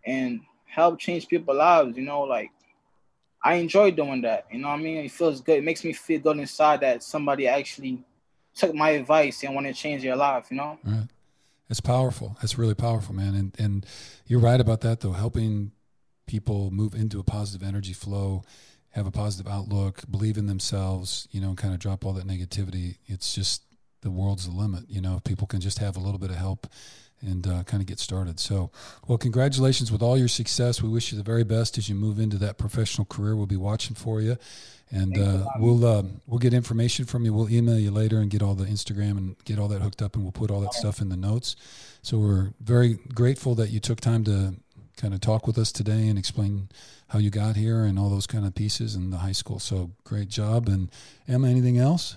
and 0.07 0.41
help 0.67 0.99
change 0.99 1.27
people's 1.29 1.57
lives 1.57 1.97
you 1.97 2.03
know 2.05 2.23
like 2.23 2.51
I 3.45 3.57
enjoy 3.57 3.91
doing 3.91 4.23
that. 4.23 4.47
You 4.51 4.59
know 4.61 4.69
what 4.69 4.81
I 4.81 4.83
mean? 4.83 4.97
It 5.05 5.11
feels 5.11 5.43
good. 5.43 5.59
It 5.59 5.65
makes 5.65 5.85
me 5.85 5.93
feel 5.93 6.19
good 6.19 6.39
inside 6.39 6.81
that 6.81 7.03
somebody 7.03 7.47
actually 7.47 8.03
took 8.55 8.75
my 8.75 8.91
advice 8.91 9.43
and 9.45 9.55
want 9.55 9.67
to 9.67 9.75
change 9.75 10.03
their 10.03 10.17
life, 10.17 10.47
you 10.51 10.57
know? 10.57 10.79
Right. 10.83 11.09
It's 11.69 11.81
powerful. 11.81 12.37
That's 12.41 12.57
really 12.57 12.75
powerful, 12.75 13.15
man. 13.15 13.35
And 13.35 13.55
and 13.59 13.87
you're 14.27 14.41
right 14.41 14.61
about 14.61 14.81
that 14.81 15.01
though. 15.01 15.13
Helping 15.13 15.73
people 16.27 16.71
move 16.71 16.95
into 16.95 17.21
a 17.21 17.23
positive 17.23 17.67
energy 17.67 17.93
flow, 17.93 18.45
have 18.95 19.07
a 19.07 19.11
positive 19.11 19.51
outlook, 19.51 20.03
believe 20.09 20.39
in 20.39 20.47
themselves, 20.47 21.27
you 21.33 21.41
know, 21.41 21.49
and 21.49 21.59
kind 21.59 21.75
of 21.75 21.81
drop 21.81 22.05
all 22.05 22.13
that 22.13 22.27
negativity. 22.27 22.99
It's 23.07 23.35
just 23.35 23.63
the 24.03 24.11
world's 24.11 24.47
the 24.47 24.53
limit. 24.53 24.85
You 24.89 25.01
know, 25.01 25.17
if 25.17 25.25
people 25.25 25.49
can 25.49 25.61
just 25.61 25.79
have 25.79 25.97
a 25.97 26.01
little 26.01 26.19
bit 26.19 26.31
of 26.31 26.37
help 26.37 26.69
and 27.21 27.47
uh, 27.47 27.65
kind 27.65 27.81
of 27.81 27.87
get 27.87 27.99
started. 27.99 28.39
So, 28.39 28.71
well, 29.09 29.19
congratulations 29.19 29.91
with 29.91 30.01
all 30.01 30.17
your 30.17 30.29
success. 30.29 30.81
We 30.81 30.89
wish 30.89 31.11
you 31.11 31.19
the 31.19 31.25
very 31.25 31.43
best 31.43 31.77
as 31.77 31.89
you 31.89 31.95
move 31.95 32.21
into 32.21 32.37
that 32.39 32.57
professional 32.57 33.05
career. 33.05 33.35
We'll 33.35 33.47
be 33.47 33.57
watching 33.57 33.97
for 33.97 34.21
you, 34.21 34.37
and 34.91 35.19
uh, 35.19 35.47
we'll 35.59 35.85
uh, 35.85 36.03
we'll 36.27 36.39
get 36.39 36.55
information 36.55 37.05
from 37.05 37.25
you. 37.25 37.35
We'll 37.35 37.51
email 37.51 37.79
you 37.79 37.91
later 37.91 38.19
and 38.19 38.31
get 38.31 38.43
all 38.43 38.55
the 38.55 38.67
Instagram 38.67 39.17
and 39.19 39.45
get 39.45 39.59
all 39.59 39.69
that 39.69 39.83
hooked 39.83 40.03
up, 40.03 40.15
and 40.15 40.23
we'll 40.23 40.33
put 40.33 40.51
all 40.51 40.61
that 40.61 40.75
stuff 40.75 41.01
in 41.01 41.09
the 41.09 41.17
notes. 41.17 41.57
So 42.03 42.19
we're 42.19 42.53
very 42.61 42.99
grateful 43.15 43.55
that 43.57 43.71
you 43.71 43.81
took 43.81 44.01
time 44.01 44.23
to 44.25 44.55
kind 44.97 45.15
of 45.15 45.21
talk 45.21 45.47
with 45.47 45.59
us 45.59 45.73
today 45.73 46.09
and 46.09 46.19
explain 46.19 46.69
how 47.09 47.19
you 47.19 47.31
got 47.31 47.57
here 47.57 47.85
and 47.85 47.99
all 47.99 48.11
those 48.11 48.27
kind 48.27 48.47
of 48.47 48.55
pieces 48.55 48.95
in 48.95 49.11
the 49.11 49.19
high 49.19 49.33
school. 49.33 49.59
So 49.59 49.91
great 50.05 50.29
job. 50.29 50.69
And 50.69 50.91
Emma, 51.29 51.49
anything 51.49 51.79
else? 51.79 52.17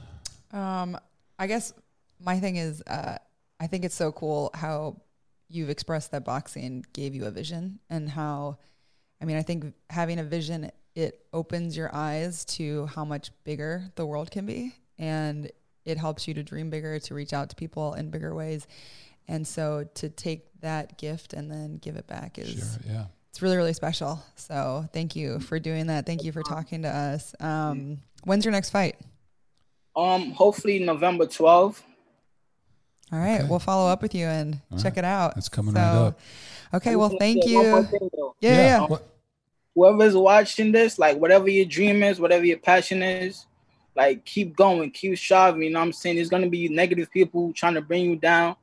Um, 0.51 0.97
I 1.39 1.47
guess 1.47 1.73
my 2.19 2.39
thing 2.39 2.55
is, 2.55 2.81
uh, 2.87 3.17
I 3.59 3.67
think 3.67 3.85
it's 3.85 3.95
so 3.95 4.11
cool 4.11 4.51
how 4.53 5.01
you've 5.49 5.69
expressed 5.69 6.11
that 6.11 6.25
boxing 6.25 6.85
gave 6.93 7.15
you 7.15 7.25
a 7.25 7.31
vision 7.31 7.79
and 7.89 8.09
how, 8.09 8.57
I 9.21 9.25
mean, 9.25 9.37
I 9.37 9.41
think 9.41 9.73
having 9.89 10.19
a 10.19 10.23
vision, 10.23 10.71
it 10.95 11.25
opens 11.33 11.75
your 11.77 11.93
eyes 11.93 12.45
to 12.45 12.85
how 12.87 13.05
much 13.05 13.31
bigger 13.43 13.91
the 13.95 14.05
world 14.05 14.31
can 14.31 14.45
be. 14.45 14.75
And 14.99 15.51
it 15.85 15.97
helps 15.97 16.27
you 16.27 16.33
to 16.33 16.43
dream 16.43 16.69
bigger, 16.69 16.99
to 16.99 17.13
reach 17.13 17.33
out 17.33 17.49
to 17.49 17.55
people 17.55 17.93
in 17.93 18.09
bigger 18.09 18.35
ways. 18.35 18.67
And 19.27 19.47
so 19.47 19.87
to 19.95 20.09
take 20.09 20.45
that 20.61 20.97
gift 20.97 21.33
and 21.33 21.51
then 21.51 21.77
give 21.77 21.95
it 21.97 22.07
back 22.07 22.37
is 22.39 22.49
Sure. 22.55 22.65
Yeah. 22.93 23.05
it's 23.29 23.41
really 23.41 23.57
really 23.57 23.73
special. 23.73 24.23
So 24.35 24.87
thank 24.93 25.15
you 25.15 25.39
for 25.39 25.59
doing 25.59 25.87
that. 25.87 26.05
Thank 26.05 26.23
you 26.23 26.31
for 26.31 26.43
talking 26.43 26.81
to 26.83 26.89
us. 26.89 27.35
Um, 27.39 27.99
when's 28.23 28.45
your 28.45 28.51
next 28.51 28.69
fight? 28.71 28.95
Um, 29.95 30.31
hopefully 30.31 30.79
November 30.79 31.25
12th. 31.25 31.81
All 33.11 33.19
right, 33.19 33.39
Okay. 33.39 33.47
we'll 33.49 33.59
follow 33.59 33.89
up 33.89 34.01
with 34.01 34.13
you 34.13 34.25
and 34.25 34.59
All 34.71 34.77
check 34.77 34.93
right. 34.93 34.99
it 34.99 35.05
out. 35.05 35.37
It's 35.37 35.47
coming 35.49 35.73
right 35.73 35.81
up. 35.81 36.19
Okay, 36.73 36.95
well, 36.97 37.09
thank 37.17 37.45
you. 37.45 37.83
thing. 37.83 38.09
Yeah, 38.41 38.51
yeah. 38.51 38.57
yeah. 38.81 38.85
What- 38.87 39.07
Whoever's 39.75 40.15
watching 40.15 40.71
this, 40.71 40.97
like 40.97 41.17
whatever 41.17 41.47
your 41.49 41.65
dream 41.65 42.01
is, 42.01 42.19
whatever 42.19 42.43
your 42.43 42.57
passion 42.57 43.03
is, 43.03 43.45
like 43.95 44.25
keep 44.25 44.55
going, 44.55 44.89
keep 44.89 45.15
striving. 45.19 45.61
You 45.61 45.69
know 45.69 45.79
what 45.79 45.85
I'm 45.85 45.93
saying? 45.93 46.15
There's 46.15 46.29
gonna 46.29 46.49
be 46.49 46.67
negative 46.67 47.11
people 47.11 47.53
trying 47.53 47.75
to 47.75 47.81
bring 47.81 48.05
you 48.09 48.15
down. 48.15 48.55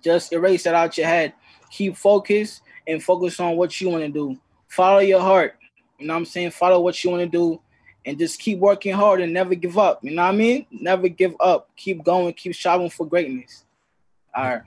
Just 0.00 0.32
erase 0.32 0.64
that 0.64 0.74
out 0.74 0.96
your 0.96 1.06
head. 1.06 1.34
Keep 1.70 1.96
focused 1.96 2.62
and 2.86 3.02
focus 3.02 3.38
on 3.40 3.56
what 3.56 3.80
you 3.80 3.90
want 3.90 4.02
to 4.04 4.08
do. 4.10 4.38
Follow 4.68 5.00
your 5.00 5.20
heart. 5.20 5.56
You 5.98 6.06
know 6.06 6.14
what 6.14 6.18
I'm 6.20 6.24
saying? 6.24 6.50
Follow 6.52 6.80
what 6.80 7.02
you 7.04 7.10
want 7.10 7.22
to 7.22 7.28
do 7.28 7.60
and 8.04 8.18
just 8.18 8.40
keep 8.40 8.58
working 8.58 8.94
hard 8.94 9.20
and 9.20 9.32
never 9.32 9.54
give 9.54 9.78
up. 9.78 10.02
You 10.02 10.12
know 10.14 10.22
what 10.22 10.34
I 10.34 10.36
mean? 10.36 10.66
Never 10.70 11.08
give 11.08 11.34
up. 11.40 11.68
Keep 11.76 12.02
going, 12.04 12.32
keep 12.34 12.54
striving 12.54 12.90
for 12.90 13.06
greatness. 13.06 13.64
All 14.34 14.44
right. 14.44 14.62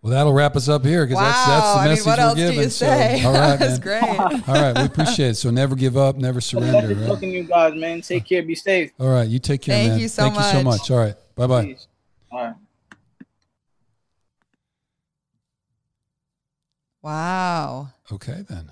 Well, 0.00 0.12
that'll 0.12 0.32
wrap 0.32 0.54
us 0.54 0.68
up 0.68 0.84
here 0.84 1.04
because 1.04 1.16
Wow. 1.16 1.24
that's, 1.24 1.46
that's 1.46 1.72
the 1.72 1.78
I 1.78 1.82
mean, 1.82 1.90
message 1.90 2.06
what 2.06 2.18
we're 2.18 2.24
else 2.24 2.34
giving. 2.36 2.54
do 2.56 2.62
you 2.62 2.70
So, 2.70 2.86
say? 2.86 3.24
all 3.24 3.32
right, 3.32 3.56
That's 3.58 3.78
great. 3.80 4.02
All 4.48 4.54
right, 4.54 4.76
we 4.76 4.84
appreciate 4.84 5.30
it. 5.30 5.34
So 5.34 5.50
never 5.50 5.74
give 5.74 5.96
up, 5.96 6.16
never 6.16 6.40
surrender. 6.40 6.72
Lovely 6.88 6.94
Right? 6.94 7.06
talking 7.08 7.30
to 7.32 7.36
you 7.36 7.42
guys, 7.44 7.74
man. 7.74 8.00
Take 8.00 8.24
care. 8.24 8.42
Be 8.44 8.54
safe. 8.54 8.92
All 9.00 9.08
right, 9.08 9.28
you 9.28 9.40
take 9.40 9.60
care, 9.60 9.74
Thank 9.76 9.90
man. 9.90 9.98
you 9.98 10.08
so 10.08 10.22
Thank 10.22 10.36
you 10.36 10.42
so 10.42 10.62
much. 10.62 10.64
much. 10.80 10.90
All 10.92 10.98
right, 10.98 11.14
bye 11.34 11.46
bye. 11.48 11.76
All 12.30 12.44
right. 12.44 12.54
Wow. 17.02 17.88
Okay 18.12 18.44
then. 18.48 18.70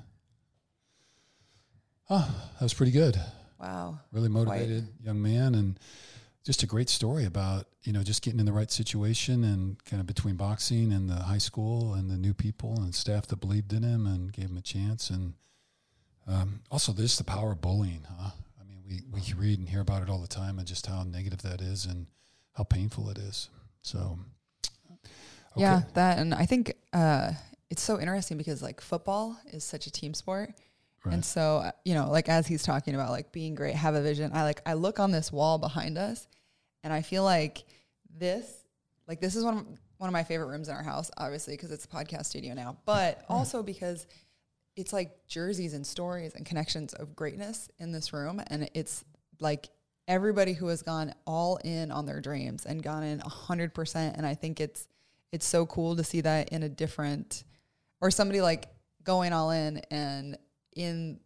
Oh, 2.08 2.48
that 2.54 2.62
was 2.62 2.74
pretty 2.74 2.92
good. 2.92 3.20
Wow. 3.60 4.00
Really 4.12 4.28
motivated 4.28 4.88
young 5.02 5.20
man, 5.20 5.54
and 5.54 5.78
just 6.44 6.62
a 6.62 6.66
great 6.66 6.88
story 6.88 7.24
about 7.24 7.66
you 7.82 7.92
know 7.92 8.02
just 8.02 8.22
getting 8.22 8.38
in 8.38 8.46
the 8.46 8.52
right 8.52 8.70
situation 8.70 9.42
and 9.42 9.82
kind 9.84 10.00
of 10.00 10.06
between 10.06 10.36
boxing 10.36 10.92
and 10.92 11.10
the 11.10 11.14
high 11.14 11.38
school 11.38 11.94
and 11.94 12.08
the 12.10 12.16
new 12.16 12.32
people 12.32 12.76
and 12.80 12.94
staff 12.94 13.26
that 13.26 13.40
believed 13.40 13.72
in 13.72 13.82
him 13.82 14.06
and 14.06 14.32
gave 14.32 14.46
him 14.50 14.56
a 14.56 14.62
chance 14.62 15.10
and 15.10 15.34
um, 16.28 16.60
also 16.70 16.92
there's 16.92 17.18
the 17.18 17.24
power 17.24 17.52
of 17.52 17.60
bullying 17.60 18.06
huh 18.08 18.30
i 18.60 18.64
mean 18.64 18.78
we, 18.86 19.02
we 19.12 19.20
read 19.36 19.58
and 19.58 19.68
hear 19.68 19.80
about 19.80 20.02
it 20.02 20.08
all 20.08 20.20
the 20.20 20.28
time 20.28 20.58
and 20.58 20.68
just 20.68 20.86
how 20.86 21.02
negative 21.02 21.42
that 21.42 21.60
is 21.60 21.84
and 21.84 22.06
how 22.52 22.62
painful 22.62 23.08
it 23.10 23.18
is 23.18 23.48
so 23.82 24.18
okay. 24.90 25.62
Yeah, 25.62 25.82
that 25.94 26.18
and 26.18 26.34
I 26.34 26.46
think 26.46 26.74
uh, 26.92 27.32
it's 27.70 27.82
so 27.82 27.98
interesting 28.00 28.38
because 28.38 28.62
like 28.62 28.80
football 28.80 29.36
is 29.52 29.64
such 29.64 29.86
a 29.86 29.90
team 29.90 30.14
sport. 30.14 30.52
Right. 31.04 31.14
And 31.14 31.24
so, 31.24 31.58
uh, 31.58 31.72
you 31.84 31.94
know, 31.94 32.10
like 32.10 32.28
as 32.28 32.46
he's 32.46 32.62
talking 32.62 32.94
about 32.94 33.10
like 33.10 33.30
being 33.32 33.54
great, 33.54 33.74
have 33.74 33.94
a 33.94 34.02
vision. 34.02 34.32
I 34.34 34.42
like 34.42 34.60
I 34.66 34.74
look 34.74 34.98
on 34.98 35.12
this 35.12 35.30
wall 35.30 35.58
behind 35.58 35.98
us, 35.98 36.26
and 36.82 36.92
I 36.92 37.02
feel 37.02 37.22
like 37.22 37.64
this, 38.18 38.64
like 39.06 39.20
this 39.20 39.36
is 39.36 39.44
one 39.44 39.56
of 39.58 39.66
one 39.98 40.08
of 40.08 40.12
my 40.12 40.24
favorite 40.24 40.48
rooms 40.48 40.68
in 40.68 40.74
our 40.74 40.82
house, 40.82 41.10
obviously 41.16 41.54
because 41.54 41.70
it's 41.70 41.84
a 41.84 41.88
podcast 41.88 42.26
studio 42.26 42.54
now, 42.54 42.76
but 42.84 43.24
also 43.28 43.62
because 43.62 44.06
it's 44.74 44.92
like 44.92 45.26
jerseys 45.26 45.74
and 45.74 45.86
stories 45.86 46.34
and 46.34 46.44
connections 46.44 46.92
of 46.92 47.16
greatness 47.16 47.68
in 47.78 47.92
this 47.92 48.12
room, 48.12 48.42
and 48.48 48.68
it's 48.74 49.04
like 49.40 49.68
everybody 50.08 50.52
who 50.52 50.66
has 50.68 50.82
gone 50.82 51.14
all 51.26 51.56
in 51.64 51.90
on 51.90 52.06
their 52.06 52.20
dreams 52.20 52.66
and 52.66 52.82
gone 52.82 53.04
in 53.04 53.20
hundred 53.20 53.74
percent, 53.74 54.16
and 54.16 54.26
I 54.26 54.34
think 54.34 54.60
it's 54.60 54.88
it's 55.32 55.46
so 55.46 55.66
cool 55.66 55.94
to 55.96 56.04
see 56.04 56.20
that 56.22 56.48
in 56.50 56.62
a 56.62 56.68
different 56.68 57.44
or 58.00 58.10
somebody 58.10 58.40
like 58.40 58.68
going 59.04 59.32
all 59.32 59.50
in 59.50 59.78
and 59.90 60.36
in 60.74 61.18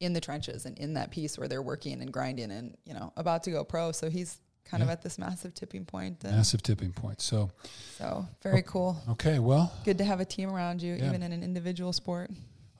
in 0.00 0.12
the 0.12 0.20
trenches 0.20 0.64
and 0.64 0.78
in 0.78 0.94
that 0.94 1.10
piece 1.10 1.36
where 1.38 1.48
they're 1.48 1.62
working 1.62 2.00
and 2.00 2.12
grinding 2.12 2.50
and 2.52 2.76
you 2.84 2.94
know 2.94 3.12
about 3.16 3.42
to 3.42 3.50
go 3.50 3.64
pro 3.64 3.90
so 3.92 4.08
he's 4.08 4.40
kind 4.64 4.82
of 4.82 4.88
at 4.90 5.02
this 5.02 5.18
massive 5.18 5.52
tipping 5.54 5.84
point 5.84 6.22
and 6.24 6.36
massive 6.36 6.62
tipping 6.62 6.92
point 6.92 7.20
so 7.20 7.50
so 7.96 8.24
very 8.42 8.62
cool 8.62 8.96
okay 9.08 9.38
well 9.40 9.72
good 9.84 9.98
to 9.98 10.04
have 10.04 10.20
a 10.20 10.24
team 10.24 10.50
around 10.50 10.80
you 10.82 10.94
Yeah. 10.94 11.08
even 11.08 11.22
in 11.22 11.32
an 11.32 11.42
individual 11.42 11.92
sport 11.92 12.30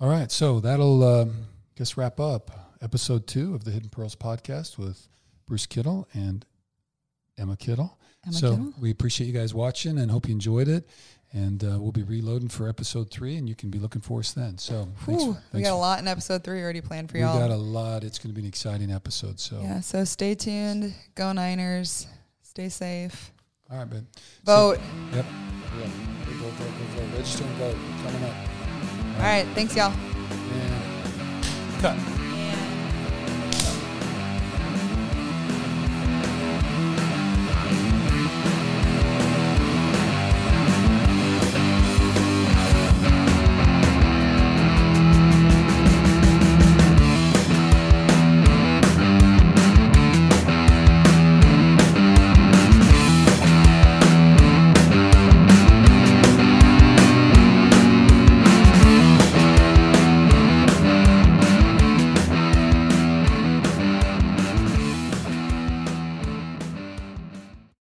All 0.01 0.09
right, 0.09 0.31
so 0.31 0.61
that'll 0.61 1.03
um, 1.03 1.47
guess 1.77 1.97
wrap 1.97 2.21
up 2.21 2.77
episode 2.81 3.27
two 3.27 3.55
of 3.57 3.65
the 3.65 3.73
Hidden 3.73 3.89
Pearls 3.89 4.15
podcast 4.15 4.79
with 4.79 5.09
Bruce 5.47 5.67
Kittle 5.67 6.07
and 6.15 6.47
Emma 7.37 7.57
Kittle. 7.57 7.99
Emma 8.25 8.33
so 8.33 8.51
Kittle? 8.51 8.75
we 8.81 8.91
appreciate 8.93 9.27
you 9.27 9.33
guys 9.33 9.53
watching 9.55 9.99
and 9.99 10.09
hope 10.11 10.29
you 10.29 10.33
enjoyed 10.35 10.69
it. 10.69 10.89
And 11.33 11.63
uh, 11.63 11.79
we'll 11.79 11.93
be 11.93 12.05
reloading 12.05 12.49
for 12.49 12.71
episode 12.71 13.11
three, 13.11 13.37
and 13.37 13.47
you 13.47 13.55
can 13.55 13.69
be 13.69 13.79
looking 13.79 14.01
for 14.01 14.21
us 14.21 14.33
then. 14.33 14.57
So 14.57 14.89
thanks, 15.05 15.23
Whew, 15.23 15.33
we 15.33 15.37
thanks 15.53 15.69
got 15.69 15.75
a 15.75 15.77
lot 15.77 15.99
in 15.99 16.09
episode 16.09 16.43
three 16.43 16.63
already 16.63 16.81
planned 16.81 17.11
for 17.11 17.19
we 17.19 17.23
y'all 17.23 17.35
We 17.35 17.41
got 17.47 17.51
a 17.51 17.57
lot. 17.57 18.03
It's 18.03 18.19
going 18.19 18.31
to 18.31 18.35
be 18.35 18.41
an 18.41 18.49
exciting 18.49 18.91
episode. 18.91 19.39
So 19.39 19.61
yeah 19.61 19.81
so 19.81 20.05
stay 20.05 20.35
tuned 20.35 20.95
go 21.15 21.33
niners 21.33 22.07
stay 22.43 22.71
safe 22.71 23.31
all 23.71 23.77
right, 23.79 23.91
man. 23.93 24.07
vote 24.45 24.79
Yep. 25.13 25.27
Yeah. 25.79 25.87
Vote, 25.87 26.53
vote, 26.53 26.71
vote, 26.71 27.01
vote. 27.01 27.17
Register 27.19 27.45
and 27.45 27.53
vote. 27.57 27.77
Coming 28.05 28.25
up. 28.25 28.35
all 29.17 29.23
right 29.23 29.47
thanks 29.55 29.77
y'all 29.77 29.93
And 29.93 31.83
cut. 31.83 32.25